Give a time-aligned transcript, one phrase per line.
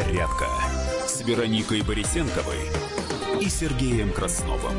[0.00, 0.46] «Подзарядка»
[1.06, 2.56] с Вероникой Борисенковой
[3.38, 4.72] и Сергеем Красновым.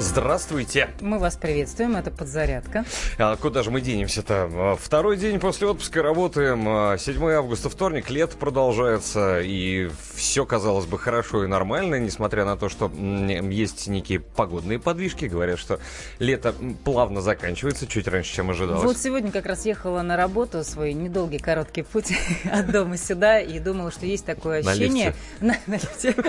[0.00, 0.90] Здравствуйте.
[1.00, 2.84] Мы вас приветствуем, это подзарядка.
[3.18, 4.48] А куда же мы денемся-то?
[4.48, 6.96] А, второй день после отпуска работаем.
[6.96, 9.40] 7 а, августа, вторник, лето продолжается.
[9.40, 15.24] И все, казалось бы, хорошо и нормально, несмотря на то, что есть некие погодные подвижки.
[15.24, 15.80] Говорят, что
[16.20, 16.54] лето
[16.84, 18.84] плавно заканчивается, чуть раньше, чем ожидалось.
[18.84, 22.12] Вот сегодня как раз ехала на работу, свой недолгий короткий путь
[22.44, 25.16] от дома сюда, и думала, что есть такое ощущение...
[25.40, 26.14] На лифте.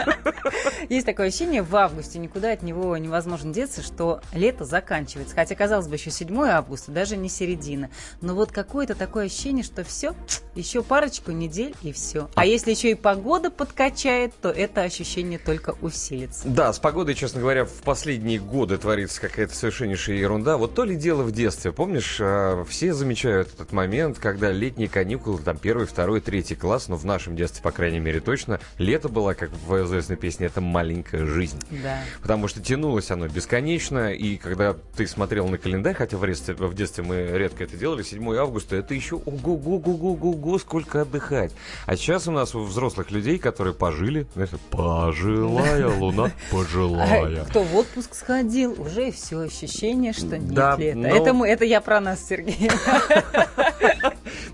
[0.90, 5.36] Есть такое ощущение в августе, никуда от него невозможно деться, что лето заканчивается.
[5.36, 7.90] Хотя, казалось бы, еще 7 августа, даже не середина.
[8.22, 10.16] Но вот какое-то такое ощущение, что все,
[10.56, 12.30] еще парочку недель и все.
[12.36, 16.48] А если еще и погода подкачает, то это ощущение только усилится.
[16.48, 20.56] Да, с погодой, честно говоря, в последние годы творится какая-то совершеннейшая ерунда.
[20.56, 21.74] Вот то ли дело в детстве.
[21.74, 26.96] Помнишь, а, все замечают этот момент, когда летние каникулы, там первый, второй, третий класс, но
[26.96, 31.26] в нашем детстве, по крайней мере, точно, лето было, как в известной песне, это маленькая
[31.26, 31.60] жизнь.
[31.84, 32.00] Да.
[32.22, 36.54] Потому что тянулось оно без бесконечно, и когда ты смотрел на календарь, хотя в детстве,
[36.54, 41.52] в детстве мы редко это делали, 7 августа, это еще ого-го-го-го-го, сколько отдыхать.
[41.88, 47.46] А сейчас у нас у взрослых людей, которые пожили, знаете, пожилая луна, пожилая.
[47.46, 50.98] Кто в отпуск сходил, уже все ощущение, что нет да, лета.
[51.00, 51.08] Но...
[51.08, 52.70] Это, мы, это я про нас, Сергей.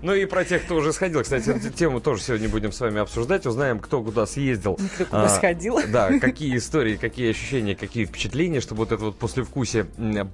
[0.02, 1.22] Ну и про тех, кто уже сходил.
[1.22, 3.46] Кстати, эту тему тоже сегодня будем с вами обсуждать.
[3.46, 4.78] Узнаем, кто куда съездил.
[4.94, 5.80] Кто куда а, сходил.
[5.88, 9.84] Да, какие истории, какие ощущения, какие впечатления, чтобы вот это вот послевкусие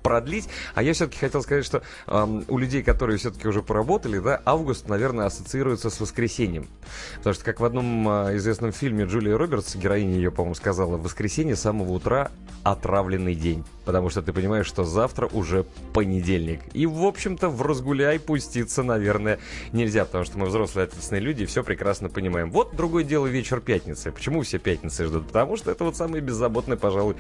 [0.03, 0.49] продлить.
[0.75, 4.89] А я все-таки хотел сказать, что э, у людей, которые все-таки уже поработали, да, август,
[4.89, 6.69] наверное, ассоциируется с воскресеньем.
[7.17, 11.03] Потому что, как в одном э, известном фильме Джулия Робертс, героиня ее, по-моему, сказала, в
[11.03, 12.31] воскресенье с самого утра
[12.63, 13.65] отравленный день.
[13.85, 16.61] Потому что ты понимаешь, что завтра уже понедельник.
[16.73, 19.41] И, в общем-то, в разгуляй пуститься, наверное,
[19.73, 22.51] нельзя, потому что мы взрослые ответственные люди и все прекрасно понимаем.
[22.51, 24.13] Вот другое дело вечер пятницы.
[24.13, 25.27] Почему все пятницы ждут?
[25.27, 27.17] Потому что это вот самое беззаботное, пожалуй,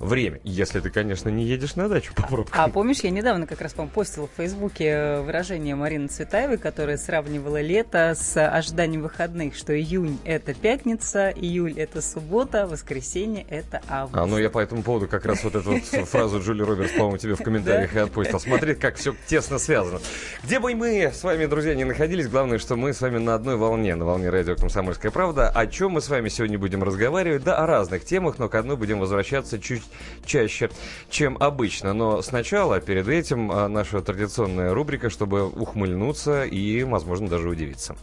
[0.00, 0.40] время.
[0.42, 2.62] Если ты, конечно, не едешь на дачу по пробкам.
[2.62, 6.96] А помнишь, я недавно как раз, по-моему, постила в Фейсбуке э, выражение Марины Цветаевой, которая
[6.96, 14.22] сравнивала лето с ожиданием выходных, что июнь– это пятница, июль– это суббота, воскресенье– это август.
[14.22, 17.18] А, ну я по этому поводу как раз вот эту вот фразу Джули Робертс, по-моему,
[17.18, 18.38] тебе в комментариях и отпустил.
[18.38, 20.00] Смотри, как все тесно связано.
[20.44, 23.56] Где бы мы с вами, друзья, не находились, главное, что мы с вами на одной
[23.56, 25.48] волне, на волне радио «Комсомольская правда».
[25.48, 27.44] О чем мы с вами сегодня будем разговаривать?
[27.44, 29.82] Да, о разных темах, но к одной будем возвращаться чуть
[30.24, 30.59] чаще,
[31.08, 31.92] чем обычно.
[31.92, 37.96] Но сначала, перед этим, а, наша традиционная рубрика, чтобы ухмыльнуться и, возможно, даже удивиться.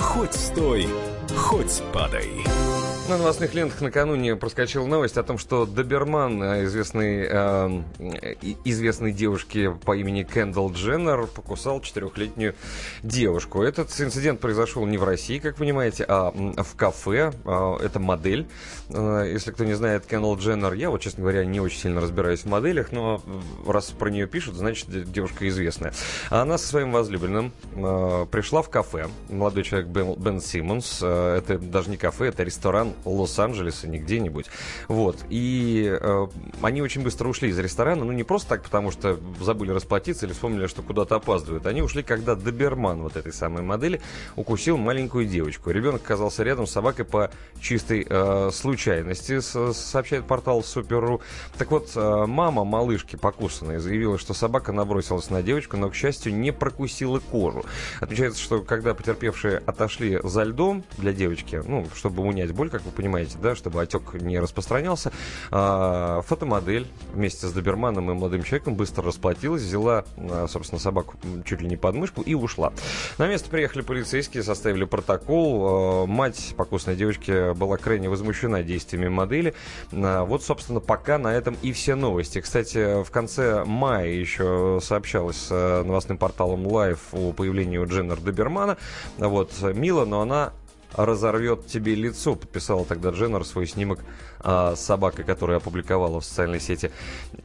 [0.00, 0.86] Хоть стой,
[1.36, 2.30] хоть падай.
[3.08, 7.82] На новостных лентах накануне проскочила новость о том, что Доберман, э, известный, э,
[8.64, 12.56] известной девушке по имени Кендалл Дженнер, покусал четырехлетнюю
[13.04, 13.62] девушку.
[13.62, 17.32] Этот инцидент произошел не в России, как понимаете, а в кафе.
[17.44, 18.48] Э, это модель.
[18.88, 22.40] Э, если кто не знает Кендалл Дженнер, я вот, честно говоря, не очень сильно разбираюсь
[22.40, 23.22] в моделях, но
[23.68, 25.92] раз про нее пишут, значит, девушка известная.
[26.28, 29.06] Она со своим возлюбленным э, пришла в кафе.
[29.28, 31.02] Молодой человек Бен, Бен Симмонс.
[31.02, 34.46] Это даже не кафе, это ресторан Лос-Анджелеса, не где-нибудь.
[34.88, 35.18] Вот.
[35.28, 36.26] И э,
[36.62, 40.32] они очень быстро ушли из ресторана, ну не просто так, потому что забыли расплатиться или
[40.32, 41.66] вспомнили, что куда-то опаздывают.
[41.66, 44.00] Они ушли, когда доберман вот этой самой модели
[44.36, 45.70] укусил маленькую девочку.
[45.70, 47.30] Ребенок оказался рядом с собакой по
[47.60, 51.20] чистой э, случайности, сообщает портал Супер.ру.
[51.58, 56.34] Так вот, э, мама малышки покусанной заявила, что собака набросилась на девочку, но, к счастью,
[56.34, 57.64] не прокусила кожу.
[58.00, 62.92] Отмечается, что когда потерпевшие отошли за льдом для девочки, ну, чтобы унять боль, как вы
[62.92, 65.12] понимаете, да, чтобы отек не распространялся.
[65.50, 71.60] А, фотомодель вместе с доберманом и молодым человеком быстро расплатилась, взяла, а, собственно, собаку чуть
[71.60, 72.72] ли не под мышку и ушла.
[73.18, 76.04] На место приехали полицейские, составили протокол.
[76.04, 79.54] А, мать покусной девочки была крайне возмущена действиями модели.
[79.90, 82.40] Вот, собственно, пока на этом и все новости.
[82.40, 88.76] Кстати, в конце мая еще сообщалось с новостным порталом Live о появлении Дженнер Добермана.
[89.18, 90.52] Вот, мило, но она
[90.96, 94.00] разорвет тебе лицо, подписала тогда Дженнер свой снимок
[94.40, 96.90] а, с собакой, которую опубликовала в социальной сети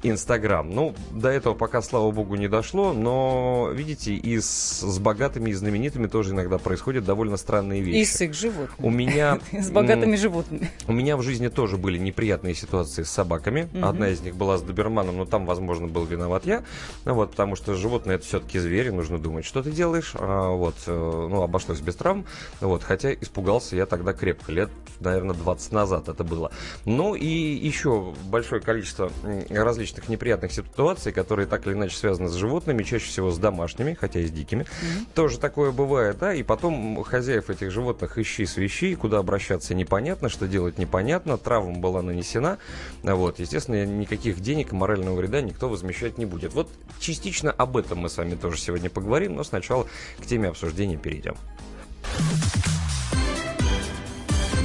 [0.03, 0.69] Инстаграм.
[0.73, 5.53] Ну, до этого пока, слава богу, не дошло, но, видите, и с, с богатыми и
[5.53, 7.97] знаменитыми тоже иногда происходят довольно странные вещи.
[7.97, 8.87] И с их животными.
[8.87, 9.39] У меня...
[9.51, 10.71] С богатыми животными.
[10.87, 13.69] У меня в жизни тоже были неприятные ситуации с собаками.
[13.81, 16.63] Одна из них была с доберманом, но там, возможно, был виноват я.
[17.05, 20.13] Вот, потому что животное это все-таки звери, нужно думать, что ты делаешь.
[20.15, 22.25] А, вот, э, ну, обошлось без травм.
[22.59, 26.51] Вот, хотя испуг испугался я тогда крепко, лет, наверное, 20 назад это было.
[26.85, 29.11] Ну и еще большое количество
[29.49, 34.19] различных неприятных ситуаций, которые так или иначе связаны с животными, чаще всего с домашними, хотя
[34.19, 34.63] и с дикими.
[34.63, 35.05] Mm-hmm.
[35.13, 40.47] Тоже такое бывает, да, и потом хозяев этих животных ищи свищи, куда обращаться непонятно, что
[40.47, 42.57] делать непонятно, травма была нанесена,
[43.03, 46.53] вот, естественно, никаких денег и морального вреда никто возмещать не будет.
[46.53, 46.69] Вот
[46.99, 49.87] частично об этом мы с вами тоже сегодня поговорим, но сначала
[50.19, 51.35] к теме обсуждения перейдем.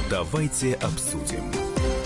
[0.09, 1.43] Давайте обсудим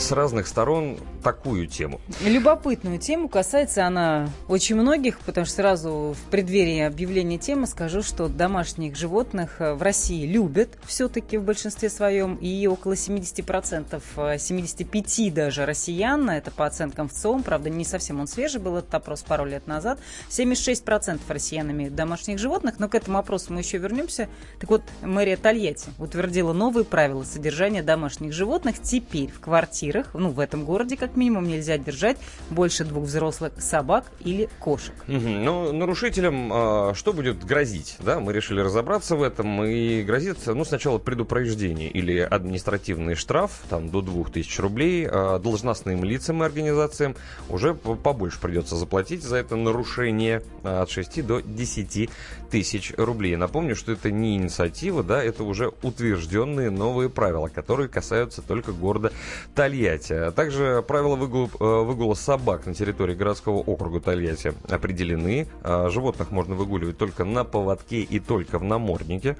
[0.01, 2.01] с разных сторон такую тему.
[2.25, 3.29] Любопытную тему.
[3.29, 9.61] Касается она очень многих, потому что сразу в преддверии объявления темы скажу, что домашних животных
[9.61, 12.35] э, в России любят все-таки в большинстве своем.
[12.37, 18.19] И около 70%, 75 э, даже россиян, это по оценкам в ЦОМ, правда, не совсем
[18.19, 19.99] он свежий был этот опрос пару лет назад,
[20.29, 24.27] 76% россиян имеют домашних животных, но к этому опросу мы еще вернемся.
[24.59, 30.29] Так вот, мэрия Тольятти утвердила новые правила содержания домашних животных теперь в квартире квартирах, ну,
[30.29, 32.17] в этом городе как минимум нельзя держать
[32.49, 34.93] больше двух взрослых собак или кошек.
[35.07, 35.17] Угу.
[35.17, 37.97] Ну, нарушителям э, что будет грозить?
[37.99, 43.89] Да, мы решили разобраться в этом и грозит, ну, сначала предупреждение или административный штраф, там,
[43.89, 47.15] до 2000 рублей, э, должностным лицам и организациям
[47.49, 52.09] уже побольше придется заплатить за это нарушение э, от 6 до 10
[52.49, 53.35] тысяч рублей.
[53.35, 59.11] Напомню, что это не инициатива, да, это уже утвержденные новые правила, которые касаются только города
[59.55, 59.80] Тольятти.
[59.81, 60.13] Тольятти.
[60.13, 65.47] А также правила выгула, э, выгула собак на территории городского округа Тольятти определены.
[65.63, 69.37] А животных можно выгуливать только на поводке и только в наморднике.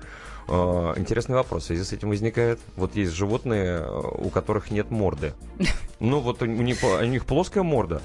[0.47, 2.59] А, интересный вопрос в связи с этим возникает.
[2.75, 5.33] Вот есть животные, э, у которых нет морды.
[5.99, 8.01] Ну вот у них, у них плоская морда.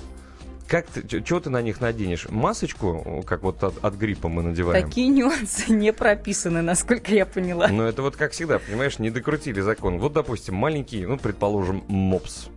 [0.68, 2.28] Как ты, чего ты на них наденешь?
[2.28, 4.84] Масочку, как вот от, от гриппа мы надеваем?
[4.84, 7.68] Такие нюансы не прописаны, насколько я поняла.
[7.68, 9.98] Ну, это вот как всегда, понимаешь, не докрутили закон.
[9.98, 12.48] Вот, допустим, маленький, ну, предположим, мопс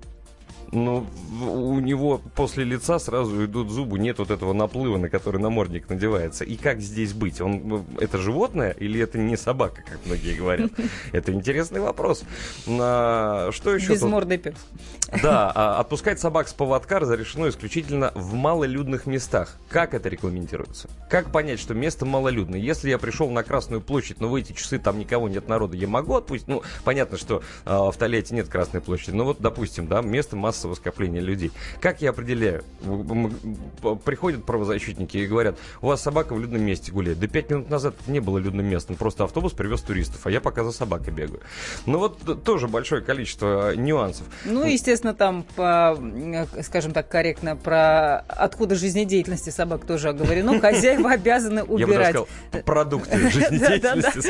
[0.71, 1.05] ну,
[1.41, 6.43] у него после лица сразу идут зубы, нет вот этого наплыва, на который намордник надевается.
[6.43, 7.41] И как здесь быть?
[7.41, 10.71] Он, это животное или это не собака, как многие говорят?
[11.11, 12.23] Это интересный вопрос.
[12.67, 13.93] А, что еще?
[13.93, 14.55] Безмордый пес.
[15.23, 19.57] Да, а отпускать собак с поводка разрешено исключительно в малолюдных местах.
[19.69, 20.89] Как это регламентируется?
[21.09, 22.59] Как понять, что место малолюдное?
[22.59, 25.87] Если я пришел на Красную площадь, но в эти часы там никого нет народа, я
[25.87, 26.47] могу отпустить?
[26.47, 29.15] Ну, понятно, что э, в Тольятти нет Красной площади.
[29.15, 31.51] Но вот, допустим, да, место масс массового скопления людей.
[31.79, 32.63] Как я определяю?
[34.03, 37.19] Приходят правозащитники и говорят, у вас собака в людном месте гуляет.
[37.19, 40.41] Да пять минут назад это не было людным местом, просто автобус привез туристов, а я
[40.41, 41.39] пока за собакой бегаю.
[41.85, 44.27] Ну вот тоже большое количество нюансов.
[44.43, 45.97] Ну, естественно, там, по,
[46.63, 50.59] скажем так, корректно про отходы жизнедеятельности собак тоже оговорено.
[50.59, 52.15] Хозяева обязаны убирать.
[52.65, 54.29] продукты жизнедеятельности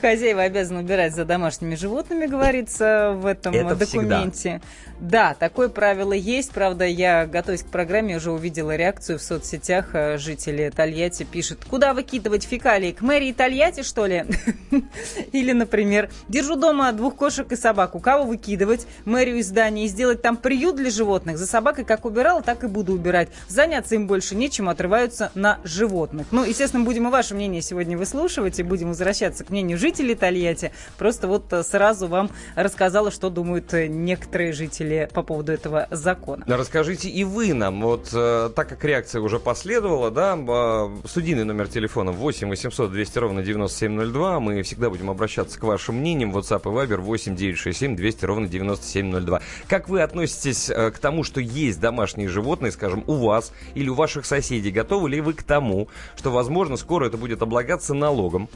[0.00, 4.60] Хозяева обязаны убирать за домашними животными, говорится в этом документе.
[5.00, 6.52] Да, такое правило есть.
[6.52, 9.94] Правда, я, готовясь к программе, уже увидела реакцию в соцсетях.
[9.94, 12.92] Э, жители Тольятти пишут, куда выкидывать фекалии?
[12.92, 14.26] К мэрии Тольятти, что ли?
[15.32, 18.00] Или, например, держу дома двух кошек и собаку.
[18.00, 18.86] Кого выкидывать?
[19.06, 21.38] Мэрию из здания и сделать там приют для животных.
[21.38, 23.30] За собакой как убирала, так и буду убирать.
[23.48, 26.26] Заняться им больше нечем, отрываются на животных.
[26.32, 30.72] Ну, естественно, будем и ваше мнение сегодня выслушивать, и будем возвращаться к мнению жителей Тольятти.
[30.98, 36.44] Просто вот э, сразу вам рассказала, что думают э, некоторые жители по поводу этого закона.
[36.46, 41.68] Расскажите и вы нам, вот э, так как реакция уже последовала, да, э, студийный номер
[41.68, 46.68] телефона 8 800 200 ровно 9702, мы всегда будем обращаться к вашим мнениям, WhatsApp и
[46.68, 49.40] Viber 8 967 200 ровно 9702.
[49.68, 53.94] Как вы относитесь э, к тому, что есть домашние животные, скажем, у вас или у
[53.94, 54.70] ваших соседей?
[54.70, 58.48] Готовы ли вы к тому, что, возможно, скоро это будет облагаться налогом?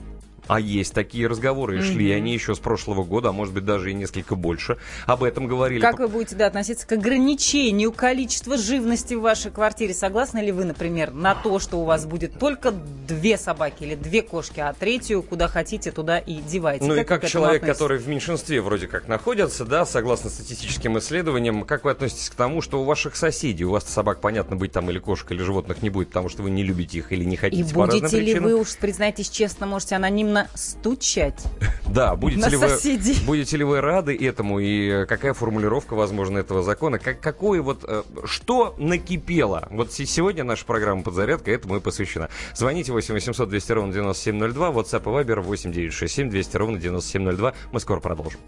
[0.50, 3.92] А есть такие разговоры, и шли они еще с прошлого года, а может быть даже
[3.92, 4.78] и несколько больше.
[5.06, 5.80] Об этом говорили.
[5.80, 9.94] Как вы будете да, относиться к ограничению количества живности в вашей квартире?
[9.94, 14.22] Согласны ли вы, например, на то, что у вас будет только две собаки или две
[14.22, 16.84] кошки, а третью куда хотите, туда и девайте?
[16.84, 17.78] Ну как и как человек, относитесь?
[17.78, 22.60] который в меньшинстве вроде как находится, да, согласно статистическим исследованиям, как вы относитесь к тому,
[22.60, 25.90] что у ваших соседей, у вас собак, понятно, быть там или кошек, или животных не
[25.90, 28.56] будет, потому что вы не любите их или не хотите и по будете ли вы,
[28.56, 31.42] уж признайтесь честно, можете анонимно нужно стучать.
[31.90, 32.68] Да, будете ли, вы,
[33.26, 37.00] будете ли вы рады этому и какая формулировка, возможно, этого закона?
[37.00, 39.66] Как, какое вот, э, что накипело?
[39.72, 42.28] Вот сегодня наша программа «Подзарядка» этому и посвящена.
[42.54, 47.54] Звоните 8 800 200 ровно 9702, WhatsApp и Viber 8 967 200 ровно 9702.
[47.72, 48.38] Мы скоро продолжим.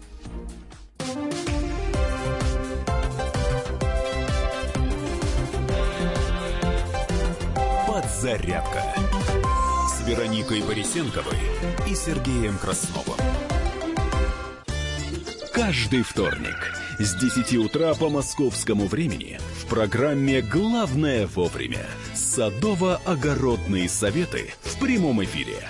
[7.85, 8.92] Подзарядка
[10.05, 11.37] Вероникой Борисенковой
[11.87, 13.17] и Сергеем Красновым.
[15.53, 24.77] каждый вторник с 10 утра по московскому времени в программе «Главное вовремя» садово-огородные советы в
[24.79, 25.69] прямом эфире.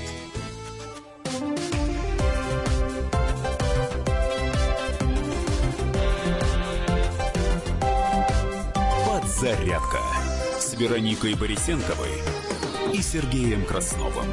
[9.41, 9.97] Подзарядка
[10.59, 12.11] с Вероникой Борисенковой
[12.93, 14.27] и Сергеем Красновым.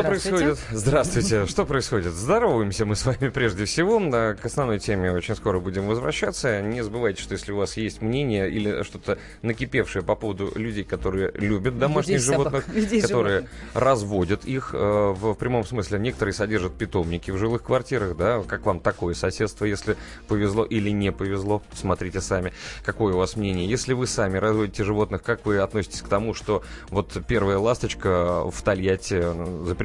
[0.00, 0.58] Что происходит?
[0.70, 1.46] Здравствуйте.
[1.46, 2.12] Что происходит?
[2.14, 4.00] Здороваемся мы с вами прежде всего.
[4.00, 6.62] К основной теме очень скоро будем возвращаться.
[6.62, 11.32] Не забывайте, что если у вас есть мнение или что-то накипевшее по поводу людей, которые
[11.34, 13.50] любят домашних людей животных, людей которые животных.
[13.74, 15.98] разводят их э, в, прямом смысле.
[15.98, 18.42] Некоторые содержат питомники в жилых квартирах, да.
[18.46, 19.96] Как вам такое соседство, если
[20.28, 21.62] повезло или не повезло?
[21.74, 22.52] Смотрите сами.
[22.84, 23.68] Какое у вас мнение?
[23.68, 28.62] Если вы сами разводите животных, как вы относитесь к тому, что вот первая ласточка в
[28.62, 29.20] Тольятти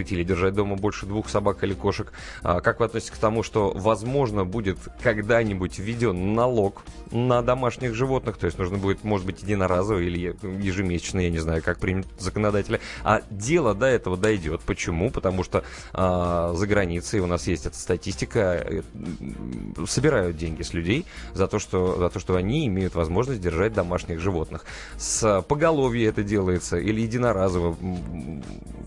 [0.05, 2.12] запретили держать дома больше двух собак или кошек.
[2.43, 8.38] А как вы относитесь к тому, что, возможно, будет когда-нибудь введен налог на домашних животных,
[8.38, 12.79] то есть нужно будет, может быть, единоразово или ежемесячно, я не знаю, как примет законодателя,
[13.03, 14.62] а дело до этого дойдет.
[14.62, 15.09] Почему?
[15.09, 18.81] Потому что а, за границей у нас есть эта статистика, э,
[19.88, 24.19] собирают деньги с людей за то, что, за то, что они имеют возможность держать домашних
[24.19, 24.65] животных.
[24.97, 27.75] С поголовья это делается или единоразово.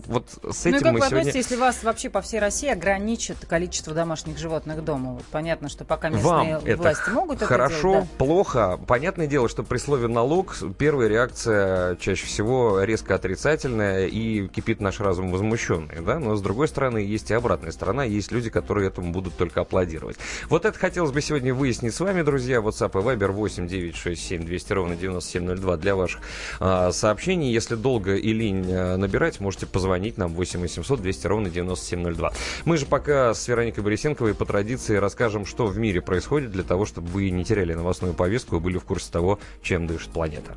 [0.05, 1.19] Вот с ну этим ну, мы вы сегодня...
[1.19, 5.13] относитесь, если вас вообще по всей России ограничат количество домашних животных дома?
[5.13, 8.25] Вот понятно, что пока местные Вам власти это могут хорошо, это делать, да?
[8.25, 8.79] плохо.
[8.87, 14.99] Понятное дело, что при слове налог первая реакция чаще всего резко отрицательная и кипит наш
[14.99, 16.19] разум возмущенный, да?
[16.19, 20.17] Но с другой стороны есть и обратная сторона, есть люди, которые этому будут только аплодировать.
[20.49, 22.57] Вот это хотелось бы сегодня выяснить с вами, друзья.
[22.57, 26.21] WhatsApp и Viber 8 967 200 ровно 9702 для ваших
[26.59, 27.51] а, сообщений.
[27.51, 32.33] Если долго и лень а, набирать, можете позвонить нам 8 800 200 ровно 9702.
[32.65, 36.85] Мы же пока с Вероникой Борисенковой по традиции расскажем, что в мире происходит, для того,
[36.85, 40.55] чтобы вы не теряли новостную повестку и были в курсе того, чем дышит планета.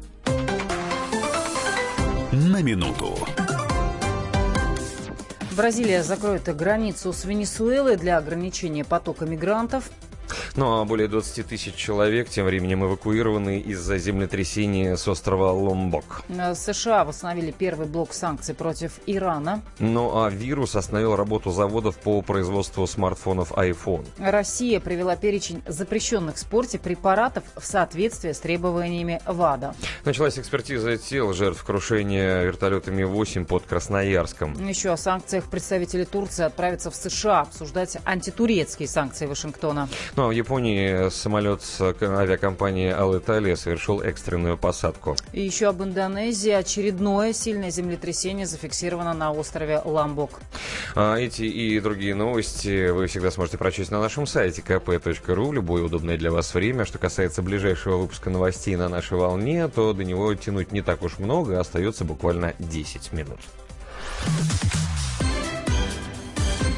[2.33, 3.19] На минуту.
[5.57, 9.91] Бразилия закроет границу с Венесуэлой для ограничения потока мигрантов.
[10.57, 16.23] Ну а более 20 тысяч человек тем временем эвакуированы из-за землетрясения с острова Ломбок.
[16.29, 19.63] Э, США восстановили первый блок санкций против Ирана.
[19.79, 24.07] Ну а вирус остановил работу заводов по производству смартфонов iPhone.
[24.19, 29.75] Россия привела перечень запрещенных в спорте препаратов в соответствии с требованиями ВАДА.
[30.05, 34.69] Началась экспертиза тел жертв крушения вертолетами 8 под Красноярском.
[34.69, 39.89] Еще о санкциях представители Турции отправятся в США обсуждать антитурецкие санкции Вашингтона.
[40.17, 45.17] Ну а в Японии самолет с авиакомпании Алиталия совершил экстренную посадку.
[45.33, 46.51] И еще об Индонезии.
[46.51, 50.41] Очередное сильное землетрясение зафиксировано на острове Ламбок.
[50.95, 55.83] А эти и другие новости вы всегда сможете прочесть на нашем сайте kp.ru в любое
[55.83, 56.85] удобное для вас время.
[56.85, 61.19] Что касается ближайшего выпуска новостей на нашей волне, то до него тянуть не так уж
[61.19, 63.41] много, остается буквально 10 минут.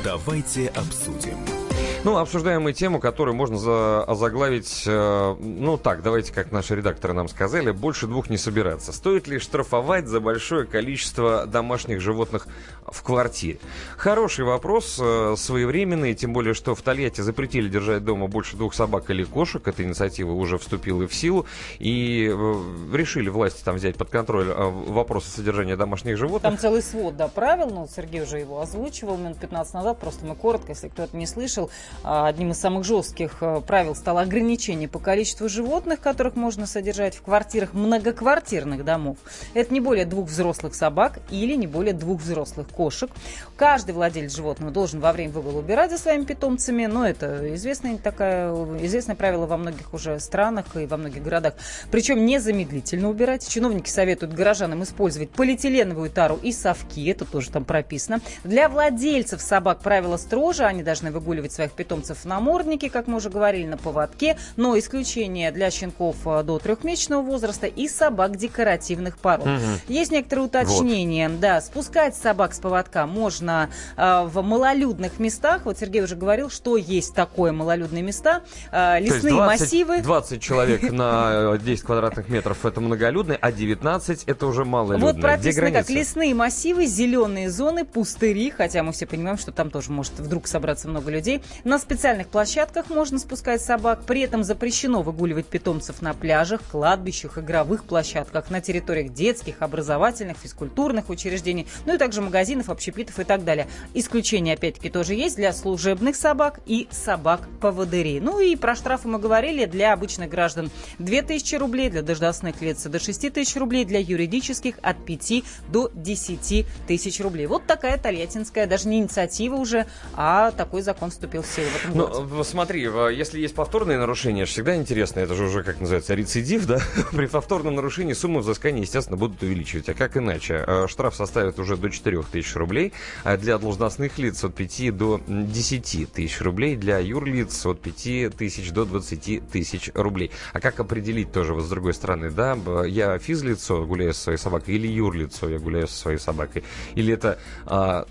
[0.04, 1.63] Давайте обсудим.
[2.04, 7.14] Ну, обсуждаем мы тему, которую можно за, озаглавить, э, ну так, давайте, как наши редакторы
[7.14, 8.92] нам сказали, больше двух не собираться.
[8.92, 12.46] Стоит ли штрафовать за большое количество домашних животных
[12.86, 13.58] в квартире?
[13.96, 19.10] Хороший вопрос, э, своевременный, тем более, что в Тольятти запретили держать дома больше двух собак
[19.10, 19.66] или кошек.
[19.66, 21.46] Эта инициатива уже вступила в силу.
[21.78, 26.42] И э, решили власти там взять под контроль э, вопросы содержания домашних животных.
[26.42, 30.34] Там целый свод, да, правил, ну, Сергей уже его озвучивал минут 15 назад, просто мы
[30.34, 31.70] коротко, если кто-то не слышал.
[32.02, 37.72] Одним из самых жестких правил стало ограничение по количеству животных, которых можно содержать в квартирах
[37.72, 39.18] многоквартирных домов.
[39.54, 43.10] Это не более двух взрослых собак или не более двух взрослых кошек.
[43.56, 48.52] Каждый владелец животного должен во время выгула убирать за своими питомцами, но это известное, такая,
[48.82, 51.54] известное правило во многих уже странах и во многих городах.
[51.90, 53.46] Причем незамедлительно убирать.
[53.48, 58.20] Чиновники советуют горожанам использовать полиэтиленовую тару и совки, это тоже там прописано.
[58.42, 63.30] Для владельцев собак правила строже, они должны выгуливать своих питомцев на морднике, как мы уже
[63.30, 69.46] говорили, на поводке, но исключение для щенков э, до трехмесячного возраста и собак декоративных пород.
[69.46, 69.58] Угу.
[69.88, 71.28] Есть некоторые уточнения.
[71.28, 71.40] Вот.
[71.40, 73.68] Да, спускать собак с поводка можно
[73.98, 75.66] э, в малолюдных местах.
[75.66, 78.42] Вот Сергей уже говорил, что есть такое малолюдные места.
[78.72, 80.00] Э, лесные 20, массивы.
[80.00, 85.12] 20 человек на 10 э, квадратных метров это многолюдные, а 19 это уже малолюдные.
[85.12, 89.92] Вот прописано как лесные массивы, зеленые зоны, пустыри, хотя мы все понимаем, что там тоже
[89.92, 91.42] может вдруг собраться много людей.
[91.62, 94.04] На специальных площадках можно спускать собак.
[94.06, 101.10] При этом запрещено выгуливать питомцев на пляжах, кладбищах, игровых площадках, на территориях детских, образовательных, физкультурных
[101.10, 103.68] учреждений, ну и также магазинов, общепитов и так далее.
[103.94, 108.20] Исключение, опять-таки, тоже есть для служебных собак и собак-поводырей.
[108.20, 109.64] Ну и про штрафы мы говорили.
[109.64, 115.04] Для обычных граждан 2000 рублей, для должностных лиц до 6 тысяч рублей, для юридических от
[115.04, 117.46] 5 до 10 тысяч рублей.
[117.46, 121.96] Вот такая тольяттинская, даже не инициатива уже, а такой закон вступил в силу в этом
[121.96, 122.24] ну.
[122.24, 126.80] Ну, смотри, если есть повторные нарушения, всегда интересно, это же уже, как называется, рецидив, да?
[127.12, 129.88] При повторном нарушении суммы взыскания, естественно, будут увеличивать.
[129.88, 130.64] А как иначе?
[130.66, 132.92] Э, штраф составит уже до 4 тысяч рублей,
[133.24, 138.70] а для должностных лиц от 5 до 10 тысяч рублей, для юрлиц от 5 тысяч
[138.72, 140.30] до 20 тысяч рублей.
[140.52, 144.74] А как определить тоже, вот с другой стороны, да, я физлицо, гуляю со своей собакой,
[144.74, 148.06] или юрлицо, я гуляю со своей собакой, или это а,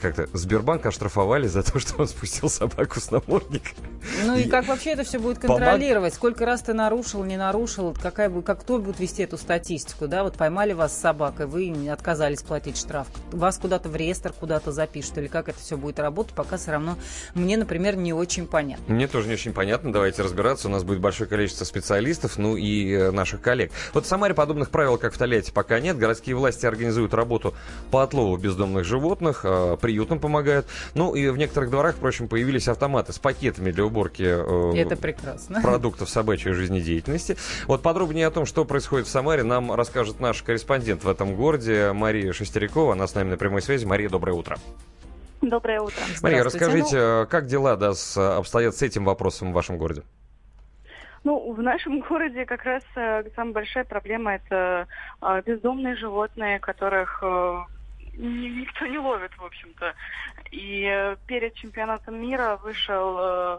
[0.00, 3.70] как-то Сбербанк оштрафовали за то, что он спустил собаку с намордника.
[4.24, 6.12] Ну и, и как вообще это все будет контролировать?
[6.12, 6.14] Помог...
[6.14, 7.94] Сколько раз ты нарушил, не нарушил?
[8.00, 10.08] Какая, как кто будет вести эту статистику?
[10.08, 13.08] Да, вот поймали вас с собакой, вы отказались платить штраф.
[13.32, 16.96] Вас куда-то в реестр куда-то запишут, или как это все будет работать, пока все равно
[17.34, 18.94] мне, например, не очень понятно.
[18.94, 19.92] Мне тоже не очень понятно.
[19.92, 20.68] Давайте разбираться.
[20.68, 23.72] У нас будет большое количество специалистов, ну и э, наших коллег.
[23.92, 25.98] Вот в Самаре подобных правил, как в Тольятти, пока нет.
[25.98, 27.52] Городские власти организуют работу
[27.90, 30.66] по отлову бездомных животных, э, приютам помогают.
[30.94, 35.60] Ну и в некоторых дворах, впрочем, появились автоматы с пакетами для уборки э, Это прекрасно.
[35.62, 37.36] продуктов собачьей жизнедеятельности.
[37.66, 41.92] Вот подробнее о том, что происходит в Самаре, нам расскажет наш корреспондент в этом городе
[41.92, 42.92] Мария Шестерякова.
[42.92, 43.86] Она с нами на прямой связи.
[43.86, 44.56] Мария, доброе утро.
[45.40, 46.02] Доброе утро.
[46.22, 47.26] Мария, расскажите, ну...
[47.28, 50.02] как дела да, с, обстоят с этим вопросом в вашем городе?
[51.22, 54.88] Ну, в нашем городе как раз э, самая большая проблема это
[55.22, 57.58] э, бездомные животные, которых э,
[58.16, 59.94] никто не ловит, в общем-то.
[60.50, 63.58] И э, перед чемпионатом мира вышел э,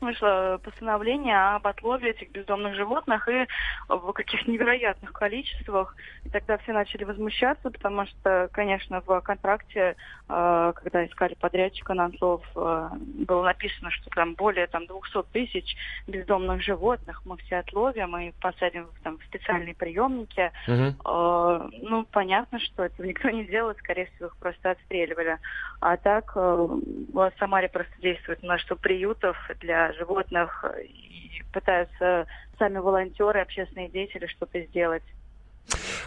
[0.00, 3.46] вышло постановление об отлове этих бездомных животных и
[3.88, 5.94] в каких невероятных количествах.
[6.24, 9.96] И тогда все начали возмущаться, потому что, конечно, в контракте,
[10.28, 12.88] э, когда искали подрядчика на отлов, э,
[13.26, 18.88] было написано, что там более там, 200 тысяч бездомных животных мы все отловим и посадим
[19.02, 20.50] там, в специальные приемники.
[20.66, 21.70] Угу.
[21.82, 25.38] Ну, понятно, что этого никто не делает, скорее всего, их просто отстреливали.
[25.80, 32.26] А так, в Самаре просто действует множество приютов для животных и пытаются
[32.58, 35.02] сами волонтеры, общественные деятели что-то сделать.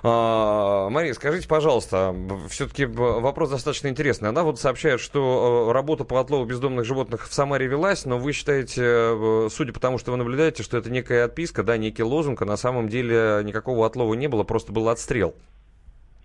[0.06, 2.14] А, Мария, скажите, пожалуйста,
[2.50, 4.30] все-таки вопрос достаточно интересный.
[4.30, 8.34] Она вот сообщает, что э, работа по отлову бездомных животных в Самаре велась, но вы
[8.34, 12.42] считаете, э, судя по тому, что вы наблюдаете, что это некая отписка, да, некий лозунг,
[12.42, 15.36] а на самом деле никакого отлова не было, просто был отстрел.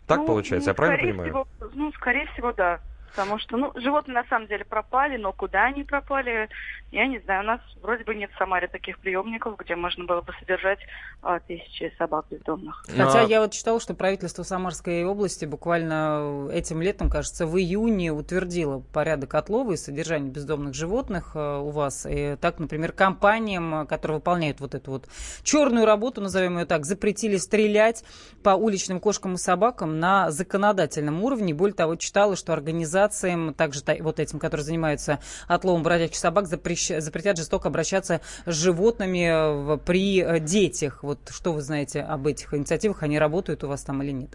[0.08, 1.28] Так ну, получается, я правильно понимаю?
[1.28, 2.80] Всего, ну, скорее всего, да.
[3.10, 6.48] Потому что, ну, животные на самом деле пропали, но куда они пропали,
[6.90, 7.42] я не знаю.
[7.42, 10.78] У нас вроде бы нет в Самаре таких приемников, где можно было бы содержать
[11.22, 12.84] а, тысячи собак бездомных.
[12.88, 18.80] Хотя я вот читала, что правительство Самарской области буквально этим летом, кажется, в июне утвердило
[18.92, 22.06] порядок отлова и содержания бездомных животных э, у вас.
[22.08, 25.08] И так, например, компаниям, которые выполняют вот эту вот
[25.42, 28.04] черную работу, назовем ее так, запретили стрелять
[28.42, 31.52] по уличным кошкам и собакам на законодательном уровне.
[31.52, 37.36] Более того, читала, что организация организациям, также вот этим, которые занимаются отловом бродячих собак, запретят
[37.36, 41.02] жестоко обращаться с животными э, при э, детях.
[41.02, 43.02] Вот что вы знаете об этих инициативах?
[43.02, 44.30] Они работают у вас там или нет?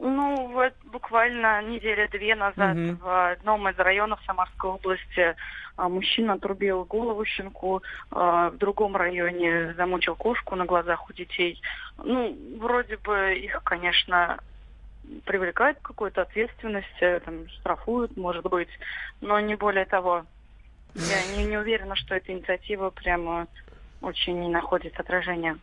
[0.00, 2.96] Ну, вот буквально неделя-две назад угу.
[3.02, 5.36] в одном из районов Самарской области
[5.76, 11.60] а, мужчина отрубил голову щенку, а, в другом районе замучил кошку на глазах у детей.
[11.98, 14.38] Ну, вроде бы их, конечно,
[15.24, 18.68] привлекают к какой-то ответственности, там, штрафуют, может быть,
[19.20, 20.24] но не более того.
[20.94, 23.46] Я не, не уверена, что эта инициатива прямо
[24.00, 25.58] очень не находит отражения.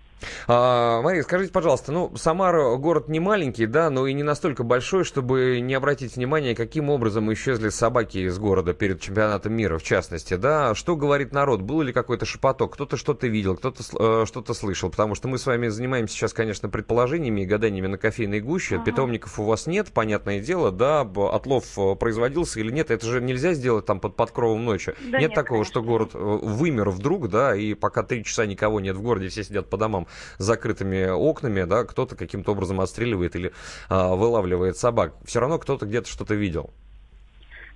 [0.47, 5.03] А, Мария, скажите, пожалуйста, ну, Самара город не маленький, да, но и не настолько большой,
[5.03, 10.35] чтобы не обратить внимание, каким образом исчезли собаки из города перед чемпионатом мира, в частности,
[10.35, 10.75] да?
[10.75, 11.61] Что говорит народ?
[11.61, 12.73] Был ли какой-то шепоток?
[12.73, 14.89] Кто-то что-то видел, кто-то э, что-то слышал?
[14.89, 18.75] Потому что мы с вами занимаемся сейчас, конечно, предположениями и гаданиями на кофейной гуще.
[18.75, 18.85] Ага.
[18.85, 21.01] Питомников у вас нет, понятное дело, да?
[21.01, 22.91] Отлов э, производился или нет?
[22.91, 24.93] Это же нельзя сделать там под подкровом ночи.
[24.99, 25.71] Да нет, нет такого, конечно.
[25.71, 29.43] что город э, вымер вдруг, да, и пока три часа никого нет в городе, все
[29.43, 33.51] сидят по домам закрытыми окнами, да, кто-то каким-то образом отстреливает или
[33.89, 35.13] а, вылавливает собак.
[35.25, 36.71] Все равно кто-то где-то что-то видел.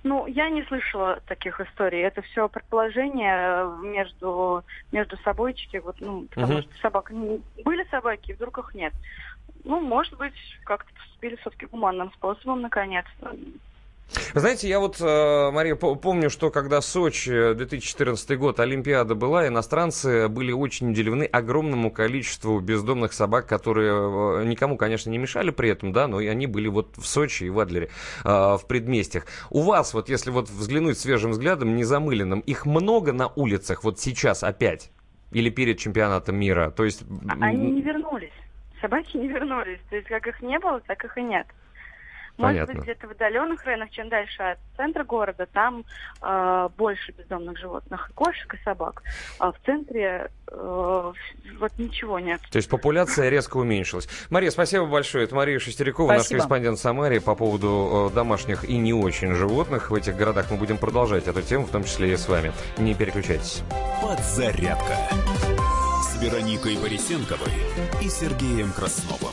[0.04, 2.00] Ну, я не слышала таких историй.
[2.02, 6.62] Это все предположение между, между собойчики, вот, ну, потому угу.
[6.62, 8.92] что собак были собаки, вдруг их нет.
[9.64, 12.60] Ну, может быть, как-то поступили все-таки гуманным способом,
[14.14, 14.40] наконец-то.
[14.40, 20.52] Знаете, я вот, э, Мария, помню, что когда Сочи 2014 год Олимпиада была, иностранцы были
[20.52, 26.08] очень удивлены огромному количеству бездомных собак, которые э, никому, конечно, не мешали при этом, да,
[26.08, 27.90] но и они были вот в Сочи и в Адлере,
[28.24, 29.26] э, в предместьях.
[29.50, 34.42] У вас, вот если вот взглянуть свежим взглядом, незамыленным, их много на улицах вот сейчас
[34.42, 34.90] опять?
[35.32, 36.70] Или перед чемпионатом мира?
[36.70, 37.02] То есть...
[37.40, 38.30] Они не вернулись.
[38.80, 39.80] Собаки не вернулись.
[39.90, 41.46] То есть как их не было, так их и нет.
[42.36, 42.74] Может Понятно.
[42.74, 45.84] быть, где-то в отдаленных районах, чем дальше от центра города, там
[46.20, 49.02] э, больше бездомных животных, кошек и собак.
[49.38, 51.12] А в центре э,
[51.58, 52.40] вот ничего нет.
[52.50, 54.08] То есть популяция резко уменьшилась.
[54.30, 55.24] Мария, спасибо большое.
[55.24, 56.22] Это Мария Шестерякова, спасибо.
[56.22, 59.90] наш корреспондент Самаре по поводу э, домашних и не очень животных.
[59.90, 62.52] В этих городах мы будем продолжать эту тему, в том числе и с вами.
[62.78, 63.62] Не переключайтесь.
[64.02, 64.96] Подзарядка
[66.02, 67.52] с Вероникой Борисенковой
[68.02, 69.32] и Сергеем Красновым.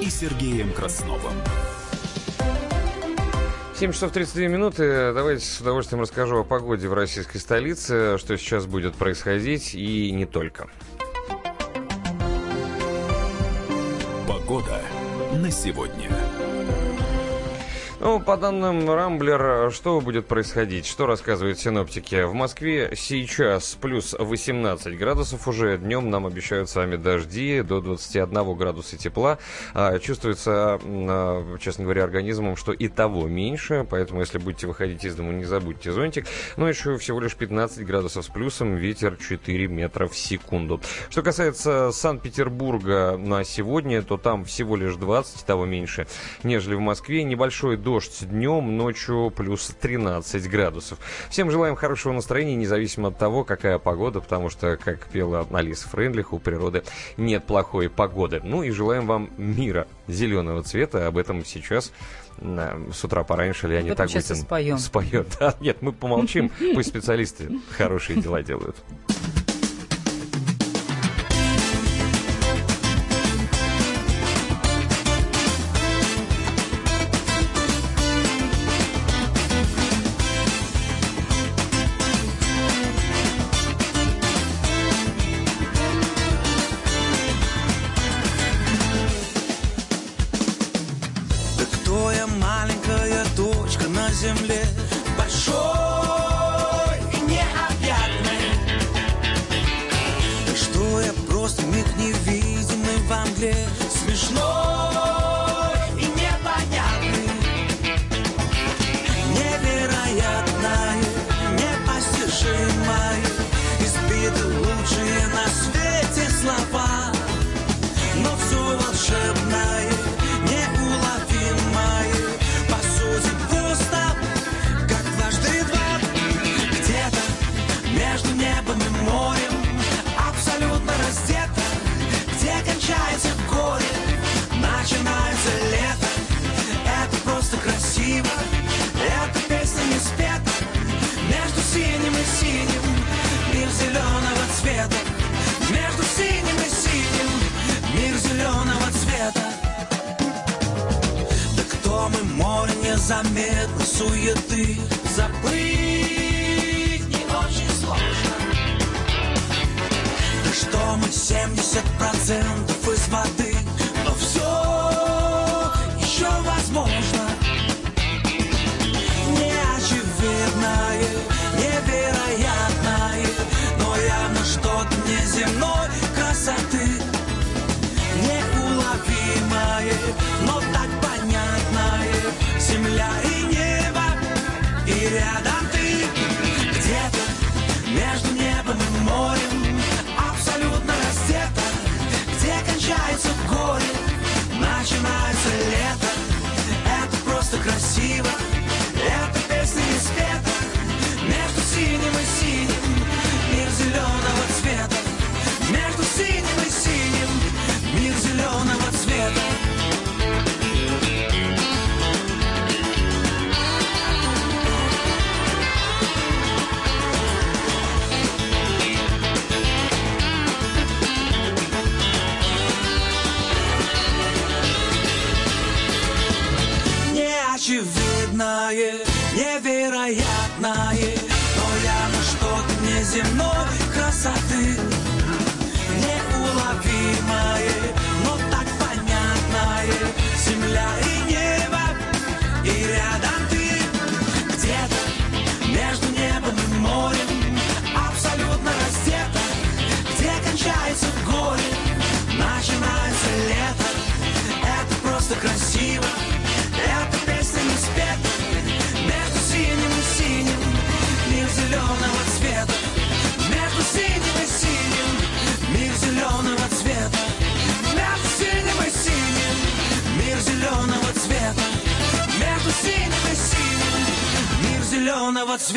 [0.00, 1.32] и Сергеем Красновым.
[3.74, 5.12] 7 часов 32 минуты.
[5.14, 10.26] Давайте с удовольствием расскажу о погоде в российской столице, что сейчас будет происходить и не
[10.26, 10.68] только.
[14.26, 14.80] Погода
[15.32, 16.10] на сегодня.
[18.02, 20.86] Ну, по данным Рамблер, что будет происходить?
[20.86, 22.22] Что рассказывают синоптики?
[22.22, 25.76] В Москве сейчас плюс 18 градусов уже.
[25.76, 29.36] Днем нам обещают с вами дожди до 21 градуса тепла.
[29.74, 33.86] А, чувствуется, а, честно говоря, организмом, что и того меньше.
[33.90, 36.24] Поэтому, если будете выходить из дома, не забудьте зонтик.
[36.56, 38.76] Но еще всего лишь 15 градусов с плюсом.
[38.76, 40.80] Ветер 4 метра в секунду.
[41.10, 46.06] Что касается Санкт-Петербурга на сегодня, то там всего лишь 20, того меньше,
[46.44, 47.24] нежели в Москве.
[47.24, 47.89] Небольшой дождь
[48.22, 50.98] днем, ночью плюс 13 градусов.
[51.28, 56.32] Всем желаем хорошего настроения, независимо от того, какая погода, потому что, как пела Алиса Френдлих,
[56.32, 56.84] у природы
[57.16, 58.40] нет плохой погоды.
[58.44, 61.06] Ну и желаем вам мира зеленого цвета.
[61.06, 61.92] Об этом сейчас
[62.40, 64.78] с утра пораньше Леонид Агутин споем.
[64.78, 65.26] споет.
[65.40, 68.76] Да, нет, мы помолчим, пусть специалисты хорошие дела делают.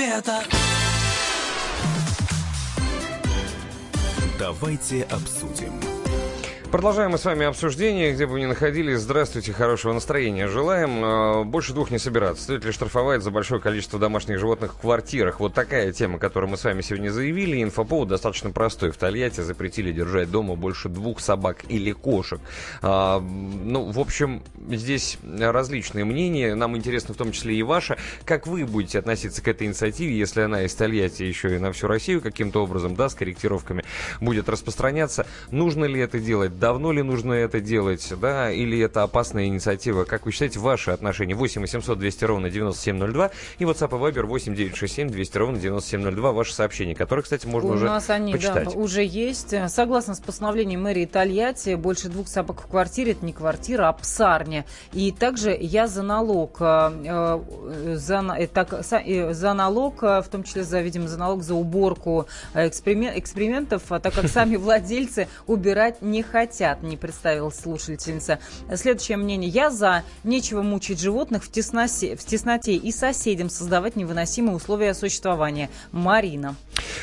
[0.04, 0.44] Цвета
[4.38, 5.72] Давайте обсудим.
[6.74, 9.00] Продолжаем мы с вами обсуждение, где бы вы ни находились.
[9.00, 11.06] Здравствуйте, хорошего настроения желаем.
[11.06, 12.42] Э, Больше двух не собираться.
[12.42, 15.40] Стоит ли штрафовать за большое количество домашних животных в квартирах?
[15.40, 17.62] Вот такая тема, которую мы с вами сегодня заявили.
[17.62, 18.90] Инфоповод достаточно простой.
[18.90, 22.42] В Тольятти запретили держать дома больше двух собак или кошек.
[22.82, 26.56] А, Ну, в общем, здесь различные мнения.
[26.56, 27.98] Нам интересно в том числе и ваше.
[28.26, 31.88] Как вы будете относиться к этой инициативе, если она из Тольятти еще и на всю
[31.88, 33.84] Россию каким-то образом, да, с корректировками
[34.22, 35.26] будет распространяться?
[35.52, 36.60] Нужно ли это делать?
[36.60, 40.04] Давно ли нужно это делать, да, или это опасная инициатива?
[40.04, 41.36] Как вы считаете, ваши отношения?
[41.36, 46.32] 8 800 200 ровно 9702 и WhatsApp и Viber 8 967 200 ровно 9702.
[46.32, 48.66] Ваши сообщения, которые, кстати, можно У уже нас они, почитать.
[48.66, 49.54] да, уже есть.
[49.70, 54.53] Согласно с постановлением мэрии Тольятти, больше двух собак в квартире– это не квартира, а псарня.
[54.92, 60.64] И также я за налог, э, э, за, э, так, за налог, в том числе,
[60.64, 66.02] за, видимо, за налог за уборку э, эксперимен- экспериментов, а так как сами владельцы убирать
[66.02, 68.40] не хотят, не представилась слушательница.
[68.76, 69.50] Следующее мнение.
[69.50, 70.04] Я за.
[70.24, 75.70] Нечего мучить животных в тесноте, в тесноте и соседям создавать невыносимые условия существования.
[75.92, 76.56] Марина.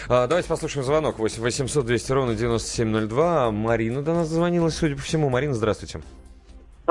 [0.08, 1.18] А, давайте послушаем звонок.
[1.18, 3.50] 8 800 200 ровно 9702.
[3.50, 5.28] Марина до нас дозвонилась, судя по всему.
[5.28, 6.00] Марина, здравствуйте.
[6.00, 6.19] А,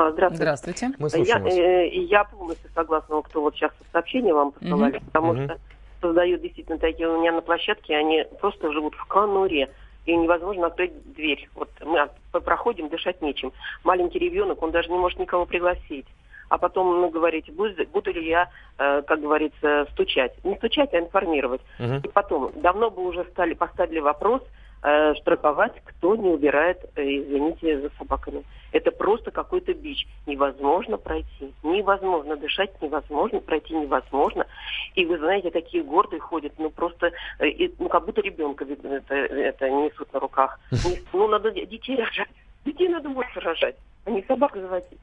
[0.08, 0.36] Здравствуйте.
[0.36, 0.90] Здравствуйте.
[0.98, 1.54] Мы Я, слушаем вас.
[1.54, 5.04] э, я полностью согласна, кто вот сейчас сообщение вам посылали, Мгм.
[5.06, 5.44] потому Мгм.
[5.44, 5.58] что
[6.00, 9.70] создают действительно такие у меня на площадке, они просто живут в конуре,
[10.06, 11.48] и невозможно открыть дверь.
[11.54, 12.08] Вот мы
[12.40, 13.52] проходим, дышать нечем.
[13.84, 16.06] Маленький ребенок, он даже не может никого пригласить.
[16.48, 20.32] А потом, ну, говорите, буду, буду ли я, э, как говорится, стучать.
[20.42, 21.60] Не стучать, а информировать.
[21.78, 21.98] Мгм.
[21.98, 24.42] И потом, давно бы уже стали, поставили вопрос,
[24.82, 28.44] э, штрафовать, кто не убирает, э, извините, за собаками.
[28.72, 30.06] Это просто какой-то бич.
[30.26, 31.52] Невозможно пройти.
[31.62, 34.46] Невозможно дышать, невозможно пройти, невозможно.
[34.94, 38.94] И вы знаете, такие гордые ходят, ну просто, э, и, ну как будто ребенка видно,
[38.94, 40.60] это, это несут на руках.
[41.12, 42.28] Ну надо де- детей рожать.
[42.64, 44.98] Детей надо больше рожать, а не собак заводить.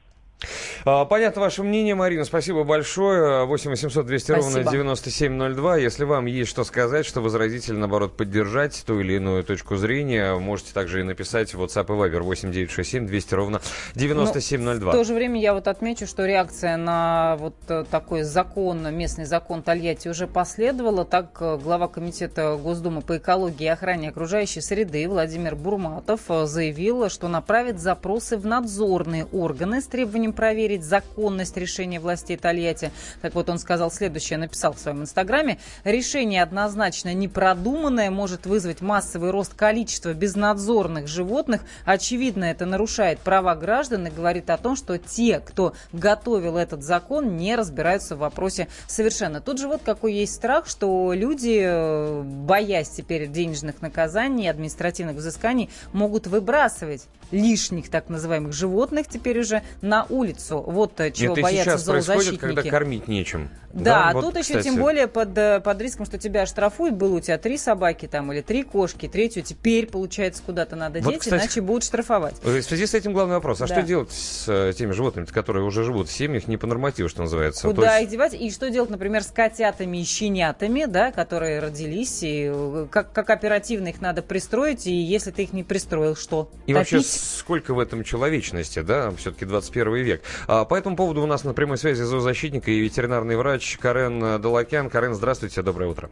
[0.84, 2.24] А, Понятно ваше мнение, Марина.
[2.24, 3.44] Спасибо большое.
[3.44, 4.70] 8 800 200 ровно Спасибо.
[4.70, 5.76] 9702.
[5.78, 10.34] Если вам есть что сказать, что возразить или, наоборот, поддержать ту или иную точку зрения,
[10.36, 13.60] можете также и написать в WhatsApp и Viber 8 967 200 ровно
[13.94, 14.92] 9702.
[14.92, 19.24] В то же время я вот отмечу, что реакция на вот э, такой закон, местный
[19.24, 21.04] закон Тольятти уже последовала.
[21.04, 27.08] Так, э, глава комитета Госдумы по экологии и охране окружающей среды Владимир Бурматов э, заявил,
[27.08, 32.90] что направит запросы в надзорные органы с требованием проверить проверить законность решения властей Тольятти.
[33.22, 35.58] Так вот, он сказал следующее, написал в своем инстаграме.
[35.84, 41.62] Решение однозначно непродуманное, может вызвать массовый рост количества безнадзорных животных.
[41.84, 47.36] Очевидно, это нарушает права граждан и говорит о том, что те, кто готовил этот закон,
[47.36, 49.40] не разбираются в вопросе совершенно.
[49.40, 55.70] Тут же вот какой есть страх, что люди, э, боясь теперь денежных наказаний, административных взысканий,
[55.92, 60.17] могут выбрасывать лишних так называемых животных теперь уже на улицу.
[60.50, 63.50] Вот э, чего Это боятся сейчас происходит, когда кормить нечем.
[63.72, 64.64] Да, а вот, тут еще кстати.
[64.64, 66.94] тем более под, э, под риском, что тебя штрафуют.
[66.94, 71.12] Было у тебя три собаки там или три кошки, третью теперь, получается, куда-то надо Вот,
[71.12, 72.36] деть, кстати, иначе будут штрафовать.
[72.42, 73.60] В связи с этим главный вопрос.
[73.60, 73.74] А Да.
[73.74, 77.20] что делать с э, теми животными, которые уже живут в семьях не по нормативу, что
[77.22, 77.68] называется?
[77.68, 78.34] Куда есть- их девать?
[78.34, 83.88] И что делать, например, с котятами и щенятами, да, которые родились, и как, как оперативно
[83.88, 86.50] их надо пристроить, и если ты их не пристроил, что?
[86.66, 87.10] И вообще, Топить?
[87.12, 90.07] сколько в этом человечности, да, все-таки 21 век.
[90.46, 94.90] А, по этому поводу у нас на прямой связи зоозащитник и ветеринарный врач Карен Далакян.
[94.90, 96.10] Карен, здравствуйте, доброе утро.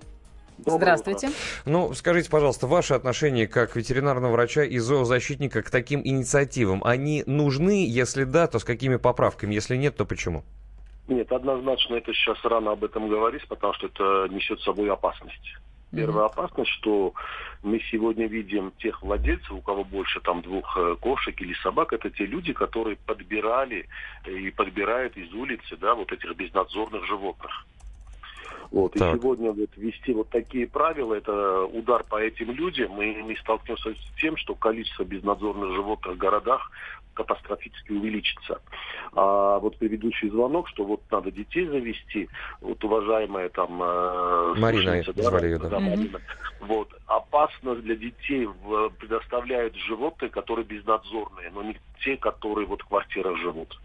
[0.59, 1.29] Здравствуйте.
[1.65, 7.87] Ну, скажите, пожалуйста, ваше отношение как ветеринарного врача и зоозащитника к таким инициативам, они нужны?
[7.87, 9.55] Если да, то с какими поправками?
[9.55, 10.45] Если нет, то почему?
[11.09, 15.57] Нет, однозначно это сейчас рано об этом говорить, потому что это несет с собой опасность.
[15.93, 17.15] Первая опасность, что
[17.63, 22.11] мы сегодня видим тех владельцев, у кого больше там двух э, кошек или собак, это
[22.11, 23.89] те люди, которые подбирали
[24.25, 27.67] э, и подбирают из улицы, да, вот этих безнадзорных животных.
[28.71, 28.97] Вот.
[28.97, 29.17] И Так.
[29.17, 34.21] сегодня вот ввести вот такие правила, это удар по этим людям, и мы столкнемся с
[34.21, 36.71] тем, что количество безнадзорных животных в городах
[37.17, 38.61] катастрофически увеличится.
[39.13, 42.29] А вот предыдущий звонок, что вот надо детей завести,
[42.61, 43.83] вот уважаемая там...
[43.83, 45.81] э, Марина слушательница, звали ее, да.
[45.81, 45.91] Мгм.
[45.91, 46.21] Марина.
[46.61, 46.89] Вот.
[47.07, 53.37] Опасность для детей в- предоставляют животные, которые безнадзорные, но не те, которые вот в квартирах
[53.39, 53.81] живут.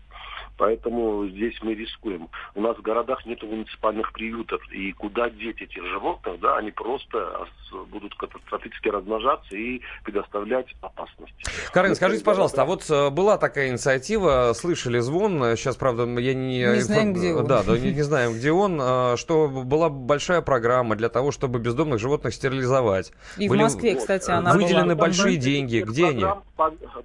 [0.58, 2.30] Поэтому здесь мы рискуем.
[2.56, 4.62] У нас в городах нет муниципальных приютов.
[4.72, 11.34] И куда деть этих животных, да, они просто ос- будут катастрофически размножаться и предоставлять опасность.
[11.74, 16.34] Карен, скажите, пожалуйста, а вот э, была такая инициатива, слышали звон, э, сейчас, правда, я
[16.34, 16.60] не...
[16.60, 17.48] Не знаем, где он.
[17.48, 21.60] Да, да, не, не знаем, где он, э, что была большая программа для того, чтобы
[21.60, 23.12] бездомных животных стерилизовать.
[23.38, 25.08] И Были в Москве, кстати, она выделены была.
[25.08, 25.82] большие деньги.
[25.82, 26.26] Где они?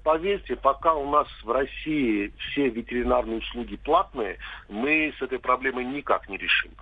[0.02, 6.28] Поверьте, пока у нас в России все ветеринарные услуги платные, мы с этой проблемой никак
[6.28, 6.72] не решим.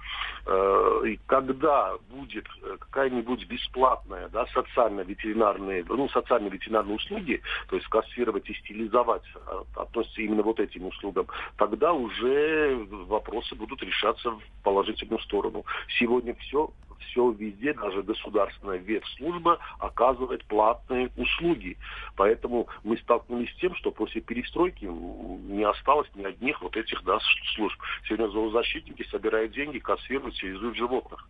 [0.46, 8.48] Э, И когда будет э, какая-нибудь бесплатная, да, социально-ветеринарные, ну, социально-ветеринарные услуги, то есть кассировать
[8.50, 15.20] и стилизовать э, относится именно вот этим услугам, тогда уже вопросы будут решаться в положительную
[15.20, 15.64] сторону.
[15.98, 21.76] Сегодня все все везде, даже государственная ветслужба оказывает платные услуги.
[22.16, 27.18] Поэтому мы столкнулись с тем, что после перестройки не осталось ни одних вот этих да,
[27.54, 27.78] служб.
[28.06, 31.28] Сегодня зоозащитники собирают деньги, кассируют, стерилизуют животных.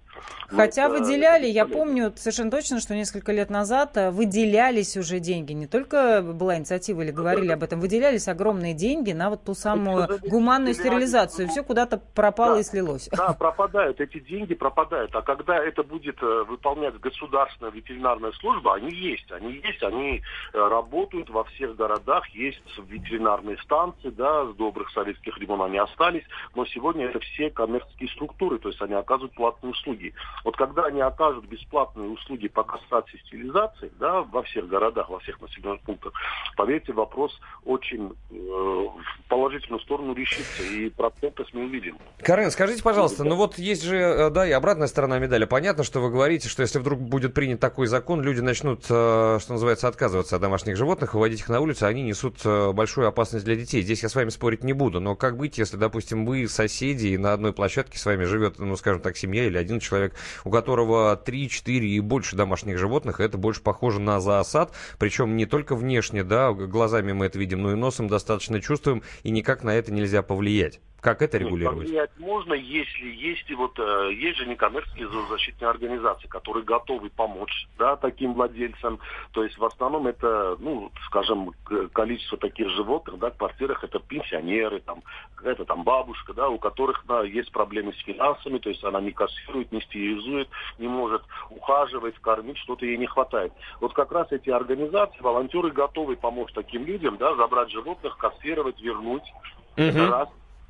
[0.51, 4.97] Но Хотя это- выделяли, это я помню совершенно точно, что несколько лет назад э, выделялись
[4.97, 5.53] уже деньги.
[5.53, 10.09] Не только была инициатива или говорили об этом, выделялись огромные деньги на вот ту самую
[10.23, 11.47] гуманную стерилизацию.
[11.47, 12.61] ну, Все куда-то пропало да.
[12.61, 13.09] и слилось.
[13.13, 15.15] Да, пропадают, эти деньги пропадают.
[15.15, 20.23] А когда это будет э, выполнять государственная ветеринарная служба, они есть, они есть, они
[20.53, 26.25] э, работают во всех городах, есть ветеринарные станции, да, с добрых советских времен они остались,
[26.55, 30.13] но сегодня это все коммерческие структуры, то есть они оказывают платные услуги.
[30.45, 35.19] Вот когда они окажут бесплатные услуги по кастрации и стерилизации, да, во всех городах, во
[35.21, 36.13] всех населенных пунктах,
[36.57, 41.99] поверьте, вопрос очень э, в положительную сторону решится, и проценты мы увидим.
[42.23, 45.44] Карен, скажите, пожалуйста, ну вот есть же, э, да, и обратная сторона медали.
[45.47, 49.53] Понятно, что вы говорите, что если вдруг будет принят такой закон, люди начнут, э, что
[49.53, 53.57] называется, отказываться от домашних животных, выводить их на улицу, они несут э, большую опасность для
[53.57, 53.83] детей.
[53.83, 57.19] Здесь я с вами спорить не буду, но как быть, если, допустим, вы соседи, и
[57.19, 61.17] на одной площадке с вами живет, ну, скажем так, семья или один человек, у которого
[61.17, 66.25] 3, 4 и больше домашних животных, это больше похоже на зоосад, причем не только внешне,
[66.25, 70.23] да, глазами мы это видим, но и носом достаточно чувствуем, и никак на это нельзя
[70.23, 70.81] повлиять.
[71.05, 71.81] Как это Нет, регулировать?
[71.81, 77.97] Повлиять можно, если есть вот э, есть же некоммерческие зоозащитные организации, которые готовы помочь, да,
[77.97, 78.99] таким владельцам.
[79.33, 81.53] То есть в основном это, ну, скажем,
[81.93, 85.03] количество таких животных, да, в квартирах это пенсионеры, там,
[85.35, 89.13] какая-то там бабушка, да, у которых, да, есть проблемы с финансами, то есть она не
[89.13, 93.53] кассирует, не стерилизует, не может ухаживать, кормить, что-то ей не хватает.
[93.79, 99.31] Вот как раз эти организации, волонтеры готовы помочь таким людям, да, забрать животных, кассировать, вернуть.
[99.77, 100.11] Это Мгм.
[100.11, 100.29] раз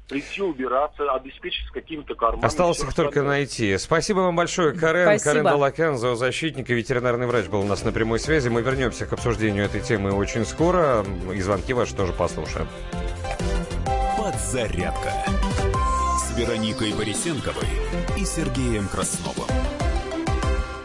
[0.09, 2.47] прийти убираться, обеспечить с какими-то карманами.
[2.47, 3.39] Осталось их только остальное.
[3.39, 3.77] найти.
[3.79, 5.05] Спасибо вам большое, Карен.
[5.05, 5.31] Спасибо.
[5.31, 8.49] Карен Далакян, зоозащитник и ветеринарный врач был у нас на прямой связи.
[8.49, 11.05] Мы вернемся к обсуждению этой темы очень скоро.
[11.35, 12.69] И звонки ваши тоже послушаем.
[14.17, 15.13] Под Подзарядка
[16.19, 17.69] с Вероникой Борисенковой
[18.17, 19.49] и Сергеем Красновым.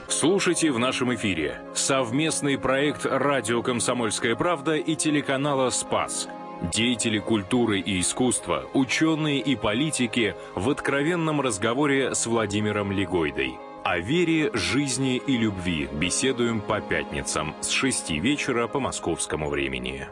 [0.08, 6.28] Слушайте в нашем эфире совместный проект «Радио Комсомольская правда» и телеканала «Спас».
[6.62, 13.58] Деятели культуры и искусства, ученые и политики в откровенном разговоре с Владимиром Легойдой.
[13.86, 20.10] О вере, жизни и любви беседуем по пятницам с 6 вечера по московскому времени.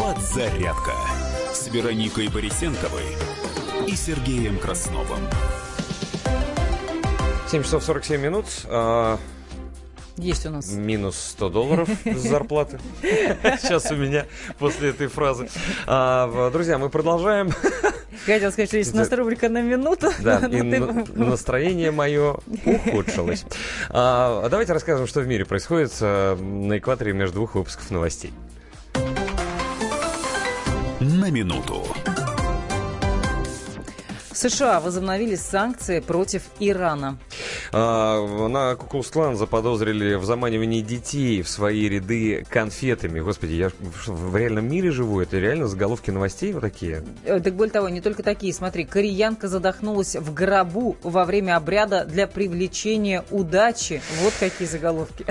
[0.00, 0.94] Подзарядка
[1.52, 3.04] с Вероникой Борисенковой
[3.86, 5.20] и Сергеем Красновым.
[7.50, 8.44] 7 часов 47 минут.
[8.66, 9.18] А,
[10.16, 10.70] Есть у нас.
[10.70, 12.78] Минус 100 долларов с зарплаты.
[13.02, 14.26] Сейчас у меня
[14.58, 15.48] после этой фразы.
[15.86, 17.50] А, друзья, мы продолжаем.
[18.26, 20.10] Я хотел сказать, что есть у нас рубрика на минуту.
[20.20, 22.36] Да, и ты- на- настроение мое
[22.66, 23.44] ухудшилось.
[23.88, 28.32] А, давайте расскажем, что в мире происходит а, на экваторе между двух выпусков новостей.
[31.00, 31.86] На минуту.
[34.38, 37.18] США возобновили санкции против Ирана.
[37.72, 43.18] А, на Куклус-клан заподозрили в заманивании детей в свои ряды конфетами.
[43.18, 43.70] Господи, я
[44.06, 45.20] в реальном мире живу?
[45.20, 47.04] Это реально заголовки новостей вот такие?
[47.24, 48.52] Э, Так более того, не только такие.
[48.54, 54.00] Смотри, кореянка задохнулась в гробу во время обряда для привлечения удачи.
[54.22, 55.26] Вот какие заголовки.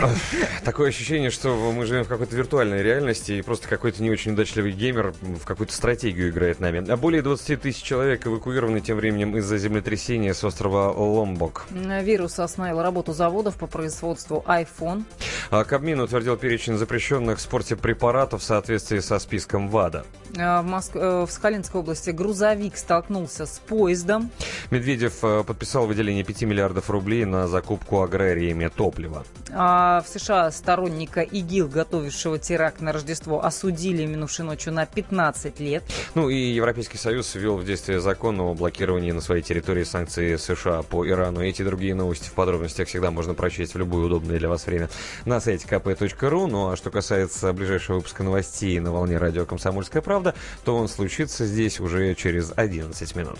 [0.65, 4.73] Такое ощущение, что мы живем в какой-то виртуальной реальности, и просто какой-то не очень удачливый
[4.73, 6.85] геймер в какую-то стратегию играет нами.
[6.89, 11.65] А более 20 тысяч человек эвакуированы тем временем из-за землетрясения с острова Ломбок.
[11.71, 15.03] Вирус остановил работу заводов по производству iPhone.
[15.49, 20.05] А Кабмин утвердил перечень запрещенных в спорте препаратов в соответствии со списком ВАДА.
[20.35, 24.29] Э, В, Моск- э, в Сахалинской области грузовик столкнулся с поездом.
[24.71, 29.23] Медведев э, подписал выделение 5 миллиардов рублей на закупку аграриями топлива.
[29.53, 35.83] А в США сторонника ИГИЛ, готовившего теракт на Рождество, осудили минувшей ночью на 15 лет.
[36.15, 40.81] Ну и Европейский Союз ввел в действие закон о блокировании на своей территории санкций США
[40.81, 41.43] по Ирану.
[41.43, 44.89] Эти и другие новости в подробностях всегда можно прочесть в любое удобное для вас время
[45.25, 46.47] на сайте kp.ru.
[46.47, 50.33] Ну а что касается ближайшего выпуска новостей на волне радио «Комсомольская правда»,
[50.63, 53.39] то он случится здесь уже через 11 минут.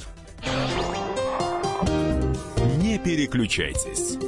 [2.78, 4.27] Не переключайтесь.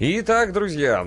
[0.00, 1.04] Итак, друзья,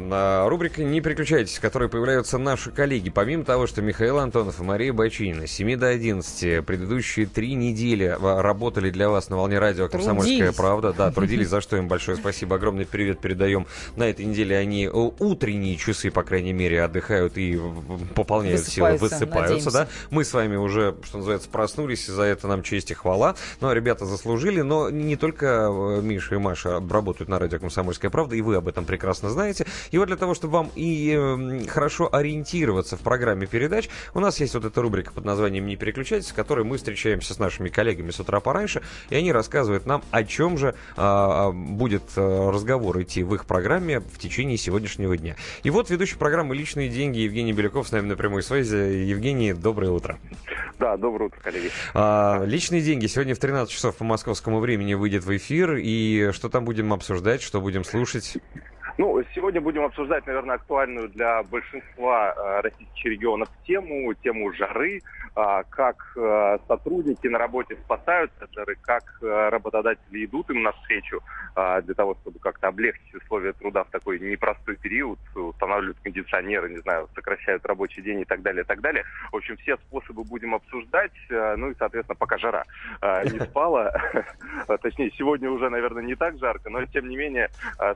[0.49, 3.09] рубрика «Не переключайтесь», в которой появляются наши коллеги.
[3.09, 8.17] Помимо того, что Михаил Антонов и Мария Бачинина с 7 до 11 предыдущие три недели
[8.21, 10.55] а, работали для вас на волне радио «Комсомольская Трудились.
[10.57, 10.91] правда».
[10.91, 12.57] Да, трудились, за что им большое спасибо.
[12.57, 13.65] Огромный привет передаем.
[13.95, 17.61] На этой неделе они э, утренние часы, по крайней мере, отдыхают и
[18.13, 19.71] пополняют силы, Высыпаются, высыпаются.
[19.71, 19.87] Да?
[20.09, 23.35] Мы с вами уже, что называется, проснулись, и за это нам честь и хвала.
[23.61, 28.11] Ну, а ребята заслужили, но не только э, Миша и Маша работают на радио «Комсомольская
[28.11, 29.65] правда», и вы об этом прекрасно знаете.
[29.91, 34.39] И вот для того, чтобы вам и э, хорошо ориентироваться в программе передач, у нас
[34.39, 38.11] есть вот эта рубрика под названием «Не переключайтесь», в которой мы встречаемся с нашими коллегами
[38.11, 43.01] с утра пораньше, и они рассказывают нам, о чем же а, а, будет э, разговор
[43.01, 45.35] идти в их программе в течение сегодняшнего дня.
[45.63, 48.75] И вот ведущий программы «Личные деньги» Евгений Беляков с нами на прямой связи.
[48.75, 50.17] Евгений, доброе утро.
[50.79, 51.69] Да, доброе утро, коллеги.
[51.93, 55.75] А, личные деньги сегодня в 13 часов по московскому времени выйдет в эфир.
[55.75, 58.37] И что там будем обсуждать, что будем слушать?
[58.97, 65.01] Ну, сегодня будем обсуждать, наверное, актуальную для большинства э, российских регионов тему, тему жары,
[65.33, 71.21] как э, сотрудники на работе спасаются от жары, как э, работодатели идут им навстречу
[71.55, 76.79] а, для того, чтобы как-то облегчить условия труда в такой непростой период, устанавливают кондиционеры, не
[76.79, 79.05] знаю, сокращают рабочий день и так далее, и так далее.
[79.31, 82.65] В общем, все способы будем обсуждать, э, ну и, соответственно, пока жара
[83.01, 83.93] не спала,
[84.81, 87.49] точнее, сегодня уже, наверное, не так жарко, но, тем не менее,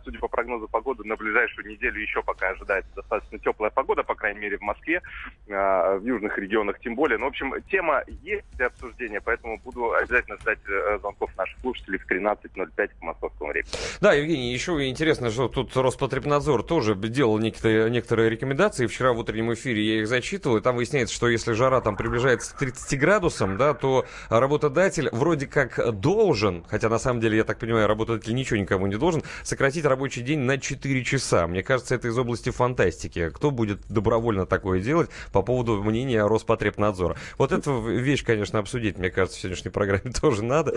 [0.04, 4.40] судя по прогнозу погоды, на ближайшую неделю еще пока ожидается достаточно теплая погода, по крайней
[4.40, 5.02] мере, в Москве,
[5.48, 7.18] в южных регионах тем более.
[7.26, 12.08] В общем, тема есть для обсуждения, поэтому буду обязательно ждать э, звонков наших слушателей в
[12.08, 13.72] 13.05 по московскому времени.
[14.00, 18.86] Да, Евгений, еще интересно, что тут Роспотребнадзор тоже делал некоторые, некоторые рекомендации.
[18.86, 22.54] Вчера в утреннем эфире я их зачитывал, и там выясняется, что если жара там приближается
[22.54, 27.58] к 30 градусам, да, то работодатель вроде как должен, хотя на самом деле, я так
[27.58, 31.48] понимаю, работодатель ничего никому не должен, сократить рабочий день на 4 часа.
[31.48, 33.30] Мне кажется, это из области фантастики.
[33.30, 37.15] Кто будет добровольно такое делать по поводу мнения Роспотребнадзора?
[37.38, 40.74] Вот эту вещь, конечно, обсудить, мне кажется, в сегодняшней программе тоже надо.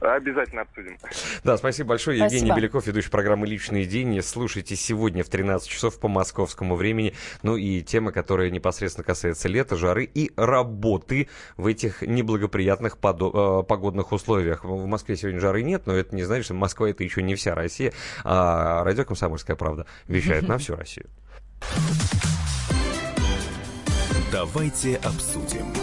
[0.00, 0.96] Обязательно обсудим.
[1.42, 2.18] Да, спасибо большое.
[2.18, 2.36] Спасибо.
[2.36, 4.20] Евгений Беляков, ведущий программы «Личные деньги».
[4.20, 7.14] Слушайте сегодня в 13 часов по московскому времени.
[7.42, 13.64] Ну и тема, которая непосредственно касается лета, жары и работы в этих неблагоприятных подо- э,
[13.64, 14.64] погодных условиях.
[14.64, 17.54] В Москве сегодня жары нет, но это не значит, что Москва это еще не вся
[17.56, 17.92] Россия.
[18.22, 21.06] А радио «Комсомольская правда» вещает на всю Россию.
[24.30, 25.77] Давайте обсудим.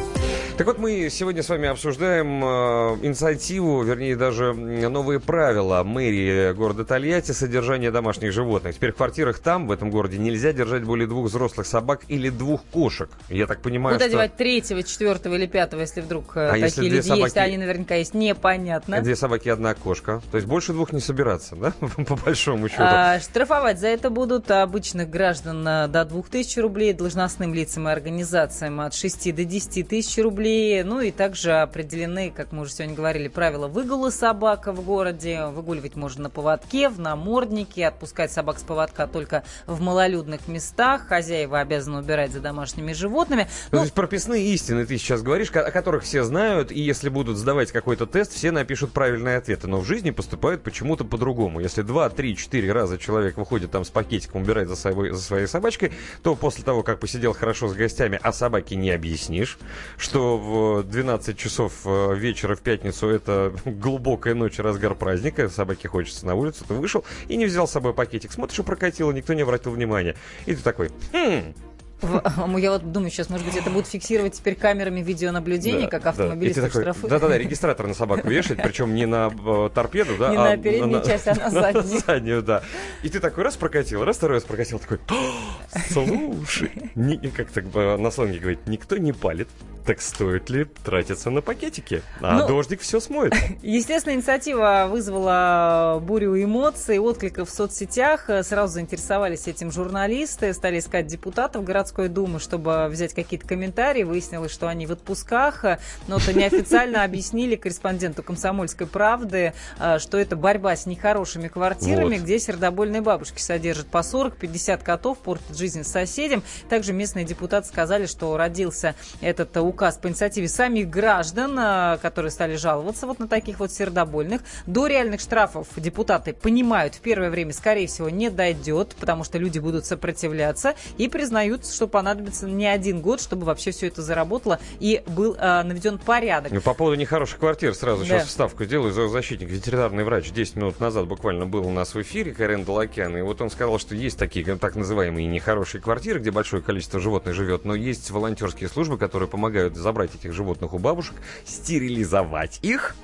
[0.57, 6.85] Так вот, мы сегодня с вами обсуждаем э, инициативу, вернее, даже новые правила мэрии города
[6.85, 8.73] Тольятти содержания домашних животных.
[8.73, 12.63] Теперь в квартирах там, в этом городе, нельзя держать более двух взрослых собак или двух
[12.71, 13.09] кошек.
[13.27, 14.13] Я так понимаю, Куда что...
[14.13, 17.37] девать третьего, четвертого или пятого, если вдруг э, А если такие две люди есть, собаки-
[17.37, 19.01] а они наверняка есть, непонятно.
[19.01, 20.21] Две собаки и одна кошка.
[20.31, 21.73] То есть больше двух не собираться, да?
[22.05, 22.81] По большому счету.
[22.81, 28.79] А, штрафовать за это будут обычных граждан а, до 2000 рублей, должностным лицам и организациям
[28.79, 30.44] от 6 до 10 тысяч рублей.
[30.45, 35.47] Ну и также определены, как мы уже сегодня говорили, правила выгула собак в городе.
[35.47, 41.07] Выгуливать можно на поводке, в наморднике, отпускать собак с поводка только в малолюдных местах.
[41.07, 43.43] Хозяева обязаны убирать за домашними животными.
[43.43, 47.09] Ну, Ну, то есть прописные истины ты сейчас говоришь, о которых все знают, и если
[47.09, 49.67] будут сдавать какой-то тест, все напишут правильные ответы.
[49.67, 51.59] Но в жизни поступают почему-то по-другому.
[51.59, 55.47] Если два, три, четыре раза человек выходит там с пакетиком, убирает за, собой, за своей
[55.47, 59.57] собачкой, то после того, как посидел хорошо с гостями, а собаке не объяснишь,
[59.97, 66.25] что в 12 часов э, вечера в пятницу это глубокая ночь, разгар праздника, собаке хочется
[66.25, 68.31] на улицу, ты вышел и не взял с собой пакетик.
[68.31, 70.15] Смотришь, и прокатило, никто не обратил внимания.
[70.45, 71.53] И ты такой, хм,
[72.57, 77.09] я вот думаю, сейчас, может быть, это будут фиксировать теперь камерами видеонаблюдения, как автомобилистов штрафуют.
[77.09, 81.03] Да-да-да, регистратор на собаку вешать, причем не на э, торпеду, да, Не а на переднюю
[81.03, 82.01] часть, а на заднюю.
[82.05, 82.63] заднюю, да.
[83.03, 87.65] И ты такой раз прокатил, раз второй раз прокатил, такой, «А, слушай, ни- как так
[87.73, 89.47] на сленге говорит, никто не палит,
[89.85, 92.01] так стоит ли тратиться на пакетики?
[92.19, 93.33] А Ну, дождик все смоет.
[93.61, 98.27] Естественно, инициатива вызвала бурю эмоций, откликов в соцсетях.
[98.41, 104.03] Сразу заинтересовались этим журналисты, стали искать депутатов городской думы, чтобы взять какие-то комментарии.
[104.03, 105.63] Выяснилось, что они в отпусках,
[106.07, 112.23] но это неофициально объяснили корреспонденту «Комсомольской правды», э, что это борьба с нехорошими квартирами, Вот.
[112.23, 116.43] где сердобольные бабушки содержат по 40-50 котов, портят жизнь соседям.
[116.69, 122.55] Также местные депутаты сказали, что родился этот указ по инициативе самих граждан, э, которые стали
[122.55, 124.41] жаловаться вот на таких вот сердобольных.
[124.65, 129.59] До реальных штрафов депутаты понимают, в первое время, скорее всего, не дойдет, потому что люди
[129.59, 135.03] будут сопротивляться и признают, что понадобится не один год, чтобы вообще все это заработало и
[135.05, 136.51] был э, наведен порядок.
[136.51, 138.05] Ну, По поводу нехороших квартир сразу Да.
[138.19, 138.93] сейчас вставку сделаю.
[138.93, 143.21] Зоозащитник, ветеринарный врач 10 минут назад буквально был у нас в эфире, Карен Далакян, и
[143.21, 147.65] вот он сказал, что есть такие так называемые нехорошие квартиры, где большое количество животных живет,
[147.65, 151.15] но есть волонтерские службы, которые помогают забрать этих животных у бабушек,
[151.45, 152.95] стерилизовать их.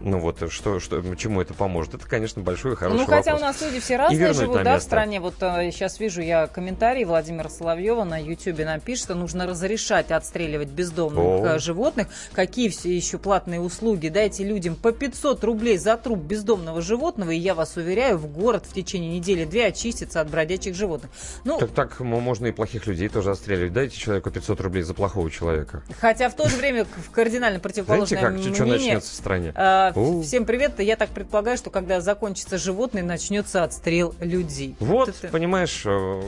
[0.00, 1.94] Ну вот, что, что, чему это поможет?
[1.94, 3.40] Это, конечно, большой и хороший Ну, хотя вопрос.
[3.40, 4.86] у нас люди все разные живут, да, в место.
[4.86, 5.20] стране.
[5.20, 10.68] Вот э, сейчас вижу я комментарий Владимира Соловьева на Ютьюбе напишет, что нужно разрешать отстреливать
[10.68, 11.46] бездомных О.
[11.54, 12.08] э, животных.
[12.32, 14.08] Какие все еще платные услуги?
[14.08, 18.64] Дайте людям по 500 рублей за труп бездомного животного, и я вас уверяю, в город
[18.68, 21.10] в течение недели-две очистится от бродячих животных.
[21.44, 23.72] Ну, Так, так можно и плохих людей тоже отстреливать.
[23.72, 25.82] Дайте человеку 500 рублей за плохого человека.
[26.00, 29.52] хотя в то же время в кардинально Знаете, противоположное как, что начнется в стране?
[29.54, 30.22] Э, У.
[30.22, 30.78] Всем привет.
[30.80, 34.76] Я так предполагаю, что когда закончится животные, начнется отстрел людей.
[34.80, 36.22] Вот, это- понимаешь, э,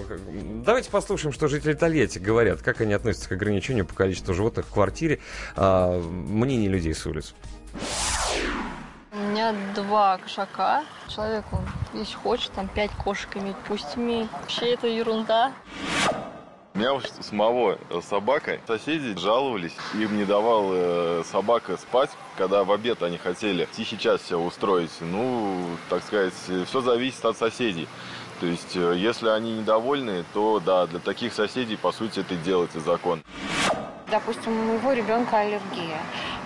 [0.64, 4.72] давайте послушаем, что жители Тольятти говорят, как они относятся к ограничению по количеству животных в
[4.72, 5.20] квартире,
[5.56, 7.34] а, мнение людей с улиц.
[9.12, 10.84] У меня два кошака.
[11.08, 11.60] Человеку,
[11.94, 14.30] если хочет, там пять кошек иметь, пусть имеет.
[14.32, 15.52] Вообще это ерунда.
[16.72, 18.60] У меня у самого э, собака.
[18.66, 24.20] Соседи жаловались, им не давал э, собака спать, когда в обед они хотели тихий час
[24.20, 24.92] все устроить.
[25.00, 26.32] Ну, так сказать,
[26.66, 27.88] все зависит от соседей.
[28.38, 32.38] То есть, э, если они недовольны, то да, для таких соседей, по сути, это и
[32.38, 33.20] делается закон.
[34.08, 36.00] Допустим, у моего ребенка аллергия,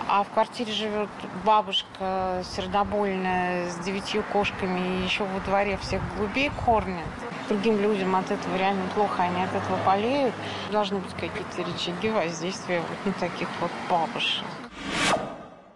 [0.07, 1.09] а в квартире живет
[1.43, 7.05] бабушка сердобольная с девятью кошками и еще во дворе всех голубей кормят.
[7.49, 10.33] Другим людям от этого реально плохо, они от этого болеют.
[10.71, 14.45] Должны быть какие-то рычаги воздействия вот на таких вот бабушек.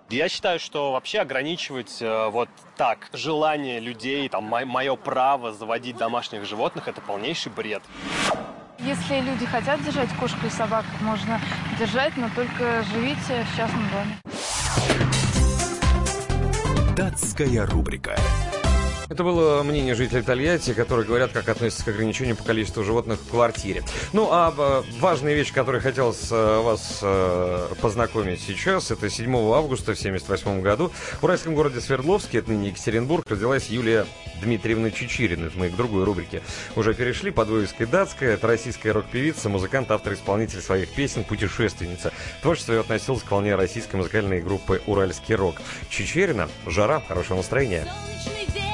[0.09, 6.45] Я считаю, что вообще ограничивать э, вот так желание людей, там, мое право заводить домашних
[6.45, 7.83] животных, это полнейший бред.
[8.81, 11.41] Если люди хотят держать кошку и собак, можно
[11.77, 14.17] держать, но только живите в частном доме.
[16.95, 18.15] Датская рубрика.
[19.09, 23.27] Это было мнение жителей Тольятти, которые говорят, как относятся к ограничению по количеству животных в
[23.31, 23.83] квартире.
[24.13, 29.95] Ну, а э, важная вещь, которой хотелось э, вас э, познакомить сейчас, это 7 августа
[29.95, 34.05] в 1978 году в уральском городе Свердловске, это ныне Екатеринбург, родилась Юлия
[34.43, 35.45] Дмитриевна Чечирина.
[35.45, 36.43] Это мы к другой рубрике
[36.75, 37.49] уже перешли под
[37.89, 38.35] «Датская».
[38.35, 42.13] Это российская рок-певица, музыкант, автор, исполнитель своих песен, путешественница.
[42.43, 45.55] Творчество ее относилось к волне российской музыкальной группы «Уральский рок».
[45.89, 47.87] Чечерина, жара, хорошего настроения.
[48.23, 48.68] Солнечный день,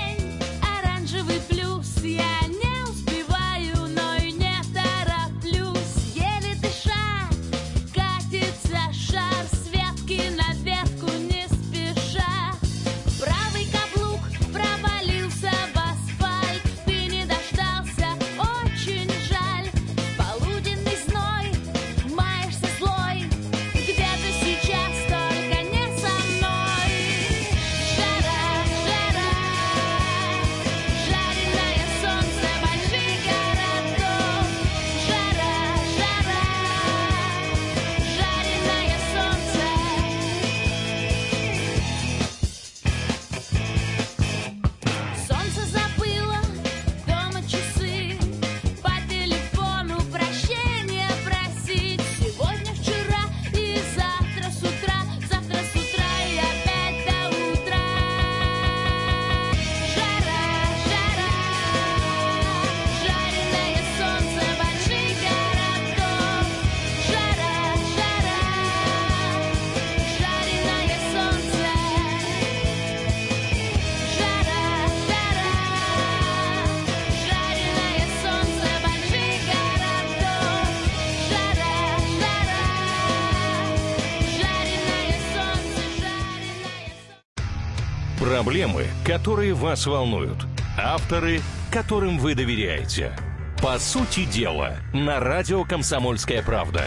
[89.15, 90.45] которые вас волнуют.
[90.77, 91.39] Авторы,
[91.71, 93.15] которым вы доверяете.
[93.61, 96.83] По сути дела, на радио «Комсомольская правда».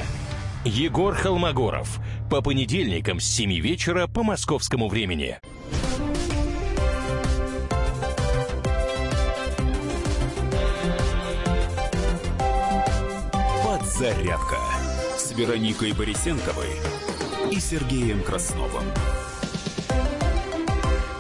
[0.62, 1.99] Егор Холмогоров.
[2.29, 5.39] По понедельникам с 7 вечера по московскому времени.
[13.64, 14.59] Подзарядка
[15.16, 16.76] с Вероникой Борисенковой
[17.51, 18.85] и Сергеем Красновым.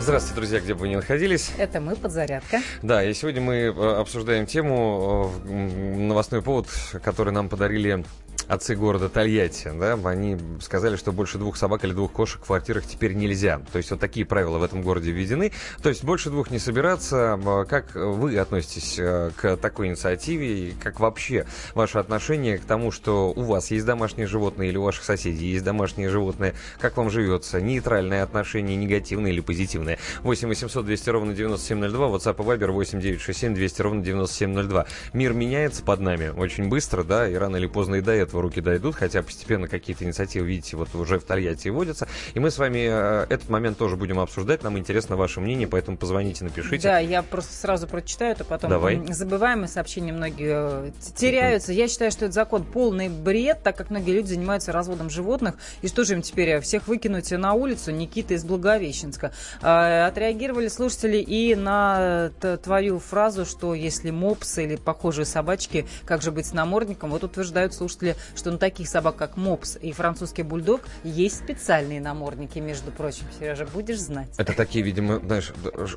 [0.08, 1.50] Здравствуйте, друзья, где бы вы ни находились.
[1.58, 2.62] Это мы, подзарядка.
[2.80, 5.50] Да, и сегодня мы э, обсуждаем тему, э,
[5.98, 6.66] новостной повод,
[7.04, 8.06] который нам подарили
[8.48, 12.84] отцы города Тольятти, да, они сказали, что больше двух собак или двух кошек в квартирах
[12.86, 13.60] теперь нельзя.
[13.72, 15.52] То есть вот такие правила в этом городе введены.
[15.82, 17.34] То есть больше двух не собираться.
[17.34, 22.90] А Как вы относитесь э, к такой инициативе и как вообще ваше отношение к тому,
[22.90, 26.54] что у вас есть домашние животные или у ваших соседей есть домашние животные?
[26.80, 27.60] Как вам живется?
[27.60, 29.98] Нейтральное отношение, негативное или позитивное?
[30.22, 34.86] 8 800 200 ровно 9702, WhatsApp и Viber 8 967 200 ровно 9702.
[35.12, 38.60] Мир меняется под нами очень быстро, да, и рано или поздно и до этого руки
[38.60, 42.08] дойдут, хотя постепенно какие-то инициативы, видите, вот уже в Тольятти вводятся.
[42.34, 44.62] И мы с вами э, этот момент тоже будем обсуждать.
[44.62, 46.88] Нам интересно ваше мнение, поэтому позвоните, напишите.
[46.88, 48.96] Да, я просто сразу прочитаю, это потом Давай.
[48.96, 51.72] м, забываем, и сообщения многие э, теряются.
[51.72, 55.56] Я считаю, что этот закон полный бред, так как многие люди занимаются разводом животных.
[55.82, 57.90] И что же им теперь, э, всех выкинуть на улицу?
[57.92, 59.32] Никита из Благовещенска.
[59.62, 62.30] Э, Отреагировали слушатели и на
[62.62, 67.10] твою фразу, что если мопсы или похожие собачки, как же быть с намордником?
[67.10, 72.58] Вот утверждают слушатели, что на таких собак, как мопс и французский бульдог, есть специальные намордники,
[72.58, 73.24] между прочим.
[73.38, 74.28] Сережа, будешь знать.
[74.36, 75.52] Это такие, видимо, знаешь,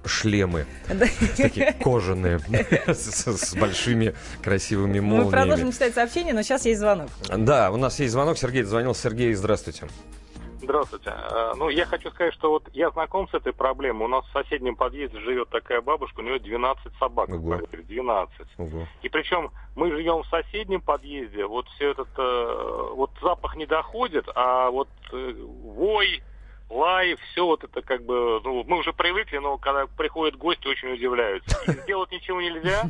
[0.06, 0.66] шлемы.
[1.38, 2.40] Такие кожаные,
[2.88, 4.14] с большими
[4.44, 5.72] красивыми Мы продолжим молниями.
[5.72, 7.10] читать сообщения, но сейчас есть звонок.
[7.30, 8.38] Да, у нас есть звонок.
[8.38, 8.96] Сергей звонил.
[8.96, 9.88] Сергей, здравствуйте.
[10.72, 11.12] Здравствуйте.
[11.14, 14.06] Э, Ну, я хочу сказать, что вот я знаком с этой проблемой.
[14.06, 17.28] У нас в соседнем подъезде живет такая бабушка, у нее 12 собак.
[17.28, 17.58] Ого.
[17.58, 18.48] квартире, 12.
[18.58, 18.88] Ого.
[19.02, 24.30] И причем мы живем в соседнем подъезде, вот все этот, э, вот запах не доходит,
[24.34, 26.24] а вот э, вой,
[26.70, 30.94] лай, все вот это как бы, ну, мы уже привыкли, но когда приходят гости, очень
[30.94, 31.70] удивляются.
[31.70, 32.84] И сделать ничего нельзя,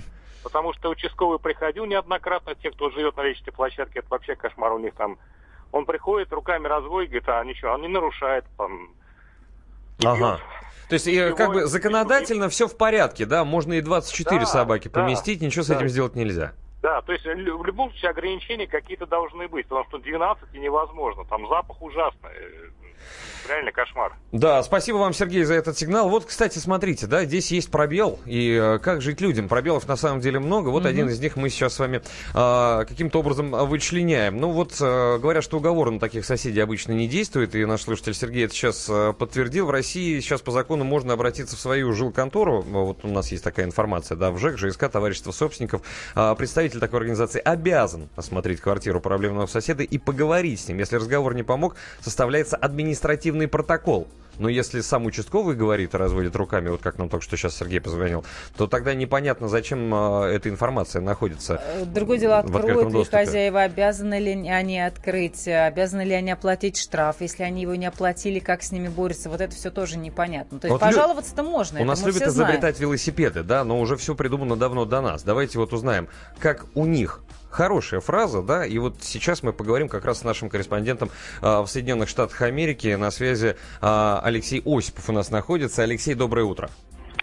[0.43, 4.77] потому что участковый приходил неоднократно, те, кто живет на лестничной площадке, это вообще кошмар у
[4.77, 5.17] них там.
[5.71, 8.89] Он приходит, руками разводит, говорит, а ничего, он не нарушает, там,
[10.03, 10.39] Ага.
[10.89, 13.45] То есть, и, как бы законодательно все в порядке, да?
[13.45, 15.75] Можно и 24 Да, собаки да, поместить, ничего с да.
[15.75, 16.53] этим сделать нельзя.
[16.81, 21.23] Да, то есть в любом случае ограничения какие-то должны быть, потому что 12 и невозможно,
[21.25, 22.31] там запах ужасный.
[23.47, 24.13] Реально кошмар.
[24.31, 26.09] Да, спасибо вам, Сергей, за этот сигнал.
[26.09, 28.19] Вот, кстати, смотрите, да, здесь есть пробел.
[28.25, 29.47] И э, как жить людям?
[29.47, 30.69] Пробелов на самом деле много.
[30.69, 30.89] Вот Мгм.
[30.89, 32.01] один из них мы сейчас с вами
[32.33, 34.37] э, каким-то образом э, вычленяем.
[34.37, 37.55] Ну вот, э, говорят, что уговор на таких соседей обычно не действует.
[37.55, 39.65] И наш слушатель Сергей это сейчас э, подтвердил.
[39.65, 42.61] В России сейчас по закону можно обратиться в свою жилконтору.
[42.61, 45.81] Вот у нас есть такая информация, да, в ЖЭК, ЖСК, товарищество собственников.
[46.15, 50.77] А, представитель такой организации обязан осмотреть квартиру проблемного соседа и поговорить с ним.
[50.77, 54.07] Если разговор не помог, составляется административный протокол.
[54.41, 57.79] Но если сам участковый говорит и разводит руками, вот как нам только что сейчас Сергей
[57.79, 58.25] позвонил,
[58.57, 61.61] то тогда непонятно, зачем а, эта информация находится.
[61.63, 67.17] Э, Другое дело, откроют ли хозяева, обязаны ли они открыть, обязаны ли они оплатить штраф,
[67.19, 70.59] если они его не оплатили, как с ними борются, вот это все тоже непонятно.
[70.59, 74.15] То есть Вот лю- пожаловаться-то можно, У нас любят изобретать велосипеды, да, но уже все
[74.15, 75.21] придумано давно до нас.
[75.21, 76.07] Давайте вот узнаем,
[76.39, 77.21] как у них
[77.51, 81.67] Хорошая фраза, да, и вот сейчас мы поговорим как раз с нашим корреспондентом а, в
[81.67, 82.95] Соединенных Штатах Америки.
[82.95, 85.83] На связи а, Алексей Осипов у нас находится.
[85.83, 86.69] Алексей, доброе утро.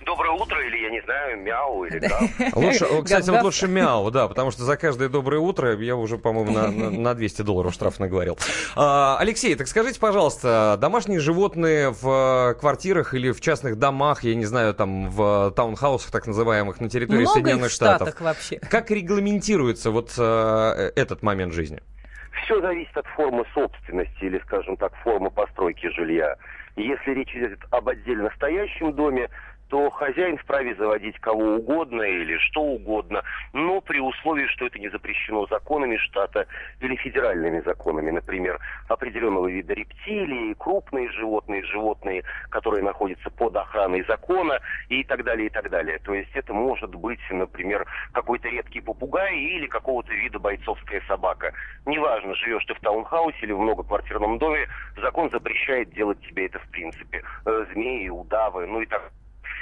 [0.08, 2.18] Доброе утро, или я не знаю, мяу, или да.
[2.54, 6.50] Лучше, кстати, вот лучше мяу, да, потому что за каждое доброе утро я уже, по-моему,
[6.50, 8.38] на, на- на 200 долларов штраф наговорил.
[8.74, 14.34] А, Алексей, так скажите, пожалуйста, домашние животные в э, квартирах или в частных домах, я
[14.34, 18.20] не знаю, там в таунхаусах так называемых на территории Много их Соединенных в Штатов, Штатах
[18.22, 18.58] вообще?
[18.60, 21.82] как регламентируется вот э, этот момент жизни?
[22.44, 26.36] Все зависит от формы собственности или, скажем так, формы постройки жилья.
[26.76, 29.28] Если речь идет об отдельно стоящем доме,
[29.68, 34.88] то хозяин вправе заводить кого угодно или что угодно, но при условии, что это не
[34.88, 36.46] запрещено законами штата
[36.80, 38.58] или федеральными законами, например,
[38.88, 45.50] определенного вида рептилии, крупные животные, животные, которые находятся под охраной закона и так далее, и
[45.50, 45.98] так далее.
[45.98, 51.52] То есть это может быть, например, какой-то редкий попугай или какого-то вида бойцовская собака.
[51.86, 54.66] Неважно, живешь ты в таунхаусе или в многоквартирном доме,
[55.00, 57.22] закон запрещает делать тебе это в принципе.
[57.44, 59.12] Э, Змеи, удавы, ну и так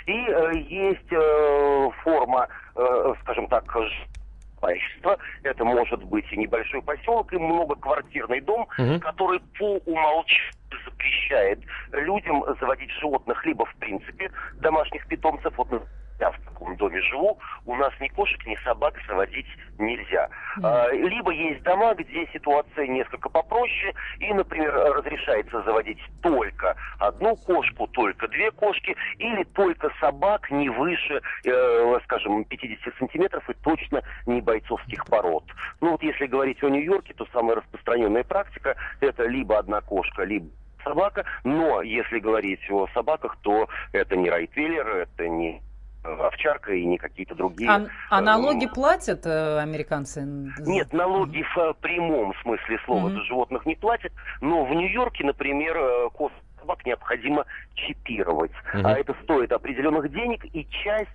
[0.07, 3.65] и э, есть э, форма, э, скажем так,
[4.63, 5.19] жилищества.
[5.43, 9.01] Это может быть и небольшой поселок, и многоквартирный дом, Мгм.
[9.01, 10.53] который по умолчанию
[10.85, 11.61] запрещает
[11.93, 15.53] людям заводить животных либо в принципе домашних питомцев.
[15.57, 15.69] Вот
[16.19, 19.47] я в таком доме живу, у нас ни кошек, ни собак заводить
[19.79, 20.29] нельзя.
[20.63, 27.87] А, Либо есть дома, где ситуация несколько попроще, и, например, разрешается заводить только одну кошку,
[27.89, 34.41] только две кошки, или только собак не выше, э, скажем, 50 сантиметров и точно не
[34.41, 35.45] бойцовских пород.
[35.81, 40.49] Ну вот если говорить о Нью-Йорке, то самая распространенная практика это либо одна кошка, либо
[40.87, 45.61] собака, но если говорить о собаках, то это не райтвейлер, это не
[46.07, 47.71] овчарка и не какие-то другие.
[47.71, 50.23] А, а э, налоги платят э, американцы?
[50.61, 53.17] нет, налоги в э, прямом смысле слова Мгм.
[53.17, 57.45] за животных не платят, но в Нью-Йорке, например, коз собак необходимо
[57.75, 58.53] чипировать.
[58.75, 58.87] Мгм.
[58.87, 61.11] А это стоит определенных денег, и часть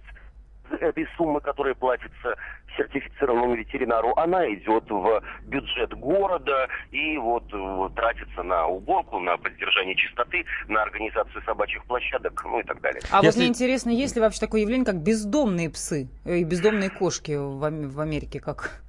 [0.80, 2.36] этой суммы, которая платится
[2.78, 9.96] сертифицированному ветеринару, она идет в бюджет города и вот э, тратится на уборку, на поддержание
[9.96, 13.02] чистоты, на организацию собачьих площадок, ну и так далее.
[13.12, 16.90] А вот мне интересно, есть ли вообще такое явление, как бездомные псы э, и бездомные
[16.90, 18.40] кошки в, Ам- в Америке?
[18.40, 18.82] Как?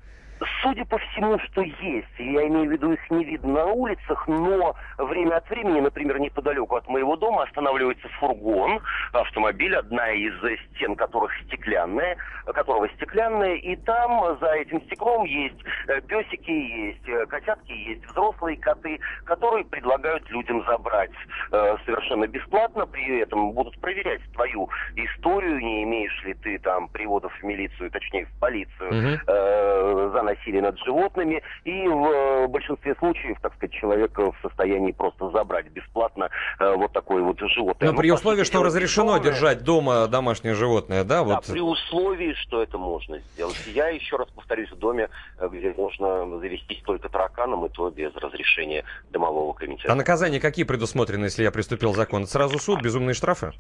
[0.63, 4.75] Судя по всему, что есть, я имею в виду, их не видно на улицах, но
[4.99, 8.81] время от времени, например, неподалеку от моего дома останавливается фургон,
[9.13, 10.33] автомобиль, одна из
[10.75, 12.17] стен которых стеклянная,
[12.47, 18.57] которого стеклянная, и там за этим стеклом есть э, песики, есть э, котятки, есть взрослые
[18.57, 21.11] коты, которые предлагают людям забрать
[21.53, 27.33] э, совершенно бесплатно, при этом будут проверять твою историю, не имеешь ли ты там приводов
[27.35, 31.43] в милицию, точнее в полицию, э, за насилие над животными.
[31.65, 36.29] И в э, большинстве случаев, так сказать, человек в состоянии просто забрать бесплатно
[36.59, 37.89] э, вот такое вот животное.
[37.89, 39.33] Ну, Ну, при по условии, что разрешено бездомное.
[39.33, 41.47] держать дома домашнее животное, да, Да, вот.
[41.47, 43.61] при условии, что это можно сделать.
[43.67, 45.09] Я еще раз повторюсь, в доме,
[45.39, 49.93] э, где можно завестись только тараканом, и то без разрешения домового комитета.
[49.93, 52.27] А наказания какие предусмотрены, если я приступил закон?
[52.27, 53.53] Сразу суд, безумные штрафы?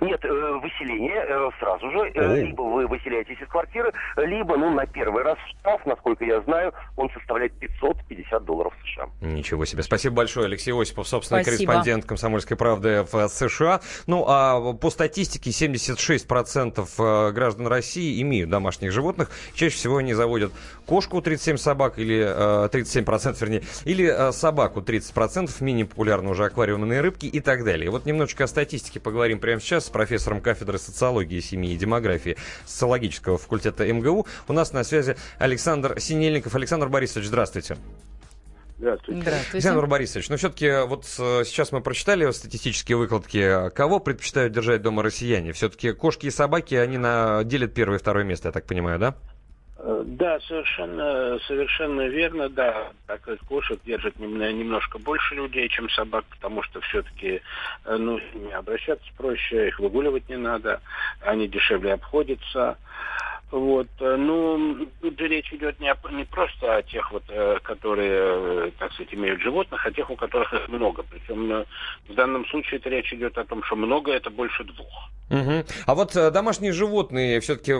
[0.00, 1.98] Нет, выселение сразу же.
[2.14, 2.36] Э, О.
[2.36, 7.10] Либо вы выселяетесь из квартиры, либо, ну, на первый раз штраф, насколько я знаю, он
[7.10, 9.06] составляет 550 долларов США.
[9.20, 9.82] Ничего себе.
[9.82, 11.72] Спасибо большое, Алексей Осипов, собственный Спасибо.
[11.72, 13.80] корреспондент «Комсомольской правды» в э, США.
[14.06, 19.30] Ну, а по статистике 76% э, граждан России имеют домашних животных.
[19.54, 20.52] Чаще всего они заводят
[20.86, 27.00] кошку 37 собак, или э, 37%, вернее, или э, собаку 30%, менее популярны уже аквариумные
[27.00, 27.90] рыбки и так далее.
[27.90, 33.38] Вот немножечко о статистике поговорим прямо сейчас с профессором кафедры социологии, семьи и демографии социологического
[33.38, 34.26] факультета МГУ.
[34.48, 36.54] У нас на связи Александр Синельников.
[36.54, 37.76] Александр Борисович, здравствуйте.
[38.78, 39.30] Здравствуйте.
[39.52, 43.70] Александр Борисович, ну все-таки вот э, сейчас мы прочитали статистические выкладки.
[43.70, 45.52] Кого предпочитают держать дома россияне?
[45.52, 47.42] Все-таки кошки и собаки, они на...
[47.44, 49.14] делят первое и второе место, я так понимаю, да?
[49.78, 52.92] Э, Да, совершенно, совершенно верно, да.
[53.06, 57.40] Так как кошек держат нем- немножко больше людей, чем собак, потому что все-таки,
[57.86, 60.82] ну, с ними обращаться проще, их выгуливать не надо,
[61.22, 62.76] они дешевле обходятся.
[63.50, 67.58] Вот, э, ну, тут же речь идет не, о- не просто о тех вот, э,
[67.62, 71.04] которые, э, так сказать, имеют животных, а тех, у которых их много.
[71.04, 71.64] Причем
[72.08, 75.10] в данном случае это речь идет о том, что много это больше двух.
[75.28, 75.64] Мгм.
[75.86, 77.72] А вот домашние животные, все-таки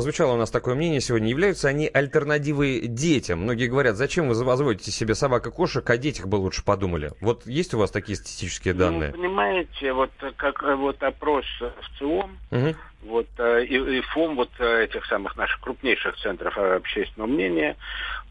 [0.00, 3.40] звучало у нас такое мнение сегодня, являются они альтернативой детям?
[3.40, 7.12] Многие говорят, зачем вы заводите себе собак и кошек, о детях бы лучше подумали.
[7.20, 9.12] Вот есть у вас такие статистические данные?
[9.14, 12.76] Ну, понимаете, вот как вот опрос в ЦИОМ, Мгм.
[13.06, 17.76] Вот э, и, и ФОМ вот э, этих самых наших крупнейших центров э, общественного мнения,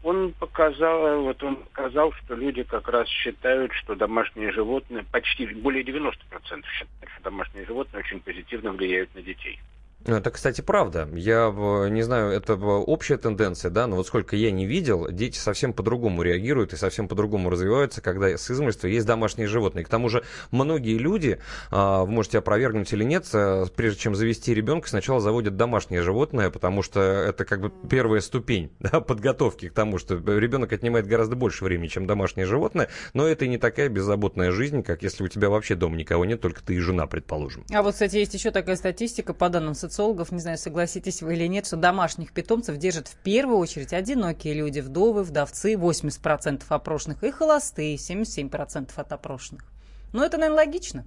[0.02, 5.82] он показал, вот он показал, что люди как раз считают, что домашние животные, почти более
[5.82, 9.60] 90% считают, что домашние животные очень позитивно влияют на детей.
[10.06, 11.08] Это, кстати, правда.
[11.14, 11.52] Я
[11.90, 16.22] не знаю, это общая тенденция, да, но вот сколько я не видел, дети совсем по-другому
[16.22, 19.84] реагируют и совсем по-другому развиваются, когда с измольства есть домашние животные.
[19.84, 21.38] К тому же многие люди,
[21.70, 26.50] а, вы можете опровергнуть или нет, э, прежде чем завести ребенка, сначала заводят домашнее животное,
[26.50, 31.34] потому что это как бы первая ступень да, подготовки к тому, что ребенок отнимает гораздо
[31.34, 35.28] больше времени, чем домашнее животное, но это и не такая беззаботная жизнь, как если у
[35.28, 37.64] тебя вообще дома никого нет, только ты и жена, предположим.
[37.72, 41.46] А вот, кстати, есть еще такая статистика по данным социологов, не знаю, согласитесь вы или
[41.46, 47.30] нет, что домашних питомцев держат в первую очередь одинокие люди, вдовы, вдовцы, 80% опрошенных, и
[47.30, 49.64] холостые, 77% от опрошенных.
[50.12, 51.06] Ну, это, наверное, логично.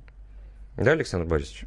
[0.76, 1.66] Да, Александр Борисович?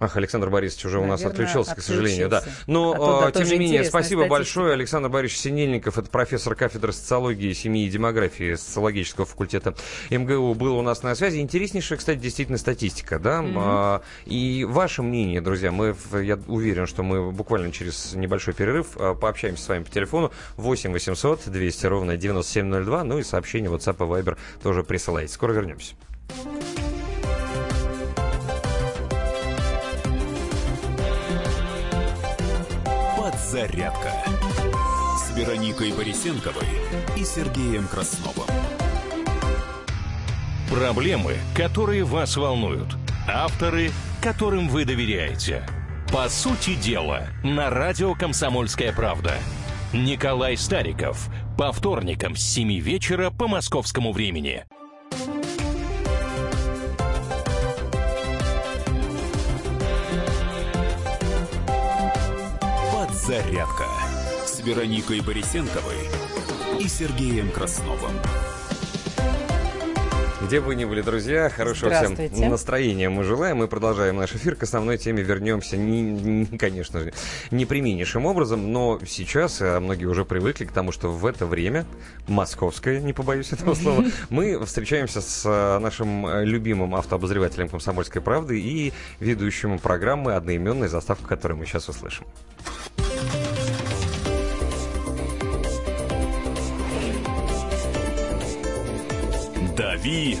[0.00, 2.38] Ах, Александр Борисович уже у нас Наверное, отключился, к сожалению, да.
[2.38, 2.64] отключился.
[2.66, 4.30] Но, А э, тем не менее, спасибо статистика.
[4.30, 4.72] большое.
[4.72, 9.74] Александр Борисович Синельников, это профессор кафедры социологии, семьи и демографии социологического факультета
[10.08, 11.40] МГУ, был у нас на связи.
[11.40, 13.42] Интереснейшая, кстати, действительно статистика, да.
[13.42, 13.58] Мгм.
[13.58, 19.14] А, и ваше мнение, друзья, мы, я уверен, что мы буквально через небольшой перерыв а,
[19.14, 24.22] пообщаемся с вами по телефону 8 800 200 ровно 9702, ну и сообщение WhatsApp и
[24.22, 25.30] Viber тоже присылайте.
[25.34, 25.94] Скоро вернемся.
[33.50, 34.12] Подзарядка
[35.18, 36.68] с Вероникой Борисенковой
[37.16, 38.46] и Сергеем Красновым.
[40.70, 42.94] Проблемы, которые вас волнуют.
[43.26, 43.90] Авторы,
[44.22, 45.66] которым вы доверяете.
[46.12, 49.34] По сути дела, на радио «Комсомольская правда».
[49.92, 51.28] Николай Стариков.
[51.58, 54.64] По вторникам с 7 вечера по московскому времени.
[63.30, 63.84] Подзарядка
[64.44, 65.94] с Вероникой Борисенковой
[66.80, 68.10] и Сергеем Красновым.
[70.44, 73.58] Где бы вы ни были, друзья, хорошего всем настроения мы желаем.
[73.58, 74.56] Мы продолжаем наш эфир.
[74.56, 77.12] К основной теме вернемся, не, не- конечно же,
[77.52, 81.86] неприменнейшим образом, но сейчас а, многие уже привыкли к тому, что в это время,
[82.26, 88.60] московское, не побоюсь этого слова, мы встречаемся с а, нашим а, любимым автообозревателем «Комсомольской правды»
[88.60, 92.26] и ведущим программы одноименной заставка, которую мы сейчас услышим.
[100.00, 100.38] «Дави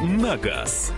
[0.00, 0.92] на газ».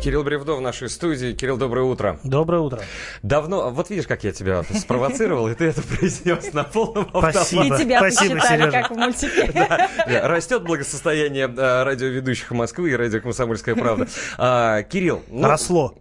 [0.00, 1.32] Кирилл Бревдо в нашей студии.
[1.32, 2.20] Кирилл, доброе утро.
[2.22, 2.80] Доброе утро.
[3.24, 7.40] Давно, вот видишь, как я тебя спровоцировал, и ты это произнес на полном Спасибо.
[7.64, 7.82] автомате.
[7.82, 8.70] И тебя Спасибо, посчитали, Сережа.
[8.70, 9.52] как в мультике.
[10.06, 14.06] Да, Растет благосостояние э, радиоведущих Москвы и радио «Комсомольская правда».
[14.38, 15.24] А, Кирилл.
[15.26, 15.96] ну, Росло.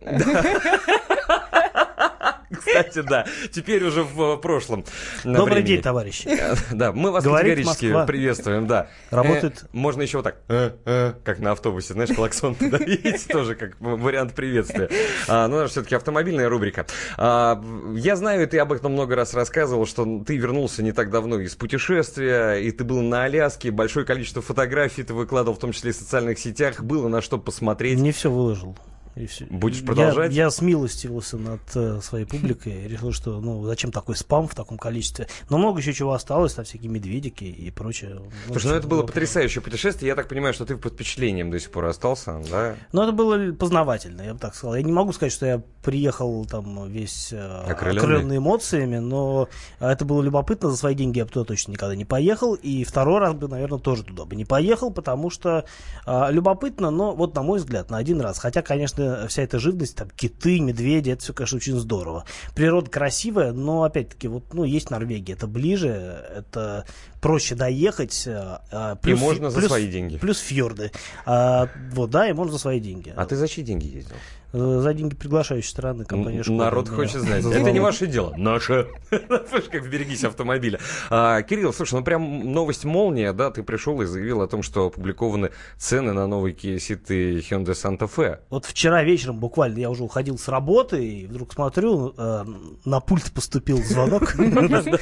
[2.55, 3.25] Кстати, да.
[3.51, 4.83] Теперь уже в э, прошлом.
[5.23, 5.67] Добрый времени.
[5.67, 6.29] день, товарищи.
[6.71, 8.05] Да, мы вас Говорит категорически Москва.
[8.05, 8.87] приветствуем, да.
[9.11, 9.63] Работает.
[9.63, 13.75] Э, Можно еще вот так, э, э, как на автобусе, знаешь, клаксон давить, тоже как
[13.79, 14.89] вариант приветствия.
[15.27, 16.85] А, Ну, все-таки автомобильная рубрика.
[17.17, 17.61] А,
[17.95, 21.55] Я знаю, ты об этом много раз рассказывал, что ты вернулся не так давно из
[21.55, 25.93] путешествия, и ты был на Аляске, большое количество фотографий ты выкладывал, в том числе и
[25.93, 27.99] в социальных сетях, было на что посмотреть.
[27.99, 28.77] Не все выложил.
[29.15, 29.45] И всё.
[29.49, 30.33] Будешь Я- продолжать?
[30.33, 32.87] Я, смилостивился над э, своей публикой.
[32.87, 35.27] Решил, что ну зачем такой спам в таком количестве.
[35.49, 38.19] Но много еще чего осталось, там всякие медведики и прочее.
[38.47, 40.09] Слушай, ну это было потрясающее путешествие.
[40.09, 42.75] Я так понимаю, что ты под впечатлением до сих пор остался, да?
[42.91, 44.75] Но это было познавательно, я бы так сказал.
[44.75, 49.47] Я не могу сказать, что я приехал там весь э, окрыленный эмоциями, но
[49.79, 50.69] э, это было любопытно.
[50.71, 52.55] За свои деньги я бы туда точно никогда не поехал.
[52.55, 55.63] И второй раз бы, наверное, тоже туда бы не поехал, потому что
[56.05, 58.39] э, любопытно, но вот на мой взгляд, на один раз.
[58.39, 62.25] Хотя, конечно, это, вся эта живность, там, киты, медведи, это все, конечно, очень здорово.
[62.55, 66.85] Природа красивая, но, опять-таки, вот, ну, есть Норвегия, это ближе, это
[67.25, 68.27] проще доехать.
[68.27, 70.17] а, а, И можно за свои деньги.
[70.17, 70.91] Плюс фьорды.
[71.25, 73.11] А, вот, да, и можно за свои деньги.
[73.15, 74.15] А ты за чьи деньги ездил?
[74.53, 76.65] Э, За деньги приглашающей стороны компании «Шкода».
[76.65, 77.43] Народ меня хочет знать.
[77.43, 78.33] Это не ваше дело.
[78.37, 78.87] Наше.
[79.49, 80.79] Слышь, как берегись автомобиля.
[81.09, 84.85] А, Кирилл, слушай, ну прям новость молния, да, ты пришел и заявил о том, что
[84.85, 88.37] опубликованы цены на новый Kia Ceed и Hyundai Santa Fe.
[88.49, 92.45] Вот вчера вечером буквально я уже уходил с работы и вдруг смотрю, э,
[92.85, 94.35] на пульт поступил звонок.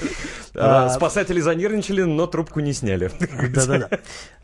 [0.56, 3.12] А, Спасатели занервничали, но трубку не сняли.
[3.54, 3.90] Да-да-да.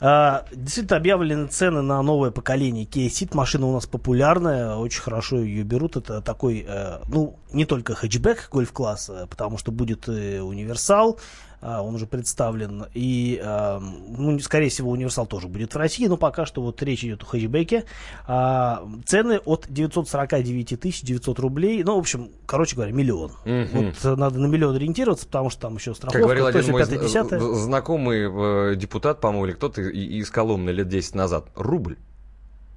[0.01, 3.35] А, Действительно объявлены цены на новое поколение Kia Ceed.
[3.35, 5.97] Машина у нас популярная, очень хорошо ее берут.
[5.97, 11.19] Это такой, э, ну, не только хэтчбэк гольф-класса, потому что будет и универсал,
[11.61, 12.85] он уже представлен.
[12.93, 17.03] И, а, ну, скорее всего, универсал тоже будет в России, но пока что вот речь
[17.03, 17.85] идет о хэтчбеке.
[18.27, 21.83] А, Цены от 949 тысяч 900 рублей.
[21.83, 23.31] Ну, в общем, короче говоря, миллион.
[23.45, 23.93] Мгм.
[24.01, 26.97] Вот надо на миллион ориентироваться, потому что там еще страховка, Как говорил один мой пятое,
[26.99, 27.39] зна- десятое.
[27.39, 31.45] з- знакомый э, депутат, по-моему, или кто-то из Коломны лет 10 назад.
[31.55, 31.97] Рубль.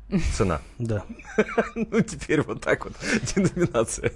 [0.36, 0.60] Цена.
[0.78, 1.04] Да.
[1.74, 2.92] Ну, теперь вот так вот.
[3.34, 4.12] Деноминация.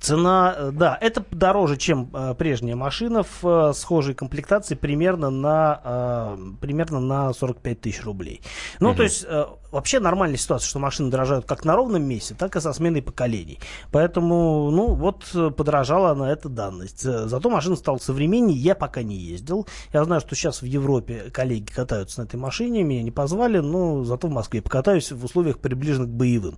[0.00, 5.80] Цена, э, да, это дороже, чем э, прежняя машина в э, схожей комплектации примерно на,
[5.84, 8.40] э, примерно на 45 тысяч рублей.
[8.80, 8.96] Ну, Мгм.
[8.96, 12.60] то есть, э, вообще нормальная ситуация, что машины дорожают как на ровном месте, так и
[12.60, 13.60] со сменой поколений.
[13.92, 17.04] Поэтому, ну, вот э, подорожала она эта данность.
[17.04, 19.66] Э, Зато машина стала современнее, я пока не ездил.
[19.92, 24.02] Я знаю, что сейчас в Европе коллеги катаются на этой машине, меня не позвали, но
[24.04, 26.56] зато в Москве покатаюсь в условиях приближенных к боевым.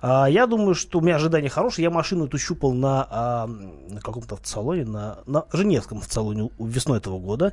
[0.00, 1.82] А, я думаю, что у меня ожидания хорошие.
[1.82, 6.98] Я машину эту щупал на, а, на каком-то автосалоне, на, на Женевском автосалоне у- весной
[6.98, 7.52] этого года.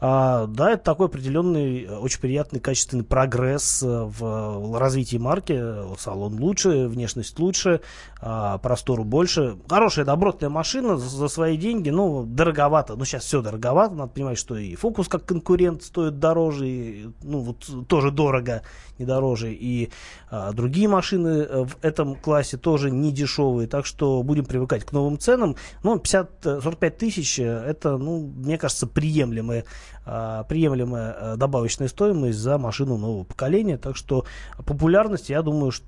[0.00, 5.62] А, да, это такой определенный, э, очень приятный, качественный прогресс э, в развитии марки.
[5.98, 7.80] Салон лучше, внешность лучше,
[8.20, 9.56] а, простору больше.
[9.68, 12.96] Хорошая, добротная машина за, за свои деньги, ну, дороговато.
[12.96, 17.40] Ну, сейчас все дороговато, надо понимать, что и Фокус как конкурент стоит дороже, и, ну,
[17.40, 18.62] вот тоже дорого,
[18.98, 19.52] не дороже.
[19.52, 19.90] И
[20.30, 24.92] а, другие машины э, в этом классе тоже не дешевые, так что будем привыкать к
[24.92, 25.56] новым ценам.
[25.82, 29.64] Ну, 50, э, 45 тысяч, э, это, ну, мне кажется, приемлемая,
[30.06, 34.24] а, приемлемая э, добавочная стоимость за машину нового поколения, так что
[34.64, 35.86] популярность, я думаю, что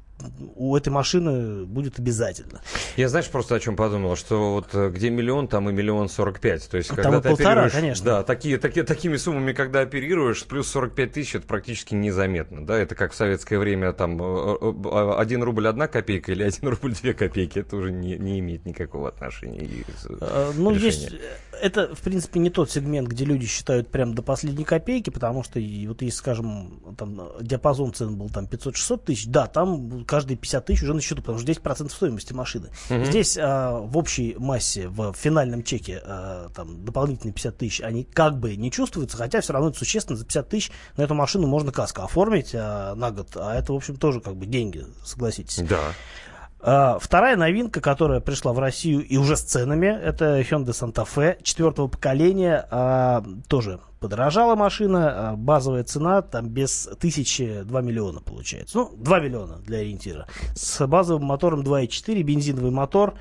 [0.55, 2.61] у этой машины будет обязательно.
[2.97, 6.41] Я знаешь, просто о чем подумал, что вот э, где миллион, там и миллион сорок
[6.41, 6.69] пять.
[6.69, 8.05] То есть, Там когда ты полтора, оперируешь, конечно.
[8.05, 12.95] да, такие, такие, такими суммами, когда оперируешь, плюс 45 тысяч, это практически незаметно, да, это
[12.95, 17.15] как в советское время, там, э, э, 1 рубль одна копейка или 1 рубль две
[17.15, 19.69] копейки, это уже не, не имеет никакого отношения.
[20.21, 20.87] Э, Ну, решения.
[20.87, 21.13] есть,
[21.61, 25.59] это, в принципе, не тот сегмент, где люди считают прям до последней копейки, потому что,
[25.59, 30.67] и вот если, скажем, там, диапазон цен был там 500-600 тысяч, да, там каждые 50
[30.67, 32.71] тысяч уже на счету, потому что 10% стоимости машины.
[32.91, 33.05] Мгм.
[33.05, 38.39] Здесь а, в общей массе, в финальном чеке, а, там, дополнительные 50 тысяч, они как
[38.39, 41.73] бы не чувствуются, хотя все равно это существенно, за 50 тысяч на эту машину можно
[41.73, 45.59] каско оформить а, на год, а это, в общем, тоже как бы деньги, согласитесь.
[45.69, 45.93] Да.
[46.65, 51.39] А, Вторая новинка, которая пришла в Россию и уже с ценами, это Hyundai Santa Fe
[51.43, 52.67] четвертого поколения.
[52.71, 58.79] а, тоже подорожала машина, а, базовая цена там без тысячи 2 миллиона получается.
[58.79, 60.27] Ну, 2 миллиона для ориентира.
[60.55, 63.15] С базовым мотором 2.4, бензиновый мотор.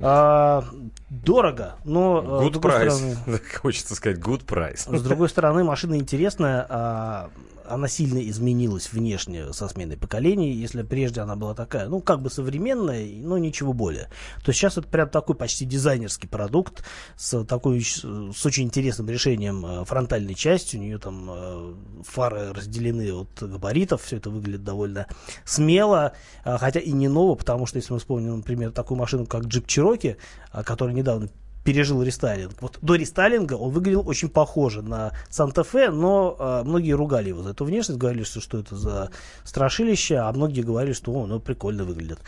[0.00, 0.64] А,
[1.10, 2.42] дорого, но...
[2.48, 2.90] Good price.
[2.90, 4.96] стороны- Хочется сказать good price.
[4.96, 7.30] с другой стороны, машина интересная, а,
[7.68, 10.52] она сильно изменилась внешне со сменой поколений.
[10.52, 14.08] Если прежде она была такая, ну, как бы современная, но ничего более.
[14.44, 16.84] То сейчас это прям такой почти дизайнерский продукт
[17.16, 20.76] с такой, с очень интересным решением э, фронтальной части.
[20.76, 25.06] У нее там э, фары разделены от габаритов, все это выглядит довольно
[25.44, 26.12] смело,
[26.44, 29.66] а, хотя и не ново, потому что если мы вспомним, например, такую машину, как Jeep
[29.66, 30.16] Cherokee,
[30.64, 31.28] который недавно
[31.64, 32.60] пережил рестайлинг.
[32.60, 37.50] Вот до рестайлинга он выглядел очень похоже на Санта-Фе, но э, многие ругали его за
[37.50, 39.10] эту внешность, говорили, что, что это за
[39.44, 42.20] страшилище, а многие говорили, что он ну, прикольно выглядит.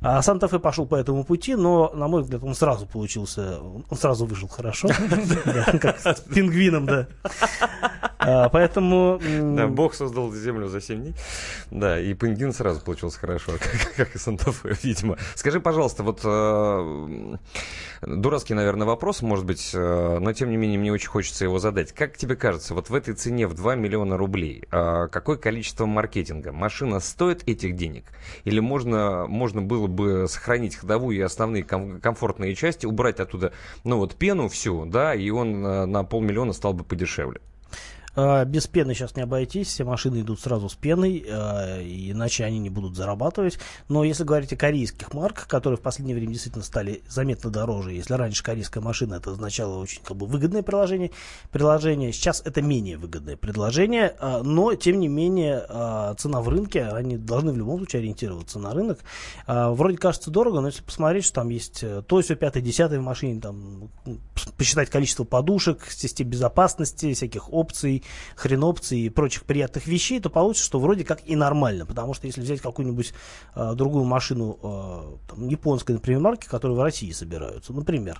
[0.00, 4.26] А Санта-Фе пошел по этому пути, но, на мой взгляд, он сразу получился, он сразу
[4.26, 4.88] вышел хорошо,
[5.80, 7.06] как с пингвином, да.
[8.18, 9.18] А, Поэтому...
[9.56, 11.14] Да, Бог создал землю за 7 дней.
[11.70, 15.16] Да, и пингвин сразу получился хорошо, как, как и Санта-Фе, видимо.
[15.34, 17.36] Скажи, пожалуйста, вот э,
[18.02, 21.92] дурацкий, наверное, вопрос, может быть, э, но тем не менее мне очень хочется его задать.
[21.92, 26.52] Как тебе кажется, вот в этой цене в 2 миллиона рублей, э, какое количество маркетинга?
[26.52, 28.04] Машина стоит этих денег?
[28.44, 33.52] Или можно, можно было бы сохранить ходовую и основные ком- комфортные части, убрать оттуда,
[33.84, 37.40] ну вот, пену всю, да, и он э, на полмиллиона стал бы подешевле?
[38.16, 42.58] А, Без пены сейчас не обойтись, все машины идут сразу с пеной, а, иначе они
[42.58, 43.58] не будут зарабатывать.
[43.88, 48.14] Но если говорить о корейских марках, которые в последнее время действительно стали заметно дороже, если
[48.14, 51.10] раньше корейская машина это означало очень как бы выгодное приложение,
[51.52, 55.60] приложение сейчас это менее выгодное предложение, а, но тем не менее
[56.18, 59.00] цена в рынке, они должны в любом случае ориентироваться на рынок.
[59.46, 63.02] Вроде кажется дорого, но если посмотреть, что там есть э, то, все пятое, десятое в
[63.02, 63.90] машине, там
[64.56, 67.99] посчитать количество подушек, систем безопасности, всяких опций,
[68.36, 71.86] хренопций и прочих приятных вещей, то получится, что вроде как и нормально.
[71.86, 73.12] Потому что если взять какую-нибудь
[73.54, 78.18] а, другую машину а, там, японской, например, марки, которые в России собираются, например,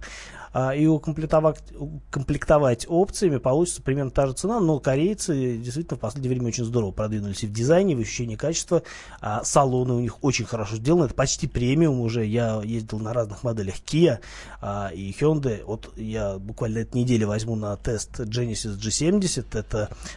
[0.53, 6.31] а, и укомплектовать, укомплектовать опциями получится примерно та же цена, но корейцы действительно в последнее
[6.31, 8.83] время очень здорово продвинулись и в дизайне, и в ощущении качества.
[9.21, 12.25] А, салоны у них очень хорошо сделаны, это почти премиум уже.
[12.27, 14.19] Я ездил на разных моделях Kia
[14.61, 15.65] а, и Hyundai.
[15.65, 19.70] Вот я буквально этой неделе возьму на тест Genesis G70, это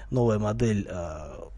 [0.10, 1.49] новая модель а,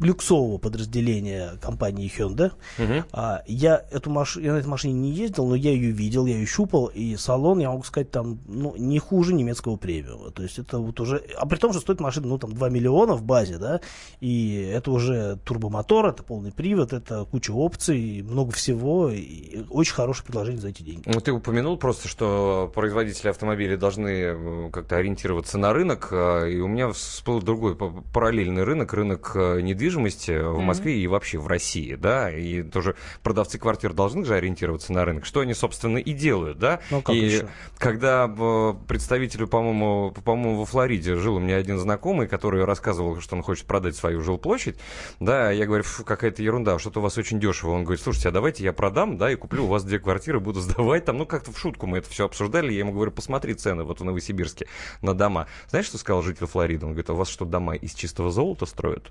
[0.00, 2.52] люксового подразделения компании Hyundai.
[2.78, 3.04] Мгм.
[3.12, 4.36] А, я, эту маш...
[4.36, 7.58] я на этой машине не ездил, но я ее видел, я ее щупал, и салон,
[7.58, 10.30] я могу сказать, там ну, не хуже немецкого премиума.
[10.30, 11.22] То есть это вот уже...
[11.36, 13.80] А при том, что стоит машина, ну, там, 2 миллиона в базе, да,
[14.20, 20.26] и это уже турбомотор, это полный привод, это куча опций, много всего, и очень хорошее
[20.26, 21.02] предложение за эти деньги.
[21.06, 26.68] Ну, ты упомянул просто, что производители автомобилей должны как-то ориентироваться на рынок, э, и у
[26.68, 30.64] меня всплыл другой параллельный рынок, рынок э, недвижимости в Мгм.
[30.64, 35.24] Москве и вообще в России, да, и тоже продавцы квартир должны же ориентироваться на рынок,
[35.24, 36.80] что они, собственно, и делают, да.
[36.90, 37.48] Ну, как и еще?
[37.78, 43.36] когда э, представителю, по-моему, по-моему, во Флориде жил у меня один знакомый, который рассказывал, что
[43.36, 44.76] он хочет продать свою жилплощадь,
[45.20, 47.70] да, я говорю, «Фу, какая-то ерунда, что-то у вас очень дешево.
[47.70, 50.60] Он говорит, слушайте, а давайте я продам, да, и куплю у вас две квартиры, буду
[50.60, 53.84] сдавать там, ну, как-то в шутку мы это все обсуждали, я ему говорю, посмотри цены
[53.84, 54.66] вот в Новосибирске
[55.02, 55.46] на дома.
[55.68, 56.84] Знаешь, что сказал житель Флориды?
[56.84, 59.10] Он говорит, а у вас что, дома из чистого золота строят?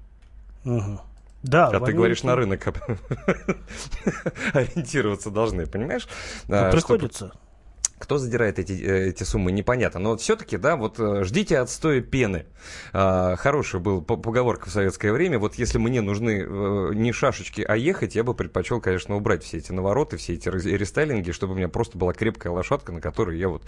[0.64, 1.00] Мгм.
[1.44, 2.68] Да, а ты говоришь, на рынок
[4.54, 6.08] ориентироваться должны, понимаешь?
[6.48, 7.32] Ну, А, приходится.
[8.00, 10.00] Кто задирает эти, э, эти суммы, непонятно.
[10.00, 12.46] Но все-таки, да, вот э, ждите отстоя пены.
[12.94, 15.40] А, хороший был по- поговорка в советское время.
[15.40, 19.58] Вот если мне нужны э, не шашечки, а ехать, я бы предпочел, конечно, убрать все
[19.58, 23.50] эти навороты, все эти рестайлинги, чтобы у меня просто была крепкая лошадка, на которой я
[23.50, 23.64] вот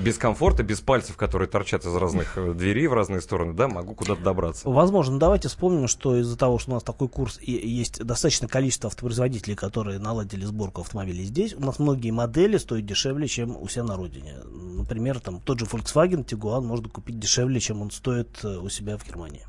[0.00, 4.22] без комфорта, без пальцев, которые торчат из разных дверей в разные стороны, да, могу куда-то
[4.22, 4.68] добраться.
[4.68, 8.88] Возможно, давайте вспомним, что из-за того, что у нас такой курс и есть достаточное количество
[8.88, 13.84] автопроизводителей, которые наладили сборку автомобилей здесь, у нас многие модели стоят дешевле, чем у себя
[13.84, 14.34] на родине.
[14.44, 18.96] Например, там тот же Volkswagen Tiguan можно купить дешевле, чем он стоит э, у себя
[18.96, 19.42] в Германии.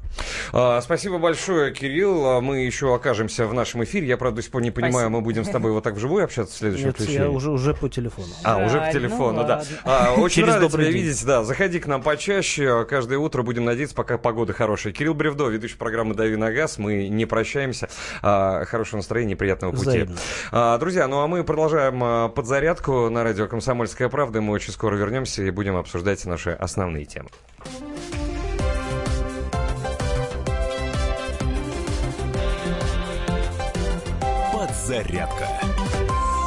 [0.51, 2.25] А, Спасибо большое, Кирилл.
[2.25, 4.07] А Мы еще окажемся в нашем эфире.
[4.07, 5.09] Я, правда, до сих пор не понимаю, Спасибо.
[5.09, 7.87] мы будем с тобой вот так вживую общаться в следующем Нет, я уже, уже по
[7.89, 8.27] телефону.
[8.43, 9.63] А, уже по Жаль, телефону, ну да.
[9.85, 11.03] А, очень Через рады добрый тебя день.
[11.03, 11.43] видеть, да.
[11.43, 12.85] Заходи к нам почаще.
[12.85, 14.93] Каждое утро будем надеяться, пока погода хорошая.
[14.93, 16.77] Кирилл Бревдо, ведущий программы «Дави на газ».
[16.77, 17.89] Мы не прощаемся.
[18.21, 19.85] А, Хорошего настроения, приятного пути.
[19.85, 20.17] Взаимно.
[20.51, 24.41] А, Друзья, ну а мы продолжаем а, подзарядку на радио «Комсомольская правда».
[24.41, 27.29] Мы очень скоро вернемся и будем обсуждать наши основные темы.
[34.53, 35.47] Подзарядка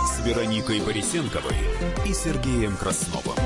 [0.07, 1.57] с Вероникой Борисенковой
[2.05, 3.37] и Сергеем Красновым.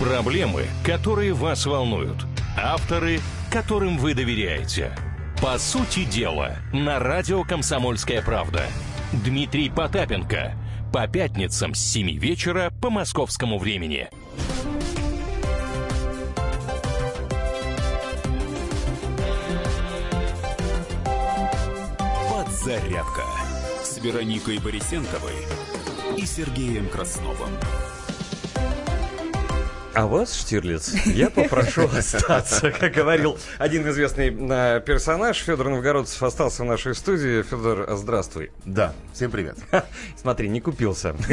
[0.00, 2.24] Проблемы, которые вас волнуют.
[2.56, 3.20] Авторы,
[3.52, 4.96] которым вы доверяете.
[5.42, 8.62] По сути дела, на радио «Комсомольская правда».
[9.12, 10.54] Дмитрий Потапенко.
[10.92, 14.08] По пятницам с 7 вечера по московскому времени.
[22.28, 23.22] Подзарядка
[23.84, 25.36] с Вероникой Борисенковой
[26.16, 27.50] и Сергеем Красновым.
[29.92, 32.70] А вас, Штирлиц, я попрошу остаться.
[32.70, 37.42] Как говорил один известный э, персонаж, Федор Новгородцев остался в нашей студии.
[37.42, 38.52] Федор, здравствуй.
[38.64, 39.56] Да, всем привет.
[40.16, 41.14] Смотри, не купился.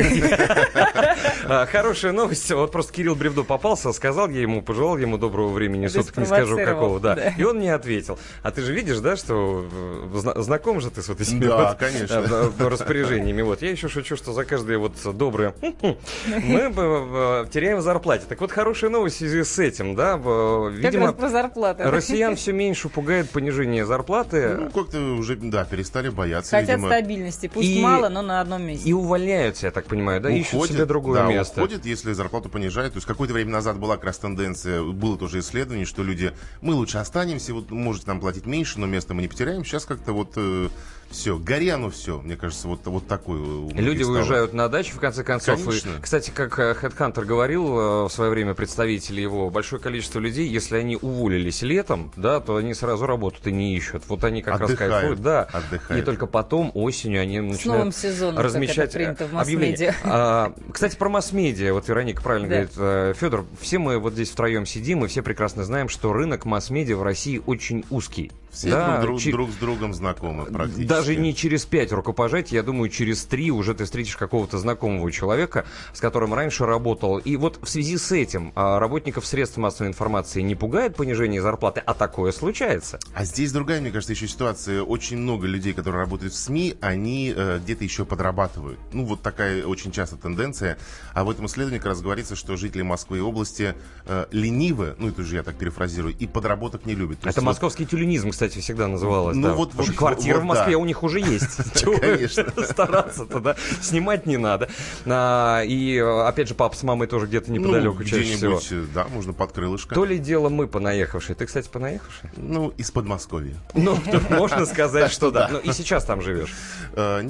[1.49, 2.51] А, Хорошая новость.
[2.51, 6.57] Вот просто Кирилл Бревдо попался, сказал я ему, пожелал ему доброго времени суток, не скажу
[6.57, 7.13] какого, да.
[7.37, 8.19] И он не ответил.
[8.43, 11.69] А ты же видишь, да, что э, зна- знаком же ты с вот этими Да,
[11.69, 12.25] вот, конечно.
[12.59, 13.43] э, распоряжениями.
[13.43, 13.61] Вот.
[13.61, 18.25] Я еще шучу, что за каждое вот доброе мы теряем в зарплате.
[18.27, 20.15] Так вот, хорошая новость в связи с этим, да.
[20.23, 21.83] э, Как Видимо, зарплаты.
[21.83, 24.55] россиян все меньше пугает понижение зарплаты.
[24.59, 26.87] Ну, как-то уже, да, перестали бояться, Хотят видимо.
[26.89, 27.51] стабильности.
[27.53, 28.89] Пусть И- мало, но на одном месте.
[28.89, 31.61] И увольняются, я так понимаю, да, ищут Уходят, себе другое да, место.
[31.61, 32.93] уходят, если зарплату понижают.
[32.93, 36.73] То есть какое-то время назад была как раз тенденция, было тоже исследование, что люди, мы
[36.73, 39.63] лучше останемся, вот можете нам платить меньше, но место мы не потеряем.
[39.63, 40.69] Сейчас как-то вот э,
[41.09, 42.19] все, гори оно все.
[42.21, 44.17] Мне кажется, вот, вот такой у Люди стало.
[44.17, 45.63] уезжают на дачу, в конце концов.
[45.63, 45.89] Конечно.
[45.97, 50.47] И, кстати, как э, Headhunter говорил э, в свое время, представители его, большое количество людей,
[50.47, 54.03] если они уволились летом, да, то они сразу работают и не ищут.
[54.07, 54.93] Вот они как раз Отдыхают.
[54.93, 55.43] кайфуют, да.
[55.43, 56.01] Отдыхают.
[56.01, 59.87] И только потом, осенью, они новым начинают сезоном, как размещать это принято в э, объявления.
[59.87, 59.95] масс-медиа.
[60.03, 61.73] А, Кстати, про масс-медиа.
[61.73, 62.55] Вот Вероника правильно Да.
[62.77, 63.17] говорит.
[63.17, 67.03] Федор, все мы вот здесь втроем сидим, и все прекрасно знаем, что рынок масс-медиа в
[67.03, 68.31] России очень узкий.
[68.57, 70.87] Все Да, друг, друг- друг с другом знакомы практически.
[70.87, 75.65] даже не через пять рукопожатий, я думаю, через три уже ты встретишь какого-то знакомого человека,
[75.93, 77.19] с которым раньше работал.
[77.19, 81.81] И вот в связи с этим а, работников средств массовой информации не пугает понижение зарплаты,
[81.85, 82.97] а такое случается.
[83.13, 84.81] А здесь другая, мне кажется, еще ситуация.
[84.81, 88.79] Очень много людей, которые работают в СМИ, они э, где-то еще подрабатывают.
[88.93, 90.77] Ну, вот такая очень часто тенденция.
[91.13, 93.75] А в этом исследовании как раз говорится, что жители Москвы и области
[94.05, 97.19] э, ленивы, ну, это уже я так перефразирую, и подработок не любят.
[97.19, 99.35] То есть Это вот- московский тюленизм, кстати, всегда называлось.
[99.35, 99.53] Ну да.
[99.53, 100.77] вот- Потому вот- что квартира вот в Москве да.
[100.77, 101.73] у них уже есть.
[101.79, 102.45] Чего Конечно.
[102.63, 103.55] стараться-то, да?
[103.81, 104.69] Снимать не надо.
[105.05, 108.59] А, И, опять же, папа с мамой тоже где-то неподалеку ну, чаще всего.
[108.71, 109.93] э, да, можно под крылышко.
[109.95, 111.35] То ли дело мы понаехавшие.
[111.35, 112.29] Ты, кстати, понаехавший?
[112.37, 113.55] Ну, из Подмосковья.
[113.73, 113.97] Ну,
[114.29, 115.49] можно сказать, что да.
[115.51, 116.53] Ну, и сейчас там живешь.
[116.93, 117.21] Э,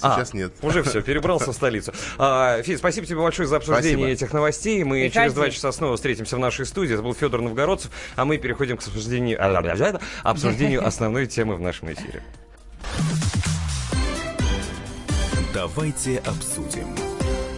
[0.00, 0.52] А, сейчас нет.
[0.62, 1.92] Уже все, перебрался в столицу.
[2.18, 4.08] А, Федь, спасибо тебе большое за обсуждение Спасибо.
[4.08, 4.84] этих новостей.
[4.84, 5.14] Мы Приходи.
[5.14, 6.94] через два часа снова встретимся в нашей студии.
[6.94, 9.38] Это был Федор Новгородцев, а мы переходим к обсуждению,
[10.22, 12.22] обсуждению основной темы в нашем эфире.
[15.52, 16.93] Давайте обсудим.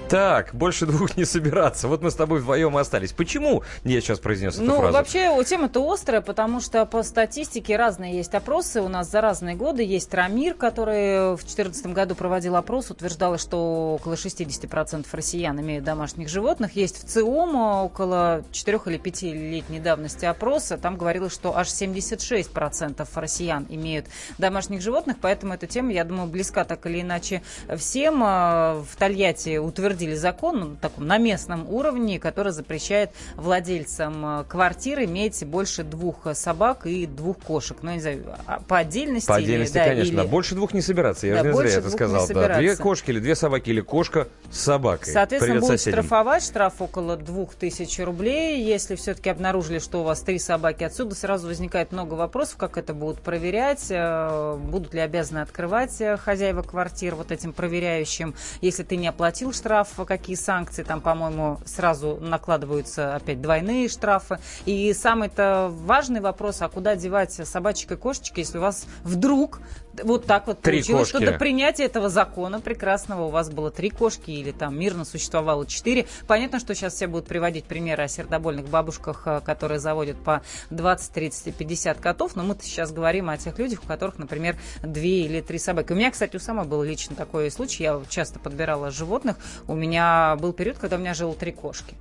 [0.09, 1.89] Так, больше двух не собираться.
[1.89, 3.11] Вот мы с тобой вдвоем и остались.
[3.11, 4.93] Почему я сейчас произнес эту Ну, фразу?
[4.93, 8.81] вообще, у тема-то острая, потому что по статистике разные есть опросы.
[8.83, 13.95] У нас за разные годы есть Рамир, который в 2014 году проводил опрос, утверждала, что
[13.97, 16.77] около 60% россиян имеют домашних животных.
[16.77, 20.79] Есть в ЦИОМ около 4 или 5-летней давности опроса.
[20.79, 24.07] Там говорилось, что аж 76% россиян имеют
[24.39, 27.43] домашних животных, поэтому эта тема, я думаю, близка так или иначе
[27.77, 28.23] всем.
[28.25, 29.59] А, В Тольятти
[29.97, 36.27] утвердили закон ну, таком, на местном уровне, который запрещает владельцам э, квартир иметь больше двух
[36.27, 37.79] э, собак и двух кошек.
[37.83, 39.27] Ну, не знаю, а по отдельности.
[39.27, 40.21] По или, отдельности, да, конечно.
[40.21, 40.27] или-.
[40.27, 41.27] Больше двух не собираться.
[41.27, 42.29] Я Да, же не зря это двух сказал.
[42.29, 42.59] Да.
[42.59, 45.13] Две кошки или две собаки, или кошка с собакой.
[45.13, 46.05] Соответственно, Привет будут соседям.
[46.05, 46.45] штрафовать.
[46.45, 48.63] Штраф около 2000 рублей.
[48.63, 52.93] Если все-таки обнаружили, что у вас три собаки отсюда, сразу возникает много вопросов, как это
[52.93, 58.35] будут проверять, э, будут ли обязаны открывать хозяева квартир вот этим проверяющим.
[58.61, 64.39] Если ты не оплатил штраф, какие санкции, там, по-моему, сразу накладываются опять двойные штрафы.
[64.65, 69.61] И самый-то важный вопрос, а куда девать собачек и кошечек, если у вас вдруг
[70.05, 71.33] вот так вот Три получилось, что кошки.
[71.33, 76.07] до принятия этого закона прекрасного у вас было три кошки или там мирно существовало четыре.
[76.27, 81.13] Понятно, что сейчас все будут приводить примеры о сердобольных бабушках, э, которые заводят по 20,
[81.13, 85.23] 30 и 50 котов, но мы-то сейчас говорим о тех людях, у которых, например, две
[85.23, 85.93] или три собаки.
[85.93, 89.37] У меня, кстати, у самой был лично такой случай, я часто подбирала животных,
[89.69, 91.95] у меня был период, когда у меня жило три кошки.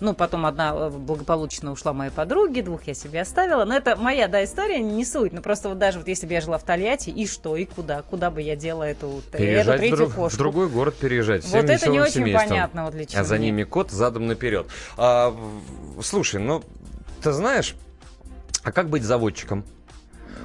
[0.00, 3.64] Ну, потом одна э, благополучно ушла моей подруге, двух я себе оставила.
[3.64, 5.32] Но это моя, да, история, не суть.
[5.32, 8.02] Ну, просто вот даже вот если бы я жила в Тольятти, и что, и куда?
[8.02, 10.34] Куда бы я делала эту, эту Переезжать в, третью друг- кошку?
[10.34, 11.44] в другой город переезжать.
[11.46, 12.48] Вот это не очень семейством.
[12.48, 14.66] понятно вот для чего А за ними кот задом наперед.
[14.96, 15.34] А,
[16.02, 16.62] слушай, ну,
[17.22, 17.76] ты знаешь,
[18.64, 19.64] а как быть заводчиком?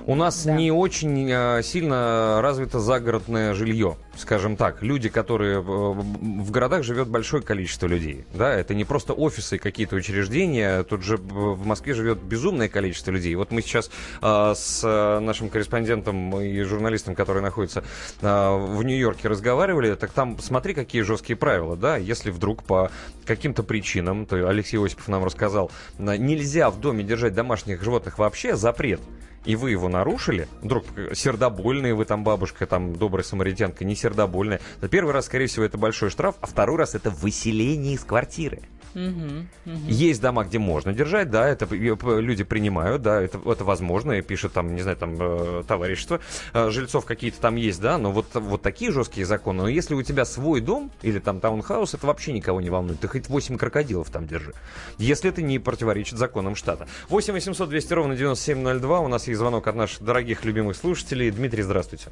[0.10, 4.81] У нас не очень э, сильно развито загородное жилье, скажем так.
[4.81, 5.60] Люди, которые...
[5.60, 8.26] э, В городах живет большое количество людей.
[8.34, 8.52] Да?
[8.52, 10.81] Это не просто офисы и какие-то учреждения.
[10.81, 13.36] Тут же в Москве живет безумное количество людей.
[13.36, 13.91] Вот мы сейчас
[14.23, 17.84] э, с э, нашим корреспондентом и журналистом, который находится
[18.22, 19.94] э, в Нью-Йорке, разговаривали.
[19.94, 21.77] Так там смотри, какие жесткие правила.
[21.77, 21.98] Да?
[21.98, 22.90] Если вдруг по
[23.27, 25.69] каким-то причинам, то Алексей Осипов нам рассказал,
[25.99, 29.02] э, нельзя в доме держать домашних животных вообще, запрет
[29.45, 34.88] и вы его нарушили, вдруг сердобольные вы там бабушка, там добрая самаритянка, не сердобольная, то
[34.88, 38.61] первый раз, скорее всего, это большой штраф, а второй раз это выселение из квартиры.
[38.94, 39.88] Мгм, мгм.
[39.88, 44.53] Есть дома, где можно держать, да, это люди принимают, да, это, это возможно, и пишет
[44.53, 46.20] там, не знаю, там э, товарищество,
[46.53, 50.02] э, жильцов какие-то там есть, да, но вот, вот такие жесткие законы, но если у
[50.02, 54.10] тебя свой дом или там таунхаус, это вообще никого не волнует, ты хоть 8 крокодилов
[54.10, 54.53] там держи,
[54.98, 56.88] если это не противоречит законам штата.
[57.10, 61.32] 8 800 200 ровно 9702, у нас есть звонок от наших дорогих любимых слушателей.
[61.32, 62.10] Дмитрий, здравствуйте.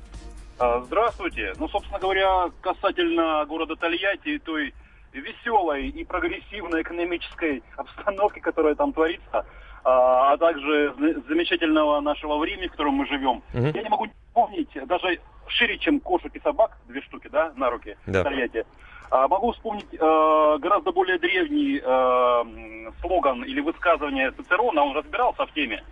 [0.60, 1.54] А, Здравствуйте.
[1.60, 4.74] Ну, собственно говоря, касательно города Тольятти и той
[5.22, 9.46] веселой и прогрессивной экономической обстановки, которая там творится,
[9.84, 10.94] а а также
[11.28, 13.42] замечательного нашего времени, в котором мы живем.
[13.54, 13.72] Мгм.
[13.74, 17.98] Я не могу вспомнить, даже шире, чем кошек и собак, две штуки, да, на руки
[18.06, 18.22] Да.
[18.22, 18.66] в Тольятти.
[19.10, 25.54] А, могу вспомнить э, гораздо более древний э, слоган или высказывание Цицерона, он разбирался в
[25.54, 25.84] теме.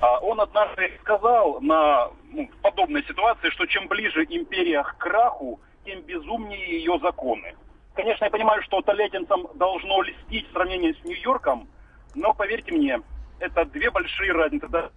[0.00, 6.00] А, он однажды сказал на ну, подобной ситуации, что чем ближе империя к краху, тем
[6.02, 7.54] безумнее ее законы.
[7.94, 11.68] Конечно, я понимаю, что тольяттинцам должно льстить сравнение с Нью-Йорком,
[12.14, 13.00] но поверьте мне,
[13.38, 14.68] это две большие разницы.
[14.68, 14.90] да.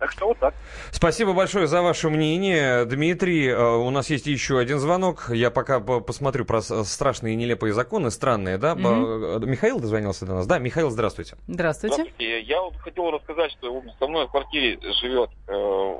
[0.00, 0.54] Так что вот так.
[0.90, 2.84] Спасибо большое за ваше мнение.
[2.84, 5.30] Дмитрий, э, у нас есть еще один звонок.
[5.30, 8.72] Я пока по- посмотрю про страшные и нелепые законы, странные, да?
[8.72, 10.46] Э, Михаил дозвонился до нас?
[10.48, 11.36] Да, Михаил, здравствуйте.
[11.46, 12.40] Здравствуйте.
[12.40, 15.98] Я вот хотел рассказать, что со мной в квартире живет э,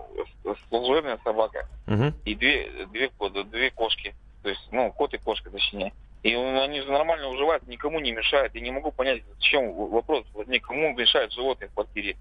[0.68, 2.14] служебная собака Мгм.
[2.24, 3.10] и две, две,
[3.44, 4.12] две кошки.
[4.44, 5.94] То есть, ну, кот и кошка, точнее.
[6.22, 8.54] И он- они же нормально уживают, никому не мешают.
[8.54, 12.16] И не могу понять, зачем вопрос возник, кому мешают животные в квартире.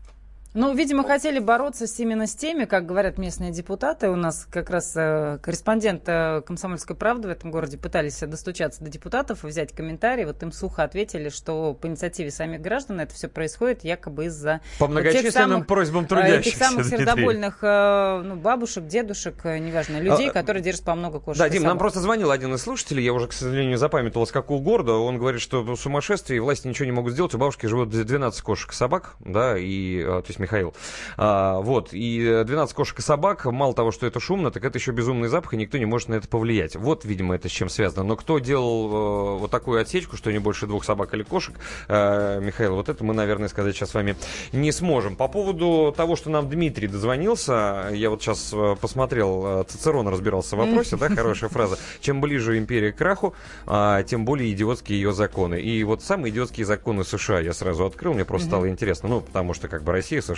[0.55, 4.09] Ну, видимо, хотели бороться именно с теми, как говорят местные депутаты.
[4.09, 8.91] У нас как раз э, корреспондент э, «Комсомольской правды» в этом городе пытались достучаться до
[8.91, 10.25] депутатов и взять комментарии.
[10.25, 14.85] Вот им сухо ответили, что по инициативе самих граждан это все происходит якобы из-за По
[14.85, 17.05] тех многочисленным самых, просьбам э, трудящихся, Этих самых Дмитрий.
[17.05, 21.79] сердобольных ну, бабушек, дедушек, неважно, людей, А, которые держат по много кошек Да, Дим, нам
[21.79, 24.93] просто звонил один из слушателей, я уже, к сожалению, запамятовал, с какого города.
[24.93, 27.33] Он говорит, что сумасшествие, и власти ничего не могут сделать.
[27.33, 30.73] У бабушки живут 12 кошек и собак, да, и, э, то есть Михаил.
[31.17, 34.77] А, вот, и э, 12 кошек и собак, мало того, что это шумно, так это
[34.77, 36.75] еще безумный запах, и никто не может на это повлиять.
[36.75, 38.03] Вот, видимо, это с чем связано.
[38.03, 41.55] Но кто делал э, вот такую отсечку, что не больше двух собак или кошек,
[41.87, 44.15] э, Михаил, вот это мы, наверное, сказать сейчас с вами
[44.51, 45.15] не сможем.
[45.15, 50.55] По поводу того, что нам Дмитрий дозвонился, я вот сейчас э, посмотрел, э, Цицерон разбирался
[50.55, 51.77] в вопросе, да, хорошая фраза.
[52.01, 53.33] Чем ближе империя к краху,
[53.65, 55.59] а, тем более идиотские ее законы.
[55.61, 59.09] И вот самые идиотские законы США я сразу открыл, мне просто стало интересно.
[59.09, 60.32] Ну, потому что как бы Россия, США,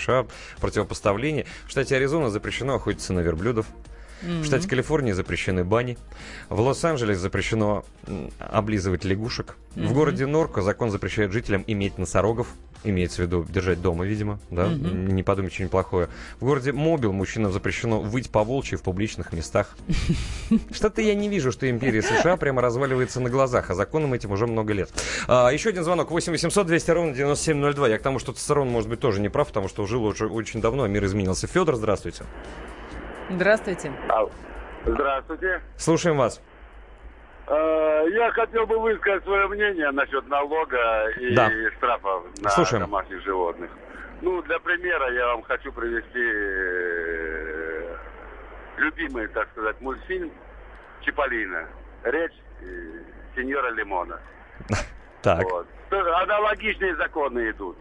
[0.60, 1.46] противопоставление.
[1.68, 3.66] В штате Аризона запрещено охотиться на верблюдов.
[4.22, 5.98] В штате Калифорния запрещены бани.
[6.50, 7.84] В Лос-Анджелес запрещено
[8.40, 9.56] облизывать лягушек.
[9.76, 9.94] В Мгм.
[9.94, 12.48] городе Норко закон запрещает жителям иметь носорогов.
[12.86, 15.08] Имеется в виду держать дома, видимо, да, Мгм.
[15.08, 16.08] не подумать что-нибудь плохое.
[16.40, 19.76] В городе Мобил мужчинам запрещено выть по волчьи в публичных местах.
[20.72, 24.46] Что-то я не вижу, что империя США прямо разваливается на глазах, а законом этим уже
[24.46, 24.92] много лет.
[25.28, 26.12] А, еще один звонок.
[26.12, 27.88] 8 800 200 ровно 9702.
[27.90, 30.62] Я к тому, что Цицерон, может быть, тоже не прав, потому что жил уже очень
[30.62, 31.48] давно, а мир изменился.
[31.48, 32.24] Федор, здравствуйте.
[33.32, 33.92] Здравствуйте.
[34.86, 35.62] Здравствуйте.
[35.78, 36.40] Слушаем вас.
[37.48, 41.50] Э, Я хотел бы высказать свое мнение насчет налога и Да.
[41.78, 42.84] штрафов на Слушаем.
[42.84, 43.70] домашних животных.
[44.22, 47.96] Ну, для примера я вам хочу привести э,
[48.78, 50.32] любимый, так сказать, мультфильм
[51.02, 51.68] Чиполлино.
[52.04, 52.66] Речь э,
[53.36, 54.20] сеньора Лимона.
[55.22, 55.42] Так.
[55.44, 55.66] Вот.
[55.90, 57.76] Аналогичные законы идут.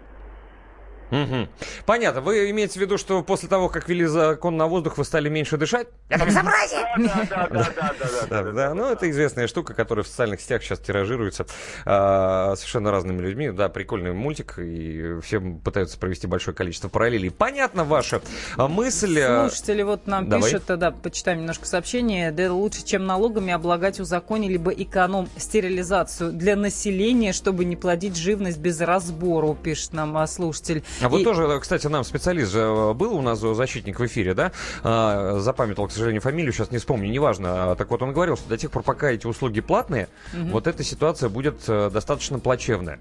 [1.11, 1.49] Мгм.
[1.87, 2.21] Понятно.
[2.21, 5.57] Вы имеете в виду, что после того, как ввели закон на воздух, вы стали меньше
[5.57, 5.87] дышать?
[6.09, 6.81] Это безобразие!
[6.99, 7.95] Да, да, да, да,
[8.29, 11.47] да, Да, да, ну это известная штука, которая в социальных сетях сейчас тиражируется
[11.85, 13.51] а, совершенно разными людьми.
[13.51, 17.31] Да, прикольный мультик, и все пытаются провести большое количество параллелей.
[17.31, 18.21] Понятна ваша
[18.57, 19.21] мысль.
[19.21, 24.51] а, Слушатели вот нам пишут, да, почитаем немножко сообщение, да лучше, чем налогами облагать узаконить
[24.51, 30.83] либо эконом-стерилизацию для населения, чтобы не плодить живность без разбору, пишет нам а, слушатель.
[31.03, 34.35] А вот И- тоже, кстати, нам специалист же э, был у нас защитник в эфире,
[34.35, 34.53] да?
[34.83, 37.73] А, запамятовал, к сожалению, фамилию, сейчас не вспомню, неважно.
[37.73, 40.51] А, Так вот, он говорил, что до тех пор, пока эти услуги платные, Мгм.
[40.51, 43.01] вот эта ситуация будет э, достаточно плачевная.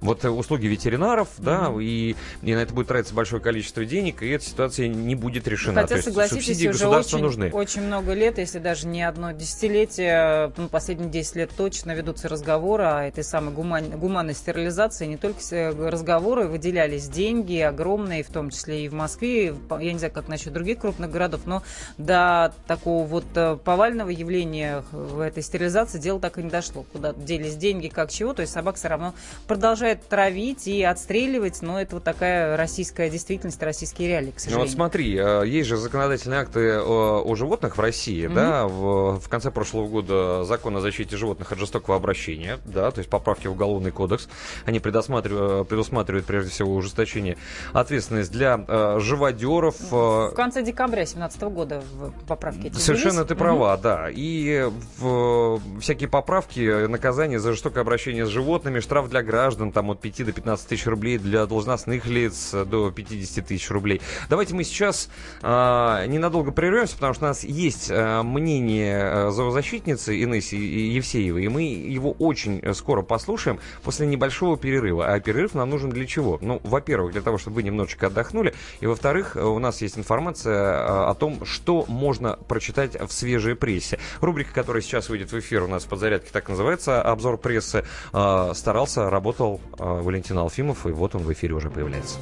[0.00, 4.28] Вот э, услуги ветеринаров, да, и, и на это будет тратиться большое количество денег, и
[4.28, 5.82] эта ситуация не будет решена.
[5.82, 7.50] Хотя, То согласитесь, субсидии уже очень, нужны.
[7.50, 12.84] очень много лет, если даже не одно десятилетие, ну, последние 10 лет точно ведутся разговоры
[12.84, 15.06] о этой самой гуман- гуманной стерилизации.
[15.06, 19.54] Не только с- разговоры, выделялись деньги огромные, в том числе и в Москве.
[19.80, 21.62] Я не знаю, как насчет других крупных городов, но
[21.96, 26.84] до такого вот э, повального явления в этой стерилизации дело так и не дошло.
[26.92, 28.32] Куда делись деньги, как чего.
[28.32, 29.14] То есть собак все равно
[29.46, 34.66] продолжает травить и отстреливать, но это вот такая российская действительность, российские реалии, к Ну сожалению.
[34.66, 38.34] вот смотри, э, есть же законодательные акты э, о животных в России, Мгм.
[38.34, 42.98] да, в, в конце прошлого года закон о защите животных от жестокого обращения, да, то
[42.98, 44.28] есть поправки в уголовный кодекс,
[44.64, 47.36] они предусматривают, предусматривают прежде всего ужесточение
[47.72, 49.76] ответственность для э, живодеров.
[49.90, 54.08] э, В конце декабря 2017 года в поправке эти Совершенно ты права, да.
[54.10, 60.00] И в, всякие поправки, наказания за жестокое обращение с животными, штраф для граждан там от
[60.00, 64.00] 5 до 15 тысяч рублей, для должностных лиц э, до 50 тысяч рублей.
[64.28, 65.08] Давайте мы сейчас
[65.40, 71.62] а, ненадолго прервемся, потому что у нас есть а, мнение зоозащитницы Инессы Евсеевой, и мы
[71.62, 75.06] его очень э, скоро послушаем после небольшого перерыва.
[75.12, 76.38] А перерыв нам нужен для чего?
[76.40, 80.56] Ну, во-первых, для того, чтобы вы немножечко отдохнули, и во-вторых, э, у нас есть информация
[80.56, 84.00] а, о том, что можно прочитать в свежей прессе.
[84.20, 87.84] Рубрика, которая сейчас выйдет в эфир у нас под зарядке, так называется, обзор прессы.
[88.08, 92.18] Старался, работал Валентин Алфимов, и вот он в эфире уже появляется.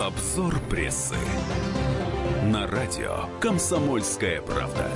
[0.00, 1.16] Обзор прессы.
[2.44, 4.90] На радио «Комсомольская правда».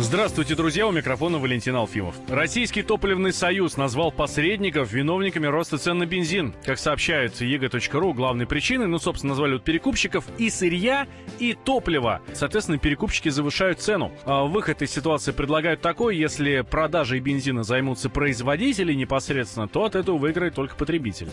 [0.00, 2.14] Здравствуйте, друзья, у микрофона Валентин Алфимов.
[2.28, 6.54] Российский топливный союз назвал посредников виновниками роста цен на бензин.
[6.64, 11.08] Как сообщает ЕГЭ.ру, главной причиной, ну, собственно, назвали вот перекупщиков и сырья,
[11.40, 12.20] и топлива.
[12.32, 14.12] Соответственно, перекупщики завышают цену.
[14.24, 20.16] А выход из ситуации предлагают такой, если продажей бензина займутся производители непосредственно, то от этого
[20.16, 21.28] выиграет только потребитель.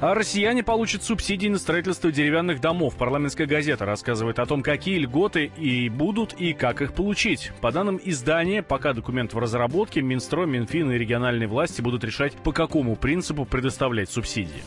[0.00, 2.96] А россияне получат субсидии на строительство деревянных домов.
[2.96, 7.52] Парламентская газета рассказывает о том, какие льготы и будут, и как их получить.
[7.60, 12.52] По данным издания, пока документ в разработке, Минстрой, Минфин и региональные власти будут решать, по
[12.52, 14.62] какому принципу предоставлять субсидии.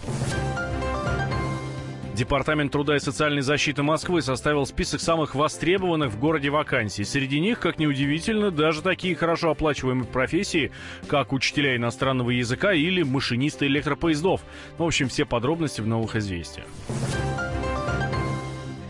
[2.13, 7.03] Департамент труда и социальной защиты Москвы составил список самых востребованных в городе вакансий.
[7.03, 10.71] Среди них, как ни удивительно, даже такие хорошо оплачиваемые профессии,
[11.07, 14.41] как учителя иностранного языка или машинисты электропоездов.
[14.77, 16.67] В общем, все подробности в новых известиях.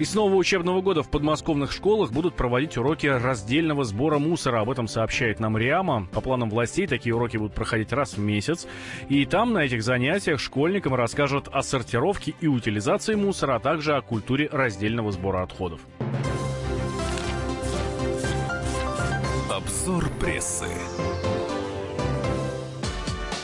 [0.03, 4.59] И с нового учебного года в подмосковных школах будут проводить уроки раздельного сбора мусора.
[4.59, 6.09] Об этом сообщает нам РИАМа.
[6.11, 8.67] По планам властей такие уроки будут проходить раз в месяц.
[9.07, 14.01] И там, на этих занятиях, школьникам расскажут о сортировке и утилизации мусора, а также о
[14.01, 15.79] культуре раздельного сбора отходов.
[19.49, 20.67] Обзор прессы.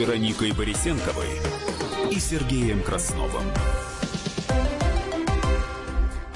[0.00, 1.28] Вероникой Борисенковой
[2.10, 3.44] и Сергеем Красновым.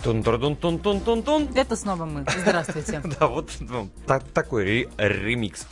[0.04, 1.48] Тун-тун-тун-тун-тун-тун.
[1.54, 2.26] Это снова мы.
[2.42, 3.00] Здравствуйте.
[3.18, 5.66] Да, вот ну, та- такой ре- ремикс.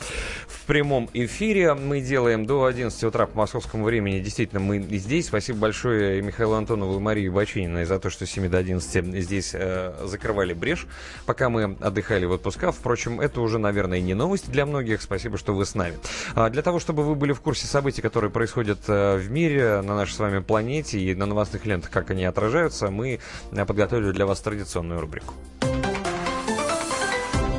[0.47, 4.19] В прямом эфире мы делаем до 11 утра по московскому времени.
[4.21, 5.27] Действительно, мы здесь.
[5.27, 9.51] Спасибо большое Михаилу Антонову и Марии Бачининой за то, что с 7 до 11 здесь
[9.53, 10.87] э, закрывали брешь,
[11.27, 12.73] пока мы отдыхали в отпусках.
[12.73, 15.01] Впрочем, это уже, наверное, не новость для многих.
[15.03, 15.97] Спасибо, что вы с нами.
[16.33, 19.95] А для того, чтобы вы были в курсе событий, которые происходят э, в мире, на
[19.95, 23.19] нашей с вами планете и на новостных лентах, как они отражаются, мы
[23.51, 25.33] э, подготовили для вас традиционную рубрику.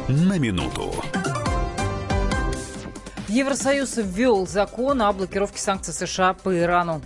[0.09, 0.93] На минуту.
[3.29, 7.03] Евросоюз ввел закон о блокировке санкций США по Ирану.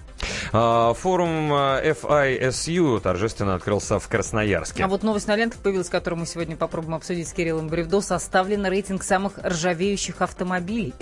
[0.52, 4.84] А, Форум э, FISU торжественно открылся в Красноярске.
[4.84, 8.00] А вот новость на лентах появилась, которую мы сегодня попробуем обсудить с Кириллом Бревдо.
[8.00, 10.94] Составлен рейтинг самых ржавеющих автомобилей.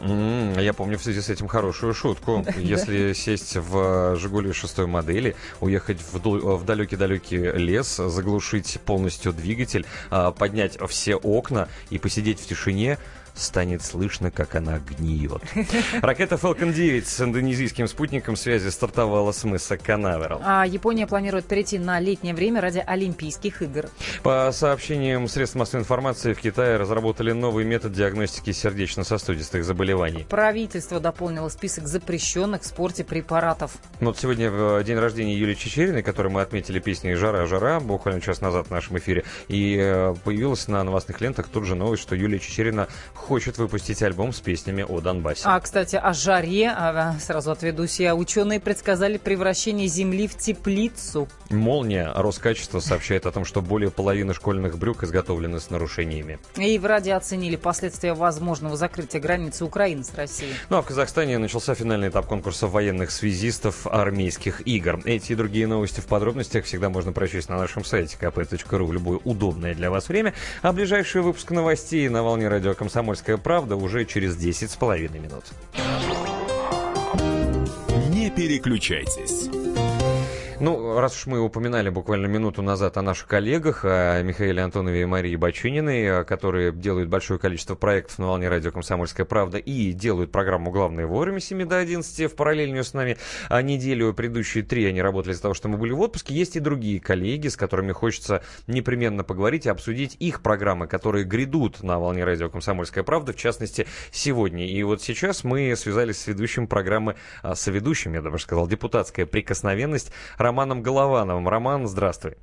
[0.00, 2.44] Я помню в связи с этим хорошую шутку.
[2.56, 10.78] Если сесть в «Жигули» шестой модели, уехать в далекий-далекий лес, заглушить полностью двигатель, а, поднять
[10.88, 12.98] все окна и посидеть в тишине,
[13.34, 15.42] станет слышно, как она гниет.
[16.02, 20.40] Ракета Falcon 9 с индонезийским спутником связи стартовала с мыса Канаверал.
[20.44, 23.88] А Япония планирует перейти на летнее время ради Олимпийских игр.
[24.22, 30.26] По сообщениям средств массовой информации, в Китае разработали новый метод диагностики сердечно-сосудистых заболеваний.
[30.28, 33.72] Правительство дополнило список запрещенных в спорте препаратов.
[34.00, 38.20] Ну, Вот сегодня в день рождения Юлии Чечериной, который мы отметили песней «Жара, жара» буквально
[38.20, 39.24] час назад в нашем эфире.
[39.48, 42.88] И э, появилась на новостных лентах тут же новость, что Юлия Чечерина
[43.22, 45.42] хочет выпустить альбом с песнями о Донбассе.
[45.44, 51.28] А, кстати, о жаре, а, сразу отведусь я, ученые предсказали превращение Земли в теплицу.
[51.50, 56.38] Молния Роскачество сообщает о том, что более половины школьных брюк изготовлены с нарушениями.
[56.56, 60.52] И в Раде оценили последствия возможного закрытия границы Украины с Россией.
[60.68, 65.00] Ну а в Казахстане начался финальный этап конкурса военных связистов армейских игр.
[65.04, 69.18] Эти и другие новости в подробностях всегда можно прочесть на нашем сайте kp.ru в любое
[69.24, 70.34] удобное для вас время.
[70.62, 72.74] А ближайший выпуск новостей на волне радио
[73.12, 75.44] «Комсомольская правда» уже через 10 с половиной минут.
[78.08, 79.50] Не переключайтесь.
[80.62, 85.04] Ну, раз уж мы упоминали буквально минуту назад о наших коллегах, о Михаиле Антонове и
[85.04, 90.30] Марии Бачининой, э, которые делают большое количество проектов на волне радио «Комсомольская правда» и делают
[90.30, 93.16] программу «Главное вовремя» с 7 до 11 в параллельную с нами
[93.48, 94.14] а неделю.
[94.14, 96.32] Предыдущие три они работали из-за того, что мы были в отпуске.
[96.32, 101.82] Есть и другие коллеги, с которыми хочется непременно поговорить и обсудить их программы, которые грядут
[101.82, 104.64] на волне радио «Комсомольская правда», в частности, сегодня.
[104.68, 110.12] И вот сейчас мы связались с ведущим программы, а, соведущим, я даже сказал, «Депутатская прикосновенность»
[110.52, 111.48] Романом Головановым.
[111.48, 112.34] Роман, здравствуй.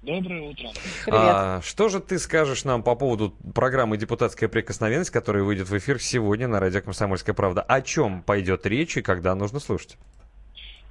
[0.00, 0.70] Доброе утро.
[1.12, 6.00] А, что же ты скажешь нам по поводу программы «Депутатская прикосновенность», которая выйдет в эфир
[6.00, 7.60] сегодня на радио «Комсомольская правда»?
[7.60, 9.98] О чем пойдет речь и когда нужно слушать?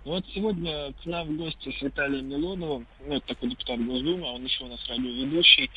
[0.05, 4.33] Вот сегодня к нам в гости с Виталием Милоновым, ну, это такой депутат Госдумы, а
[4.33, 5.71] он еще у нас радиоведущий,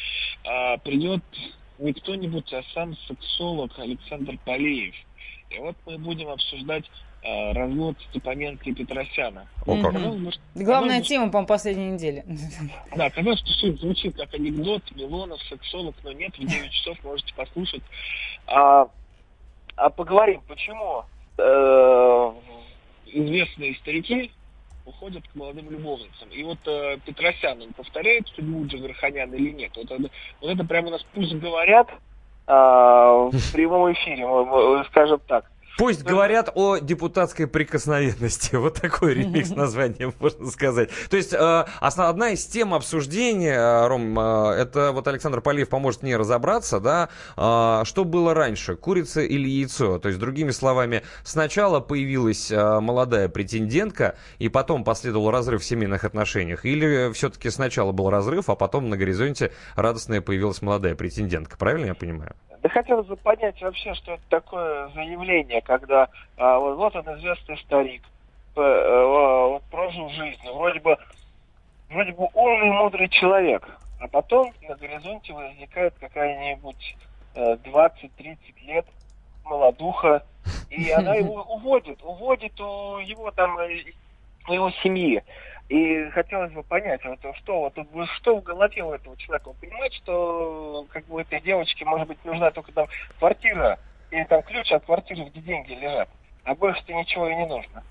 [0.45, 1.23] а, придет
[1.79, 4.95] не кто-нибудь, а сам сексолог Александр Полеев.
[5.49, 6.85] И вот мы будем обсуждать
[7.25, 9.47] развод Степаненко и Петросяна.
[9.67, 9.93] О, как.
[9.93, 12.25] Казалось что- Главная казалось тема, по-моему, последней недели.
[12.97, 17.33] Да, казалось, что все звучит как анекдот, Милонов, сексолог, но нет, в 9 часов можете
[17.35, 17.83] послушать.
[18.47, 18.89] А,
[19.77, 21.05] а поговорим, почему
[21.39, 22.33] э,
[23.07, 24.31] известные старики
[24.85, 26.29] уходят к молодым любовницам.
[26.31, 29.71] И вот э, Петросян, он повторяет судьбу Джигарханяна или нет?
[29.77, 31.89] Вот это, вот это прямо у нас пусть говорят
[32.49, 34.25] а, в прямом эфире,
[34.91, 35.52] скажем так.
[35.79, 38.57] Пусть говорят о депутатской прикосновенности.
[38.63, 40.91] Вот такой ремикс названия можно сказать.
[41.11, 46.03] То есть э, одна из тем обсуждения, э, Ром, э, это вот Александр Полиев поможет
[46.03, 49.99] мне разобраться, да, э, что было раньше, курица или яйцо.
[49.99, 56.05] То есть, другими словами, сначала появилась э, молодая претендентка, и потом последовал разрыв в семейных
[56.05, 56.65] отношениях.
[56.65, 61.57] Или все-таки сначала был разрыв, а потом на горизонте радостная появилась молодая претендентка.
[61.57, 62.37] Правильно я понимаю?
[62.63, 67.59] Да хотелось бы понять вообще, что это такое заявление, когда а, вот, вот он известный
[67.59, 68.03] старик,
[68.55, 69.05] э,
[69.51, 70.97] вот прожил жизнь, вроде бы,
[71.91, 73.69] вроде бы умный, мудрый человек,
[74.01, 76.97] а потом на горизонте возникает какая-нибудь
[77.35, 78.87] э, 20-30 лет
[79.45, 80.23] молодуха,
[80.71, 83.83] и она его уводит, уводит у его там, э,
[84.47, 85.21] у его семьи.
[85.73, 89.49] И хотелось бы понять, вот что вот что в голове у этого человека.
[89.49, 92.89] Он понимает, что как бы этой девочке может быть нужна только там
[93.19, 93.79] квартира
[94.11, 96.11] или там ключ от квартиры, где деньги лежат.
[96.45, 97.83] А больше-то ничего и не нужно.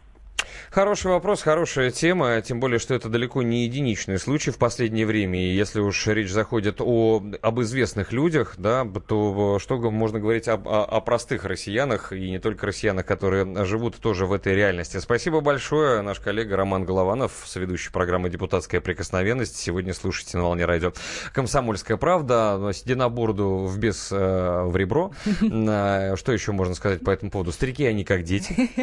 [0.71, 5.39] Хороший вопрос, хорошая тема, тем более, что это далеко не единичный случай в последнее время.
[5.39, 10.47] И если уж речь заходит о, об известных людях, да, то что г- можно говорить
[10.47, 14.97] об- о, о простых россиянах, и не только россиянах, которые живут тоже в этой реальности.
[14.97, 19.57] Спасибо большое, наш коллега Роман Голованов, соведущий программы «Депутатская прикосновенность».
[19.57, 20.93] Сегодня слушайте на волне радио
[21.33, 22.71] «Комсомольская правда».
[22.73, 25.11] Седина бороду в без э, в ребро.
[25.51, 27.51] А, Что еще можно сказать по этому поводу?
[27.51, 28.69] Старики, они как дети.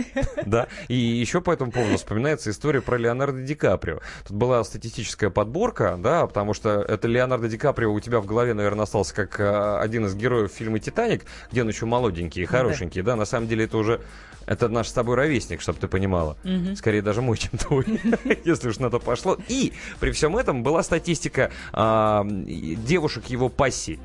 [0.46, 0.68] Да.
[0.88, 3.98] И еще по этому поводу вспоминается история про Леонардо Ди Каприо.
[4.26, 8.54] Тут была статистическая подборка, да, потому что это Леонардо Ди Каприо у тебя в голове,
[8.54, 13.02] наверное, остался как э, один из героев фильма «Титаник», где он еще молоденький и хорошенький,
[13.02, 14.00] да, на самом деле это уже
[14.46, 16.36] это наш с тобой ровесник, чтобы ты понимала.
[16.42, 16.74] Мгм.
[16.74, 17.84] Скорее даже мой, чем твой,
[18.44, 19.36] если уж на то пошло.
[19.48, 23.98] И при всем этом была статистика а, девушек его пассий.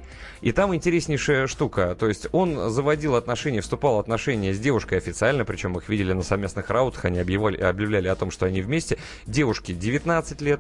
[0.44, 1.95] И там интереснейшая штука.
[1.98, 6.22] То есть он заводил отношения, вступал в отношения с девушкой официально, причем их видели на
[6.22, 8.98] совместных раутах, они объявляли, объявляли о том, что они вместе.
[9.26, 10.60] Девушке 19 лет,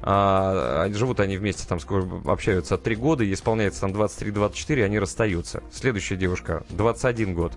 [0.00, 1.80] а, живут они вместе, там
[2.24, 5.62] общаются 3 года, исполняется там 23-24, они расстаются.
[5.70, 7.52] Следующая девушка 21 год.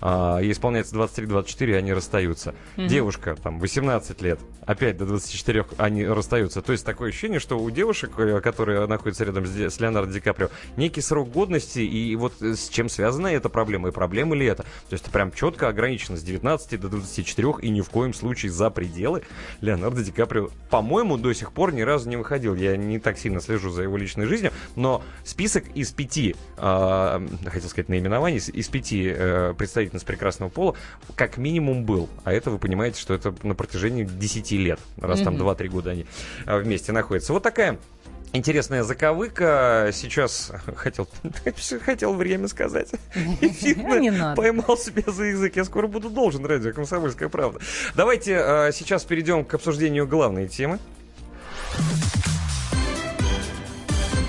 [0.00, 2.54] А, ей исполняется 23-24, они расстаются.
[2.76, 2.88] Мгм.
[2.88, 6.62] Девушка, там, 18 лет, опять до 24 они расстаются.
[6.62, 10.20] То есть такое ощущение, что у девушек, э, которые находятся рядом с, с Леонардо Ди
[10.20, 14.46] Каприо, некий срок годности, и вот э, с чем связана эта проблема, и проблема ли
[14.46, 14.62] это?
[14.62, 18.52] То есть это прям четко ограничено с 19 до 24, и ни в коем случае
[18.52, 19.22] за пределы
[19.60, 22.54] Леонардо Ди Каприо, по-моему, до сих пор ни разу не выходил.
[22.54, 27.68] Я не так сильно слежу за его личной жизнью, но список из пяти, а, хотел
[27.68, 29.54] сказать наименований, из- пяти э,
[29.88, 30.74] представительниц прекрасного пола
[31.16, 32.08] как минимум был.
[32.24, 35.48] А это вы понимаете, что это на протяжении 10 лет, раз там Мгм.
[35.48, 36.06] 2-3 года они
[36.46, 37.32] а, вместе находятся.
[37.32, 37.78] Вот такая
[38.34, 39.88] Интересная заковыка.
[39.94, 41.08] Сейчас хотел,
[41.82, 42.90] хотел время сказать.
[43.14, 44.36] Надо.
[44.36, 45.56] Поймал себя за язык.
[45.56, 47.58] Я скоро буду должен, радио «Комсомольская правда».
[47.94, 50.78] Давайте э, сейчас перейдем к обсуждению главной темы.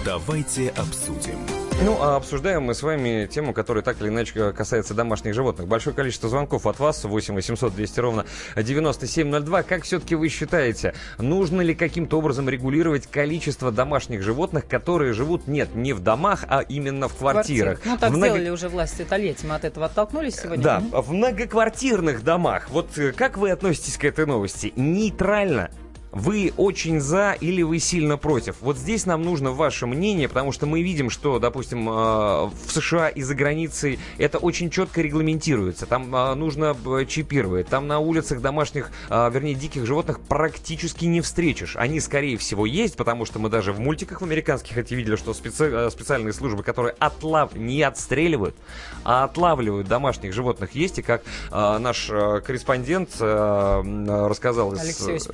[0.06, 1.49] Давайте обсудим.
[1.82, 5.68] Ну, а обсуждаем мы с вами тему, которая так или иначе касается домашних животных.
[5.68, 8.26] Большое количество звонков от вас, 8 800 200 ровно
[8.58, 9.64] 9702.
[9.64, 15.74] Как все-таки вы считаете, нужно ли каким-то образом регулировать количество домашних животных, которые живут, нет,
[15.74, 17.80] не в домах, а именно в квартирах?
[17.86, 19.46] Ну, так В много- сделали уже власти Тольятти.
[19.46, 20.62] Мы от этого оттолкнулись сегодня.
[20.64, 22.68] Да, в многоквартирных домах.
[22.70, 24.74] Вот э, как вы относитесь к этой новости?
[24.76, 25.72] Нейтрально?
[26.11, 28.56] Вы очень за или вы сильно против?
[28.61, 33.10] Вот здесь нам нужно ваше мнение, потому что мы видим, что, допустим, э, в США
[33.10, 35.86] и за границей это очень четко регламентируется.
[35.86, 37.68] Там э, нужно э, чипировать.
[37.68, 41.76] Там на улицах домашних, вернее, диких животных практически не встретишь.
[41.76, 45.31] Они, скорее всего, есть, потому что мы даже в мультиках в американских эти видели, что
[45.31, 47.53] специ- специальные службы, которые отлав...
[47.56, 48.56] не отстреливают,
[49.03, 50.98] а отлавливают домашних животных, есть.
[50.99, 51.22] И как
[51.52, 54.81] наш корреспондент рассказал из-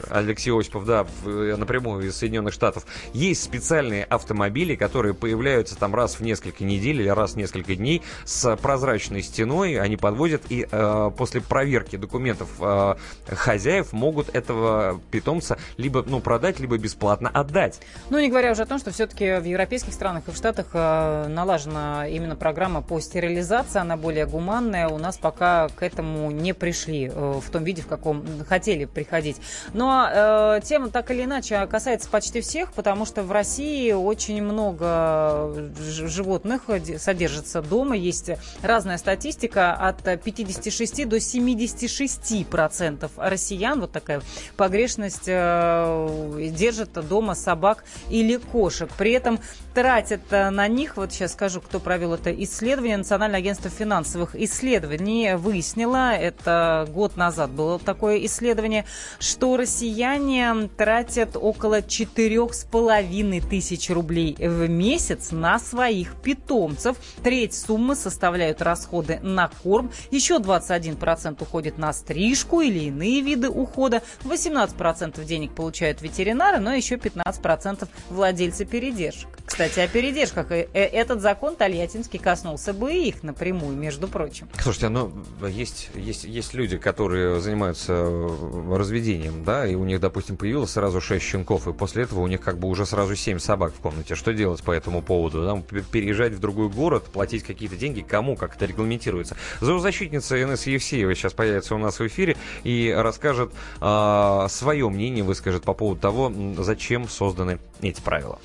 [0.10, 0.65] Алексей Осипов.
[0.66, 2.86] Осипов, да, э, напрямую из Соединенных Штатов.
[3.14, 8.02] Есть специальные автомобили, которые появляются там раз в несколько недель или раз в несколько дней
[8.26, 9.80] с прозрачной стеной.
[9.80, 12.96] Они подвозят и э, после проверки документов э,
[13.28, 17.80] хозяев могут этого питомца либо ну, продать, либо бесплатно отдать.
[18.10, 21.28] Ну, не говоря уже о том, что все-таки в европейских странах и в Штатах э,
[21.28, 24.88] налажена именно программа по стерилизации, она более гуманная.
[24.88, 29.38] У нас пока к этому не пришли э, в том виде, в каком хотели приходить.
[29.74, 35.72] Но э, тема так или иначе касается почти всех, потому что в России очень много
[35.80, 37.96] ж- животных э, содержится дома.
[37.96, 43.80] Есть разная статистика от 56 до 76 процентов россиян.
[43.82, 44.22] Вот такая
[44.58, 48.90] погрешность э, держат дома собак или кошек.
[48.98, 49.40] При этом
[49.74, 55.36] тратят э, на них, вот сейчас скажу, кто провел это исследование, Национальное агентство финансовых исследований
[55.36, 58.86] выяснило, это год назад было такое исследование,
[59.20, 60.45] что россияне
[60.78, 66.98] тратят около четырех с половиной тысяч рублей в месяц на своих питомцев.
[67.24, 74.02] Треть суммы составляют расходы на корм, еще 21% уходит на стрижку или иные виды ухода,
[74.24, 79.30] 18% денег получают ветеринары, но еще 15% владельцы передержек.
[79.46, 80.52] Кстати, о передержках.
[80.52, 84.48] Э, э, Этот закон Тольяттинский коснулся бы и их напрямую, между прочим.
[84.60, 85.12] Слушайте, ну,
[85.48, 91.02] есть, есть, есть люди, которые занимаются э, разведением, да, и у них, допустим, появилось сразу
[91.02, 94.16] 6 щенков, и после этого у них как бы уже сразу 7 собак в комнате.
[94.16, 95.46] Что делать по этому поводу?
[95.46, 99.36] Там, переезжать в другой город, платить какие-то деньги, кому, как это регламентируется?
[99.62, 105.74] Зоозащитница Инесса Евсеева сейчас появится у нас в эфире и расскажет свое мнение, выскажет по
[105.74, 108.40] поводу того, зачем созданы эти правила.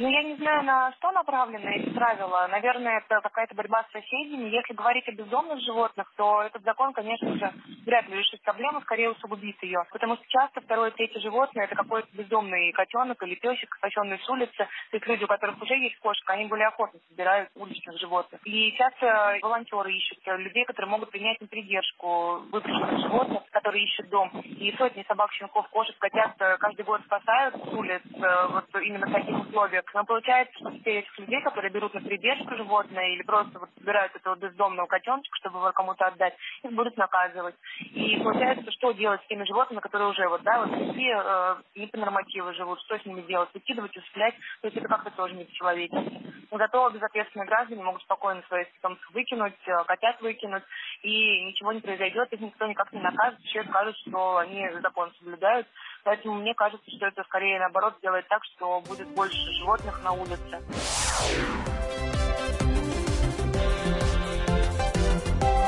[0.00, 2.46] Ну, я не знаю, на что направлены эти правила.
[2.52, 4.48] Наверное, это какая-то борьба с соседями.
[4.48, 7.52] Если говорить о бездомных животных, то этот закон, конечно же,
[7.84, 9.84] вряд ли решит проблему, скорее усугубит ее.
[9.90, 14.56] Потому что часто второе, третье животное– это какой-то бездомный котенок или песик, спасенный с улицы.
[14.56, 18.40] То есть люди, у которых уже есть кошка, они более охотно собирают уличных животных.
[18.44, 24.28] И часто волонтеры ищут людей, которые могут принять на придержку выброшенных животных, которые ищут дом.
[24.44, 29.06] И сотни собак, щенков, кошек, котят э, каждый год спасают с улиц э, вот именно
[29.06, 29.87] в таких условиях.
[29.94, 34.14] Но получается, что теперь этих людей, которые берут на придержку животное или просто вот собирают
[34.14, 37.54] этого бездомного котеночка, чтобы его кому-то отдать, их будут наказывать.
[37.80, 41.86] И получается, что делать с теми животными, которые уже вот, да, вот такие э, не
[41.86, 43.48] по нормативу живут, что с ними делать?
[43.54, 46.28] Выкидывать, усыплять, то есть это как-то тоже не по-человечески.
[46.50, 50.64] Но зато безответственные граждане могут спокойно своих питомцев выкинуть, э, котят выкинуть,
[51.02, 55.66] и ничего не произойдет, их никто никак не накажет, еще скажут, что они закон соблюдают.
[56.08, 60.58] Поэтому мне кажется, что это скорее наоборот сделает так, что будет больше животных на улице.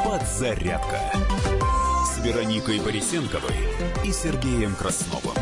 [0.02, 0.98] Подзарядка
[2.06, 3.54] с Вероникой Борисенковой
[4.02, 5.36] и Сергеем Красновым.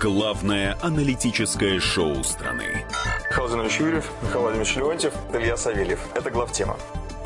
[0.00, 2.86] Главное аналитическое шоу страны.
[3.28, 6.00] Михаил Владимирович Юрьев, Михаил Владимирович Леонтьев, Илья Савельев.
[6.16, 6.78] Это главтема.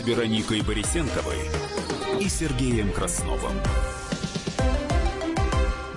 [0.00, 1.36] с Вероникой Борисенковой
[2.20, 3.52] и Сергеем Красновым.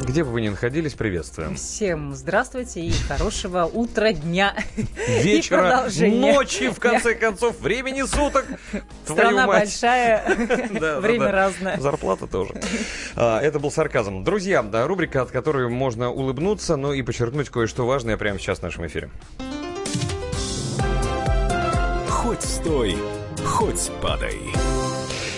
[0.01, 1.55] Где бы вы ни находились, приветствуем.
[1.55, 4.55] Всем здравствуйте и хорошего утра, дня
[5.07, 8.45] Вечера, ночи, в конце концов, времени суток.
[9.05, 10.35] Страна большая,
[10.73, 11.31] Да, да, время да.
[11.31, 11.77] разное.
[11.79, 12.53] Зарплата тоже.
[13.15, 14.25] А, Это был сарказм.
[14.25, 18.63] Друзья, да, рубрика, от которой можно улыбнуться, но и подчеркнуть кое-что важное прямо сейчас в
[18.63, 19.09] нашем эфире.
[22.09, 22.97] Хоть стой,
[23.53, 24.72] хоть падай.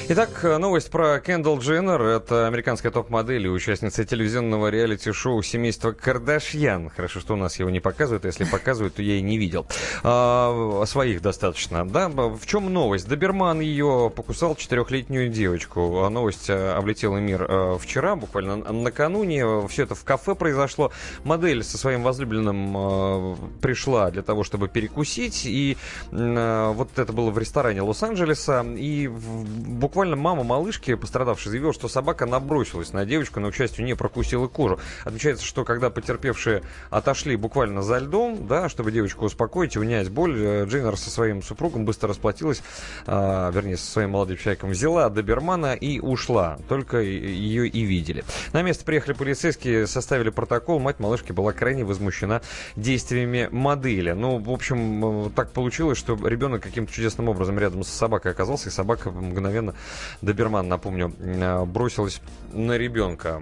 [0.07, 1.99] Итак, новость про Кендалл Дженнер.
[1.99, 6.91] Это американская топ-модель и участница телевизионного реалити-шоу семейства Кардашьян.
[6.91, 8.23] Хорошо, что у нас его не показывают.
[8.23, 9.65] А если показывают, то я и не видел.
[10.03, 11.89] А, своих достаточно.
[11.89, 12.09] Да?
[12.09, 13.07] В чем новость?
[13.07, 16.03] Доберман ее покусал четырехлетнюю девочку.
[16.03, 19.67] А новость э, облетела мир э, вчера, буквально накануне.
[19.69, 20.91] Все это в кафе произошло.
[21.23, 25.47] Модель со своим возлюбленным э, пришла для того, чтобы перекусить.
[25.47, 25.77] И
[26.11, 28.63] вот это было в ресторане Лос-Анджелеса.
[28.77, 33.85] И буквально буквально мама малышки, пострадавшей, заявила, что собака набросилась на девочку, но, к счастью,
[33.85, 34.77] не прокусила кожу.
[35.05, 40.35] Отмечается, что когда потерпевшие отошли буквально за льдом, да, чтобы девочку успокоить и унять боль,
[40.37, 42.61] э, Джейнер со своим супругом быстро расплатилась,
[43.07, 46.57] а, вернее, со своим молодым человеком, взяла добермана и ушла.
[46.67, 48.25] Только ее и видели.
[48.51, 50.79] На место приехали полицейские, составили протокол.
[50.79, 52.41] Мать малышки была крайне возмущена
[52.75, 54.11] действиями модели.
[54.11, 58.67] Ну, в общем, э, так получилось, что ребенок каким-то чудесным образом рядом с собакой оказался,
[58.67, 59.73] и собака мгновенно
[60.21, 62.21] Доберман, напомню, э, бросилась
[62.53, 63.41] на ребенка.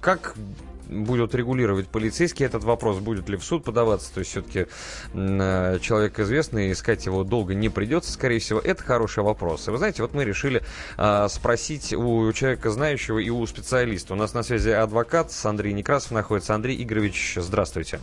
[0.00, 0.34] Как
[0.92, 4.66] будут регулировать полицейские этот вопрос, будет ли в суд подаваться, то есть все-таки
[5.14, 9.66] э, человек известный, искать его долго не придется, скорее всего, это хороший вопрос.
[9.68, 10.62] И вы знаете, вот мы решили
[10.98, 14.14] э, спросить у человека знающего и у специалиста.
[14.14, 16.54] У нас на связи адвокат Андрей Некрасов находится.
[16.54, 18.00] Андрей Игоревич, здравствуйте.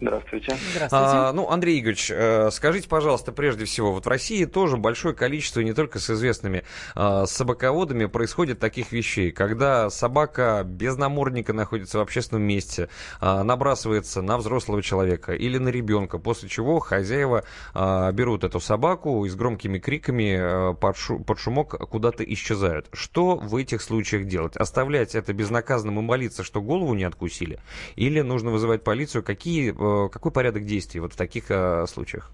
[0.00, 0.56] Здравствуйте.
[0.72, 0.88] Здравствуйте.
[0.90, 5.60] А, ну, Андрей Игоревич, э, скажите, пожалуйста, прежде всего, вот в России тоже большое количество,
[5.60, 6.64] не только с известными
[6.96, 12.88] э, собаководами, происходит таких вещей, когда собака без намордника находится в общественном месте,
[13.20, 17.44] э, набрасывается на взрослого человека или на ребенка, после чего хозяева
[17.74, 22.88] э, берут эту собаку и с громкими криками э, под, шу под шумок куда-то исчезают.
[22.92, 24.56] Что в этих случаях делать?
[24.56, 27.60] Оставлять это безнаказанным и молиться, что голову не откусили?
[27.94, 29.22] Или нужно вызывать полицию?
[29.22, 32.30] Какие Э, какой порядок действий вот в таких э, случаях?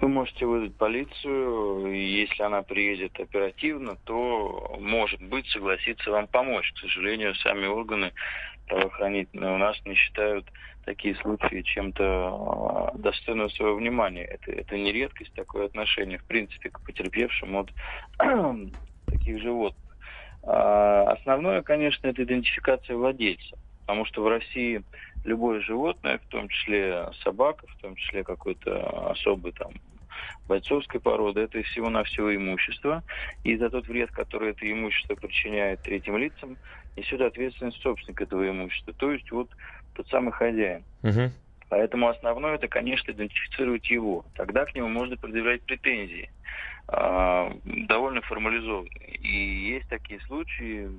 [0.00, 6.72] Вы можете вызвать полицию, и если она приедет оперативно, то, может быть, согласится вам помочь.
[6.72, 8.12] К сожалению, сами органы
[8.66, 10.44] правоохранительные у нас не считают
[10.84, 14.24] такие случаи чем-то э, достойного своего внимания.
[14.24, 17.70] Это, это не редкость, такое отношение, в принципе, к потерпевшим от
[19.06, 19.96] таких животных.
[20.42, 24.82] А основное, конечно, это идентификация владельца, потому что в России
[25.24, 29.72] любое животное, в том числе собака, в том числе какой-то особый там
[30.48, 33.02] бойцовской породы, это всего-навсего имущество.
[33.44, 36.56] И за тот вред, который это имущество причиняет третьим лицам,
[36.96, 39.48] несет ответственность собственник этого имущества, то есть вот
[39.94, 40.84] тот самый хозяин.
[41.02, 41.30] Угу.
[41.68, 44.24] Поэтому основное это, конечно, идентифицировать его.
[44.34, 46.30] Тогда к нему можно предъявлять претензии,
[46.88, 49.16] э, довольно формализованные.
[49.16, 50.90] И есть такие случаи,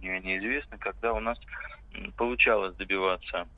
[0.00, 1.38] мне неизвестно, когда у нас
[2.16, 3.48] получалось добиваться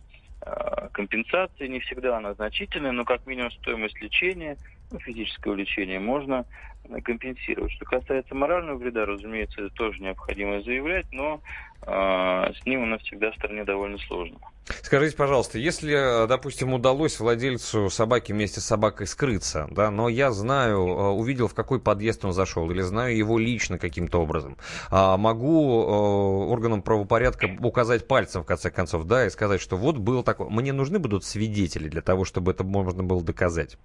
[0.43, 4.57] Э, компенсации, не всегда она значительная, но как минимум стоимость лечения,
[4.91, 6.45] ну, физического лечения можно
[6.89, 7.73] э, компенсировать.
[7.73, 11.41] Что касается морального вреда, разумеется, это тоже необходимо заявлять, но
[11.83, 14.39] э, с ним у нас всегда в стране довольно сложно.
[14.83, 20.79] Скажите, пожалуйста, если, допустим, удалось владельцу собаки вместе с собакой скрыться, да, но я знаю,
[20.79, 24.57] э, увидел, в какой подъезд он зашел, или знаю его лично каким-то образом,
[24.91, 29.97] а могу э, органам правопорядка указать пальцем, в конце концов, да, и сказать, что вот
[29.97, 30.49] был такой...
[30.51, 33.77] Мне нужны будут свидетели для того, чтобы это можно было доказать?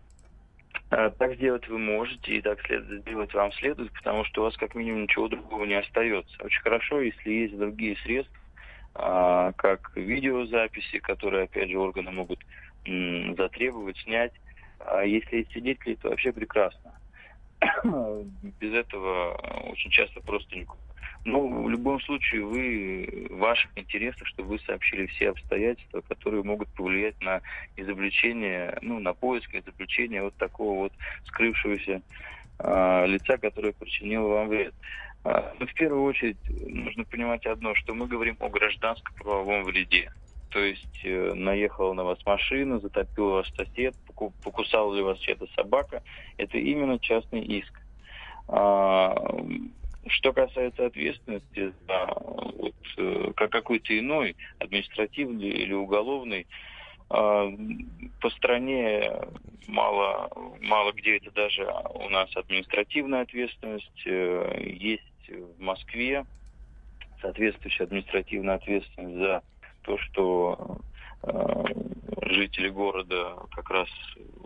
[0.91, 4.75] Э, так сделать вы можете, и так сделать вам следует, потому что у вас как
[4.75, 6.35] минимум ничего другого не остается.
[6.43, 8.37] Очень хорошо, если есть другие средства,
[8.93, 12.39] а, как видеозаписи, которые, опять же, органы могут
[12.85, 14.33] затребовать, снять.
[14.79, 16.91] А если есть свидетели, то вообще прекрасно.
[18.59, 19.33] Без этого
[19.71, 20.81] очень часто просто никуда.
[21.25, 26.69] Но в любом случае вы в ваших интересах, чтобы вы сообщили все обстоятельства, которые могут
[26.69, 27.41] повлиять на
[27.75, 30.93] изобличение, ну, на поиск изобличения вот такого вот
[31.25, 32.03] скрывшегося
[32.59, 34.75] э, лица, которое причинило вам вред.
[35.23, 36.37] А, ну, в первую очередь
[36.67, 40.11] нужно понимать одно, что мы говорим о гражданско-правовом вреде.
[40.51, 43.95] То есть э, наехала на вас машина, затопил вас сосед,
[44.43, 46.03] покусала ли вас чья-то собака.
[46.37, 47.81] Это именно частный иск.
[50.07, 56.47] Что касается ответственности за вот, э, как какой-то иной административный или уголовный,
[57.09, 57.51] а,
[58.21, 59.11] по стране
[59.67, 60.29] мало,
[60.61, 64.03] мало где это даже у нас административная ответственность.
[64.05, 66.25] Э, есть в Москве
[67.21, 69.43] соответствующая административная ответственность за
[69.83, 70.77] то, что
[71.23, 71.63] э,
[72.23, 73.89] жители города как раз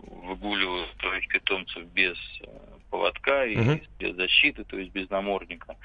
[0.02, 2.48] выгуливают своих питомцев без э,
[2.90, 3.80] поводка и угу.
[3.98, 5.76] без защиты, то есть без намордника.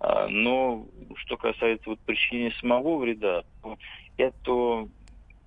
[0.00, 0.86] А, но
[1.16, 3.78] что касается вот причинения самого вреда, то
[4.16, 4.88] это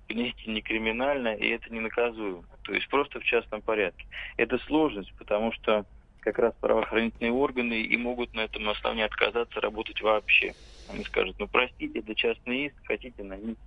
[0.08, 2.44] понятие не криминально и это не наказуемо.
[2.62, 4.06] То есть просто в частном порядке.
[4.36, 5.84] Это сложность, потому что
[6.20, 10.54] как раз правоохранительные органы и могут на этом основании отказаться работать вообще.
[10.90, 13.60] Они скажут, ну простите, это частный иск, хотите наймите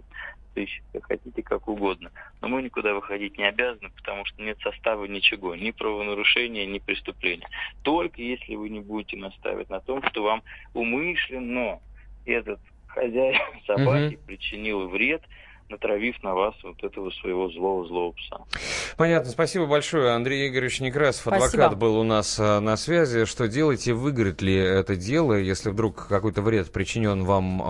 [0.53, 2.11] сыщика, хотите как угодно.
[2.41, 7.47] Но мы никуда выходить не обязаны, потому что нет состава ничего, ни правонарушения, ни преступления.
[7.83, 10.43] Только если вы не будете настаивать на том, что вам
[10.73, 11.79] умышленно
[12.25, 14.23] этот хозяин собаки угу.
[14.25, 15.21] причинил вред,
[15.71, 18.41] натравив на вас вот этого своего злого-злого пса.
[18.97, 19.31] Понятно.
[19.31, 20.11] Спасибо большое.
[20.11, 21.45] Андрей Игоревич Некрасов, Спасибо.
[21.45, 23.25] адвокат, был у нас а, на связи.
[23.25, 23.93] Что делаете?
[23.93, 27.61] Выиграет ли это дело, если вдруг какой-то вред причинен вам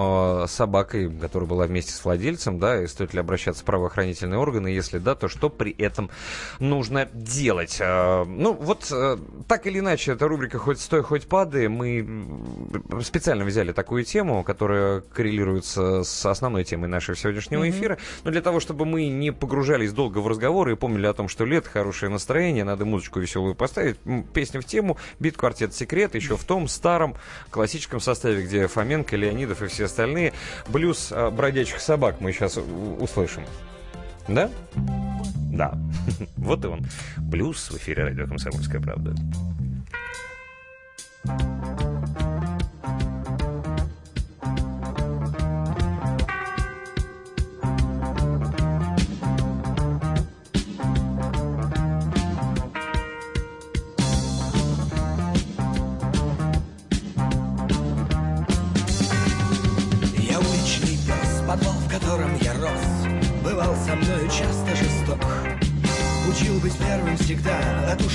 [0.44, 4.68] э, собакой, которая была вместе с владельцем, да, и стоит ли обращаться в правоохранительные органы?
[4.68, 6.10] Если да, то что при этом
[6.60, 7.78] нужно делать?
[7.80, 9.18] Э, ну, вот э,
[9.48, 11.68] так или иначе, эта рубрика «Хоть стой, хоть падай».
[11.68, 12.06] Мы
[13.03, 17.69] специально взяли такую тему, которая коррелируется с основной темой нашего сегодняшнего mm-hmm.
[17.69, 17.98] эфира эфира.
[18.24, 21.46] Но для того, чтобы мы не погружались долго в разговоры и помнили о том, что
[21.46, 23.98] лет хорошее настроение, надо музычку веселую поставить.
[24.34, 27.16] Песня в тему, бит квартет «Секрет», еще в том старом
[27.50, 30.34] классическом составе, где Фоменко, Леонидов и все остальные.
[30.68, 32.58] Блюз а, бродячих собак мы сейчас
[33.00, 33.44] услышим.
[34.28, 34.50] Да?
[35.52, 35.74] Да.
[36.38, 36.86] вот и он.
[37.18, 39.16] Блюз в эфире радио «Комсомольская правда».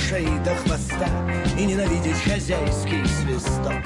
[0.06, 1.08] Ушей до хвоста
[1.58, 3.82] И ненавидеть хозяйский свисток.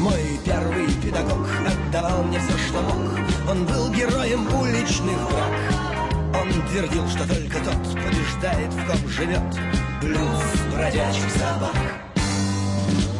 [0.00, 3.50] Мой первый педагог отдавал мне все, что мог.
[3.50, 9.42] Он был героем уличных драк Он твердил, что только тот побеждает, в ком живет
[10.00, 10.42] Блюз
[10.72, 11.76] бродячих собак.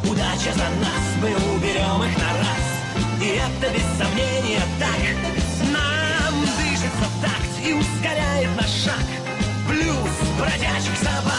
[0.05, 2.69] Удача за нас, мы уберем их на раз.
[3.21, 5.73] И это без сомнения так.
[5.73, 7.38] Нам дышится в такт
[7.69, 9.05] и ускоряет наш шаг
[9.69, 11.39] Блюз бродячих собак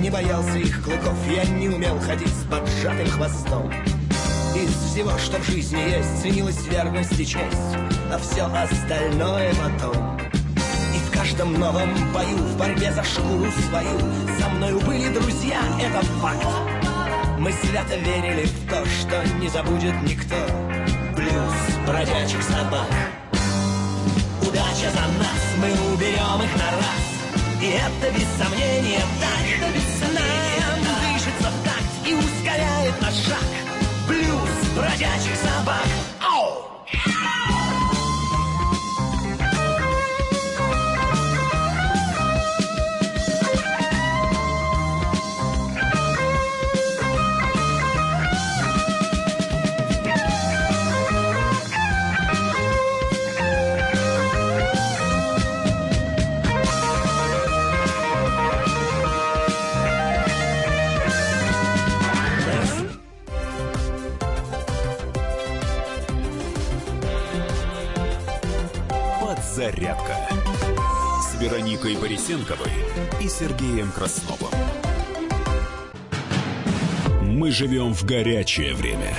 [0.00, 3.70] не боялся их клыков, я не умел ходить с поджатым хвостом.
[4.56, 7.76] Из всего, что в жизни есть, ценилась верность и честь,
[8.10, 10.19] а все остальное потом.
[11.20, 13.98] Каждом новом бою, в борьбе за шкуру свою,
[14.40, 16.46] со мною были друзья, это факт.
[17.38, 20.34] Мы свято верили в то, что не забудет никто.
[21.14, 21.54] Блюз
[21.86, 22.88] бродячих собак.
[24.40, 27.04] Удача за нас, мы уберем их на раз.
[27.60, 33.50] И это без сомнения так Нам дышится в такт и ускоряет наш шаг.
[34.08, 35.99] Блюз бродячих собак
[69.54, 70.16] «Зарядка»
[71.20, 72.70] с Вероникой Борисенковой
[73.20, 74.52] и Сергеем Красновым.
[77.22, 79.12] Мы живем в горячее время.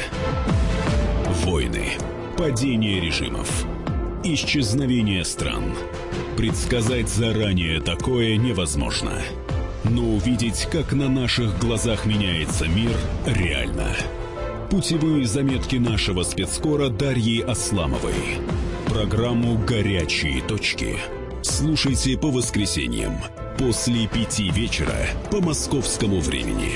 [1.43, 1.89] Войны,
[2.37, 3.65] падение режимов,
[4.23, 5.75] исчезновение стран.
[6.37, 9.21] Предсказать заранее такое невозможно.
[9.83, 12.95] Но увидеть, как на наших глазах меняется мир,
[13.25, 13.97] реально.
[14.69, 18.39] Путевые заметки нашего спецкора Дарьи Асламовой–
[18.91, 20.99] Программу «Горячие точки»
[21.43, 23.15] слушайте по воскресеньям
[23.57, 24.93] после пяти вечера
[25.31, 26.73] по московскому времени.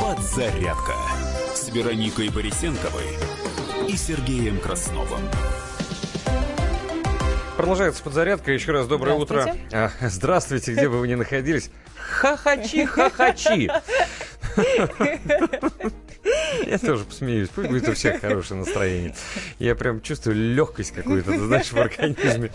[0.00, 0.94] Подзарядка
[1.56, 3.18] с Вероникой Борисенковой
[3.88, 5.22] и Сергеем Красновым.
[7.62, 8.50] Продолжается подзарядка.
[8.50, 9.54] Еще раз доброе утро.
[9.72, 11.70] А, здравствуйте, где бы вы ни находились.
[11.94, 13.70] Хахачи, хахачи.
[16.66, 17.48] Я тоже посмеюсь.
[17.48, 19.14] Пусть будет у всех хорошее настроение.
[19.58, 22.50] Я прям чувствую легкость какую-то, знаешь, в организме.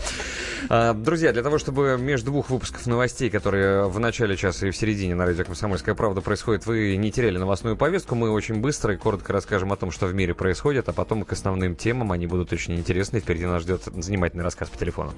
[0.68, 4.76] А, друзья, для того, чтобы между двух выпусков новостей, которые в начале часа и в
[4.76, 8.96] середине на радио «Комсомольская правда» происходят, вы не теряли новостную повестку, мы очень быстро и
[8.96, 12.52] коротко расскажем о том, что в мире происходит, а потом к основным темам они будут
[12.52, 13.20] очень интересны.
[13.20, 15.12] Впереди нас ждет занимательный рассказ по телефону.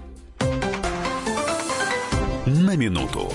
[2.46, 3.30] на минуту.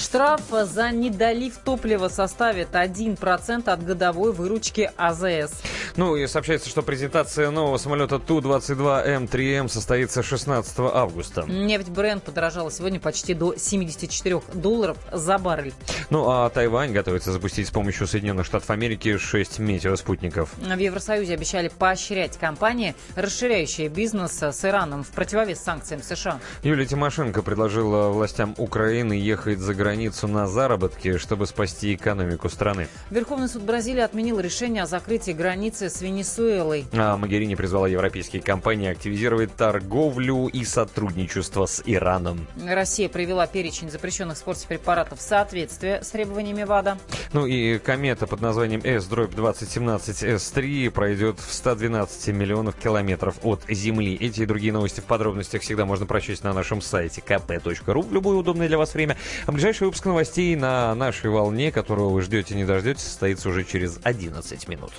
[0.00, 5.60] Штраф за недолив топлива составит 1% от годовой выручки АЗС.
[5.96, 11.44] Ну и сообщается, что презентация нового самолета Ту-22М3М состоится 16 августа.
[11.46, 15.74] Нефть Бренд подорожала сегодня почти до 74 долларов за баррель.
[16.08, 20.54] Ну а Тайвань готовится запустить с помощью Соединенных Штатов Америки 6 метеоспутников.
[20.56, 26.40] В Евросоюзе обещали поощрять компании, расширяющие бизнес с Ираном в противовес санкциям США.
[26.62, 29.89] Юлия Тимошенко предложила властям Украины ехать за границу
[30.26, 32.88] на заработки, чтобы спасти экономику страны.
[33.10, 36.86] Верховный суд Бразилии отменил решение о закрытии границы с Венесуэлой.
[36.92, 42.46] А Магерини призвала европейские компании активизировать торговлю и сотрудничество с Ираном.
[42.66, 46.98] Россия привела перечень запрещенных в спорте препаратов в соответствие с требованиями ВАДА.
[47.32, 54.16] Ну и комета под названием S-2017-S3 пройдет в 112 миллионов километров от Земли.
[54.20, 58.36] Эти и другие новости в подробностях всегда можно прочесть на нашем сайте kp.ru в любое
[58.36, 59.16] удобное для вас время.
[59.46, 63.98] А ближайший выпуск новостей на нашей волне, которого вы ждете не дождетесь, состоится уже через
[64.02, 64.92] 11 минут.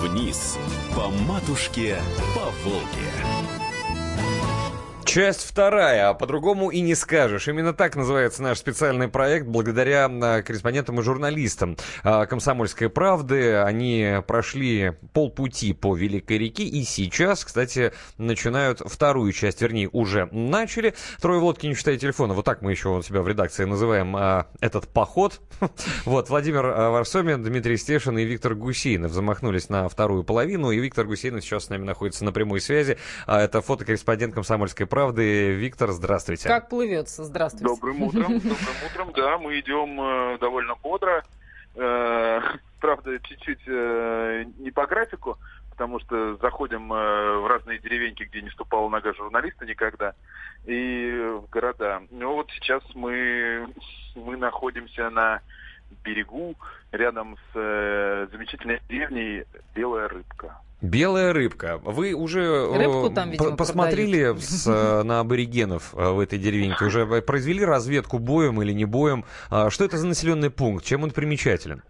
[0.00, 0.56] Вниз
[0.94, 1.96] по матушке
[2.34, 3.38] по Волге.
[5.08, 7.48] Часть вторая, а по-другому и не скажешь.
[7.48, 13.56] Именно так называется наш специальный проект, благодаря а, корреспондентам и журналистам а, «Комсомольской правды».
[13.56, 20.92] Они прошли полпути по Великой реке и сейчас, кстати, начинают вторую часть, вернее, уже начали.
[21.22, 22.34] Трое в лодке, не считая телефона.
[22.34, 25.40] Вот так мы еще у себя в редакции называем а, этот поход.
[26.04, 30.70] Вот, Владимир Варсомин, Дмитрий Стешин и Виктор Гусейнов замахнулись на вторую половину.
[30.70, 32.98] И Виктор Гусейнов сейчас с нами находится на прямой связи.
[33.26, 35.52] Это фотокорреспондент «Комсомольской правды» правды».
[35.54, 36.48] Виктор, здравствуйте.
[36.48, 37.22] Как плывется?
[37.24, 37.66] Здравствуйте.
[37.66, 38.40] Добрым утром.
[38.40, 39.12] Добрым утром.
[39.14, 41.22] Да, мы идем э, довольно бодро.
[41.76, 42.40] Э,
[42.80, 45.38] правда, чуть-чуть э, не по графику,
[45.70, 50.14] потому что заходим в разные деревеньки, где не ступала нога журналиста никогда,
[50.64, 52.02] и в города.
[52.10, 53.68] Ну вот сейчас мы,
[54.16, 55.40] мы находимся на
[56.02, 56.56] берегу,
[56.90, 59.44] рядом с замечательной деревней
[59.76, 60.58] Белая Рыбка.
[60.80, 61.78] Белая рыбка.
[61.82, 64.64] Вы уже Рыбку там, видимо, посмотрели с,
[65.02, 66.84] на аборигенов э, в этой деревеньке?
[66.84, 69.24] Уже произвели разведку боем или не боем?
[69.50, 70.84] А Что это за населенный пункт?
[70.84, 71.82] Чем он примечателен?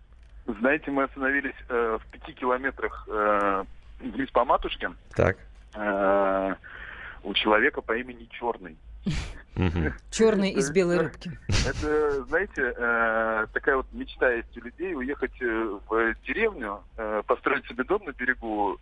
[0.47, 3.65] Знаете, мы остановились э, в пяти километрах э,
[4.01, 4.91] вниз по матушке.
[5.15, 5.37] Так.
[5.75, 6.55] Э,
[7.23, 8.79] у человека по имени Черный.
[10.11, 11.37] Черный из белой рыбки.
[11.67, 17.67] Это, знаете, э, такая вот мечта есть у людей уехать э, в деревню, э, построить
[17.67, 18.79] себе дом на берегу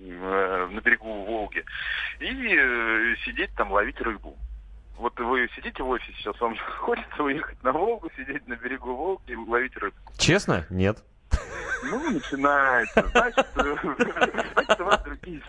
[0.00, 1.62] на берегу Волги
[2.20, 4.34] и сидеть там ловить рыбу.
[4.96, 9.32] Вот вы сидите в офисе, сейчас вам хочется уехать на Волгу, сидеть на берегу Волги
[9.32, 9.96] и ловить рыбу.
[10.16, 10.66] Честно?
[10.70, 11.04] Нет.
[11.82, 13.04] Ну, начинается.
[13.10, 15.42] Значит, значит, у вас другие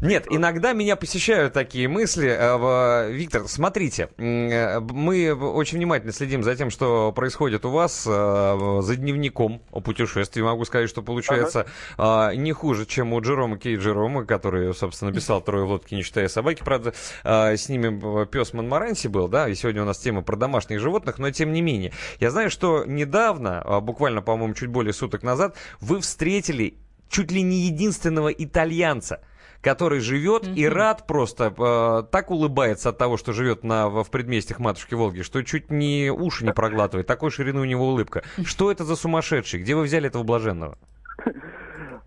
[0.00, 2.28] Нет, иногда меня посещают такие мысли.
[2.28, 8.80] Э, Виктор, смотрите, э, мы очень внимательно следим за тем, что происходит у вас э,
[8.82, 10.42] за дневником о путешествии.
[10.42, 11.66] Могу сказать, что получается
[11.96, 12.36] ага.
[12.36, 16.28] не хуже, чем у Джерома Кей Джерома, который, собственно, писал «Трое в лодке, не считая
[16.28, 16.62] собаки».
[16.62, 16.94] Правда,
[17.24, 21.30] с ними пес Монмаранси был, да, и сегодня у нас тема про домашних животных, но
[21.30, 21.92] тем не менее.
[22.20, 26.78] Я знаю, что недавно, буквально, по-моему, чуть более суток назад, вы встретили
[27.08, 29.20] чуть ли не единственного итальянца,
[29.60, 30.54] который живет mm-hmm.
[30.54, 35.22] и рад просто, э, так улыбается от того, что живет на, в предместьях Матушки Волги,
[35.22, 37.06] что чуть не уши не проглатывает.
[37.06, 38.22] Такой ширины у него улыбка.
[38.44, 39.60] Что это за сумасшедший?
[39.60, 40.78] Где вы взяли этого блаженного?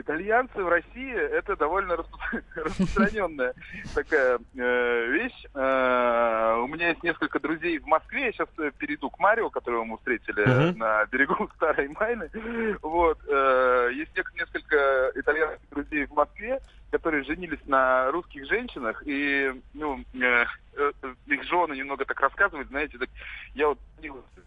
[0.00, 1.96] итальянцы в России это довольно
[2.54, 3.54] распространенная
[3.94, 5.46] такая э, вещь.
[5.54, 8.26] Э, у меня есть несколько друзей в Москве.
[8.26, 12.30] Я сейчас э, перейду к Марио, которого мы встретили на берегу Старой Майны.
[12.82, 13.18] Вот.
[13.92, 16.60] Есть несколько итальянских друзей в Москве,
[16.90, 23.08] которые женились на русских женщинах, и ну, их жены немного так рассказывают, знаете, так,
[23.54, 23.78] я вот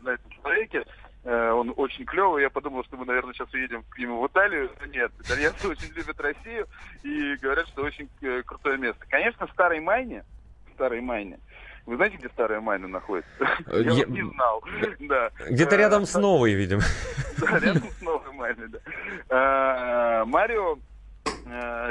[0.01, 0.85] на этом человеке,
[1.27, 2.43] он очень клевый.
[2.43, 4.71] Я подумал, что мы, наверное, сейчас уедем к нему в Италию.
[4.87, 6.67] Нет, итальянцы очень любят Россию
[7.03, 9.05] и говорят, что очень э, крутое место.
[9.09, 10.23] Конечно, в Старой Майне,
[10.69, 11.39] в Старой Майне,
[11.85, 13.29] вы знаете, где Старая Майна находится?
[13.67, 14.63] Э, я не знал.
[14.99, 15.31] Да.
[15.49, 16.81] Где-то рядом с Новой, видимо.
[17.39, 20.25] Да, рядом с Новой Майной, да.
[20.25, 20.79] Марио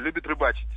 [0.01, 0.69] любит рыбачить.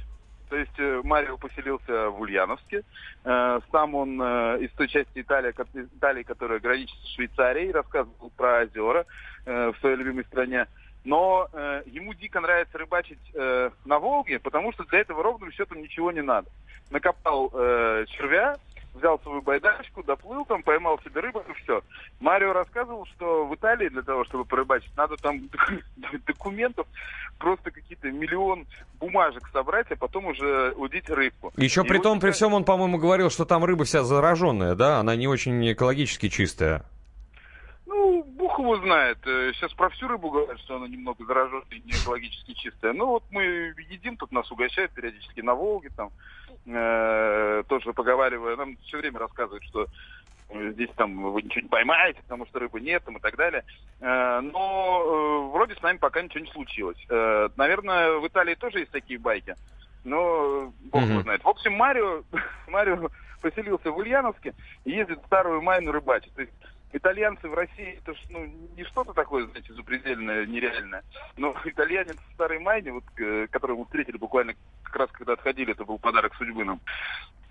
[0.50, 2.84] То есть э, Марио поселился в Ульяновске.
[3.24, 5.54] Э, сам он э, из той части Италии,
[5.96, 9.06] Италии, которая граничит с Швейцарией, рассказывал про озера
[9.46, 10.68] в своей любимой стране.
[11.06, 15.82] Но э, ему дико нравится рыбачить э, на Волге, потому что для этого ровным счетом
[15.82, 16.50] ничего не надо.
[16.92, 18.58] Накопал э, червя,
[18.94, 21.82] взял свою байдачку, доплыл там, поймал себе рыбу и все.
[22.20, 25.50] Марио рассказывал, что в Италии для того, чтобы порыбачить, надо там
[26.28, 26.88] документов,
[27.38, 28.66] просто какие-то миллион
[29.00, 31.52] бумажек собрать, а потом уже удить рыбку.
[31.58, 35.00] Еще И при том, при всем он, по-моему, говорил, что там рыба вся зараженная, да?
[35.00, 36.84] Она не очень экологически чистая.
[37.90, 39.18] Ну, Бог его знает.
[39.26, 42.94] Э, Сейчас про всю рыбу говорят, что она немного зараженная и не экологически чистая.
[42.94, 43.44] Ну, вот мы
[43.90, 46.12] едим, тут нас угощают периодически на Волге, там,
[46.68, 48.56] э, тоже поговаривая.
[48.58, 49.88] Нам все время рассказывают, что
[50.50, 53.64] э, здесь там вы ничего не поймаете, потому что рыбы нет там, и так далее.
[54.02, 57.04] Э, но э, вроде с нами пока ничего не случилось.
[57.10, 59.56] Э, наверное, в Италии тоже есть такие байки.
[60.04, 61.44] Но бог его знает.
[61.44, 62.22] В общем, Марио,
[62.68, 63.10] Марио
[63.42, 64.54] поселился в Ульяновске
[64.86, 66.34] и ездит в Старую Майну рыбачить.
[66.36, 66.54] То есть
[66.92, 68.46] итальянцы в России, это ж, ну,
[68.76, 71.04] не что-то такое, знаете, запредельное, нереальное.
[71.38, 74.54] Но итальянец в Старой Майне, вот, э, которого мы встретили буквально
[74.84, 76.82] как раз когда отходили, это был подарок судьбы нам.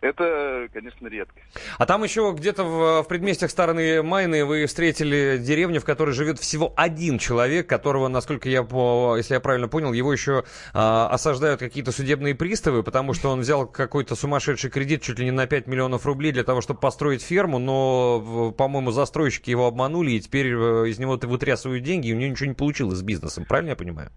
[0.00, 1.44] Это, конечно, редкость.
[1.76, 6.38] А там еще где-то в, в предместьях Старой Майны вы встретили деревню, в которой живет
[6.38, 11.90] всего один человек, которого, насколько я, если я правильно понял, его еще а, осаждают какие-то
[11.90, 16.06] судебные приставы, потому что он взял какой-то сумасшедший кредит чуть ли не на 5 миллионов
[16.06, 18.92] рублей для того, чтобы построить ферму, но, по-моему,
[19.28, 22.54] застройщики его обманули, и теперь э, из него вытрясывают деньги, и у него ничего не
[22.54, 23.44] получилось с бизнесом.
[23.44, 24.10] Правильно я понимаю?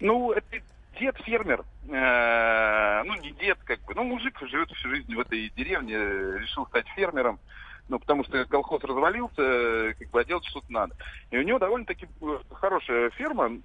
[0.00, 0.46] Ну, это
[0.98, 1.64] дед фермер.
[1.88, 3.94] Э, ну, не дед, как бы.
[3.94, 7.38] Ну, мужик живет всю жизнь в этой деревне, э, решил стать фермером.
[7.88, 10.96] Ну, потому что колхоз развалился, как бы, а делать что-то надо.
[11.30, 12.08] И у него довольно-таки
[12.50, 13.60] хорошая ферма,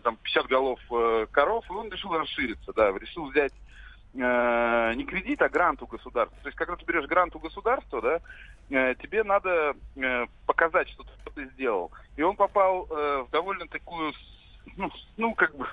[0.00, 0.80] там 50 голов
[1.30, 3.52] коров, и он решил расшириться, да, решил взять
[4.14, 6.38] э, не кредит, а грант у государства.
[6.42, 8.20] То есть, когда ты берешь грант у государства, да,
[8.70, 11.90] э, тебе надо э, показать, что ты что-то сделал.
[12.16, 14.12] И он попал э, в довольно такую,
[14.76, 15.66] ну, ну, как бы,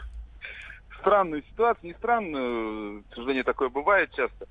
[0.99, 1.87] странную ситуацию.
[1.87, 4.47] Не странную, к сожалению, такое бывает часто.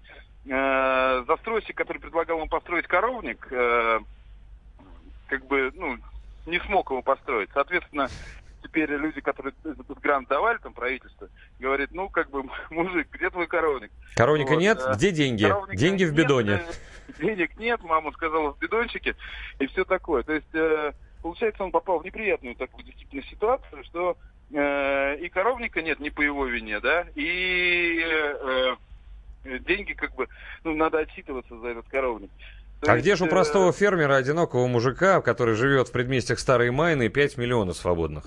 [0.49, 4.01] Э, застройщик, который предлагал ему построить коровник, э,
[5.29, 5.99] как бы, ну,
[6.47, 7.51] не смог его построить.
[7.53, 8.09] Соответственно,
[8.67, 11.29] теперь люди, которые этот грант давали, там, правительство,
[11.59, 13.91] говорит, ну, как бы, мужик, где твой коровник?
[14.17, 14.79] Коровника Вот, нет?
[14.85, 15.45] э, Где деньги?
[15.45, 16.63] коровника Деньги в бидоне.
[17.21, 19.15] Денег нет, мама сказала в бидончике,
[19.59, 20.23] и все такое.
[20.25, 24.17] То есть, э, получается, он попал в неприятную такую действительно ситуацию, что
[24.53, 28.77] э, и коровника нет не по его вине, да, и э,
[29.45, 30.27] э, деньги как бы,
[30.65, 32.31] ну, надо отчитываться за этот коровник.
[32.81, 36.39] То А есть, где же у э, простого фермера, одинокого мужика, который живет в предместьях
[36.39, 38.25] Старой Майны, 5 миллионов свободных?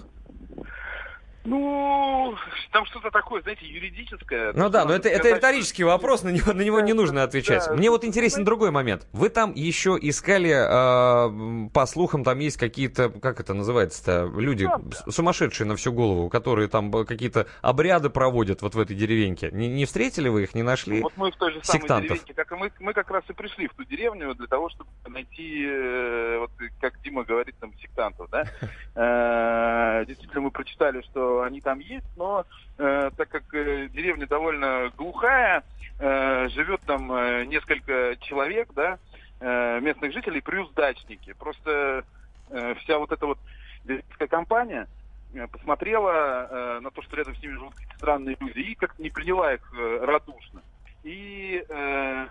[1.49, 2.35] Ну,
[2.71, 4.53] там что-то такое, знаете, юридическое.
[4.53, 7.65] Ну да, но это, это Сказать, риторический вопрос, на него, на него не нужно отвечать.
[7.67, 7.73] да.
[7.75, 9.07] Мне вот интересен другой момент.
[9.13, 15.11] Вы там еще искали, э, по слухам, там есть какие-то, как это называется-то, люди с-
[15.11, 19.49] сумасшедшие на всю голову, которые там б- какие-то обряды проводят вот в этой деревеньке.
[19.51, 22.09] Не, не встретили вы их, не нашли Вот мы в той же самой сектантов?
[22.09, 24.89] деревеньке, как и мы, мы как раз и пришли в ту деревню для того, чтобы
[25.07, 28.43] найти, э, вот как Дима говорит, там, сектантов, да.
[28.95, 32.45] Э, Действительно, мы прочитали, что они там есть, но
[32.77, 35.63] э, так как э, деревня довольно глухая,
[35.97, 38.99] э, живет там э, несколько человек, да,
[39.39, 41.33] э, местных жителей, плюс дачники.
[41.33, 42.03] Просто
[42.49, 43.39] э, вся вот эта вот
[43.83, 44.87] деревенская компания
[45.33, 49.01] э, посмотрела э, на то, что рядом с ними живут какие-то странные люди, и как-то
[49.01, 50.61] не приняла их э, радушно.
[51.03, 52.27] И э,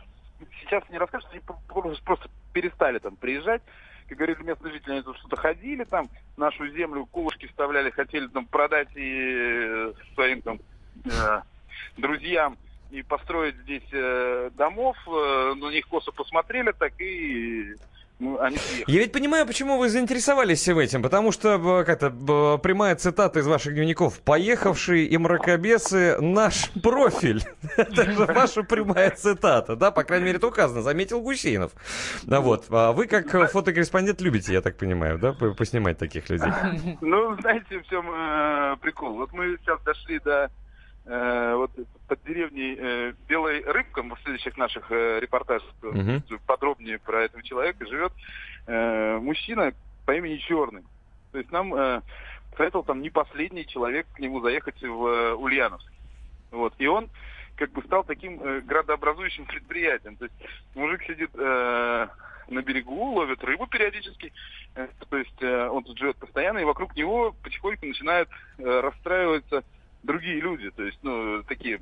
[0.60, 3.62] сейчас не расскажут, они про- просто, просто перестали там приезжать.
[4.08, 8.46] Как говорили местные жители, они тут что-то ходили там, нашу землю кулышки вставляли, хотели там
[8.46, 10.58] продать и э, своим там
[11.04, 11.42] э,
[11.98, 12.56] друзьям
[12.90, 17.74] и построить здесь э, домов, э, на них косо посмотрели так и
[18.18, 18.56] ну, они.
[18.86, 22.10] Я ведь понимаю, почему вы заинтересовались всем этим, потому что как-то
[22.58, 24.20] прямая цитата из ваших дневников.
[24.20, 27.42] Поехавшие и мракобесы— наш профиль.
[27.76, 29.90] Это же ваша прямая цитата, да?
[29.90, 31.72] По крайней мере, это указано, заметил Гусейнов.
[32.24, 32.66] Да вот.
[32.70, 36.50] А вы как фотокорреспондент любите, я так понимаю, да, по- поснимать таких людей?
[37.00, 39.14] Ну, знаете, в чем э, прикол?
[39.14, 40.50] Вот мы сейчас дошли до
[41.08, 41.70] э, вот
[42.06, 46.22] под деревней э, Белой Рыбка, в следующих наших э, репортажах Мгм.
[46.46, 48.12] подробнее про этого человека живет
[48.66, 49.72] э, мужчина
[50.06, 50.82] по имени Черный.
[51.32, 52.00] То есть нам э,
[52.56, 55.90] советовал там не последний человек к нему заехать в э, Ульяновск.
[56.50, 56.74] Вот.
[56.78, 57.08] И он
[57.56, 60.16] как бы стал таким э, градообразующим предприятием.
[60.16, 60.36] То есть
[60.74, 62.08] мужик сидит э,
[62.48, 64.32] на берегу, ловит рыбу периодически.
[64.74, 68.28] Э, то есть э, он тут живет постоянно, и вокруг него потихоньку начинают
[68.58, 69.64] э, расстраиваться
[70.02, 71.80] другие люди, то есть, ну, такие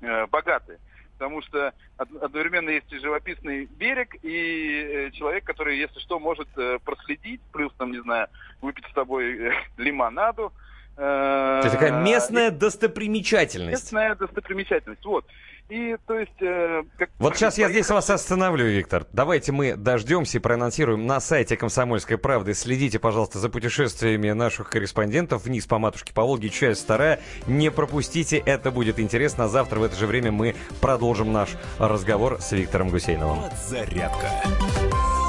[0.00, 0.78] э, богатые.
[1.18, 6.48] Потому что од- одновременно есть и живописный берег, и э, человек, который, если что, может
[6.56, 8.28] э, проследить, плюс, там, не знаю,
[8.60, 10.52] выпить с тобой э, лимонаду.
[10.96, 13.70] Это такая местная достопримечательность.
[13.70, 15.04] Местная достопримечательность.
[15.04, 15.24] Вот.
[15.68, 16.40] И, то есть...
[16.40, 17.10] Э, как...
[17.18, 19.06] Вот сейчас я здесь вас остановлю, Виктор.
[19.12, 22.54] Давайте мы дождемся и проанонсируем на сайте «Комсомольской правды».
[22.54, 27.20] Следите, пожалуйста, за путешествиями наших корреспондентов вниз по матушке по Волге, часть вторая.
[27.46, 29.48] Не пропустите, это будет интересно.
[29.48, 33.40] Завтра в это же время мы продолжим наш разговор с Виктором Гусейновым.
[33.68, 34.30] Зарядка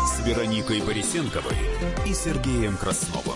[0.06, 1.56] с Вероникой Борисенковой
[2.06, 3.36] и Сергеем Красновым.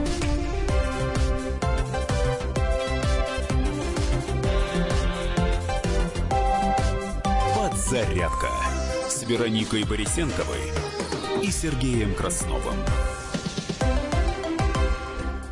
[7.91, 8.47] Подзарядка
[9.09, 10.61] с Вероникой Борисенковой
[11.43, 12.73] и Сергеем Красновым.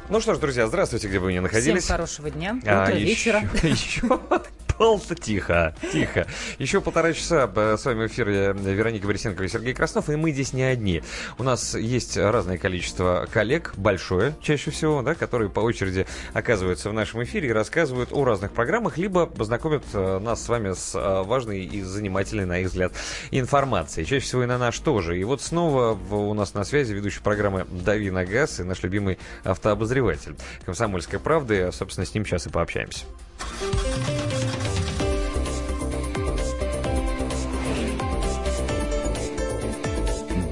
[0.07, 1.83] Ну что ж, друзья, здравствуйте, где бы вы ни находились.
[1.83, 3.41] Всем хорошего дня, А, утра, еще- вечера.
[3.61, 4.19] Еще
[4.79, 6.25] пол тихо, тихо.
[6.57, 10.53] Еще полтора часа э, с вами эфире Вероника Борисенкова и Сергей Краснов, и мы здесь
[10.53, 11.03] не одни.
[11.37, 16.93] У нас есть разное количество коллег, большое чаще всего, да, которые по очереди оказываются в
[16.93, 21.23] нашем эфире и рассказывают о разных программах, либо познакомят э, нас с вами с э,
[21.23, 22.93] важной и занимательной, на их взгляд,
[23.31, 24.05] информацией.
[24.05, 25.19] Чаще всего и на наш тоже.
[25.19, 29.19] И вот снова у нас на связи ведущий программы «Дави на газ» и наш любимый
[29.43, 31.69] автообозреватель «Комсомольской правды».
[31.73, 33.03] Собственно, с ним сейчас и пообщаемся.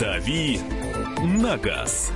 [0.07, 0.61] «Дави
[1.21, 2.13] на газ».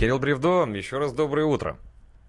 [0.00, 1.78] Кирилл Бревдо, еще раз доброе утро.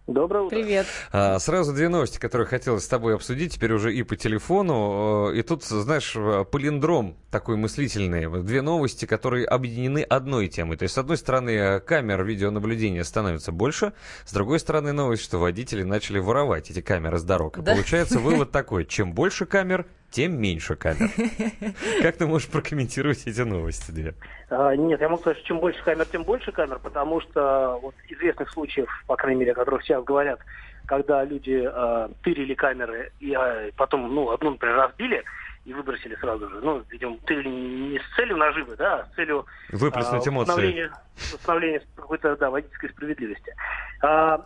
[0.05, 0.55] Доброе утро.
[0.55, 0.85] Привет.
[1.11, 5.31] А, Сразу две новости, которые хотелось с тобой обсудить, теперь уже и по телефону.
[5.31, 8.27] Э, И тут, знаешь, э, палиндром такой мыслительный.
[8.43, 10.77] Две новости, которые объединены одной темой.
[10.77, 13.93] То есть, с одной стороны, э, камер видеонаблюдения становится больше,
[14.25, 17.57] с другой стороны, новость, что водители начали воровать эти камеры с дорог.
[17.59, 17.73] Да.
[17.73, 21.09] Получается вывод такой, чем больше камер, тем меньше камер.
[22.01, 24.13] Как ты можешь прокомментировать эти новости две?
[24.49, 27.95] А, Нет, я могу сказать, что чем больше камер, тем больше камер, потому что вот
[28.07, 30.39] известных случаев, по крайней мере, о которых сейчас говорят,
[30.85, 35.23] когда люди э, тырили камеры и э, потом, ну, одну, например, разбили
[35.65, 36.61] и выбросили сразу же.
[36.61, 40.49] Ну, видимо, тырили не с целью наживы, да, а с целью Выплеснуть а, эмоции.
[40.51, 40.91] восстановления,
[41.33, 43.53] восстановления какой-то, да, водительской справедливости.
[44.01, 44.43] М,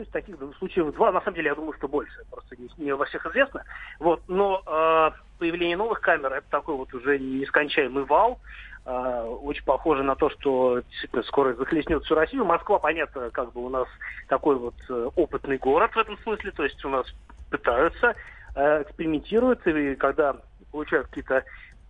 [0.00, 2.24] то есть таких случаев два, на самом деле, я думаю, что больше.
[2.30, 3.64] Просто не, не во всех известно.
[3.98, 8.40] Вот, но а, появление новых камер это такой вот уже нескончаемый вал.
[8.86, 10.80] А, очень похоже на то, что
[11.26, 12.46] скоро захлестнет всю Россию.
[12.46, 13.88] Москва, понятно, как бы у нас
[14.28, 16.50] такой вот э, опытный город в этом смысле.
[16.52, 17.06] То есть у нас
[17.50, 18.14] пытаются,
[18.56, 20.36] э, экспериментируют, и когда
[20.72, 21.44] получают какие-то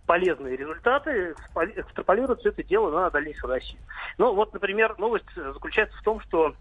[0.05, 1.33] полезные результаты,
[1.77, 3.79] экстраполируют все это дело на дальнейшую Россию.
[4.17, 6.55] Ну вот, например, новость э, заключается в том, что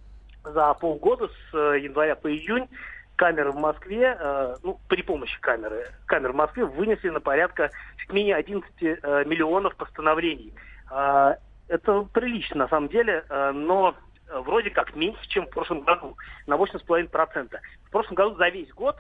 [0.45, 2.69] за полгода с э, января по июнь
[3.17, 8.13] камеры в Москве, э, ну, при помощи камеры, камер в Москве вынесли на порядка чуть
[8.13, 10.55] менее 11 э, миллионов постановлений.
[10.91, 11.37] А,
[11.69, 13.95] это прилично, на самом деле, но
[14.29, 16.17] вроде как меньше, чем в прошлом году,
[16.49, 17.57] на 8,5%.
[17.85, 18.97] В прошлом году за весь год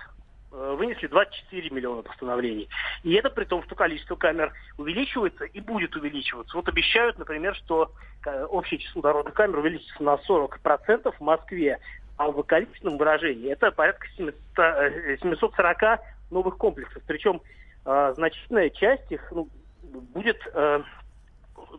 [0.50, 2.68] вынесли 24 миллиона постановлений.
[3.02, 6.56] И это при том, что количество камер увеличивается и будет увеличиваться.
[6.56, 7.92] Вот обещают, например, что
[8.26, 11.78] э, общее число дорожных камер увеличится на 40% в Москве,
[12.16, 16.00] а в количественном выражении это порядка 700, э, 740
[16.30, 17.02] новых комплексов.
[17.06, 17.40] Причем
[17.84, 19.48] э, значительная часть их ну,
[19.82, 20.82] будет э,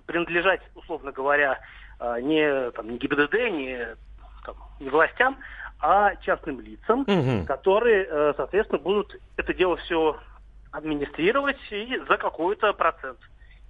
[0.05, 1.59] принадлежать, условно говоря,
[1.99, 3.87] э, не, там, не ГИБДД, не,
[4.45, 5.37] там, не властям,
[5.81, 7.45] а частным лицам, Мгм.
[7.45, 10.17] которые, э, соответственно, будут это дело все
[10.71, 13.17] администрировать и за какой-то процент.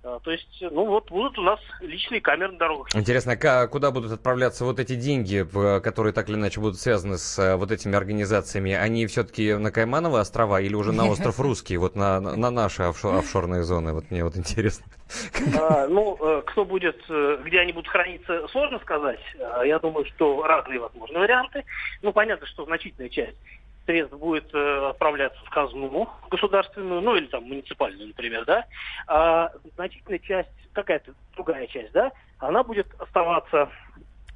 [0.04, 2.96] Э, То есть, ну вот будут у нас личные камеры на дорогах.
[2.96, 5.46] Интересно, ка- куда будут отправляться вот эти деньги,
[5.82, 8.72] которые так или иначе будут связаны с э, вот этими организациями?
[8.74, 13.20] Они все-таки на Каймановы острова или уже на остров Русский, вот на, на наши офшо-
[13.20, 13.94] офшорные зоны?
[13.94, 14.86] Вот мне вот интересно.
[15.60, 19.20] А, ну, э, кто будет, э, где они будут храниться, сложно сказать.
[19.40, 21.64] А, Я думаю, что разные возможны варианты.
[22.02, 23.38] Ну, понятно, что значительная часть
[23.86, 28.66] средств будет э, отправляться в казну государственную, ну или там муниципальную, например, да.
[29.08, 33.70] А значительная часть, какая-то другая часть, да, она будет оставаться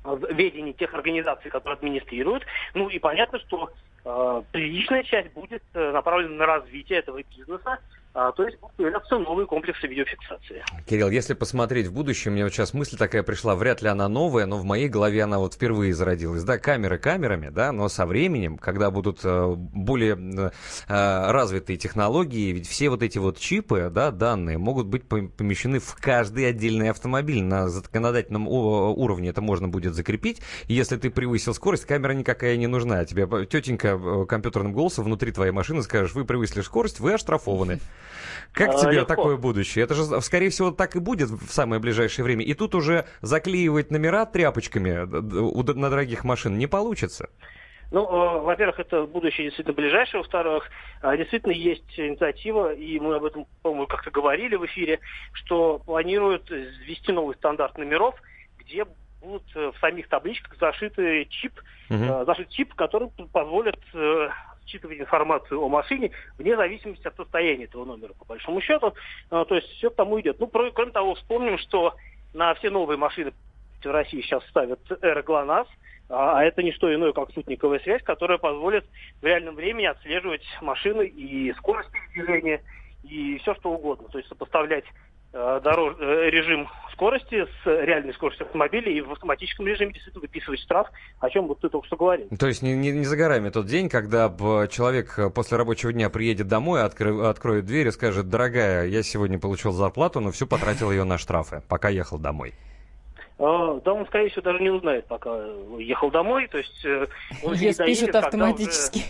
[0.03, 2.45] в ведении тех организаций, которые администрируют.
[2.73, 3.72] Ну и понятно, что
[4.03, 7.80] э, приличная часть будет э, направлена на развитие этого бизнеса.
[8.18, 10.64] А, то есть будут появляться новые комплексы видеофиксации.
[10.86, 14.46] Кирилл, если посмотреть в будущее, мне вот сейчас мысль такая пришла, вряд ли она новая,
[14.46, 16.46] но в моей голове она вот впервые зародилась.
[16.46, 20.52] Да, камеры камерами, да, но со временем, когда будут э, более э,
[20.88, 26.48] развитые технологии, ведь все вот эти вот чипы, да, данные могут быть помещены в каждый
[26.48, 27.44] отдельный автомобиль.
[27.44, 30.42] На законодательном уровне это можно будет закрепить.
[30.70, 33.04] Если ты превысил скорость, камера никакая не нужна.
[33.04, 37.82] Тебе тетенька э, компьютерным голосом внутри твоей машины скажешь, вы превысили скорость, вы оштрафованы.
[38.52, 39.06] Как а, тебе легко.
[39.06, 39.84] такое будущее?
[39.84, 42.44] Это же, скорее всего, так и будет в самое ближайшее время.
[42.44, 45.06] И тут уже заклеивать номера тряпочками
[45.73, 47.30] на дорогих машин не получится.
[47.91, 50.22] Ну, э, во-первых, это будущее действительно ближайшее.
[50.22, 50.69] Во-вторых,
[51.02, 54.99] э, действительно есть инициатива, и мы об этом, по-моему, как-то говорили в эфире,
[55.34, 58.15] что планируют ввести новый стандарт номеров,
[58.60, 58.86] где
[59.22, 61.53] будут э, в самих табличках зашиты чип,
[61.90, 62.26] угу.
[62.26, 63.80] зашит чип, который позволит
[64.66, 68.94] считывать информацию о машине вне зависимости от состояния этого номера, по большому счету.
[69.30, 70.40] А, то есть все к тому идет.
[70.40, 71.96] Ну, кроме того, вспомним, что
[72.34, 73.34] на все новые машины
[73.84, 75.68] в России сейчас ставят Эра ГЛОНАСС,
[76.10, 78.86] а, это не что иное, как спутниковая связь, которая позволит
[79.22, 82.62] в реальном времени отслеживать машины и скорость движения,
[83.04, 84.08] и все что угодно.
[84.10, 84.86] То есть сопоставлять
[85.36, 85.95] дорож...
[85.99, 90.88] Э, режим скорости с реальной скоростью автомобиля и в автоматическом режиме действительно выписывать штраф,
[91.20, 92.30] о чем вот ты только что говорил.
[92.40, 94.30] То есть не, не, не за горами тот день, когда
[94.70, 97.28] человек после рабочего дня приедет домой, откро...
[97.28, 101.62] откроет дверь и скажет, дорогая, я сегодня получил зарплату, но всю потратил ее на штрафы,
[101.68, 102.53] пока ехал домой.
[103.38, 105.30] А, да, он, скорее всего, даже не узнает, пока
[105.78, 106.48] ехал домой.
[106.48, 107.07] То есть э,
[107.44, 109.03] он пишут автоматически.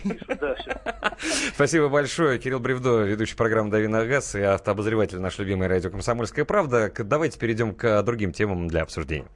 [1.53, 2.39] Спасибо большое.
[2.39, 6.91] Кирилл Бревдо, ведущий программы «Дави на газ» и автообозреватель наш любимый радио «Комсомольская правда».
[6.97, 9.27] Давайте перейдем к другим темам для обсуждения.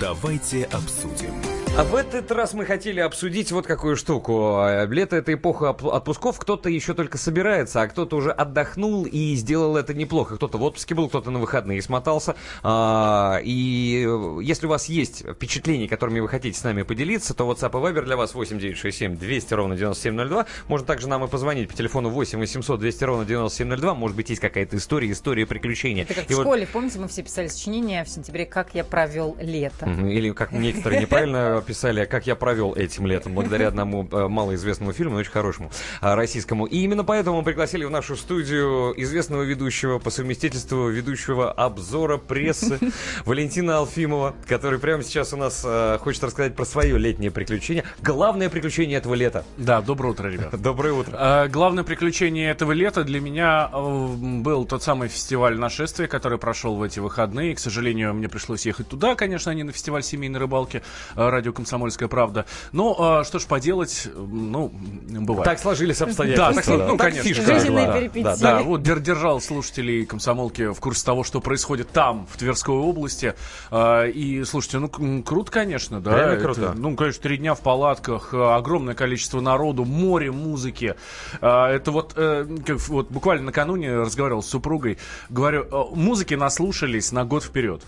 [0.00, 1.39] Давайте обсудим.
[1.80, 4.62] А в этот раз мы хотели обсудить вот какую штуку.
[4.90, 6.38] Лето— это эпоха отпусков.
[6.38, 10.36] Кто-то еще только собирается, а кто-то уже отдохнул и сделал это неплохо.
[10.36, 12.36] Кто-то в отпуске был, кто-то на выходные смотался.
[12.62, 14.06] А, и
[14.42, 18.02] если у вас есть впечатления, которыми вы хотите с нами поделиться, то WhatsApp и Viber
[18.02, 20.44] для вас 8967 200 ровно 9702.
[20.68, 23.94] Можно также нам и позвонить по телефону 8 800 200 ровно 9702.
[23.94, 26.02] Может быть, есть какая-то история, история приключения.
[26.02, 26.42] Это как и в вот...
[26.42, 29.88] школе, помните, мы все писали сочинения в сентябре «Как я провел лето».
[29.88, 35.12] Или как некоторые неправильно писали, как я провел этим летом, благодаря одному э, малоизвестному фильму,
[35.14, 35.70] но очень хорошему,
[36.02, 36.66] э, российскому.
[36.66, 42.80] И именно поэтому мы пригласили в нашу студию известного ведущего по совместительству ведущего обзора прессы
[43.24, 47.84] Валентина Алфимова, который прямо сейчас у нас э, хочет рассказать про свое летнее приключение.
[48.02, 49.44] Главное приключение этого лета.
[49.56, 50.60] Да, доброе утро, ребят.
[50.60, 51.48] Доброе утро.
[51.52, 56.98] Главное приключение этого лета для меня был тот самый фестиваль нашествия, который прошел в эти
[56.98, 57.54] выходные.
[57.54, 60.82] К сожалению, мне пришлось ехать туда, конечно, а не на фестиваль семейной рыбалки.
[61.14, 62.46] Радио «Комсомольская правда».
[62.72, 64.72] Ну, а, что ж поделать, ну,
[65.08, 65.44] бывает.
[65.44, 66.76] Так сложились обстоятельства.
[66.76, 67.22] Да, так, ну, конечно.
[67.22, 67.54] Фишка.
[67.54, 68.22] Жизненные да, перипетии.
[68.22, 73.34] Да, да, вот держал слушателей «Комсомолки» в курсе того, что происходит там, в Тверской области.
[73.70, 76.16] А, и, слушайте, ну, круто, конечно, да.
[76.16, 76.60] Реально круто.
[76.60, 80.94] Это, ну, конечно, три дня в палатках, огромное количество народу, море музыки.
[81.40, 84.98] А, это вот, э, как, вот буквально накануне разговаривал с супругой,
[85.28, 87.82] говорю, «Э, музыки наслушались на год вперед.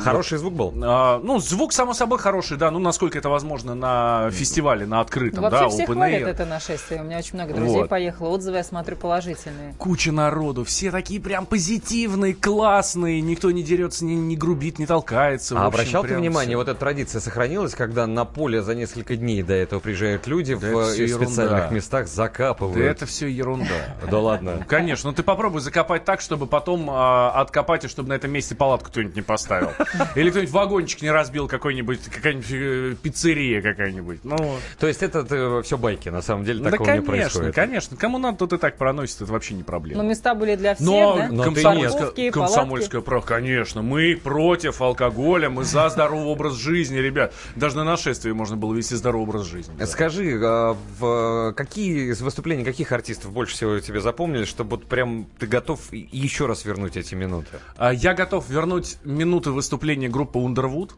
[0.00, 0.74] Хороший звук был?
[0.82, 2.70] А, ну, звук, само собой, хороший, да.
[2.70, 7.00] Ну, насколько это возможно на фестивале, на открытом, Вообще да, все хвалят это нашествие.
[7.00, 7.88] У меня очень много друзей вот.
[7.88, 8.28] поехало.
[8.28, 9.74] Отзывы я смотрю положительные.
[9.78, 10.64] Куча народу.
[10.64, 13.20] Все такие прям позитивные, классные.
[13.20, 15.54] Никто не дерется, не, не грубит, не толкается.
[15.54, 16.56] А общем, обращал ты внимание, все.
[16.56, 20.66] вот эта традиция сохранилась, когда на поле за несколько дней до этого приезжают люди да
[20.66, 22.78] в специальных местах, закапывают?
[22.78, 23.64] Да это все ерунда.
[24.10, 24.64] Да ладно.
[24.68, 25.10] Конечно.
[25.10, 28.90] Ну, ты попробуй закопать так, чтобы потом а, откопать, и чтобы на этом месте палатку
[28.90, 29.70] кто-нибудь не поставил.
[30.14, 34.24] Или кто-нибудь вагончик не разбил какой-нибудь, какая-нибудь э, пиццерия какая-нибудь.
[34.24, 34.36] Ну,
[34.78, 37.54] То есть это, это все байки, на самом деле, такого не происходит.
[37.54, 37.96] конечно.
[37.96, 40.02] Кому надо, тут и так проносит, это вообще не проблема.
[40.02, 41.28] Но места были для всех, Но, да?
[41.28, 43.82] Но комсомольская, комсомольская прав, конечно.
[43.82, 47.32] Мы против алкоголя, мы за здоровый образ жизни, ребят.
[47.56, 49.84] Даже на нашествии можно было вести здоровый образ жизни.
[49.84, 55.26] Скажи, а в какие из выступлений каких артистов больше всего тебе запомнились, чтобы вот прям
[55.38, 57.58] ты готов еще раз вернуть эти минуты?
[57.76, 60.92] А, я готов вернуть минуты выступления группы Underwood.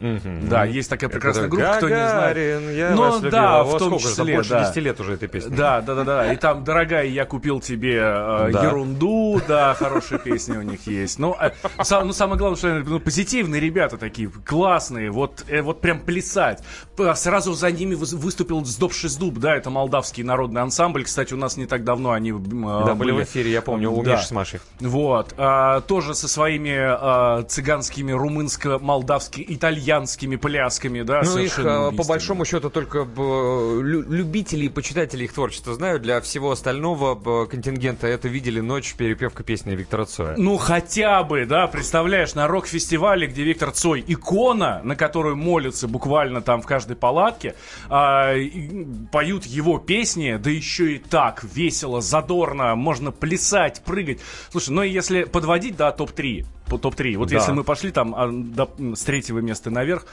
[0.00, 0.48] Mm-hmm.
[0.48, 2.76] Да, есть такая прекрасная группа, кто не знает.
[2.76, 4.68] Я Но вас да, в том сколько, числе, больше да.
[4.68, 5.54] 10 лет уже этой песни.
[5.54, 6.32] Да, да, да, да.
[6.32, 8.62] И там, дорогая, я купил тебе э, да.
[8.64, 11.18] ерунду, да, хорошие песни у них есть.
[11.18, 11.50] Но э,
[11.82, 16.62] сам, ну, самое главное, что ну, позитивные ребята такие, классные, вот, э, вот прям плясать.
[17.14, 21.04] Сразу за ними выступил Сдобший Дуб, да, это молдавский народный ансамбль.
[21.04, 24.02] Кстати, у нас не так давно они да, были, были в эфире, я помню, у
[24.02, 24.12] да.
[24.12, 24.60] Миши с Машей.
[24.80, 25.34] Вот.
[25.36, 32.44] А, тоже со своими а, цыганскими, румынско-молдавскими, итальянскими плясками, да, Ну, их, а, по большому
[32.44, 33.06] счету, только
[33.78, 36.02] любители и почитатели их творчества знают.
[36.02, 40.34] Для всего остального контингента это видели ночь перепевка песни Виктора Цоя.
[40.36, 46.40] Ну, хотя бы, да, представляешь, на рок-фестивале, где Виктор Цой икона, на которую молятся буквально
[46.40, 47.54] там в каждой палатке,
[47.88, 54.20] а, и поют его песни, да еще и так весело, задорно, можно плясать, прыгать.
[54.50, 57.36] Слушай, ну и если подводить, да, топ-3, по топ-3, вот Да.
[57.36, 60.06] если мы пошли там а, до- с третьего места наверх,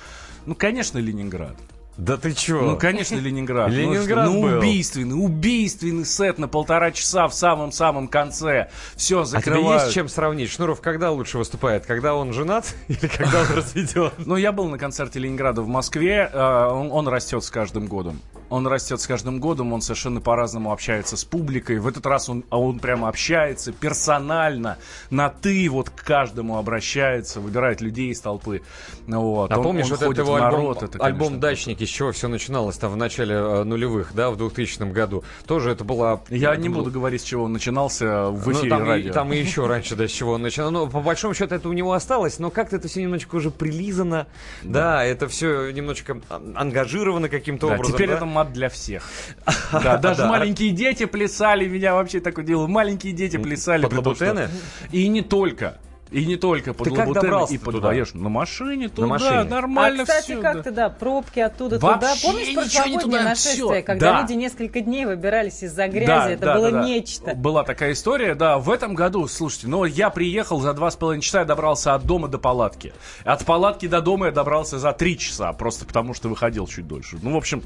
[0.45, 1.56] ну, конечно, Ленинград.
[1.97, 2.61] Да ты чё?
[2.61, 3.69] Ну, конечно, Ленинград.
[3.69, 4.57] Ну, Ленинград ну, был.
[4.57, 8.69] убийственный, убийственный сет на полтора часа в самом-самом конце.
[8.95, 9.84] Все, А тебе закрывают.
[9.84, 10.51] есть чем сравнить?
[10.51, 11.85] Шнуров когда лучше выступает?
[11.85, 14.11] Когда он женат или когда он разведен?
[14.17, 16.30] Ну, я был на концерте Ленинграда в Москве.
[16.31, 18.19] э, Он, он растет с каждым годом.
[18.49, 21.80] Он растет с каждым годом, он совершенно по-разному общается с публикой.
[21.80, 24.77] В этот раз он, а он прямо общается персонально,
[25.09, 28.61] на «ты» вот к каждому обращается, выбирает людей из толпы.
[29.07, 29.51] Вот.
[29.51, 31.39] А Он- помнишь он вот этот его в альбом, народ, это, альбом конечно,
[31.86, 35.24] «Дачники», с чего все начиналось там в начале э, нулевых, да, в 2000 году?
[35.48, 36.22] Тоже это была...
[36.30, 39.14] Я это не буду говорить, с чего он начинался в Ну, эфире там, и, радио.
[39.14, 40.72] там и еще раньше, да, с чего он начинал.
[40.72, 44.28] Но по большому счету это у него осталось, но как-то это все немножечко уже прилизано.
[44.64, 47.95] Да, это все немножечко ангажировано каким-то Да, образом.
[47.95, 48.16] теперь да?
[48.16, 49.03] это мат для всех.
[49.72, 50.30] Да, даже Да.
[50.30, 52.68] маленькие дети плясали, меня вообще так удивило.
[52.68, 53.86] Маленькие дети плясали.
[53.86, 54.49] Под?
[54.91, 55.78] И не только.
[56.16, 57.90] И не только под Ты добрался и под туда?
[57.90, 58.14] Воеж.
[58.14, 59.44] На машине туда, машине.
[59.44, 60.42] нормально а, кстати, все.
[60.42, 62.16] как то да, пробки оттуда Вообще туда.
[62.24, 63.84] Помнишь прошлогоднее туда, нашествие, всё.
[63.84, 64.22] когда Да.
[64.22, 66.08] люди несколько дней выбирались из-за грязи?
[66.08, 66.86] Да, это да, было да, да.
[66.86, 67.36] нечто.
[67.36, 68.60] Была такая история, да.
[68.60, 72.06] В этом году, слушайте, ну я приехал за два с половиной часа, я добрался от
[72.06, 72.94] дома до палатки.
[73.26, 77.18] От палатки до дома я добрался за три часа, просто потому что выходил чуть дольше.
[77.22, 77.62] Ну, в общем,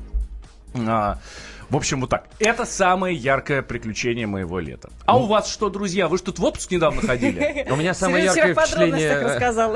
[0.73, 1.19] а,
[1.69, 2.25] в общем, вот так.
[2.39, 4.89] Это самое яркое приключение моего лета.
[5.05, 5.23] А Ну.
[5.23, 6.07] у вас что, друзья?
[6.07, 7.67] Вы же тут в отпуск недавно ходили?
[7.71, 9.09] У меня самое яркое впечатление...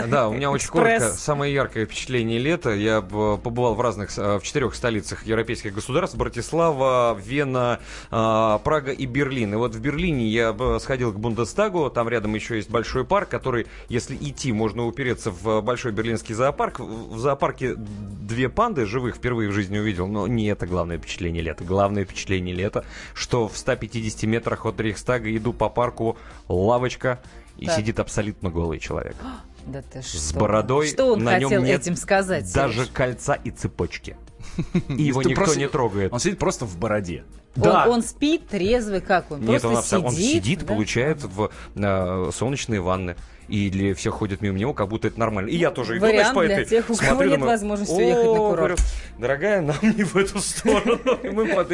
[0.04, 0.08] э.
[0.08, 1.12] Да, у меня очень коротко.
[1.14, 2.72] Самое яркое впечатление лета.
[2.72, 6.18] Я б, побывал в разных, э, в четырех столицах европейских государств.
[6.18, 7.80] Братислава, Вена,
[8.12, 9.54] э, Прага и Берлин.
[9.54, 11.90] И вот в Берлине я сходил к Бундестагу.
[11.90, 16.80] Там рядом еще есть большой парк, который, если идти, можно упереться в большой берлинский зоопарк.
[16.80, 20.08] В в зоопарке две панды живых впервые в жизни увидел.
[20.08, 21.64] Но не это главное впечатление лета.
[21.64, 27.22] Главное впечатление лета, что в 150 метрах от Рейхстага иду по парку лавочка,
[27.58, 27.76] и Так.
[27.78, 29.16] сидит абсолютно голый человек.
[29.66, 30.18] Да ты что?
[30.18, 32.52] С бородой, Что он на нем хотел нет этим сказать?
[32.54, 32.90] даже Серёж?
[32.92, 34.18] кольца и цепочки.
[34.90, 36.12] И его никто просто- не трогает.
[36.12, 37.24] Он сидит просто в бороде.
[37.56, 37.88] Он, Да.
[37.88, 39.40] он спит трезвый, как он?
[39.46, 40.28] Нет, Просто он, сидит.
[40.28, 40.66] он сидит, да?
[40.66, 43.16] получает в э, солнечные ванны.
[43.48, 45.50] И для всех ходят мимо него, как будто это нормально.
[45.50, 46.66] И я тоже иду, Вариант знаешь, по этой...
[46.66, 48.58] тех, у кого смотрю, нет думаю, возможности уехать на «О, курорт».
[48.58, 48.76] говорю,
[49.20, 51.00] Дорогая, нам не в эту сторону.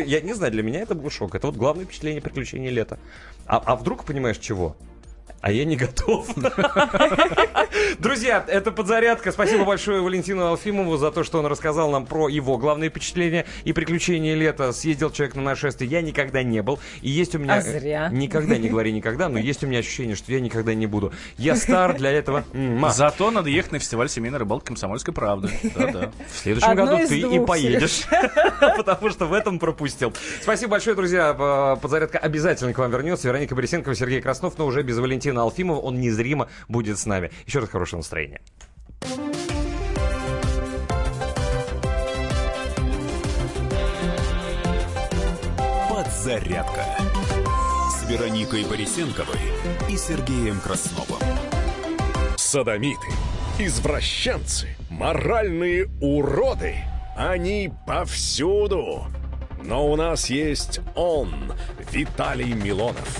[0.06, 1.36] Я не знаю, для меня это был шок.
[1.36, 3.00] Это вот главное впечатление приключения лета.
[3.46, 4.76] А, а вдруг, понимаешь, чего?
[5.42, 6.28] А я не готов.
[8.00, 9.32] Друзья, это подзарядка.
[9.32, 13.72] Спасибо большое Валентину Алфимову за то, что он рассказал нам про его главные впечатления и
[13.72, 14.74] приключения лета.
[14.74, 15.90] Съездил человек на нашествие.
[15.90, 16.80] Я никогда не был.
[17.02, 17.56] И есть у меня...
[17.56, 18.10] А зря.
[18.12, 21.14] Никогда не говори никогда, но есть у меня ощущение, что я никогда не буду.
[21.38, 22.44] Я стар для этого.
[22.92, 25.50] Зато надо ехать на фестиваль семейной рыбалки «Комсомольской правды».
[25.76, 26.12] Да-да.
[26.32, 28.02] В следующем Одно году ты и поедешь.
[28.78, 30.14] Потому что в этом пропустил.
[30.42, 31.34] Спасибо большое, друзья.
[31.34, 33.28] П- Подзарядка обязательно к вам вернется.
[33.28, 35.80] Вероника Борисенкова, Сергей Краснов, но уже без Валентина Алфимова.
[35.80, 37.32] Он незримо будет с нами.
[37.46, 38.42] Еще раз хорошего настроения.
[45.90, 46.86] Подзарядка
[47.92, 49.40] с Вероникой Борисенковой
[49.90, 51.22] и Сергеем Красновым.
[52.36, 53.08] Садомиты,
[53.60, 56.76] извращенцы, моральные уроды.
[57.16, 59.06] Они повсюду.
[59.64, 61.54] Но у нас есть он,
[61.92, 63.20] Виталий Милонов.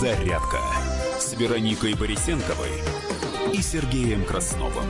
[0.00, 0.60] Подзарядка
[1.18, 2.70] с Вероникой Борисенковой
[3.52, 4.86] и Сергеем Красновым.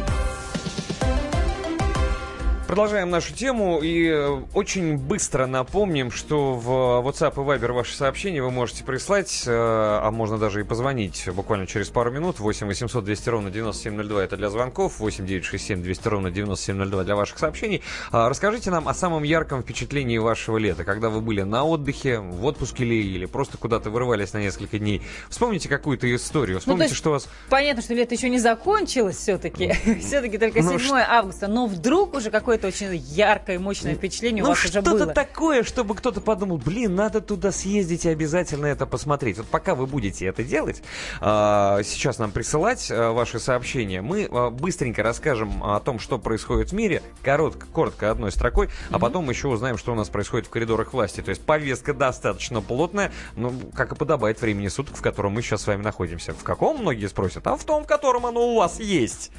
[2.70, 8.40] Продолжаем нашу тему и э, очень быстро напомним, что в WhatsApp и Viber ваши сообщения
[8.40, 12.38] вы можете прислать, э, а можно даже и позвонить буквально через пару минут.
[12.38, 17.40] 8 800 200 ровно 9702 это для звонков, 8 967 200 ровно 9702 для ваших
[17.40, 17.82] сообщений.
[18.12, 22.44] А, расскажите нам о самом ярком впечатлении вашего лета, когда вы были на отдыхе, в
[22.44, 25.02] отпуске ли, или просто куда-то вырывались на несколько дней.
[25.28, 27.28] Вспомните какую-то историю, Ну, вспомните, то есть что у вас...
[27.48, 29.72] Понятно, что лето еще не закончилось все-таки.
[30.00, 31.48] все-таки только Ну, 7 августа.
[31.48, 32.30] Но вдруг уже
[32.60, 35.06] какое-то очень яркое, мощное впечатление у Ну, вас уже что-то было.
[35.06, 39.38] такое, чтобы кто-то подумал, блин, надо туда съездить и обязательно это посмотреть.
[39.38, 40.82] Вот пока вы будете это делать,
[41.20, 46.70] а, сейчас нам присылать а, ваши сообщения, мы а, быстренько расскажем о том, что происходит
[46.70, 50.50] в мире, коротко, коротко одной строкой, а потом еще узнаем, что у нас происходит в
[50.50, 51.20] коридорах власти.
[51.20, 55.62] То есть повестка достаточно плотная, ну, как и подобает времени суток, в котором мы сейчас
[55.62, 56.32] с вами находимся.
[56.32, 59.30] В каком, многие спросят, а в том, в котором оно у вас есть.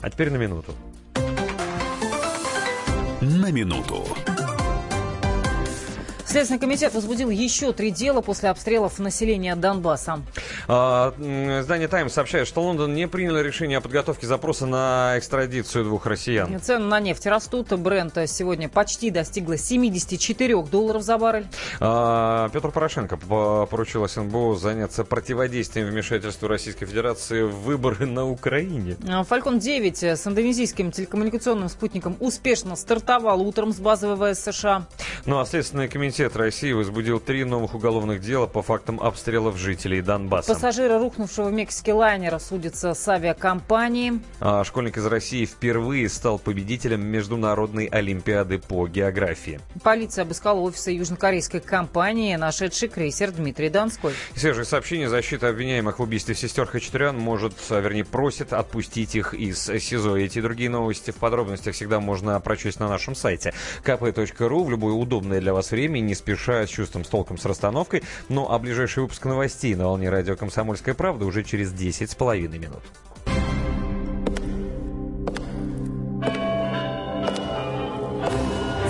[0.00, 0.74] А теперь на минуту.
[3.28, 4.06] На минуту.
[6.28, 10.20] Следственный комитет возбудил еще три дела после обстрелов населения Донбасса.
[10.68, 11.14] А,
[11.60, 16.60] Издание «Таймс» сообщает, что Лондон не принял решение о подготовке запроса на экстрадицию двух россиян.
[16.60, 17.72] Цены на нефть растут.
[17.72, 21.46] Брент сегодня почти достигла 74 долларов за баррель.
[21.80, 28.96] А, Петр Порошенко по- поручил СНБО заняться противодействием вмешательству Российской Федерации в выборы на Украине.
[29.26, 34.84] Фалькон 9 с индонезийским телекоммуникационным спутником успешно стартовал утром с базы ВВС США.
[35.24, 40.54] Ну а Следственный комитет России возбудил три новых уголовных дела по фактам обстрелов жителей Донбасса.
[40.54, 44.20] Пассажиры рухнувшего в Мексике лайнера судятся с авиакомпанией.
[44.40, 49.60] А школьник из России впервые стал победителем Международной Олимпиады по географии.
[49.82, 54.14] Полиция обыскала офисы южнокорейской компании, нашедший крейсер Дмитрий Донской.
[54.34, 55.08] И Свежее сообщение.
[55.08, 60.16] Защита обвиняемых в убийстве сестер Хачатурян может, а, вернее, просит отпустить их из СИЗО.
[60.16, 63.52] Эти и другие новости в подробностях всегда можно прочесть на нашем сайте
[63.84, 68.02] kp.ru в любое удобное для вас время, не спеша, с чувством, с толком, с расстановкой.
[68.28, 72.58] Ну а ближайший выпуск новостей на волне радио «Комсомольская правда» уже через 10 с половиной
[72.58, 72.82] минут.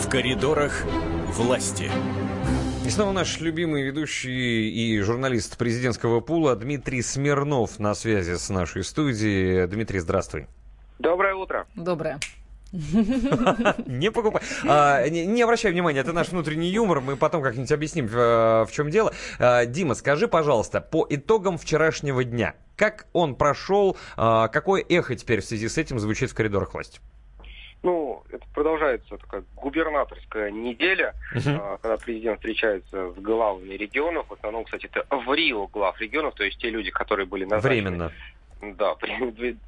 [0.01, 0.85] В коридорах
[1.33, 1.91] власти.
[2.87, 8.85] И снова наш любимый ведущий и журналист президентского пула Дмитрий Смирнов на связи с нашей
[8.85, 9.67] студией.
[9.67, 10.47] Дмитрий, здравствуй.
[10.99, 11.67] Доброе утро.
[11.75, 12.19] Доброе.
[13.87, 14.43] Не покупай.
[14.67, 17.01] А, не, не обращай внимания, это наш внутренний юмор.
[17.01, 19.13] Мы потом как-нибудь объясним, в чем дело.
[19.39, 25.41] А, Дима, скажи, пожалуйста, по итогам вчерашнего дня, как он прошел, а, какое эхо теперь
[25.41, 27.01] в связи с этим звучит в коридорах власти?
[27.83, 34.27] Ну, это продолжается такая губернаторская неделя, а, когда президент встречается с главами регионов.
[34.29, 37.83] В основном, кстати, это в Рио глав регионов, то есть те люди, которые были назначены.
[37.83, 38.13] Временно.
[38.79, 38.97] Да,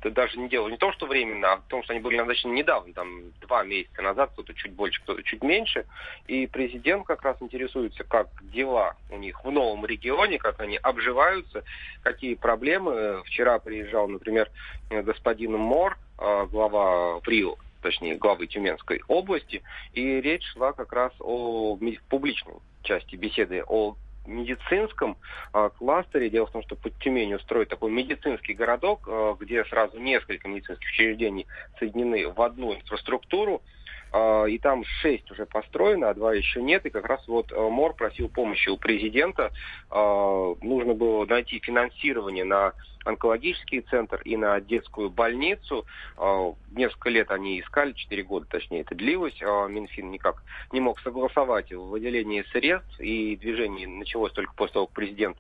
[0.05, 2.53] даже не дело не в том, что временно, а в том, что они были назначены
[2.53, 5.87] недавно, там два месяца назад, кто-то чуть больше, кто-то чуть меньше.
[6.27, 11.65] И президент как раз интересуется, как дела у них в новом регионе, как они обживаются,
[12.03, 13.23] какие проблемы.
[13.27, 14.51] Вчера приезжал, например,
[14.91, 19.63] господин Мор, э, глава в Рио, точнее, главы Тюменской области,
[19.93, 23.95] и речь шла как раз о публичной части беседы, о
[24.27, 25.17] медицинском
[25.53, 26.31] э, кластере.
[26.31, 30.89] Дело в том, что под Тюменью строят такой медицинский городок, э, где сразу несколько медицинских
[30.89, 31.47] учреждений
[31.79, 33.63] соединены в одну инфраструктуру.
[34.13, 36.85] Э, и там шесть уже построено, а два еще нет.
[36.87, 39.53] И как раз вот э, МОР просил помощи у президента.
[39.91, 42.73] Э, нужно было найти финансирование на
[43.05, 45.87] онкологический центр и на детскую больницу.
[46.19, 49.41] Э, Несколько лет они искали, 4 года точнее это длилось.
[49.41, 50.43] Минфин никак
[50.73, 55.37] не мог согласовать в выделении средств, и движение началось только после того, как президент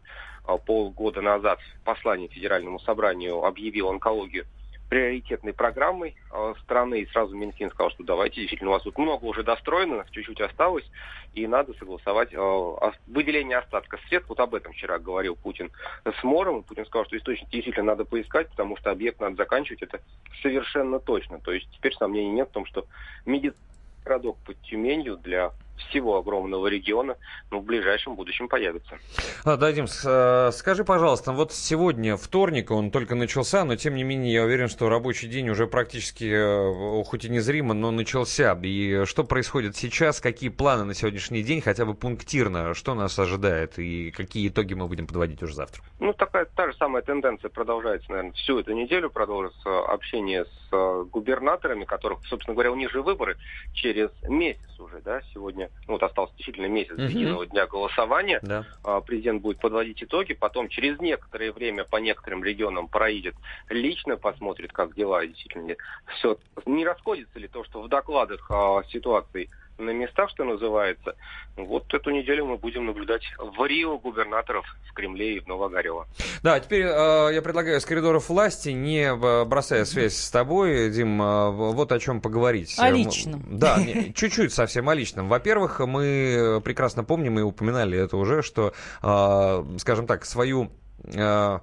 [0.67, 4.47] полгода назад в послании Федеральному собранию объявил онкологию
[4.91, 9.25] приоритетной программой э, страны, и сразу Минфин сказал, что давайте, действительно, у вас тут много
[9.25, 10.85] уже достроено, чуть-чуть осталось,
[11.33, 14.29] и надо согласовать э, выделение остатка средств.
[14.29, 15.71] Вот об этом вчера говорил Путин
[16.05, 20.01] с Мором, Путин сказал, что источники действительно надо поискать, потому что объект надо заканчивать, это
[20.43, 21.39] совершенно точно.
[21.39, 22.85] То есть теперь сомнений нет в том, что
[23.25, 23.63] медицинский
[24.05, 25.53] городок под Тюменью для
[25.89, 27.17] всего огромного региона
[27.51, 28.99] ну, в ближайшем будущем появится.
[29.45, 34.05] А, да, Дим, э, скажи, пожалуйста, вот сегодня вторник, он только начался, но тем не
[34.05, 38.59] менее я уверен, что рабочий день уже практически, э, хоть и незримо, но начался.
[38.63, 43.79] И что происходит сейчас, какие планы на сегодняшний день, хотя бы пунктирно, что нас ожидает
[43.79, 45.83] и какие итоги мы будем подводить уже завтра?
[45.99, 51.05] Ну, такая та же самая тенденция продолжается, наверное, всю эту неделю, продолжится общение с э,
[51.11, 53.37] губернаторами, которых, собственно говоря, у них же выборы
[53.73, 58.65] через месяц уже, да, сегодня, ну вот остался действительно месяц до единого дня голосования, Да.
[58.85, 63.35] А, президент будет подводить итоги, потом через некоторое время по некоторым регионам проедет,
[63.69, 65.75] лично посмотрит, как дела действительно
[66.15, 66.39] все.
[66.65, 69.49] Не расходится ли то, что в докладах о ситуации
[69.81, 71.17] на местах, что называется.
[71.57, 76.07] Вот эту неделю мы будем наблюдать в Рио губернаторов в Кремле и в Новогорево.
[76.43, 81.21] Да, теперь э, я предлагаю с коридоров власти, не э, бросая связь с тобой, Дим,
[81.21, 82.77] э, вот о чем поговорить.
[82.79, 83.43] О личном.
[83.51, 85.29] Да, не, чуть-чуть совсем о личном.
[85.29, 90.71] Во-первых, мы прекрасно помним и упоминали это уже, что, э, скажем так, свою...
[91.05, 91.59] э,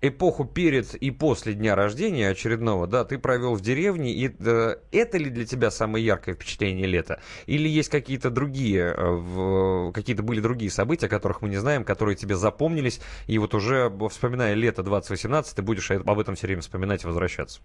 [0.00, 5.18] эпоху перед и после дня рождения очередного, да, ты провел в деревне, и э, это
[5.18, 7.20] ли для тебя самое яркое впечатление лета?
[7.46, 12.16] Или есть какие-то другие, э, какие-то были другие события, о которых мы не знаем, которые
[12.16, 17.04] тебе запомнились, и вот уже вспоминая лето 2018, ты будешь об этом все время вспоминать
[17.04, 17.60] и возвращаться?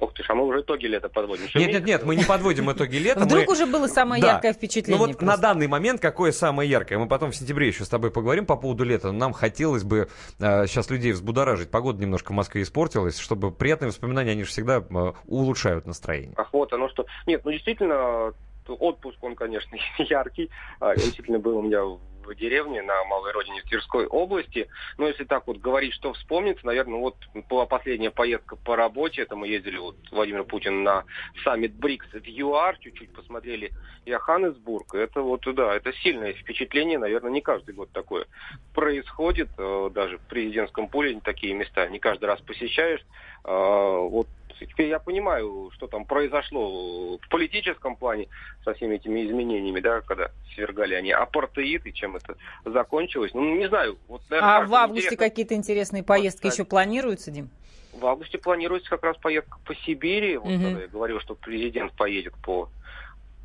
[0.00, 1.44] Ух ты ж, а мы уже итоги лета подводим.
[1.54, 3.20] Нет, нет, нет, мы не подводим итоги лета.
[3.20, 5.00] Вдруг уже было самое яркое впечатление.
[5.00, 6.98] Ну вот на данный момент какое самое яркое?
[6.98, 9.12] Мы потом в сентябре еще с тобой поговорим по поводу лета.
[9.12, 10.08] Но нам хотелось бы
[10.40, 11.70] э, сейчас людей взбудоражить.
[11.70, 16.34] Погода немножко в Москве испортилась, чтобы приятные воспоминания, они же всегда э, улучшают настроение.
[16.36, 17.06] Ах, вот оно что.
[17.26, 18.32] Нет, ну действительно,
[18.66, 20.50] отпуск, он, конечно, яркий.
[20.80, 21.82] А, он Действительно был у меня
[22.26, 24.68] в деревне на малой родине в Тверской области.
[24.98, 27.16] Но если так вот говорить, что вспомнится, наверное, вот
[27.48, 29.22] была последняя поездка по работе.
[29.22, 31.04] Это мы ездили, вот Владимир Путин на
[31.42, 33.72] саммит БРИКС в ЮАР, чуть-чуть посмотрели
[34.06, 34.94] Йоханнесбург.
[34.94, 36.98] Это вот, да, это сильное впечатление.
[36.98, 38.26] Наверное, не каждый год такое
[38.74, 39.48] происходит.
[39.58, 43.04] Э, Даже в президентском поле такие места не каждый раз посещаешь.
[43.44, 44.26] А, Вот
[44.66, 48.28] теперь я понимаю, что там произошло в политическом плане
[48.64, 53.32] со всеми этими изменениями, да, когда свергали они апартеид и чем это закончилось.
[53.34, 53.98] Ну, не знаю.
[54.08, 55.28] Вот, наверное, А в августе интересно.
[55.28, 57.50] какие-то интересные поездки еще планируются, Дим?
[57.92, 60.36] В августе планируется как раз поездка по Сибири.
[60.36, 62.68] Вот когда я говорил, что президент поедет по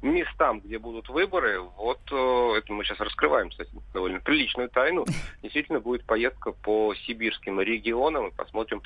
[0.02, 1.60] местам, где будут выборы.
[1.60, 5.06] Вот э, это мы сейчас раскрываем, кстати, довольно приличную тайну.
[5.44, 8.82] Действительно будет поездка по сибирским регионам и посмотрим,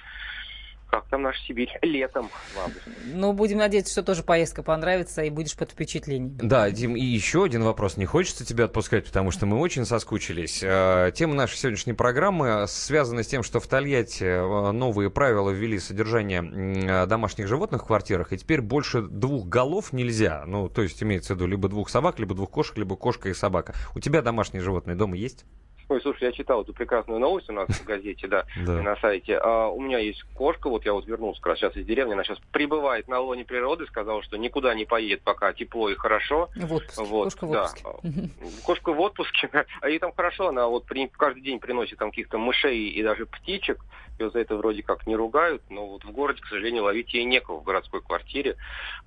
[0.94, 2.92] как там наша Сибирь летом в августе.
[3.06, 6.38] Ну, будем надеяться, что тоже поездка понравится и будешь под впечатлением.
[6.38, 7.98] Да, Дим, и еще один вопрос.
[7.98, 10.62] Не хочется тебя отпускать, потому что мы очень соскучились.
[10.62, 15.80] Э, Тема нашей сегодняшней программы связана с тем, что в Тольятти э, новые правила ввели
[15.80, 20.44] содержание э, домашних животных в квартирах, и теперь больше двух голов нельзя.
[20.46, 23.34] Ну, то есть имеется в виду либо двух собак, либо двух кошек, либо кошка и
[23.34, 23.74] собака.
[23.96, 25.46] У тебя домашние животные дома есть?
[25.94, 28.82] Ой, слушай, я читал эту прекрасную новость у нас в газете, да, Да.
[28.82, 29.38] на сайте.
[29.38, 32.24] А, у меня есть кошка, вот я вот вернулся как раз сейчас из деревни, она
[32.24, 36.50] сейчас прибывает на лоне природы, сказала, что никуда не поедет, пока тепло и хорошо.
[36.56, 37.04] В отпуске.
[37.04, 37.64] Вот, Кошка в да.
[37.66, 38.30] отпуске.
[38.66, 39.50] Кошка в отпуске,
[39.82, 43.28] а ей там хорошо, она вот при- каждый день приносит там каких-то мышей и даже
[43.28, 43.86] птичек,
[44.18, 47.26] ее за это вроде как не ругают, но вот в городе, к сожалению, ловить ей
[47.26, 48.58] некого в городской квартире,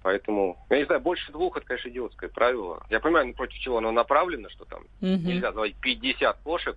[0.02, 2.84] поэтому, я не знаю, больше двух, это, конечно, идиотское правило.
[2.90, 6.75] Я понимаю, ну, против чего оно направлено, что там нельзя заводить 50 кошек,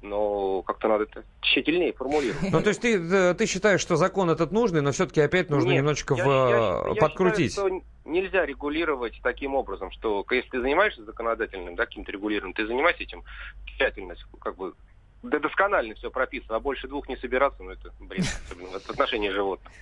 [0.00, 2.50] но как-то надо это тщательнее формулировать.
[2.52, 5.68] Ну, то есть ты, э, ты считаешь, что закон этот нужный, но все-таки опять нужно
[5.68, 7.52] Нет, немножечко я- в, я- э, я подкрутить.
[7.52, 12.66] считаю, что нельзя регулировать таким образом, что если ты занимаешься законодательным, да, каким-то регулированием, ты
[12.66, 13.22] занимайся этим
[13.66, 14.74] тщательно, как бы
[15.22, 19.30] да, досконально все прописано, а больше двух не собираться, ну это бред, особенно в отношении
[19.30, 19.72] животных.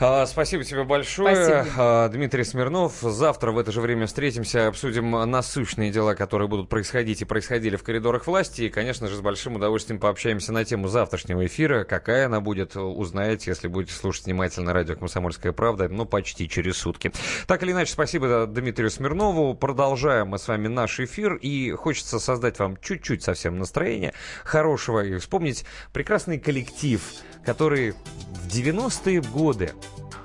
[0.00, 1.66] А, Спасибо тебе большое, Спасибо.
[1.78, 2.94] А, Дмитрий Смирнов.
[3.00, 7.84] Завтра в это же время встретимся, обсудим насущные дела, которые будут происходить и происходили в
[7.84, 8.62] коридорах власти.
[8.62, 11.84] И, конечно же, с большим удовольствием пообщаемся на тему завтрашнего эфира.
[11.84, 17.12] Какая она будет, узнаете, если будете слушать внимательно радио «Комсомольская правда», ну, почти через сутки.
[17.46, 19.54] Так или иначе, спасибо Дмитрию Смирнову.
[19.54, 21.36] Продолжаем мы с вами наш эфир.
[21.36, 27.02] И хочется создать вам чуть-чуть совсем настроение хорошего и вспомнить прекрасный коллектив,
[27.44, 29.72] который в 90-е годы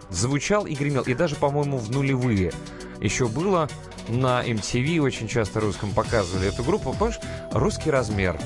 [0.10, 2.52] звучал и гремел, и даже, по-моему, в нулевые
[3.02, 3.69] еще было
[4.07, 6.94] на MTV, очень часто русском показывали эту группу.
[6.98, 7.19] Помнишь?
[7.52, 8.40] «Русский размер».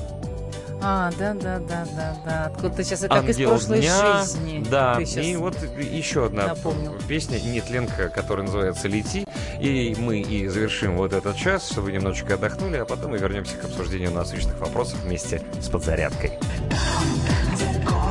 [0.84, 2.45] А, да, да, да, да, да.
[2.45, 4.24] Откуда-то сейчас это как из «Ангел прошлой дня».
[4.24, 4.66] жизни.
[4.70, 6.95] Да, и вот еще одна напомнил.
[7.08, 9.26] песня Нетленко, которая называется «Лети».
[9.60, 13.66] И мы и завершим вот этот час, чтобы немножечко отдохнули, а потом мы вернемся к
[13.66, 16.32] обсуждению насущных вопросов вместе с подзарядкой.
[17.91, 18.11] Мне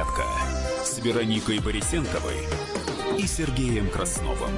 [0.00, 0.24] Подзарядка
[0.82, 2.36] с Вероникой Борисенковой
[3.18, 4.50] и Сергеем Красновым.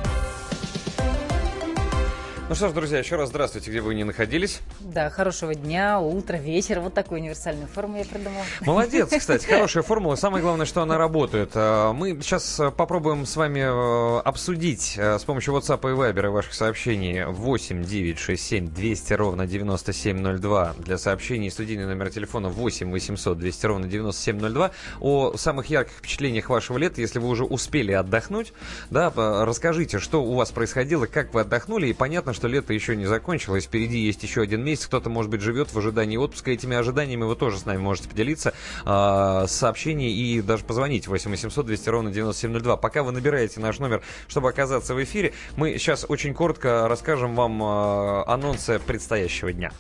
[2.49, 4.61] Ну что ж, друзья, еще раз здравствуйте, где бы вы ни находились.
[4.93, 6.81] Да, хорошего дня, утра, вечера.
[6.81, 8.45] Вот такую универсальную форму я придумала.
[8.61, 10.17] Молодец, кстати, хорошая формула.
[10.17, 11.53] Самое главное, что она работает.
[11.55, 16.53] А, мы сейчас попробуем с вами э, обсудить э, с помощью WhatsApp и Viber ваших
[16.53, 23.39] сообщений 8 9 6 7 200 ровно 9702 для сообщений студийный номер телефона 8 800
[23.39, 28.53] 200 ровно 9702 о самых ярких впечатлениях вашего лета, если вы уже успели отдохнуть.
[28.91, 33.07] Да, расскажите, что у вас происходило, как вы отдохнули, и понятно, что лето еще не
[33.07, 36.51] закончилось, впереди есть еще один месяц, кто-то, может быть, живет в ожидании отпуска.
[36.51, 38.55] Этими ожиданиями вы тоже с нами можете поделиться
[38.85, 42.77] э, сообщений и даже позвонить 8 800 200 ровно 9702.
[42.77, 47.63] Пока вы набираете наш номер, чтобы оказаться в эфире, мы сейчас очень коротко расскажем вам
[47.63, 49.73] э, анонсы предстоящего дня.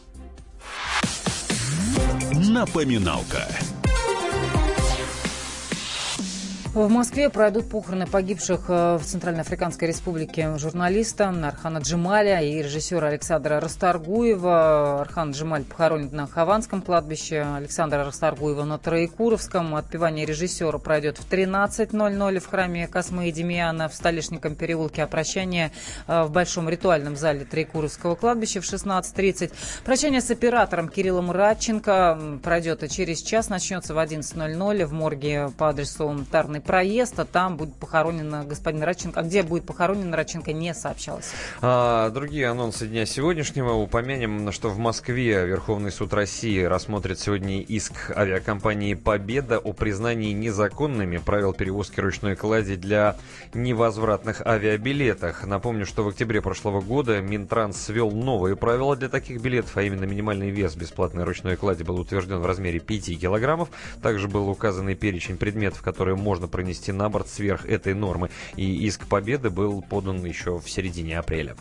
[2.32, 3.48] Напоминалка.
[6.74, 13.60] В Москве пройдут похороны погибших э, в Центральноафриканской Республике журналиста Архана Джемаля и режиссера Александра
[13.60, 15.02] Расторгуева.
[15.02, 19.74] Архан Джемаль похоронен на Хованском кладбище, Александра Расторгуева на Троекуровском.
[19.74, 26.22] Отпевание режиссера пройдет в 13.00 в храме Космы и Демьяна в Столешником переулке, а э,
[26.24, 29.52] в Большом ритуальном зале Троекуровского кладбища в 16.30.
[29.84, 36.24] Прощание с оператором Кириллом Радченко пройдет через час, начнется в 11.00 в морге по адресу
[36.30, 39.20] Тарный проезд, а там будет похоронен господин Радченко.
[39.20, 41.32] А где будет похоронен Радченко, не сообщалось.
[41.60, 43.72] А, другие анонсы дня сегодняшнего.
[43.72, 51.18] Упомянем, что в Москве Верховный суд России рассмотрит сегодня иск авиакомпании «Победа» о признании незаконными
[51.18, 53.16] правил перевозки ручной клади для
[53.54, 55.46] невозвратных авиабилетах.
[55.46, 60.04] Напомню, что в октябре прошлого года Минтранс свел новые правила для таких билетов, а именно
[60.04, 63.68] минимальный вес бесплатной ручной клади был утвержден в размере 5 килограммов.
[64.02, 68.30] Также был указан и перечень предметов, которые можно пронести на борт сверх этой нормы.
[68.54, 71.56] И иск победы был подан еще в середине апреля.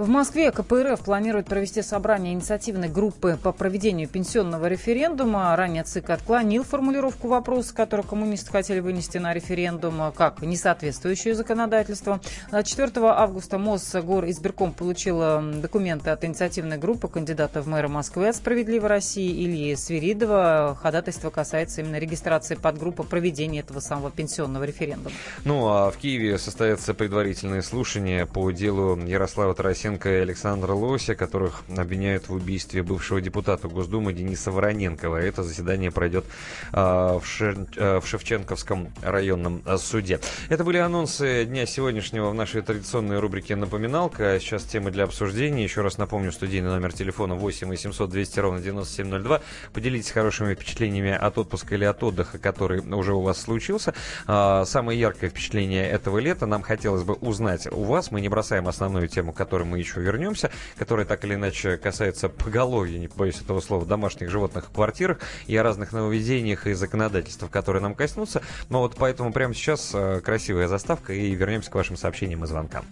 [0.00, 5.54] В Москве КПРФ планирует провести собрание инициативной группы по проведению пенсионного референдума.
[5.54, 12.18] Ранее ЦИК отклонил формулировку вопроса, который коммунисты хотели вынести на референдум, как несоответствующую законодательству.
[12.50, 18.88] 4 августа Мосгор избирком получила документы от инициативной группы кандидата в мэра Москвы от «Справедливой
[18.88, 20.78] России» Ильи Свиридова.
[20.80, 25.14] Ходатайство касается именно регистрации подгруппы проведения этого самого пенсионного референдума.
[25.44, 31.14] Ну, а в Киеве состоятся предварительные слушания по делу Ярослава Тарасенко Лысенко и Александра Лося,
[31.14, 35.16] которых обвиняют в убийстве бывшего депутата Госдумы Дениса Вороненкова.
[35.16, 36.24] Это заседание пройдет
[36.72, 37.56] а, в, Шер...
[37.76, 40.20] а, в Шевченковском районном суде.
[40.48, 44.38] Это были анонсы дня сегодняшнего в нашей традиционной рубрике «Напоминалка».
[44.38, 45.64] Сейчас темы для обсуждения.
[45.64, 49.40] Еще раз напомню, студийный номер телефона 8 800 200 ровно 9702.
[49.72, 53.94] Поделитесь хорошими впечатлениями от отпуска или от отдыха, который уже у вас случился.
[54.26, 58.12] А, самое яркое впечатление этого лета нам хотелось бы узнать у вас.
[58.12, 62.98] Мы не бросаем основную тему, которую мы еще вернемся, которая так или иначе касается поголовья,
[62.98, 67.82] не боюсь этого слова, домашних животных в квартирах и о разных нововведениях и законодательствах, которые
[67.82, 68.42] нам коснутся.
[68.68, 72.84] Но вот поэтому прямо сейчас э, красивая заставка и вернемся к вашим сообщениям и звонкам.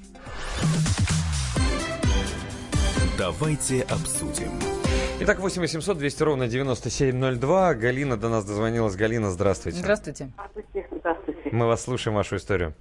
[3.18, 4.52] Давайте обсудим.
[5.20, 7.74] Итак, 8 800 200 ровно 9702.
[7.74, 8.94] Галина до нас дозвонилась.
[8.94, 9.78] Галина, здравствуйте.
[9.78, 10.30] Здравствуйте.
[10.34, 10.88] Здравствуйте.
[10.92, 11.50] Здравствуйте.
[11.50, 12.74] Мы вас слушаем, вашу историю.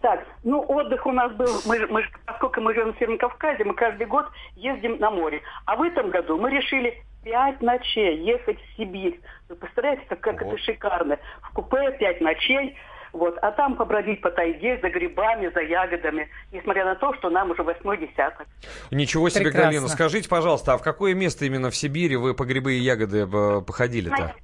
[0.00, 3.74] Так, ну отдых у нас был, мы, мы, поскольку мы живем в Северном Кавказе, мы
[3.74, 5.42] каждый год ездим на море.
[5.66, 9.20] А в этом году мы решили пять ночей ехать в Сибирь.
[9.50, 11.18] Вы представляете, как, как это шикарно.
[11.42, 12.78] В купе пять ночей,
[13.12, 17.50] вот, а там побродить по тайге за грибами, за ягодами, несмотря на то, что нам
[17.50, 18.46] уже восьмой десяток.
[18.90, 19.70] Ничего себе, Прекрасно.
[19.70, 19.88] Галина.
[19.88, 23.60] Скажите, пожалуйста, а в какое место именно в Сибири вы по грибы и ягоды э,
[23.66, 24.34] походили-то?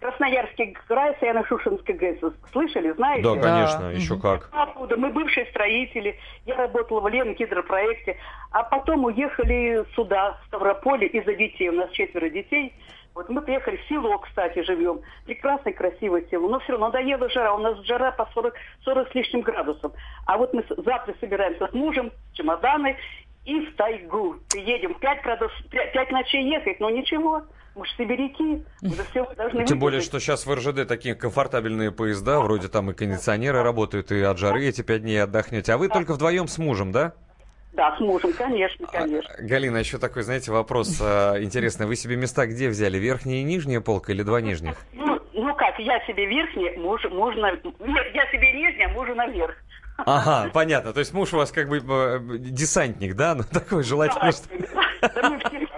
[0.00, 2.32] Красноярский край, Саяно-Шушенский ГЭС.
[2.52, 3.22] Слышали, знаете?
[3.22, 3.90] Да, конечно, да.
[3.90, 4.48] еще как.
[4.50, 4.96] Оттуда.
[4.96, 6.18] Мы бывшие строители.
[6.46, 8.16] Я работала в Лен гидропроекте.
[8.50, 11.68] А потом уехали сюда, в Ставрополе, из-за детей.
[11.68, 12.72] У нас четверо детей.
[13.14, 15.00] Вот мы приехали в село, кстати, живем.
[15.26, 16.48] Прекрасное, красивое село.
[16.48, 17.52] Но все равно надоела жара.
[17.52, 18.54] У нас жара по 40,
[18.84, 19.92] 40 с лишним градусов.
[20.24, 22.96] А вот мы завтра собираемся с мужем, чемоданы
[23.44, 24.36] и в тайгу.
[24.54, 27.42] Едем 5 градусов, 5 ночей ехать, но ничего.
[27.74, 31.92] Мы же сибиряки, мы за все должны Тем более, что сейчас в РЖД такие комфортабельные
[31.92, 35.72] поезда, вроде там и кондиционеры работают, и от жары эти пять дней отдохнете.
[35.72, 37.14] А вы только вдвоем с мужем, да?
[37.72, 39.32] Да, с мужем, конечно, конечно.
[39.38, 41.86] А, Галина, еще такой, знаете, вопрос э, интересный.
[41.86, 42.98] Вы себе места где взяли?
[42.98, 44.74] Верхняя и нижняя полка или два нижних?
[44.92, 47.50] Ну, ну как, я себе верхняя, муж, муж на...
[47.50, 49.54] Я себе нижняя, мужу наверх.
[49.98, 50.92] Ага, понятно.
[50.92, 53.36] То есть муж у вас как бы э, десантник, да?
[53.36, 54.48] Ну, такой желательно, что...
[55.00, 55.68] Да, мы все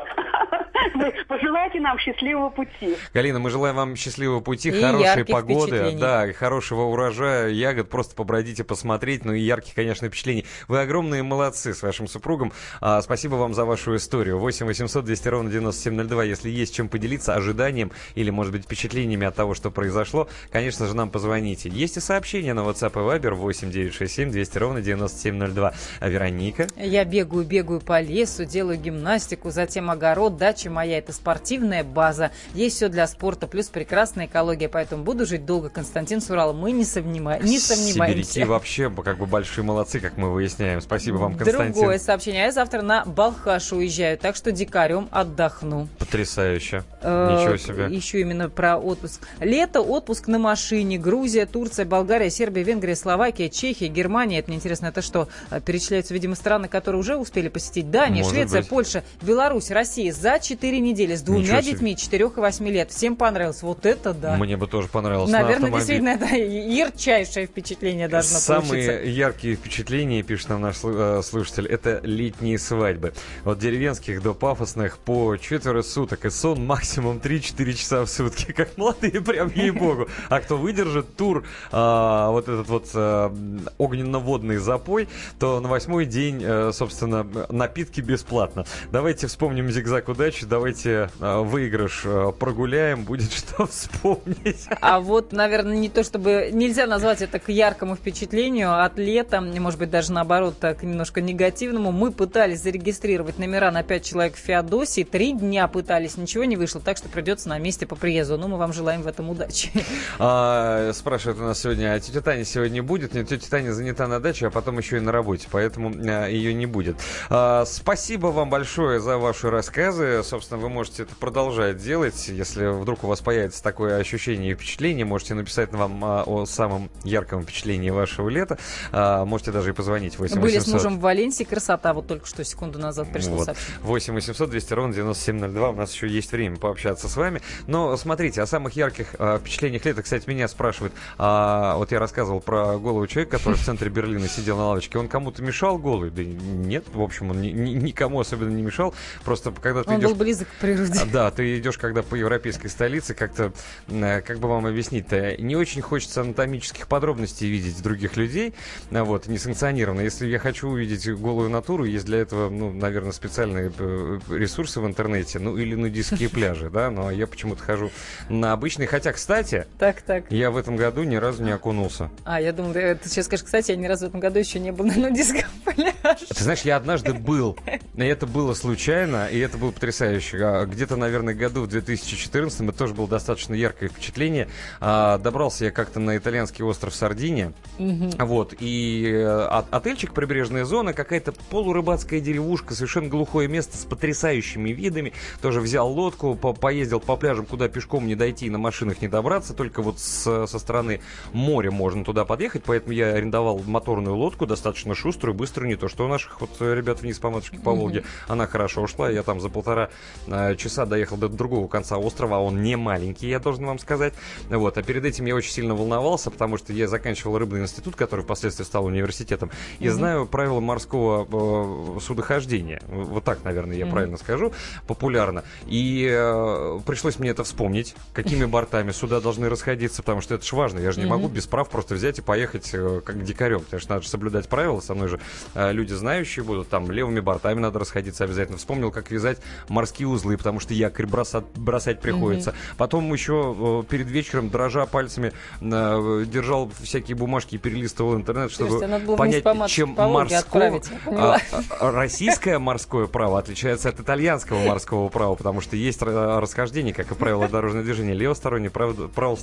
[1.32, 2.94] Пожелайте нам счастливого пути.
[3.14, 7.88] Галина, мы желаем вам счастливого пути, и хорошей погоды, да, и хорошего урожая ягод.
[7.88, 10.44] Просто побродите, посмотреть, ну и ярких, конечно, впечатлений.
[10.68, 12.52] Вы огромные молодцы с вашим супругом.
[12.82, 14.38] А, спасибо вам за вашу историю.
[14.38, 16.24] 8 800 200 ровно 9702.
[16.24, 20.94] Если есть чем поделиться ожиданием или, может быть, впечатлениями от того, что произошло, конечно же,
[20.94, 21.70] нам позвоните.
[21.70, 25.72] Есть и сообщения на WhatsApp и Viber 8 967 200 ровно 9702.
[25.98, 26.66] А Вероника?
[26.76, 32.32] Я бегаю, бегаю по лесу, делаю гимнастику, затем огород, дача моя это спортивная база.
[32.52, 35.68] Есть все для спорта, плюс прекрасная экология, поэтому буду жить долго.
[35.68, 37.38] Константин Сурал, мы не, сомнева...
[37.40, 38.32] не сомневаемся.
[38.32, 40.80] Сибиряки вообще как бы большие молодцы, как мы выясняем.
[40.80, 41.74] Спасибо вам, Константин.
[41.74, 42.42] Другое сообщение.
[42.42, 45.86] А я завтра на Балхаш уезжаю, так что дикарем отдохну.
[46.00, 46.82] Потрясающе.
[47.02, 47.94] Э, Ничего себе.
[47.94, 49.20] Еще именно про отпуск.
[49.38, 50.98] Лето, отпуск на машине.
[50.98, 54.40] Грузия, Турция, Болгария, Сербия, Венгрия, Словакия, Чехия, Германия.
[54.40, 55.28] Это мне интересно, это что?
[55.50, 57.92] Э, перечисляются, видимо, страны, которые уже успели посетить.
[57.92, 58.64] Дания, Швеция.
[58.64, 60.12] Польша, Беларусь, Россия.
[60.12, 62.90] За 4 недели с двумя детьми 4 и 8 лет.
[62.90, 63.62] Всем понравилось.
[63.62, 64.36] Вот это да.
[64.36, 65.30] Мне бы тоже понравилось.
[65.30, 68.92] Наверное, на действительно, это ярчайшее впечатление должно Самые получиться.
[69.08, 73.12] яркие впечатления, пишет нам наш э, слушатель, это летние свадьбы.
[73.44, 76.24] От деревенских до пафосных по четверо суток.
[76.24, 78.52] И сон максимум 3-4 часа в сутки.
[78.56, 80.08] Как молодые, прям ей-богу.
[80.28, 83.34] А кто выдержит тур, а, вот этот вот а,
[83.78, 85.08] огненно-водный запой,
[85.38, 88.64] то на восьмой день, а, собственно, напитки бесплатно.
[88.90, 94.66] Давайте вспомним зигзаг удачи, давайте а, выигрыш а, прогуляем, будет что вспомнить.
[94.80, 96.50] А вот, наверное, не то чтобы...
[96.52, 101.92] Нельзя назвать это к яркому впечатлению от лета, может быть, даже наоборот, так немножко негативному.
[101.92, 106.80] Мы пытались зарегистрировать номера на 5 человек в Феодосии, три дня пытались, ничего не вышло,
[106.80, 108.36] так что придется на месте по приезду.
[108.36, 109.70] Ну, мы вам желаем в этом удачи.
[110.18, 113.14] А, спрашивают у нас сегодня, а тетя Таня сегодня будет?
[113.14, 116.54] Нет, тетя Таня занята на даче, а потом еще и на работе, поэтому а, ее
[116.54, 116.96] не будет.
[117.30, 120.22] А, спасибо вам большое за ваши рассказы.
[120.22, 122.28] Собственно, вы можете это продолжать делать.
[122.28, 126.90] Если вдруг у вас появится такое ощущение и впечатление, можете написать вам а, о самом
[127.04, 128.58] ярком впечатлении вашего лета.
[128.90, 130.18] А, можете даже и позвонить.
[130.18, 131.44] 8 Были с мужем в Валенсии.
[131.44, 131.92] Красота.
[131.92, 133.44] Вот только что секунду назад пришло вот.
[133.46, 133.78] сообщение.
[133.82, 135.70] 8 800 200 ровно 9702.
[135.70, 137.42] У нас еще есть время пообщаться с вами.
[137.66, 140.92] Но смотрите, о самых ярких а, впечатлениях лета, кстати, меня спрашивают.
[141.18, 144.98] А, вот я рассказывал про голову человека, который в центре Берлина сидел на лавочке.
[144.98, 146.10] Он кому-то мешал голый?
[146.10, 148.94] Да нет, в общем, он ни, ни, никому особенно не мешал.
[149.24, 150.08] Просто когда ты он идешь...
[150.08, 151.00] был близок к природе.
[151.00, 153.52] А, да, ты идешь, когда по европейской столице, как-то,
[153.88, 158.54] э, как бы вам объяснить-то, не очень хочется анатомических подробностей видеть других людей,
[158.90, 160.00] а вот, несанкционированно.
[160.00, 164.86] Если я хочу увидеть голую натуру, есть для этого, ну, наверное, специальные э, ресурсы в
[164.86, 167.90] интернете, ну, или нудистские пляжи, да, но я почему-то хожу
[168.28, 168.88] на обычные.
[168.88, 170.30] Хотя, кстати, так, так.
[170.30, 172.10] я в этом году ни разу не окунулся.
[172.24, 174.72] А, я думаю, ты сейчас скажешь, кстати, я ни разу в этом году еще не
[174.72, 176.26] был на нудистском пляже.
[176.28, 177.56] Ты знаешь, я однажды был,
[177.94, 180.61] и это было случайно, и это было потрясающе.
[180.62, 184.48] А где-то, наверное, году в 2014 это тоже было достаточно яркое впечатление.
[184.80, 187.52] А, добрался я как-то на итальянский остров Сардиния.
[187.78, 188.10] Угу.
[188.18, 188.54] Вот.
[188.60, 195.12] И э, отельчик, прибрежная зона, какая-то полурыбацкая деревушка, совершенно глухое место с потрясающими видами.
[195.40, 199.54] Тоже взял лодку, по поездил по пляжам, куда пешком не дойти, на машинах не добраться.
[199.54, 201.00] Только вот с, со стороны
[201.32, 202.62] моря можно туда подъехать.
[202.64, 207.02] Поэтому я арендовал моторную лодку, достаточно шуструю, быструю, не то, что у наших вот ребят
[207.02, 208.04] вниз по матушке по Волге.
[208.28, 209.10] Она хорошо ушла.
[209.10, 209.90] Я там за полтора
[210.28, 214.14] э, часа доехал до другого конца острова, а он не маленький, я должен вам сказать.
[214.48, 214.78] Вот.
[214.78, 218.64] А перед этим я очень сильно волновался, потому что я заканчивал рыбный институт, который впоследствии
[218.64, 219.90] стал университетом, и mm-hmm.
[219.90, 222.82] знаю правила морского э, судохождения.
[222.88, 223.90] Вот так, наверное, я mm-hmm.
[223.90, 224.52] правильно скажу,
[224.86, 225.44] популярно.
[225.66, 230.56] И э, пришлось мне это вспомнить, какими бортами суда должны расходиться, потому что это же
[230.56, 230.78] важно.
[230.78, 231.08] Я же не mm-hmm.
[231.08, 234.48] могу без прав просто взять и поехать э, как дикарем, потому что надо же соблюдать
[234.48, 234.80] правила.
[234.80, 235.20] Со мной же
[235.54, 238.58] э, люди знающие будут, там левыми бортами надо расходиться обязательно.
[238.58, 242.50] Вспомнил, как вязать морские узлы, потому что якорь бросать, бросать приходится.
[242.50, 242.56] Угу.
[242.76, 248.80] Потом еще перед вечером, дрожа пальцами, держал всякие бумажки и перелистывал интернет, чтобы
[249.16, 251.38] понять, чем морское, а,
[251.78, 257.14] а, российское морское право отличается от итальянского морского права, потому что есть расхождение, как и
[257.14, 259.38] правило дорожного движения, левостороннее, право, право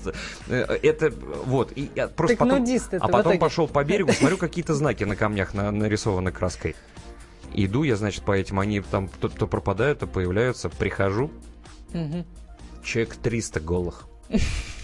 [0.50, 1.14] э, это
[1.46, 2.66] вот и просто так потом,
[3.00, 6.76] а потом пошел по берегу, смотрю какие-то знаки на камнях на, нарисованы краской.
[7.54, 10.70] Иду я, значит, по этим, они там то, то пропадают, то появляются.
[10.70, 11.32] Прихожу,
[11.94, 12.26] угу.
[12.84, 14.08] человек 300 голых.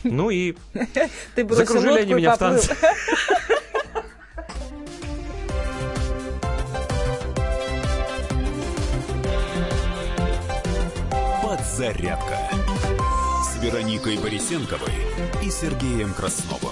[0.04, 0.56] Ну и
[1.36, 2.76] закружили они меня в танце.
[11.44, 12.38] Подзарядка
[13.44, 14.94] с Вероникой Борисенковой
[15.44, 16.72] и Сергеем Красновым.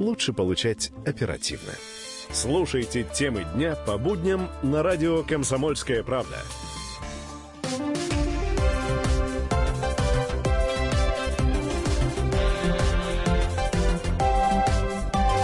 [0.00, 1.72] лучше получать оперативно.
[2.32, 6.38] Слушайте темы дня по будням на радио «Комсомольская правда».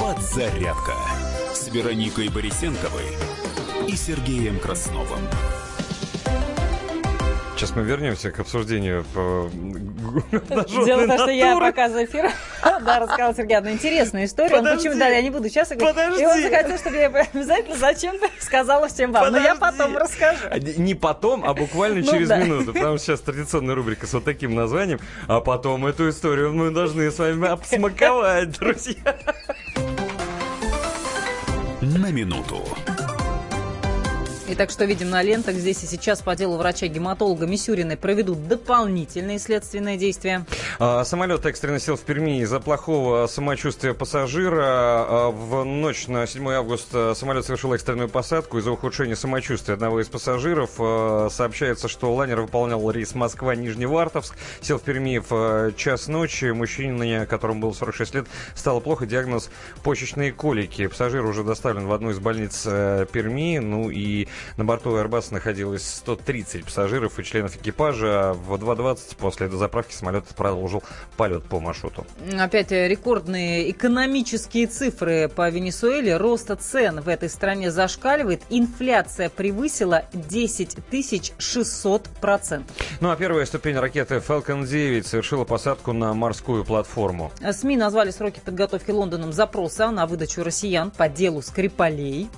[0.00, 0.94] Подзарядка
[1.54, 3.04] с Вероникой Борисенковой
[3.88, 5.20] и Сергеем Красновым.
[7.56, 9.48] Сейчас мы вернемся к обсуждению по...
[10.84, 12.30] Дело в том, что я пока за эфир
[12.62, 14.58] да, рассказал Сергей одну интересную историю.
[14.58, 16.20] Он почему, да, я не буду сейчас говорить.
[16.20, 19.32] И он захотел, чтобы я обязательно зачем-то сказала всем вам.
[19.32, 20.40] Но я потом расскажу.
[20.50, 22.74] А, не потом, а буквально ну через минуту.
[22.74, 25.00] Потому что сейчас традиционная рубрика с вот таким названием.
[25.26, 29.16] А потом эту историю мы должны с вами обсмаковать, друзья.
[31.80, 32.62] На минуту.
[34.48, 39.96] Итак, что видим на лентах здесь и сейчас по делу врача-гематолога Мисюриной проведут дополнительные следственные
[39.96, 40.46] действия.
[40.78, 44.62] А, самолет экстренно сел в Перми из-за плохого самочувствия пассажира.
[44.62, 50.06] А, в ночь на 7 августа самолет совершил экстренную посадку из-за ухудшения самочувствия одного из
[50.06, 50.70] пассажиров.
[50.78, 54.36] А, сообщается, что лайнер выполнял рейс Москва-Нижневартовск.
[54.60, 56.52] Сел в Перми в час ночи.
[56.52, 59.06] Мужчине, которому было 46 лет, стало плохо.
[59.06, 59.50] Диагноз
[59.82, 60.86] почечные колики.
[60.86, 63.58] Пассажир уже доставлен в одну из больниц э, Перми.
[63.58, 68.34] Ну и на борту Airbus находилось 130 пассажиров и членов экипажа.
[68.34, 70.82] В 2.20 после заправки самолет продолжил
[71.16, 72.06] полет по маршруту.
[72.38, 76.16] Опять рекордные экономические цифры по Венесуэле.
[76.16, 78.42] Рост цен в этой стране зашкаливает.
[78.50, 80.76] Инфляция превысила 10
[81.38, 82.76] 600 процентов.
[83.00, 87.32] Ну а первая ступень ракеты Falcon 9 совершила посадку на морскую платформу.
[87.50, 92.28] СМИ назвали сроки подготовки Лондоном запроса на выдачу россиян по делу Скрипалей.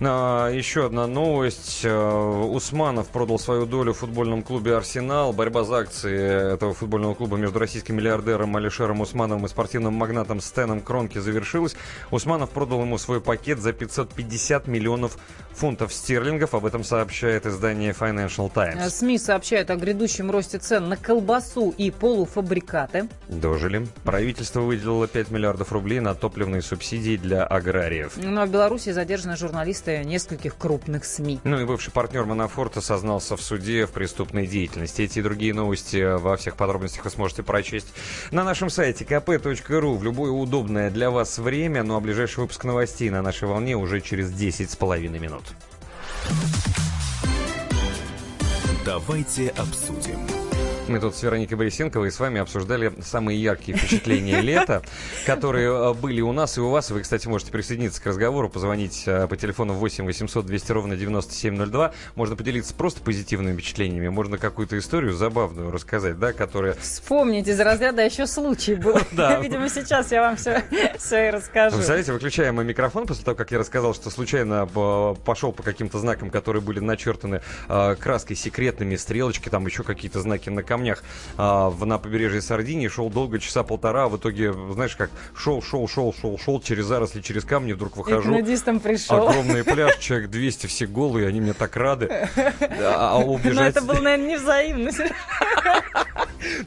[0.00, 1.80] На еще одна новость новость.
[1.84, 5.32] Э, Усманов продал свою долю в футбольном клубе «Арсенал».
[5.32, 10.80] Борьба за акции этого футбольного клуба между российским миллиардером Алишером Усмановым и спортивным магнатом Стеном
[10.80, 11.76] Кронки завершилась.
[12.10, 15.18] Усманов продал ему свой пакет за 550 миллионов
[15.52, 16.54] фунтов стерлингов.
[16.54, 18.80] Об этом сообщает издание Financial Times.
[18.80, 23.08] Э, СМИ сообщают о грядущем росте цен на колбасу и полуфабрикаты.
[23.28, 23.86] Дожили.
[24.04, 28.14] Правительство выделило 5 миллиардов рублей на топливные субсидии для аграриев.
[28.16, 31.35] Ну а в Беларуси задержаны журналисты нескольких крупных СМИ.
[31.44, 35.02] Ну и бывший партнер Манафорта сознался в суде в преступной деятельности.
[35.02, 37.88] Эти и другие новости во всех подробностях вы сможете прочесть
[38.30, 41.82] на нашем сайте kp.ru в любое удобное для вас время.
[41.82, 45.44] Ну а ближайший выпуск новостей на нашей волне уже через 10 с половиной минут.
[48.84, 50.35] Давайте обсудим.
[50.88, 54.82] Мы тут с Вероникой Борисенковой с вами обсуждали самые яркие впечатления лета,
[55.24, 56.90] которые э, были у нас и у вас.
[56.92, 61.92] Вы, кстати, можете присоединиться к разговору, позвонить э, по телефону 8 800 200 ровно 9702.
[62.14, 66.74] Можно поделиться просто позитивными впечатлениями, можно какую-то историю забавную рассказать, да, которая...
[66.74, 68.98] Вспомните из разряда еще случай был.
[69.12, 69.36] Да.
[69.40, 70.62] Видимо, сейчас я вам все,
[70.98, 71.76] все и расскажу.
[71.76, 76.30] Представляете, выключаем микрофон после того, как я рассказал, что случайно э, пошел по каким-то знакам,
[76.30, 81.02] которые были начертаны краской секретными, стрелочки, там еще какие-то знаки на камнях
[81.38, 85.62] а, в, на побережье Сардинии, шел долго, часа полтора, а в итоге, знаешь, как шел,
[85.62, 88.36] шел, шел, шел, шел через заросли, через камни, вдруг выхожу.
[88.36, 89.28] И пришел.
[89.28, 92.28] Огромный пляж, человек 200, все голые, они мне так рады.
[92.78, 93.54] А, а убежать...
[93.56, 94.90] Но это было, наверное, невзаимно.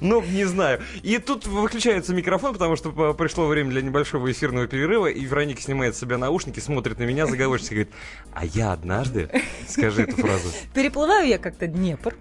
[0.02, 0.82] Ну, не знаю.
[1.04, 5.96] И тут выключается микрофон, потому что пришло время для небольшого эфирного перерыва, и Вероника снимает
[5.96, 7.94] с себя наушники, смотрит на меня заговорчески и говорит,
[8.34, 9.30] а я однажды,
[9.68, 10.50] скажи эту фразу.
[10.74, 12.16] Переплываю я как-то Днепр.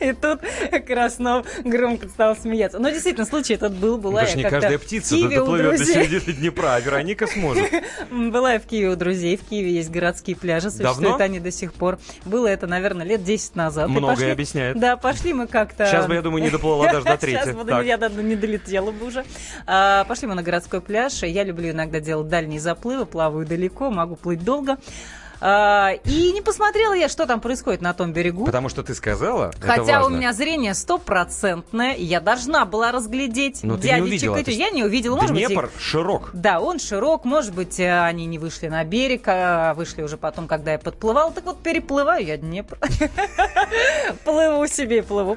[0.00, 0.40] И тут
[0.86, 2.78] Краснов громко стал смеяться.
[2.78, 3.98] Но действительно, случай этот был.
[3.98, 7.70] Была Потому я не каждая птица доплывет до середины Днепра, а Вероника сможет.
[8.10, 9.36] Была я в Киеве у друзей.
[9.36, 10.70] В Киеве есть городские пляжи.
[10.70, 11.24] Существуют Давно?
[11.24, 11.98] они до сих пор.
[12.24, 13.88] Было это, наверное, лет 10 назад.
[13.88, 14.78] Многое пошли- объясняет.
[14.78, 15.86] Да, пошли мы как-то...
[15.86, 17.44] Сейчас бы, я думаю, не доплыла даже до трети.
[17.44, 19.24] Сейчас бы я даже не долетела бы уже.
[19.66, 21.22] А, Пошли мы на городской пляж.
[21.22, 24.76] Я люблю иногда делать дальние заплывы, плаваю далеко, могу плыть долго.
[25.46, 28.46] А, И не посмотрела я, что там происходит на том берегу.
[28.46, 33.88] Потому что ты сказала, Хотя у меня зрение стопроцентное, я должна была разглядеть Но ты
[33.88, 33.92] не
[34.52, 35.16] Я не увидела.
[35.16, 36.30] Может Днепр широк.
[36.32, 40.48] да, он широк, может быть, э, они не вышли на берег, а вышли уже потом,
[40.48, 41.30] когда я подплывала.
[41.30, 42.78] Так вот, переплываю я Днепр.
[44.24, 45.36] Плыву себе, плыву.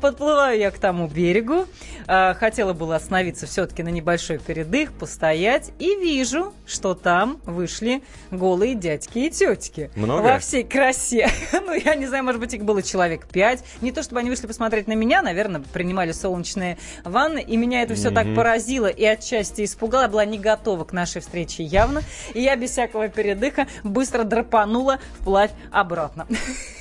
[0.00, 1.66] Подплываю я к тому берегу.
[2.06, 5.72] А, Хотела было остановиться все-таки на небольшой передых, постоять.
[5.80, 9.90] И вижу, что там вышли голые дядьки и тетки.
[9.94, 10.22] Много?
[10.22, 11.28] Во всей красе.
[11.68, 13.62] Ну, я не знаю, может быть, их было человек пять.
[13.82, 17.42] Не то, чтобы они вышли посмотреть на меня, наверное, принимали солнечные ванны.
[17.42, 20.02] И меня это все так поразило и отчасти испугало.
[20.02, 22.02] Я была не готова к нашей встрече явно.
[22.32, 26.26] И я без всякого передыха быстро драпанула вплавь обратно.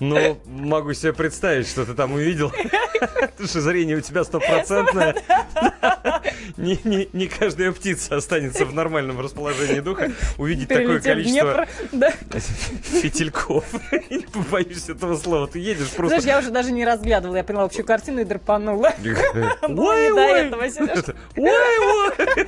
[0.00, 2.52] Ну, могу себе представить, что ты там увидел.
[3.44, 5.14] Что зрение у тебя стопроцентное.
[6.56, 12.12] Не, не, не каждая птица останется в нормальном расположении духа увидеть такое Перелетев количество да.
[12.82, 13.64] фитильков.
[14.10, 15.46] Не побоюсь этого слова.
[15.46, 16.20] Ты едешь просто...
[16.20, 18.92] Знаешь, я уже даже не разглядывала, я поняла общую картину и драпанула.
[19.68, 20.40] Было не Ой, до ой.
[20.40, 21.04] этого, Сереж.
[21.36, 22.46] Ой, ой.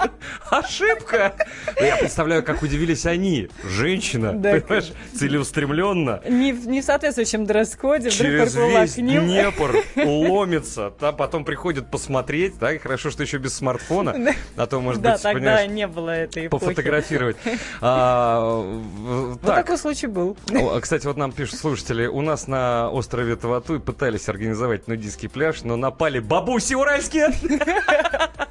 [0.50, 1.34] Ошибка.
[1.78, 3.48] Ну, Я представляю, как удивились они.
[3.64, 6.19] Женщина, понимаешь, целеустремленно.
[6.28, 9.24] Не, в- не в соответствующем дресс-коде, Через весь к ним.
[9.26, 14.14] Днепр ломится, там потом приходят посмотреть, да, и хорошо, что еще без смартфона,
[14.56, 16.64] а то, может да, быть, тогда не было этой эпохи.
[16.64, 17.36] пофотографировать.
[17.80, 20.36] А, Вот так, такой случай был.
[20.52, 25.62] А, Кстати, вот нам пишут слушатели, у нас на острове Таватуй пытались организовать нудистский пляж,
[25.62, 27.28] но напали бабуси уральские.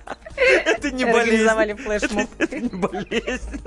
[0.65, 1.47] Это не болезнь.
[1.47, 2.29] Организовали флешмоб.
[2.37, 3.61] Это не болезнь.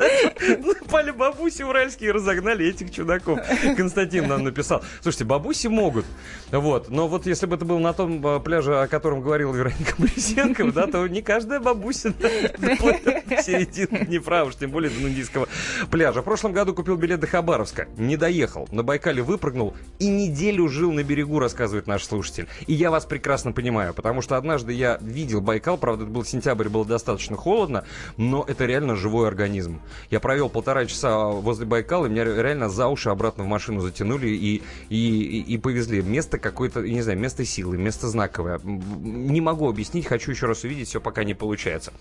[0.93, 3.41] Напали бабуси уральские и разогнали этих чудаков.
[3.77, 4.83] Константин нам написал.
[5.01, 6.05] Слушайте, бабуси могут.
[6.51, 6.89] Вот.
[6.89, 10.73] Но вот если бы это был на том э, пляже, о котором говорила Вероника Борисенкова,
[10.73, 12.13] да, то не каждая бабуся
[12.59, 15.49] в середину Днепра, уж тем более до нудистского
[15.91, 16.23] пляжа.
[16.23, 17.89] В прошлом году купил билет до Хабаровска.
[17.97, 18.69] Не доехал.
[18.71, 22.49] На Байкале выпрыгнул и неделю жил на берегу, рассказывает наш слушатель.
[22.67, 26.62] И я вас прекрасно понимаю, потому что однажды я видел Байкал, правда, это был сентябрь,
[26.69, 27.85] было достаточно холодно,
[28.17, 29.81] но это реально живой организм.
[30.11, 34.29] Я провел полтора часа возле Байкала, и меня реально за уши обратно в машину затянули
[34.29, 36.03] и, и, и, повезли.
[36.03, 38.61] Место какое-то, не знаю, место силы, место знаковое.
[38.63, 41.93] Не могу объяснить, хочу еще раз увидеть, все пока не получается.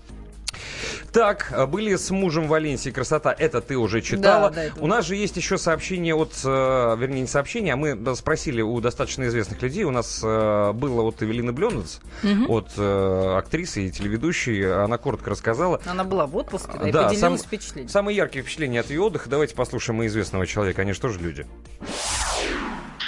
[1.14, 2.90] Так, были с мужем в Валенсии.
[2.90, 4.50] Красота, это ты уже читала.
[4.50, 7.76] Да, да, это у нас же есть еще сообщение от, э, вернее, не сообщение, а
[7.76, 9.84] мы спросили у достаточно известных людей.
[9.84, 12.50] У нас э, было от Эвелины Бленец, Мгм.
[12.50, 14.74] от э, актрисы и телеведущей.
[14.84, 15.82] Она коротко рассказала.
[15.86, 17.90] Она была в отпуске, да, и Да, поделилась сам- впечатлением.
[17.90, 19.30] Самые яркие впечатления от ее отдыха.
[19.30, 20.82] Давайте послушаем и известного человека.
[20.84, 21.46] Они же тоже люди.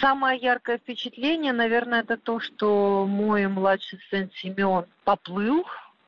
[0.01, 5.64] Самое яркое впечатление, наверное, это то, что мой младший сын Семен поплыл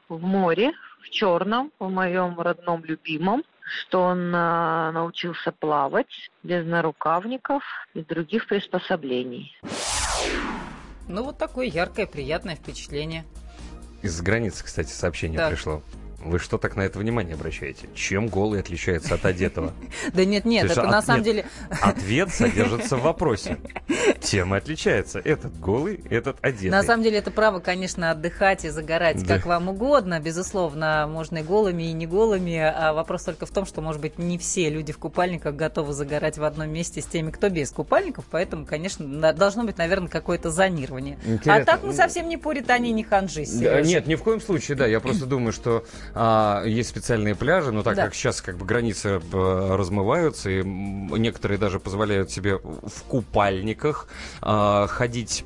[0.10, 0.74] в море,
[1.06, 8.48] в Черном, в моем родном любимом, что он а, научился плавать без нарукавников и других
[8.48, 9.56] приспособлений.
[11.08, 13.26] Ну, вот такое яркое, приятное впечатление.
[14.02, 15.52] Из границы, кстати, сообщение Так.
[15.52, 15.82] пришло.
[16.26, 17.88] Вы что так на это внимание обращаете?
[17.94, 19.74] Чем голый отличается от одетого?
[20.14, 21.46] Да нет, нет, это от- на самом деле...
[21.82, 23.58] Ответ содержится в вопросе.
[24.22, 25.20] Тем и отличается.
[25.20, 26.70] Этот голый, этот одетый.
[26.70, 30.20] На самом деле это право, конечно, отдыхать и загорать как вам угодно.
[30.20, 32.58] Безусловно, можно и голыми, и не голыми.
[32.58, 36.38] А вопрос только в том, что, может быть, не все люди в купальниках готовы загорать
[36.38, 38.26] в одном месте с теми, кто без купальников.
[38.32, 41.18] Поэтому, конечно, должно быть, наверное, какое-то зонирование.
[41.46, 43.46] А так мы совсем не пуритане, не ханжи.
[43.46, 44.88] Нет, ни в коем случае, да.
[44.88, 45.86] Я просто думаю, что
[46.16, 48.06] а, есть специальные пляжи, но так Да.
[48.06, 54.08] как сейчас как бы границы э, размываются, и некоторые даже позволяют себе в купальниках
[54.42, 55.46] а, ходить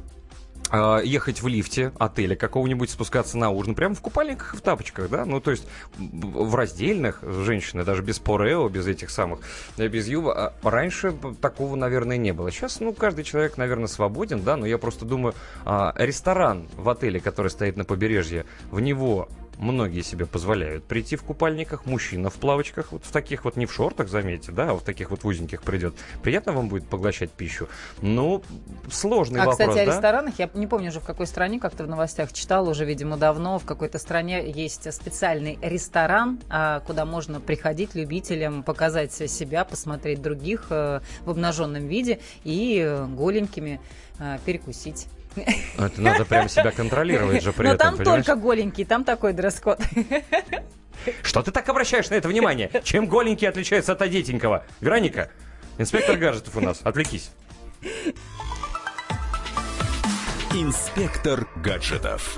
[0.71, 5.09] а, ехать в лифте отеля какого-нибудь, спускаться на ужин, прямо в купальниках и в тапочках,
[5.09, 5.67] да, ну, то есть
[5.97, 9.39] в раздельных женщины, даже без порео, без этих самых,
[9.77, 12.51] э, без юба, а раньше такого, наверное, не было.
[12.51, 15.33] Сейчас, ну, каждый человек, наверное, свободен, да, но я просто думаю,
[15.65, 19.27] а, ресторан в отеле, который стоит на побережье, в него
[19.59, 23.73] многие себе позволяют прийти в купальниках, мужчина в плавочках, вот в таких вот, не в
[23.73, 25.93] шортах, заметьте, да, а в таких вот узеньких придет.
[26.23, 27.67] Приятно вам будет поглощать пищу?
[28.01, 28.41] Ну,
[28.89, 29.91] сложный а, вопрос, кстати, о да?
[29.91, 33.59] ресторанах, я не помню уже в какой стране, как-то в новостях читал уже, видимо, давно,
[33.59, 40.67] в какой-то стране есть специальный ресторан, а, куда можно приходить любителям, показать себя, посмотреть других
[40.69, 43.81] э, в обнаженном виде и э, голенькими
[44.19, 45.07] э, перекусить.
[45.35, 48.25] Это надо прям себя контролировать же при Но этом, там понимаешь?
[48.25, 49.79] только голенький, там такой дресс-код.
[51.23, 52.69] Что ты так обращаешь на это внимание?
[52.83, 54.65] Чем голенький отличается от одетенького?
[54.81, 55.29] Вероника,
[55.77, 57.31] инспектор гаджетов у нас, отвлекись.
[60.53, 62.35] Инспектор гаджетов.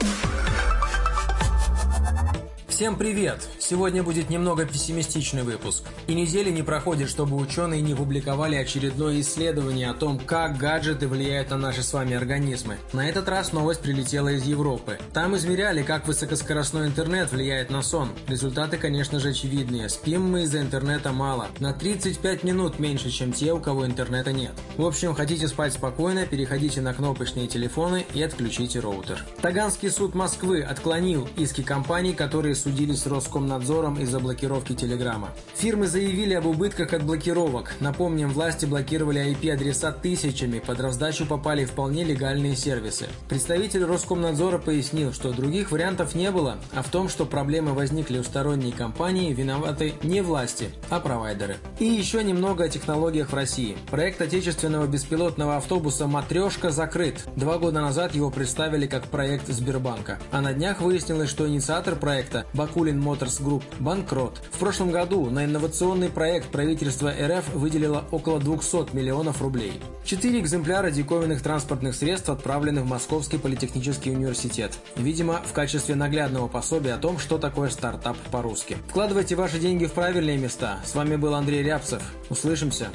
[2.82, 3.48] Всем привет!
[3.60, 5.84] Сегодня будет немного пессимистичный выпуск.
[6.08, 11.51] И недели не проходит, чтобы ученые не публиковали очередное исследование о том, как гаджеты влияют
[11.51, 12.77] на наши с вами организмы.
[12.92, 14.98] На этот раз новость прилетела из Европы.
[15.14, 18.10] Там измеряли, как высокоскоростной интернет влияет на сон.
[18.27, 19.88] Результаты, конечно же, очевидные.
[19.88, 21.50] Спим мы из-за интернета мало.
[21.60, 24.53] На 35 минут меньше, чем те, у кого интернета нет.
[24.77, 29.24] В общем, хотите спать спокойно, переходите на кнопочные телефоны и отключите роутер.
[29.43, 35.32] Таганский суд Москвы отклонил иски компаний, которые судили с Роскомнадзором из-за блокировки Телеграма.
[35.56, 37.74] Фирмы заявили об убытках от блокировок.
[37.82, 43.08] Напомним, власти блокировали IP-адреса тысячами, под раздачу попали вполне легальные сервисы.
[43.27, 48.24] Представитель Роскомнадзора пояснил, что других вариантов не было, а в том, что проблемы возникли у
[48.24, 51.58] сторонней компании, виноваты не власти, а провайдеры.
[51.80, 53.75] И еще немного о технологиях в России.
[53.90, 57.25] Проект отечественного беспилотного автобуса «Матрешка» закрыт.
[57.35, 60.19] Два года назад его представили как проект Сбербанка.
[60.32, 64.41] А на днях выяснилось, что инициатор проекта Bakulin Motors Group банкрот.
[64.51, 69.81] В прошлом году на инновационный проект правительство РФ выделило около 200 миллионов рублей.
[70.03, 74.77] Четыре экземпляра диковинных транспортных средств отправлены в Московский политехнический университет.
[74.95, 78.77] Видимо, в качестве наглядного пособия о том, что такое стартап по-русски.
[78.89, 80.80] Вкладывайте ваши деньги в правильные места.
[80.85, 82.01] С вами был Андрей Рябцев.
[82.30, 82.89] Услышимся.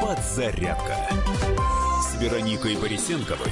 [0.00, 1.25] Подзарядка
[2.20, 3.50] Вероникой Борисенковой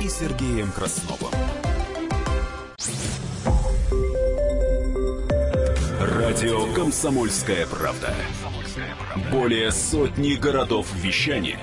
[0.00, 1.32] и Сергеем Красновым.
[6.00, 8.14] Радио «Комсомольская правда».
[9.30, 11.58] Более сотни городов вещания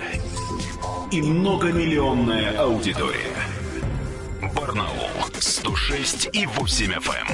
[1.11, 3.52] и многомиллионная аудитория.
[4.55, 5.09] Барнаул
[5.39, 7.27] 106 и 8 FM.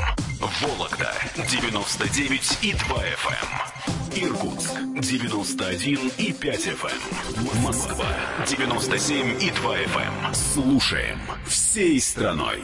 [0.62, 1.14] Вологда
[1.50, 4.26] 99 и 2 FM.
[4.26, 7.62] Иркутск 91 и 5 FM.
[7.62, 8.06] Москва
[8.48, 10.34] 97 и 2 FM.
[10.34, 12.62] Слушаем всей страной.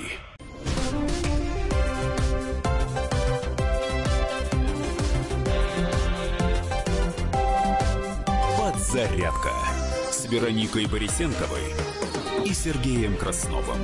[8.57, 9.51] Подзарядка
[10.11, 11.73] с Вероникой Борисенковой
[12.45, 13.79] и Сергеем Красновым.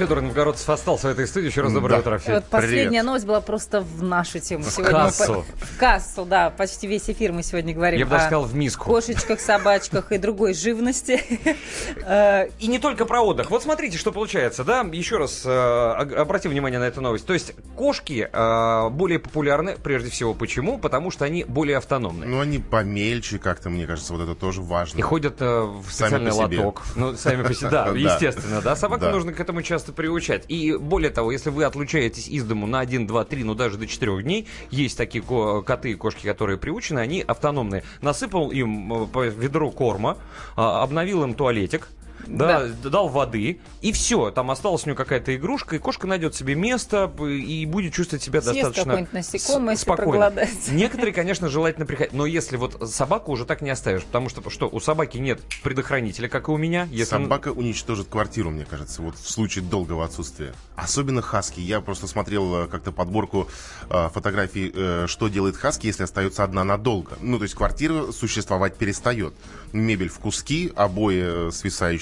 [0.00, 1.48] Федор Новгородцев остался в этой студии.
[1.48, 2.34] Еще раз доброе утро, Федь.
[2.36, 3.04] Вот последняя Привет.
[3.04, 4.64] новость была просто в нашу тему.
[4.64, 5.44] В Сегодня кассу.
[5.60, 6.48] по- В кассу, да.
[6.48, 8.86] Почти весь эфир мы сегодня говорим Я бы даже сказал, в миску.
[8.86, 11.20] кошечках, собачках и другой живности.
[12.58, 13.50] И не только про отдых.
[13.50, 14.80] Вот смотрите, что получается, да?
[14.90, 17.26] Еще раз э, обратим внимание на эту новость.
[17.26, 20.78] То есть кошки э, более популярны, прежде всего, почему?
[20.78, 22.24] Потому что они более автономны.
[22.24, 24.98] Ну, они помельче как-то, мне кажется, вот это тоже важно.
[24.98, 26.82] И ходят э, в специальный лоток.
[26.96, 27.98] Ну, сами по себе, да, Да.
[27.98, 28.74] естественно, да.
[28.76, 29.10] Собаку Да.
[29.12, 30.44] нужно к этому часто приучать.
[30.48, 33.86] И более того, если вы отлучаетесь из дому на 1, 2, 3, ну даже до
[33.86, 37.82] 4 дней, есть такие ко- коты и кошки, которые приучены, они автономные.
[38.02, 40.18] Насыпал им э, по ведру корма,
[40.56, 41.88] а, обновил им туалетик,
[42.26, 44.30] да, дал воды, и все.
[44.30, 48.40] Там осталась у нее какая-то игрушка, и кошка найдет себе место и будет чувствовать себя
[48.40, 50.32] Съест достаточно насекомое, спокойно.
[50.70, 52.12] Некоторые, конечно, желательно приходить.
[52.12, 56.28] Но если вот собаку уже так не оставишь, потому что что, у собаки нет предохранителя,
[56.28, 56.88] как и у меня.
[56.90, 57.10] Если...
[57.10, 60.52] Собака уничтожит квартиру, мне кажется, вот в случае долгого отсутствия.
[60.76, 61.60] Особенно хаски.
[61.60, 63.48] Я просто смотрел э, как-то подборку
[63.88, 67.16] э, фотографий, э, что делает хаски, если остается одна надолго.
[67.20, 69.34] Ну, то есть квартира существовать перестает.
[69.72, 71.50] Мебель в куски, обои э,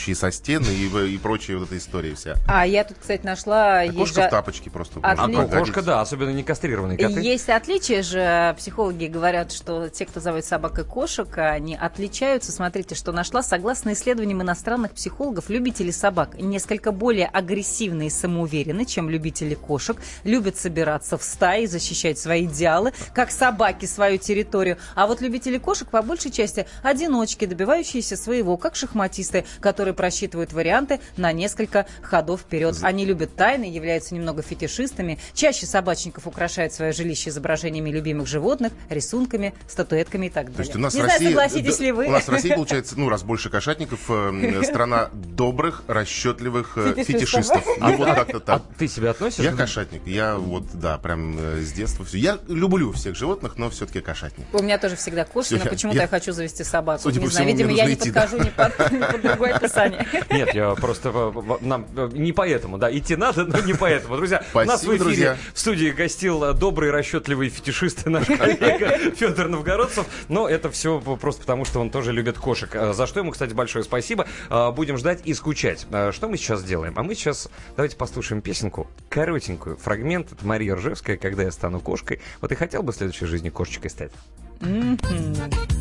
[0.08, 2.36] свисающие со стен и, в- и прочая вот эта история вся.
[2.46, 3.80] А я тут, кстати, нашла...
[3.80, 5.00] А есть кошка же- в тапочке просто.
[5.00, 7.20] Может А, кошка, да, особенно не кастрированные коты.
[7.20, 12.52] Есть отличия же, психологи говорят, что те, кто зовут собак и кошек, они отличаются.
[12.52, 13.42] Смотрите, что нашла.
[13.42, 19.96] Согласно исследованиям иностранных психологов, любители собак несколько более агрессивны и самоуверены, чем любители кошек.
[20.24, 24.78] Любят собираться в стаи, защищать свои идеалы, как собаки свою территорию.
[24.94, 31.00] А вот любители кошек по большей части одиночки, добивающиеся своего, как шахматисты, которые просчитывают варианты
[31.16, 32.76] на несколько ходов вперед.
[32.82, 35.18] Они любят тайны, являются немного фетишистами.
[35.34, 40.56] Чаще собачников украшают свое жилище изображениями любимых животных, рисунками, статуэтками и так далее.
[40.56, 42.06] То есть у нас Не в знаю, России, согласитесь да, ли вы.
[42.06, 47.64] У нас в России получается, ну, раз больше кошатников, э, страна добрых, расчетливых э, Фетишистов.
[47.64, 47.64] фетишистов.
[47.80, 48.62] Ну, вот как-то так.
[48.62, 49.42] А ты себя относишь?
[49.44, 50.06] Я кошатник.
[50.06, 52.18] Я вот, да, прям э, с детства все.
[52.18, 54.46] Я люблю всех животных, но все-таки кошатник.
[54.52, 57.10] У меня тоже всегда кошки, но почему-то я- хочу завести собаку.
[57.10, 59.24] Не знаю, видимо, я не подхожу ни под, ни под
[59.88, 60.24] описание.
[60.30, 64.16] Нет, я просто э, нам э, не поэтому, да, идти надо, но не поэтому.
[64.16, 65.36] Друзья, у нас в Спасибо, эфире друзья.
[65.54, 70.06] в студии гостил э, добрый, расчетливый фетишист наш коллега Федор Новгородцев.
[70.28, 72.70] Но это все просто потому, что он тоже любит кошек.
[72.92, 74.26] За что ему, кстати, большое спасибо.
[74.48, 75.86] Будем ждать и скучать.
[76.12, 76.94] Что мы сейчас делаем?
[76.96, 80.32] А мы сейчас давайте послушаем песенку, коротенькую, фрагмент.
[80.32, 82.20] Это Мария Ржевская «Когда я стану кошкой».
[82.40, 84.12] Вот и хотел бы в следующей жизни кошечкой стать?
[84.60, 84.98] Мгм.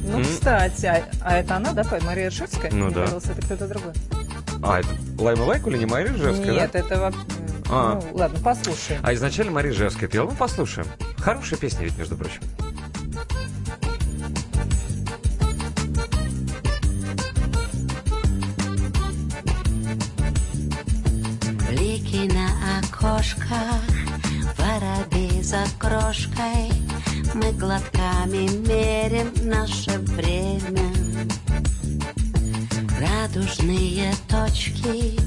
[0.03, 0.23] Ну, М.
[0.23, 2.71] кстати, а, а это она, да, Мария Ржевская?
[2.71, 3.01] Ну Мне да.
[3.03, 3.93] казалось, это кто-то другой.
[4.61, 6.79] А, это Лайма Вайкуля, не Мария Ржевская, Нет, да?
[6.79, 7.13] это...
[7.69, 7.99] А.
[8.01, 9.01] Ну, ладно, послушаем.
[9.03, 10.29] А изначально Мария Ржевская пела.
[10.29, 10.87] Ну, послушаем.
[11.17, 12.41] Хорошая песня ведь, между прочим.
[21.69, 23.81] Блики на окошках,
[24.57, 26.71] воробей за крошкой,
[27.33, 30.91] Мы глотками мерим наше время.
[32.99, 35.19] Радужные точки,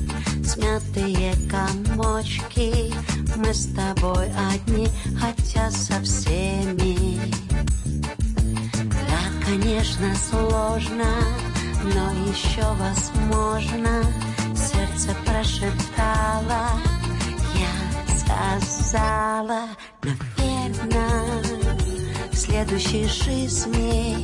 [0.45, 2.93] смятые комочки,
[3.37, 4.89] Мы с тобой одни,
[5.19, 7.21] хотя со всеми.
[8.81, 11.07] Да, конечно, сложно,
[11.85, 14.03] но еще возможно.
[14.55, 16.71] Сердце прошептало,
[17.55, 19.69] я сказала,
[20.03, 21.60] наверное,
[22.41, 24.17] следующей жизни,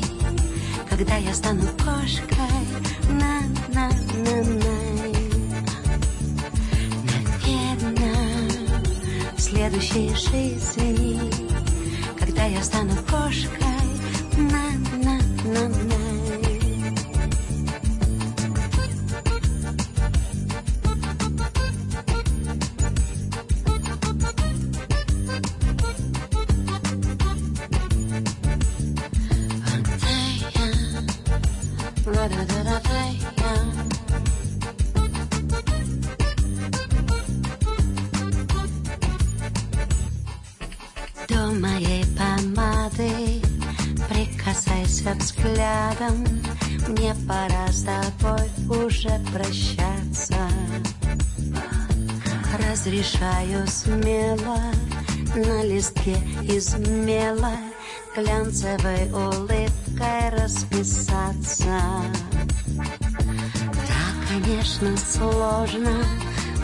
[0.88, 2.64] когда я стану кошкой,
[3.10, 4.76] на-на-на-на.
[7.44, 8.48] Наверное,
[9.36, 11.20] в следующей жизни,
[12.18, 13.84] когда я стану кошкой,
[14.38, 15.95] на-на-на-на.
[45.06, 46.24] Прикасайся взглядом.
[46.88, 50.48] Мне пора с тобой уже прощаться.
[52.58, 54.58] Разрешаю смело
[55.34, 57.52] на листке из мела
[58.16, 61.80] Глянцевой улыбкой расписаться.
[62.68, 66.04] Да, конечно, сложно,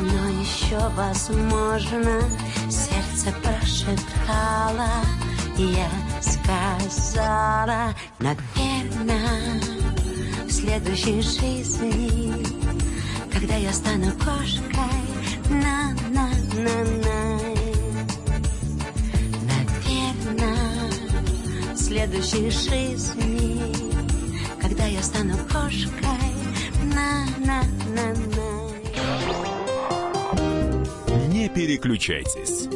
[0.01, 2.21] но еще возможно.
[2.71, 4.89] Сердце прошептало,
[5.59, 5.91] я
[6.21, 9.61] сказала Наверное,
[10.47, 12.33] в следующей жизни
[13.33, 15.03] Когда я стану кошкой,
[15.51, 16.31] на-на-на-на
[19.47, 20.91] Наверное,
[21.75, 23.61] в следующей жизни
[24.61, 26.33] Когда я стану кошкой,
[26.95, 28.33] на-на-на-на
[31.29, 32.72] Не переключайтесь.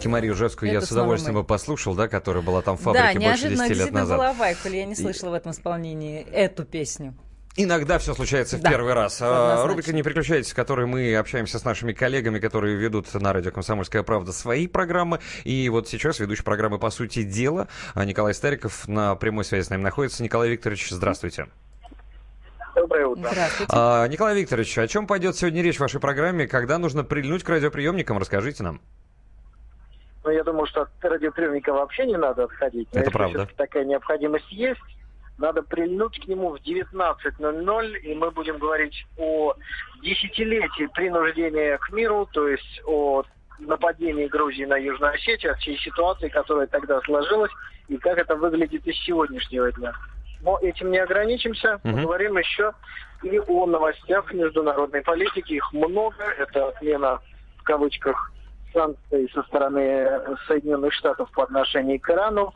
[0.00, 3.18] Все-таки Марию Ржевскую я с удовольствием бы послушал, да, которая была там в Да, фабрике
[3.18, 4.16] больше неожиданно 10 лет действительно назад.
[4.18, 4.76] была Вайкуль.
[4.76, 7.14] Я не И- слышала в этом исполнении эту песню.
[7.56, 9.20] Иногда все случается в Да, первый раз.
[9.20, 9.68] А, однозначно.
[9.68, 14.02] Рубрика «Не переключайтесь», в которой мы общаемся с нашими коллегами, которые ведут на радио «Комсомольская
[14.02, 15.18] правда» свои программы.
[15.44, 19.70] И вот сейчас ведущий программы «По сути дела» а, Николай Стариков на прямой связи с
[19.70, 20.22] нами находится.
[20.22, 21.48] Николай Викторович, здравствуйте.
[22.74, 23.28] Доброе утро.
[23.30, 23.72] Здравствуйте.
[23.76, 26.46] А, Николай Викторович, о чем пойдет сегодня речь в вашей программе?
[26.46, 28.16] Когда нужно прильнуть к радиоприемникам?
[28.16, 28.80] Расскажите нам.
[30.24, 32.88] Ну, я думаю, что от радиоприемника вообще не надо отходить.
[32.92, 33.48] Но Это правда.
[33.56, 34.80] такая необходимость есть,
[35.38, 39.54] надо прильнуть к нему в 19.00, и мы будем говорить о
[40.02, 43.24] десятилетии принуждения к миру, то есть о
[43.58, 47.52] нападении Грузии на Южную Осетию, о всей ситуации, которая тогда сложилась,
[47.88, 49.92] и как это выглядит из сегодняшнего дня.
[50.42, 52.72] Но этим не ограничимся, поговорим еще
[53.22, 55.54] и о новостях международной политики.
[55.54, 56.24] Их много.
[56.38, 57.20] Это отмена,
[57.58, 58.32] в кавычках,
[58.72, 62.54] санкций со стороны Соединенных Штатов по отношению к Ирану.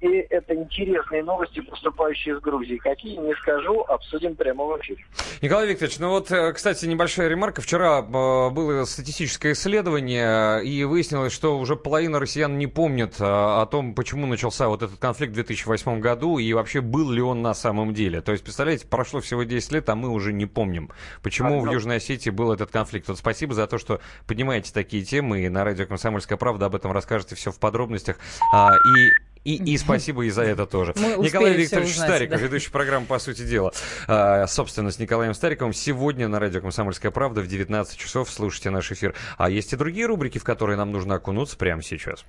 [0.00, 2.76] И это интересные новости, поступающие из Грузии.
[2.76, 5.04] Какие, не скажу, обсудим прямо в эфире.
[5.40, 7.62] Николай Викторович, ну вот, э, кстати, небольшая ремарка.
[7.62, 13.66] Вчера э, было статистическое исследование, и выяснилось, что уже половина россиян не помнит э, о
[13.66, 17.54] том, почему начался вот этот конфликт в 2008 году, и вообще был ли он на
[17.54, 18.20] самом деле.
[18.20, 20.90] То есть, представляете, прошло всего 10 лет, а мы уже не помним,
[21.22, 23.08] почему в Южной Осетии был этот конфликт.
[23.08, 26.92] Вот спасибо за то, что поднимаете такие темы, и на радио «Комсомольская правда» об этом
[26.92, 28.18] расскажете все в подробностях.
[28.52, 30.92] А, и и, и спасибо и за это тоже.
[30.96, 32.44] Мы Николай Викторович узнать, Стариков, да.
[32.46, 33.72] ведущий программы «По сути дела».
[34.08, 38.90] А, собственно, с Николаем Стариковым сегодня на радио «Комсомольская правда» в 19 часов слушайте наш
[38.90, 39.14] эфир.
[39.38, 42.24] А есть и другие рубрики, в которые нам нужно окунуться прямо сейчас.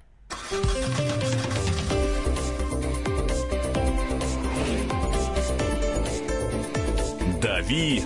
[7.41, 8.03] «Дави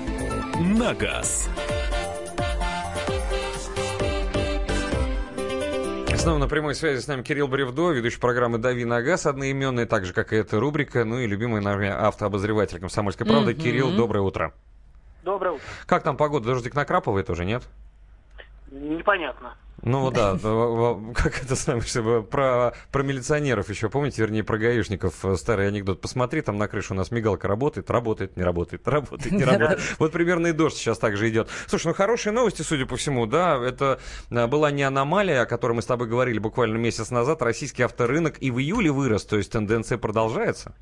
[0.78, 1.50] на газ».
[6.22, 10.06] Снова на прямой связи с нами Кирилл Бревдо, ведущий программы «Дави на газ», одноименный, так
[10.06, 13.64] же, как и эта рубрика, ну и любимый нами автообозреватель «Комсомольской правды» mm-hmm.
[13.64, 14.54] Кирилл, доброе утро.
[15.24, 15.66] Доброе утро.
[15.88, 16.46] Как там погода?
[16.46, 17.64] Дождик накрапывает уже, нет?
[18.72, 19.56] Непонятно.
[19.84, 20.38] Ну да,
[21.16, 26.02] как это самое, про, про милиционеров еще, помните, вернее, про гаишников э, старый анекдот.
[26.02, 29.80] Посмотри, там на крыше у нас мигалка работает, работает, не работает, работает, не работает.
[29.98, 31.50] Вот примерно и дождь сейчас также идет.
[31.66, 35.74] Слушай, ну хорошие новости, судя по всему, да, это э, была не аномалия, о которой
[35.74, 37.42] мы с тобой говорили буквально месяц назад.
[37.42, 40.76] Российский авторынок и в июле вырос, то есть тенденция продолжается.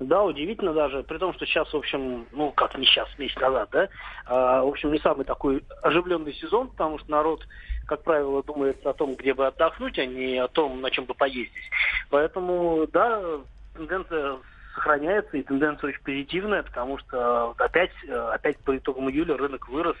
[0.00, 3.68] Да, удивительно даже, при том, что сейчас, в общем, ну, как не сейчас, месяц назад,
[3.70, 3.88] да,
[4.26, 7.46] а, в общем, не самый такой оживленный сезон, потому что народ,
[7.86, 11.14] как правило, думает о том, где бы отдохнуть, а не о том, на чем бы
[11.14, 11.70] поездить.
[12.10, 13.22] Поэтому, да,
[13.74, 14.38] тенденция
[14.74, 19.96] сохраняется, и тенденция очень позитивная, потому что опять, опять по итогам июля рынок вырос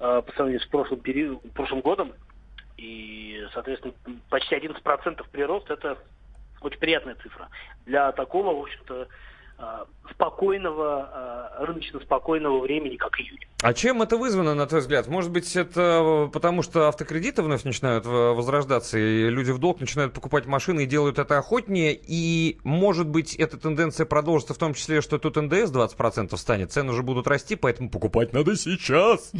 [0.00, 2.12] а, по сравнению с прошлым, период, прошлым годом,
[2.76, 3.94] и, соответственно,
[4.28, 5.98] почти 11% прирост– это
[6.60, 7.48] очень приятная цифра.
[7.86, 9.08] Для такого, в общем-то,
[9.62, 13.46] а, спокойного, а, рыночно спокойного времени, как июль.
[13.62, 15.06] А чем это вызвано, на твой взгляд?
[15.06, 20.46] Может быть, это потому, что автокредиты вновь начинают возрождаться, и люди в долг начинают покупать
[20.46, 25.18] машины и делают это охотнее, и, может быть, эта тенденция продолжится в том числе, что
[25.18, 29.30] тут НДС 20% станет, цены уже будут расти, поэтому покупать надо сейчас.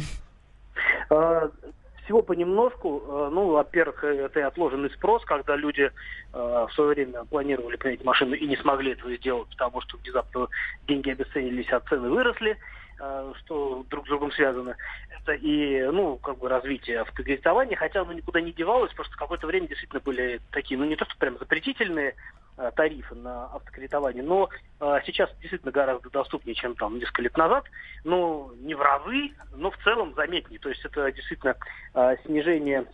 [2.11, 3.01] Всего понемножку.
[3.07, 5.89] Э, ну, во-первых, это и отложенный спрос, когда люди э,
[6.33, 10.49] в свое время планировали принять машину и не смогли этого сделать, потому что внезапно
[10.89, 12.57] деньги обесценились, а цены выросли,
[12.99, 14.75] э, что друг с другом связано.
[15.21, 19.69] Это и, ну, как бы развитие автокредитования, хотя оно никуда не девалось, просто какое-то время
[19.69, 22.40] действительно были такие, ну, не то, что прям запретительные Э,
[22.75, 24.49] тарифы на автокредитование, но
[24.79, 27.65] э, сейчас действительно гораздо доступнее, чем там несколько лет назад.
[28.03, 30.59] Ну, не в разы, но в целом заметнее.
[30.59, 31.55] То есть это действительно
[31.93, 32.85] э, снижение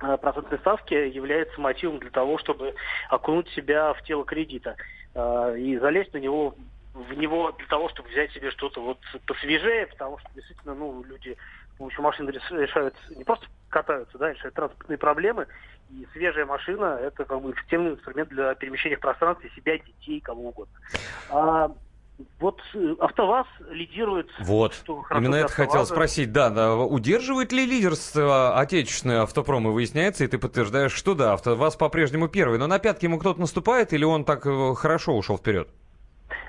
[0.00, 2.74] э, процентной ставки является мотивом для того, чтобы
[3.08, 4.76] окунуть себя в тело кредита
[5.14, 6.54] э, и залезть на него
[6.92, 11.36] в него для того, чтобы взять себе что-то вот посвежее, потому что действительно, ну, люди
[11.80, 15.46] помощью машин решают не просто катаются, да, решают транспортные проблемы,
[15.90, 20.48] и свежая машина– это как бы эффективный инструмент для перемещения в пространстве себя, детей, кого
[20.48, 20.74] угодно.
[21.30, 21.70] А
[22.38, 24.28] вот э, АвтоВАЗ лидирует.
[24.40, 26.32] Вот, что именно это хотел спросить.
[26.32, 29.68] Да, да, удерживает ли лидерство отечественный автопром?
[29.68, 32.58] И выясняется, и ты подтверждаешь, что да, АвтоВАЗ по-прежнему первый.
[32.58, 35.68] Но на пятки ему кто-то наступает, или он так э, хорошо ушел вперед?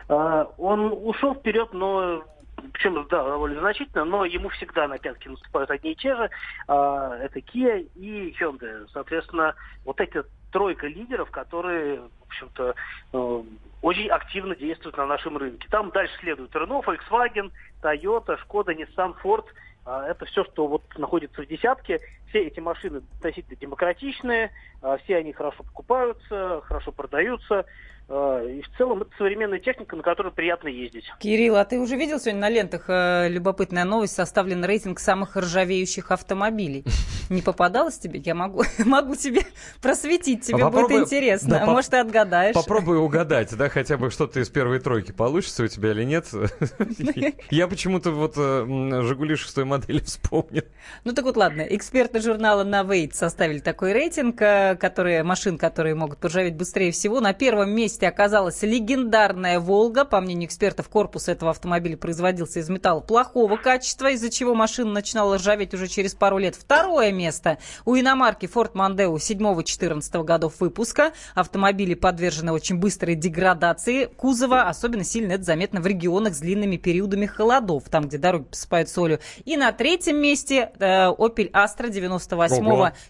[0.10, 2.24] А, он ушел вперед, но
[2.74, 6.30] причем, да, довольно значительно, но ему всегда на пятки наступают одни и те же.
[6.68, 8.88] А, это Kia и Hyundai.
[8.92, 12.76] Соответственно, вот эти тройка лидеров, которые, в общем-то,
[13.14, 13.44] э,
[13.82, 15.68] очень активно действуют на нашем рынке.
[15.70, 19.46] Там дальше следуют Renault, Volkswagen, Toyota, Skoda, Nissan, Ford.
[19.86, 22.00] А, это все, что вот находится в десятке.
[22.32, 24.52] Все эти машины относительно демократичные,
[24.82, 27.66] а, все они хорошо покупаются, хорошо продаются.
[28.14, 31.06] А, и в целом это современная техника, на которой приятно ездить.
[31.20, 36.12] Кирилл, а ты уже видел сегодня на лентах э, любопытная новость, составлен рейтинг самых ржавеющих
[36.12, 36.84] автомобилей?
[37.30, 38.20] Не попадалось тебе?
[38.20, 39.44] Я могу, могу тебе
[39.82, 41.60] просветить, тебе а будет попробуй, интересно.
[41.60, 42.54] Да, Может, ты отгадаешь.
[42.54, 46.28] Попробуй угадать, да, хотя бы что-то из первой тройки получится у тебя или нет.
[47.50, 50.64] Я почему-то вот э, «Жигули» шестой модели вспомнил.
[51.06, 51.62] Ну так вот, ладно.
[51.62, 57.20] Эксперты журнала «Навейт» составили такой рейтинг, э, которые, машин, которые могут поржаветь быстрее всего.
[57.20, 60.06] На первом месте оказалась легендарная «Волга».
[60.06, 65.38] По мнению экспертов, корпус этого автомобиля производился из металла плохого качества, из-за чего машина начинала
[65.38, 66.56] ржаветь уже через пару лет.
[66.56, 71.12] Второе место у иномарки Ford Mondeo 7-14 годов выпуска.
[71.36, 74.64] Автомобили подвержены очень быстрой деградации кузова.
[74.64, 79.20] Особенно сильно это заметно в регионах с длинными периодами холодов, там, где дороги посыпают солью.
[79.46, 82.11] И на третьем месте э, Opel Astra 98-го,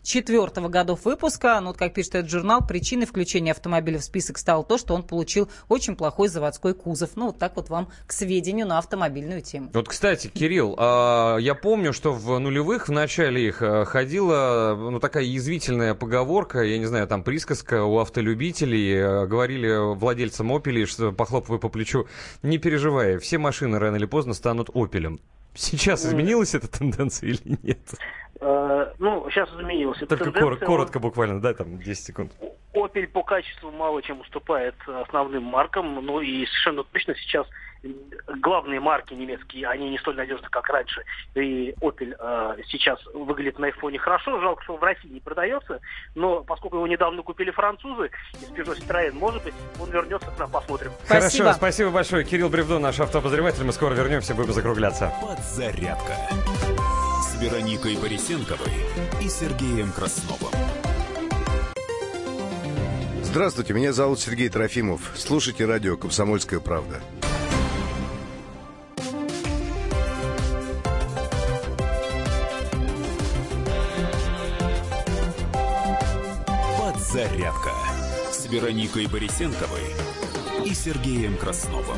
[0.03, 1.59] 4 годов выпуска.
[1.61, 5.03] Ну, вот как пишет этот журнал, причиной включения автомобиля в список стало то, что он
[5.03, 7.11] получил очень плохой заводской кузов.
[7.15, 9.69] Ну, вот так вот вам к сведению на автомобильную тему.
[9.73, 14.99] Вот, кстати, Кирилл, а, я помню, что в нулевых, в начале их, а, ходила ну,
[14.99, 19.03] такая язвительная поговорка, я не знаю, там присказка у автолюбителей.
[19.03, 22.07] а, Говорили владельцам Opel, что похлопывая по плечу,
[22.43, 25.19] не переживай, все машины рано или поздно станут Opel.
[25.53, 27.79] Сейчас изменилась эта тенденция или нет?
[28.41, 32.31] Э, ну, сейчас изменилась эта Только кор- коротко буквально, да, там 10 секунд.
[32.73, 37.45] Opel по качеству мало чем уступает основным маркам, ну и совершенно точно сейчас
[38.41, 41.03] главные марки немецкие, они не столь надежны, как раньше.
[41.35, 45.79] И Opel э, сейчас выглядит на айфоне хорошо, жалко, что в России не продается,
[46.15, 50.49] но поскольку его недавно купили французы из Peugeot Citroën, может быть, он вернется к нам,
[50.49, 50.91] посмотрим.
[51.07, 52.23] Хорошо, спасибо большое.
[52.23, 53.63] Кирилл Бревдо, наш автообозреватель.
[53.63, 55.13] Мы скоро вернемся, будем закругляться.
[55.21, 56.15] Подзарядка
[57.41, 58.71] Вероникой Борисенковой
[59.19, 60.51] и Сергеем Красновым.
[63.23, 65.13] Здравствуйте, меня зовут Сергей Трофимов.
[65.15, 67.01] Слушайте радио «Комсомольская правда».
[76.77, 77.71] Подзарядка
[78.31, 79.95] с Вероникой Борисенковой
[80.63, 81.97] и Сергеем Красновым.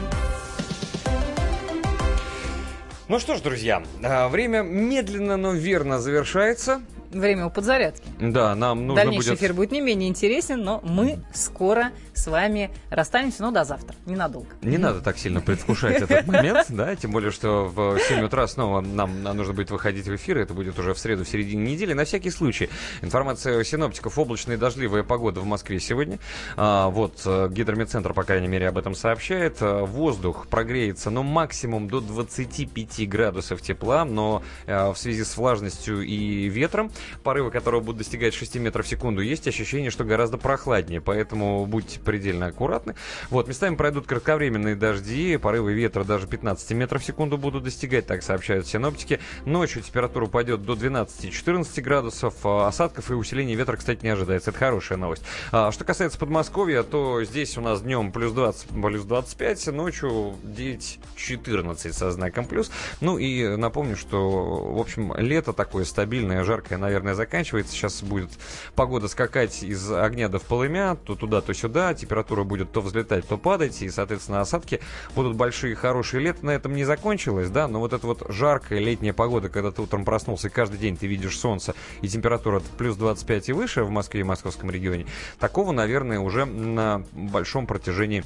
[3.09, 6.81] Ну что ж, друзья, а, время медленно, но верно завершается.
[7.11, 8.07] Время у подзарядки.
[8.31, 9.39] Да, нам нужно Дальнейший будет...
[9.39, 14.47] эфир будет не менее интересен, но мы скоро с вами расстанемся, ну, до завтра, ненадолго.
[14.61, 18.81] Не надо так сильно предвкушать этот момент, да, тем более, что в 7 утра снова
[18.81, 21.93] нам нужно будет выходить в эфир, это будет уже в среду, в середине недели.
[21.93, 22.69] На всякий случай,
[23.01, 26.19] информация синоптиков, облачная и дождливая погода в Москве сегодня.
[26.55, 29.57] А, вот, э, гидрометцентр, по крайней мере, об этом сообщает.
[29.61, 36.01] А, Воздух прогреется, но максимум до 25 градусов тепла, но э, в связи с влажностью
[36.03, 36.91] и ветром,
[37.23, 41.99] порывы которого будут достигать 6 метров в секунду, есть ощущение, что гораздо прохладнее, поэтому будьте
[41.99, 42.95] предельно аккуратны.
[43.29, 48.23] Вот, местами пройдут кратковременные дожди, порывы ветра даже 15 метров в секунду будут достигать, так
[48.23, 49.19] сообщают синоптики.
[49.45, 54.51] Ночью температура упадет до 12-14 градусов, а осадков и усиления ветра, кстати, не ожидается.
[54.51, 55.23] Это хорошая новость.
[55.51, 61.93] А, что касается Подмосковья, то здесь у нас днем плюс 20, плюс 25, ночью 9-14
[61.93, 62.71] со знаком плюс.
[63.01, 67.73] Ну и напомню, что, в общем, лето такое стабильное, жаркое, наверное, заканчивается.
[67.73, 68.29] Сейчас будет
[68.75, 71.93] погода скакать из огня до в полымя, то туда, то сюда.
[71.93, 73.81] Температура будет то взлетать, то падать.
[73.81, 74.79] И, соответственно, осадки
[75.15, 76.21] будут большие, хорошие.
[76.21, 79.81] Лето на этом не закончилось, да, но вот эта вот жаркая летняя погода, когда ты
[79.81, 83.89] утром проснулся, и каждый день ты видишь солнце, и температура плюс 25 и выше в
[83.89, 85.05] Москве и московском регионе,
[85.39, 88.23] такого, наверное, уже на большом протяжении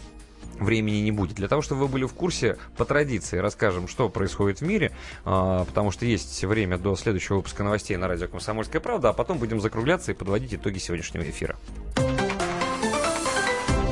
[0.60, 1.36] времени не будет.
[1.36, 4.92] Для того, чтобы вы были в курсе, по традиции расскажем, что происходит в мире,
[5.26, 9.38] а, потому что есть время до следующего выпуска новостей на радио «Комсомольская правда», а потом
[9.38, 11.58] будем закругляться и подводить итоги сегодняшнего эфира.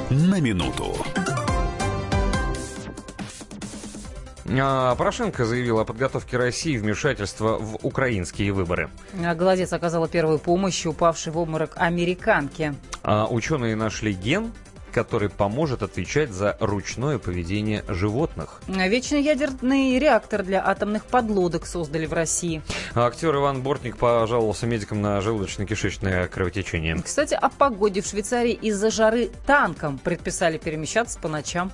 [0.09, 0.95] На минуту.
[4.47, 8.89] А, Порошенко заявил о подготовке России вмешательства в украинские выборы.
[9.23, 12.75] А Голодец оказала первую помощь упавшей в обморок американке.
[13.01, 14.51] А ученые нашли ген,
[14.95, 18.61] который поможет отвечать за ручное поведение животных.
[18.67, 22.61] Вечный ядерный реактор для атомных подлодок создали в России.
[22.95, 26.95] Актер Иван Бортник пожаловался медикам на желудочно-кишечное кровотечение.
[27.03, 31.73] Кстати, о погоде в Швейцарии из-за жары танкам предписали перемещаться по ночам.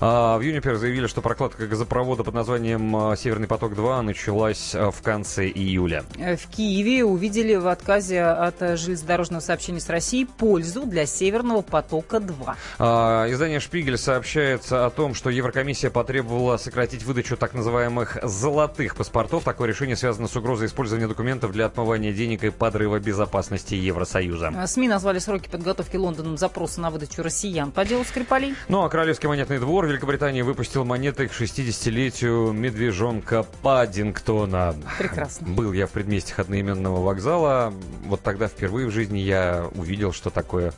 [0.00, 5.02] А, в Юнипер заявили, что прокладка газопровода под названием а, «Северный поток-2» началась а, в
[5.02, 6.04] конце июля.
[6.18, 11.60] Э, В Киеве увидели в отказе от э, железнодорожного сообщения с Россией пользу для Северного
[11.60, 12.56] потока-2.
[12.78, 19.44] А, Издание «Шпигель» сообщает о том, что Еврокомиссия потребовала сократить выдачу так называемых «золотых паспортов».
[19.44, 24.52] Такое решение связано с угрозой использования документов для отмывания денег и подрыва безопасности Евросоюза.
[24.56, 28.54] Э, СМИ назвали сроки подготовки Лондоном запроса на выдачу россиян по делу Скрипалей.
[28.68, 34.74] Ну а Королевский монетный двор Великобритании выпустил монеты к 60-летию медвежонка Паддингтона.
[34.98, 35.48] Прекрасно.
[35.48, 37.72] Был я в предместьях одноименного вокзала.
[38.04, 40.72] Вот тогда впервые в жизни я увидел, что такое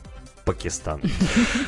[0.45, 1.01] Пакистан.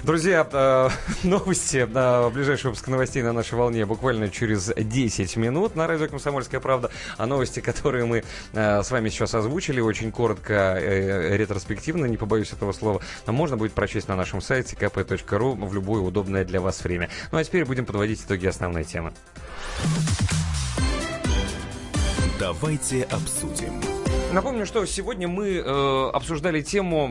[0.03, 0.89] Друзья, э,
[1.23, 6.59] новости, э, ближайший выпуск новостей на нашей волне буквально через 10 минут на радио «Комсомольская
[6.59, 6.91] правда».
[7.17, 8.23] А новости, которые мы
[8.53, 14.07] э, с вами сейчас озвучили, очень коротко, ретроспективно, не побоюсь этого слова, можно будет прочесть
[14.07, 17.09] на нашем сайте kp.ru в любое удобное для вас время.
[17.31, 19.11] Ну а теперь будем подводить итоги основной темы.
[22.39, 23.96] Давайте обсудим.
[24.33, 27.07] Напомню, что сегодня мы э, обсуждали тему,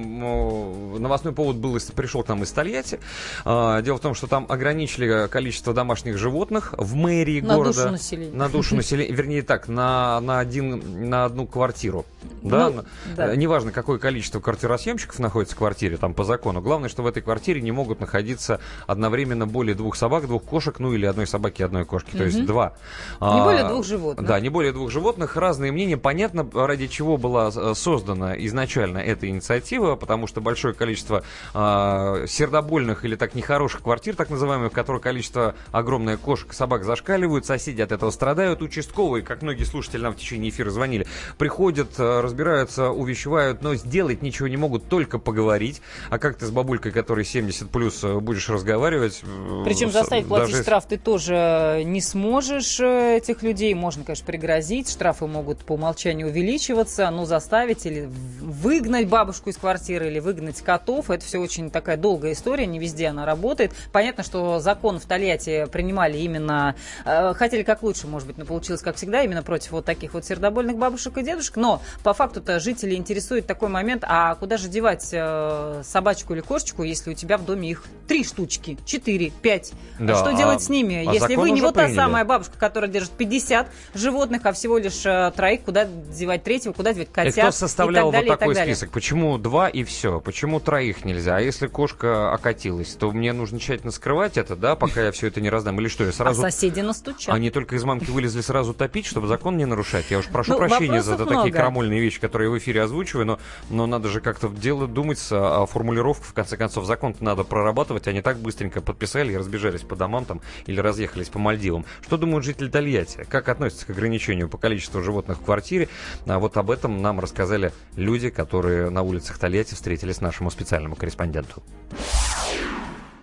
[0.94, 3.00] э, новостной повод был, пришел к нам из Тольятти.
[3.44, 7.74] Э, дело в том, что там ограничили количество домашних животных в мэрии на города.
[7.74, 8.36] Душу населения.
[8.36, 9.12] На душу населения.
[9.14, 12.04] Вернее так, на, на, один, на одну квартиру.
[12.42, 12.68] Да?
[12.70, 12.82] Ну,
[13.16, 13.32] да.
[13.32, 16.60] Э, Неважно, какое количество квартиросъемщиков находится в квартире, там по закону.
[16.60, 20.92] Главное, что в этой квартире не могут находиться одновременно более двух собак, двух кошек, ну
[20.92, 22.10] или одной собаки одной кошки.
[22.14, 22.74] То есть два.
[23.20, 24.26] Не А, более двух животных.
[24.26, 25.36] Да, не более двух животных.
[25.36, 25.96] Разные мнения.
[25.96, 31.22] Понятно, ради чего была э, создана изначально эта инициатива, потому что большое количество
[31.54, 36.84] э, сердобольных или так нехороших квартир, так называемых, в которых количество огромное кошек и собак
[36.84, 41.06] зашкаливают, соседи от этого страдают, участковые, как многие слушатели нам в течение эфира звонили,
[41.38, 45.80] приходят, э, разбираются, увещевают, но сделать ничего не могут, только поговорить.
[46.10, 49.22] А как ты с бабулькой, которой 70 плюс, э, будешь разговаривать?
[49.64, 53.74] Причем заставить платить даже- штраф ты тоже не сможешь этих людей.
[53.74, 54.90] Можно, конечно, пригрозить.
[54.90, 58.08] Штрафы могут по умолчанию увеличиваться, но заставить или
[58.41, 61.10] выгнать бабушку из квартиры или выгнать котов.
[61.10, 62.66] Это все очень такая долгая история.
[62.66, 63.73] Не везде она работает.
[63.92, 66.75] Понятно, что закон в Тольятти принимали именно...
[67.05, 70.25] э, хотели как лучше, может быть, но получилось как всегда, именно против вот таких вот
[70.25, 71.57] сердобольных бабушек и дедушек.
[71.57, 76.83] Но по факту-то жителей интересует такой момент, а куда же девать э, собачку или кошечку,
[76.83, 79.73] если у тебя в доме их три штучки, четыре, пять?
[79.99, 81.07] Да, Что а- делать с ними?
[81.07, 81.97] а Если вы не вот та приняли.
[81.97, 86.85] самая бабушка, которая держит 50 животных, а всего лишь э, троих, куда девать третьего, куда
[86.92, 87.32] девать И котят?
[87.34, 88.90] кто составлял и далее, вот такой и так список?
[88.90, 90.20] Почему два и все?
[90.20, 91.36] Почему троих нельзя?
[91.36, 95.40] А если кошка окатилась, то мне нужно тщательно скрывать это, да, пока я все это
[95.40, 95.81] не раздам?
[95.81, 96.40] Или что, я сразу...
[96.44, 97.34] А соседи настучат.
[97.34, 100.06] Они только из мамки вылезли сразу топить, чтобы закон не нарушать.
[100.10, 101.58] Я уж прошу Ну, прощения за вопросов такие много.
[101.58, 103.39] крамольные вещи, которые я в эфире озвучиваю, но,
[103.70, 106.26] но надо же как-то делать, думать о, о формулировках.
[106.28, 110.24] В конце концов, закон надо прорабатывать, а не так быстренько подписали и разбежались по домам
[110.24, 111.84] там или разъехались по Мальдивам.
[112.02, 113.26] Что думают жители Тольятти?
[113.28, 115.89] Как относятся к ограничению по количеству животных в квартире?
[116.26, 121.62] А вот об этом нам рассказали люди, которые на улицах Тольятти встретились нашему специальному корреспонденту.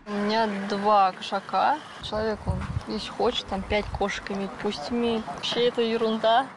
[0.06, 1.78] У меня два кошака.
[2.02, 2.58] Человек, он,
[2.88, 5.26] если хочет, там пять кошек иметь, пусть имеет.
[5.28, 6.48] Вообще это ерунда.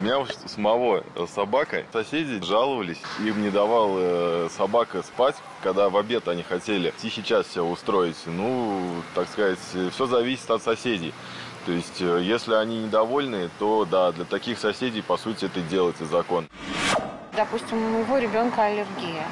[0.00, 1.84] У меня у самого э, собака.
[1.92, 7.46] Соседи жаловались, им не давал э, собака спать, когда в обед они хотели тихий час
[7.46, 8.16] себе устроить.
[8.26, 8.82] Ну,
[9.14, 9.58] так сказать,
[9.92, 11.14] все зависит от соседей.
[11.66, 16.04] То есть, э, если они недовольны, то да, для таких соседей, по сути, это делается
[16.04, 16.46] закон.
[17.34, 19.24] Допустим, у моего ребенка аллергия,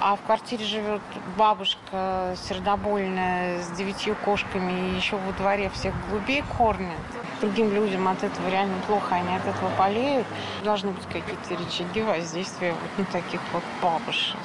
[0.00, 1.00] а в квартире живет
[1.38, 6.98] бабушка сердобольная с девятью кошками и еще во дворе всех голубей кормит.
[7.40, 10.26] Другим людям от этого реально плохо, они от этого болеют.
[10.64, 14.36] Должны быть какие-то рычаги воздействия вот на таких вот бабушек.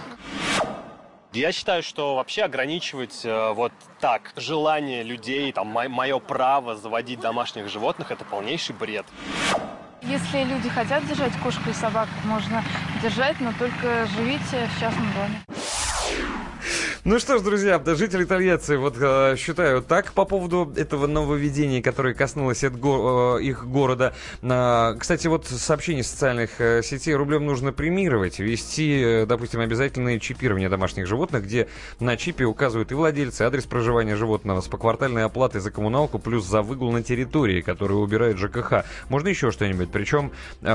[1.33, 7.69] Я считаю, что вообще ограничивать э, вот так желание людей, там, мое право заводить домашних
[7.69, 9.05] животных, это полнейший бред.
[10.01, 12.65] Если люди хотят держать кошку и собак, можно
[13.01, 15.41] держать, но только живите в частном доме.
[17.03, 22.13] Ну что ж, друзья, жители Тольятти вот э, считают так по поводу этого нововведения, которое
[22.13, 24.13] коснулось от го- э, их города.
[24.43, 30.69] А, кстати, вот сообщение социальных э, сетей рублем нужно премировать, вести, э, допустим, обязательное чипирование
[30.69, 35.71] домашних животных, где на чипе указывают и владельцы, адрес проживания животного с поквартальной оплатой за
[35.71, 38.85] коммуналку, плюс за выгул на территории, которую убирает ЖКХ.
[39.09, 40.31] Можно еще что-нибудь, причем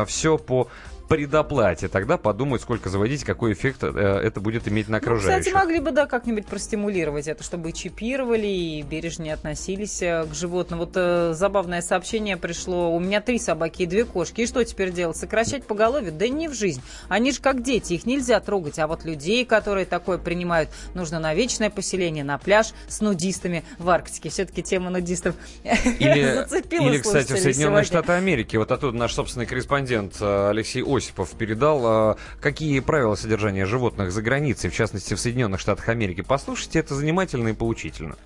[0.07, 0.67] все по
[1.09, 1.89] предоплате.
[1.89, 5.55] Тогда подумают, сколько заводить, какой эффект э, это будет иметь на Ну, кстати, окружающих.
[5.55, 10.81] могли бы, да, как-нибудь простимулировать это, чтобы чипировали и бережнее относились э, к животным.
[10.81, 12.95] Вот э, забавное сообщение пришло.
[12.95, 14.43] У меня три собаки и две кошки.
[14.43, 15.17] И что теперь делать?
[15.17, 16.11] Сокращать поголовье?
[16.11, 16.83] Да не в жизнь.
[17.09, 18.79] Они же как дети, их нельзя трогать.
[18.79, 23.89] А вот людей, которые такое принимают, нужно на вечное поселение, на пляж с нудистами в
[23.89, 24.29] Арктике.
[24.29, 27.85] Все-таки тема нудистов Или, зацепила или кстати, в Соединенные сегодня.
[27.85, 28.57] Штаты Америки.
[28.57, 34.23] Вот оттуда наш собственный корреспондент э, Алексей Осипов передал, э, какие правила содержания животных за
[34.23, 36.25] границей, в частности, в Соединенных Штатах Америки.
[36.27, 38.17] Послушайте, это занимательно и поучительно.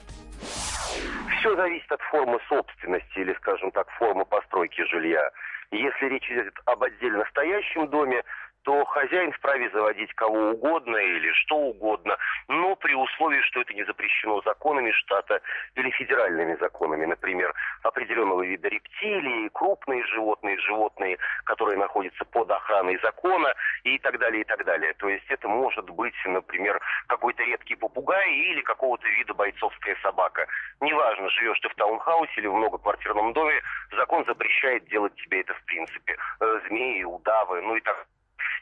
[1.39, 5.31] Все зависит от формы собственности или, скажем так, формы постройки жилья.
[5.70, 8.23] Если речь идет об отдельно стоящем доме,
[8.62, 12.16] то хозяин вправе заводить кого угодно или что угодно,
[12.48, 15.40] но при условии, что это не запрещено законами штата
[15.74, 23.52] или федеральными законами, например, определенного вида рептилий, крупные животные, животные, которые находятся под охраной закона
[23.84, 24.92] и так далее, и так далее.
[24.94, 30.47] То есть это может быть, например, какой-то редкий попугай или какого-то вида бойцовская собака.
[30.80, 33.60] Неважно, живешь ты в таунхаусе или в многоквартирном доме,
[33.97, 36.16] закон запрещает делать тебе это в принципе.
[36.40, 38.06] Э, Змеи, удавы, ну и так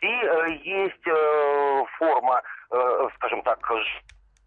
[0.01, 3.61] и э, есть э, форма, э, скажем так,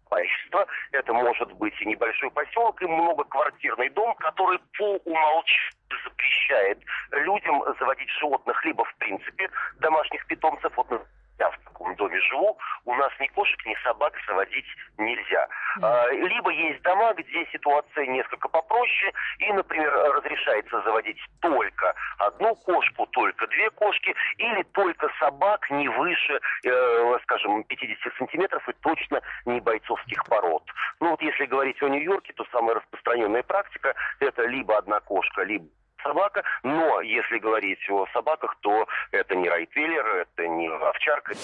[0.08, 5.72] товарищество, это может быть и небольшой поселок, и многоквартирный дом, который по умолчанию
[6.04, 6.78] запрещает
[7.12, 9.48] людям заводить животных, либо в принципе
[9.80, 10.72] домашних питомцев.
[10.76, 10.90] Вот
[11.42, 14.66] я в таком доме живу, у нас ни кошек, ни собак заводить
[14.98, 15.48] нельзя.
[15.80, 23.06] А, либо есть дома, где ситуация несколько попроще, и, например, разрешается заводить только одну кошку,
[23.06, 29.60] только две кошки, или только собак не выше, э, скажем, 50 сантиметров и точно не
[29.60, 30.64] бойцовских пород.
[31.00, 35.66] Ну вот если говорить о Нью-Йорке, то самая распространенная практика это либо одна кошка, либо
[36.02, 41.34] собака, но если говорить о собаках, то это не райтвейлер, это не овчарка.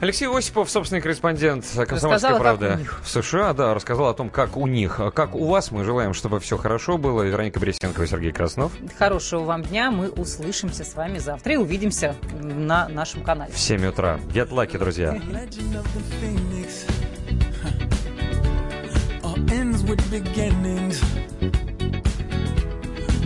[0.00, 5.00] Алексей Осипов, собственный корреспондент «Комсомольской правды» в США, да, рассказал о том, как у них,
[5.14, 5.70] как у вас.
[5.70, 7.22] Мы желаем, чтобы все хорошо было.
[7.22, 8.72] Вероника Бресенкова и Сергей Краснов.
[8.98, 9.90] Хорошего вам дня.
[9.90, 13.52] Мы услышимся с вами завтра и увидимся на нашем канале.
[13.52, 14.18] В 7 утра.
[14.32, 15.20] Get lucky, друзья.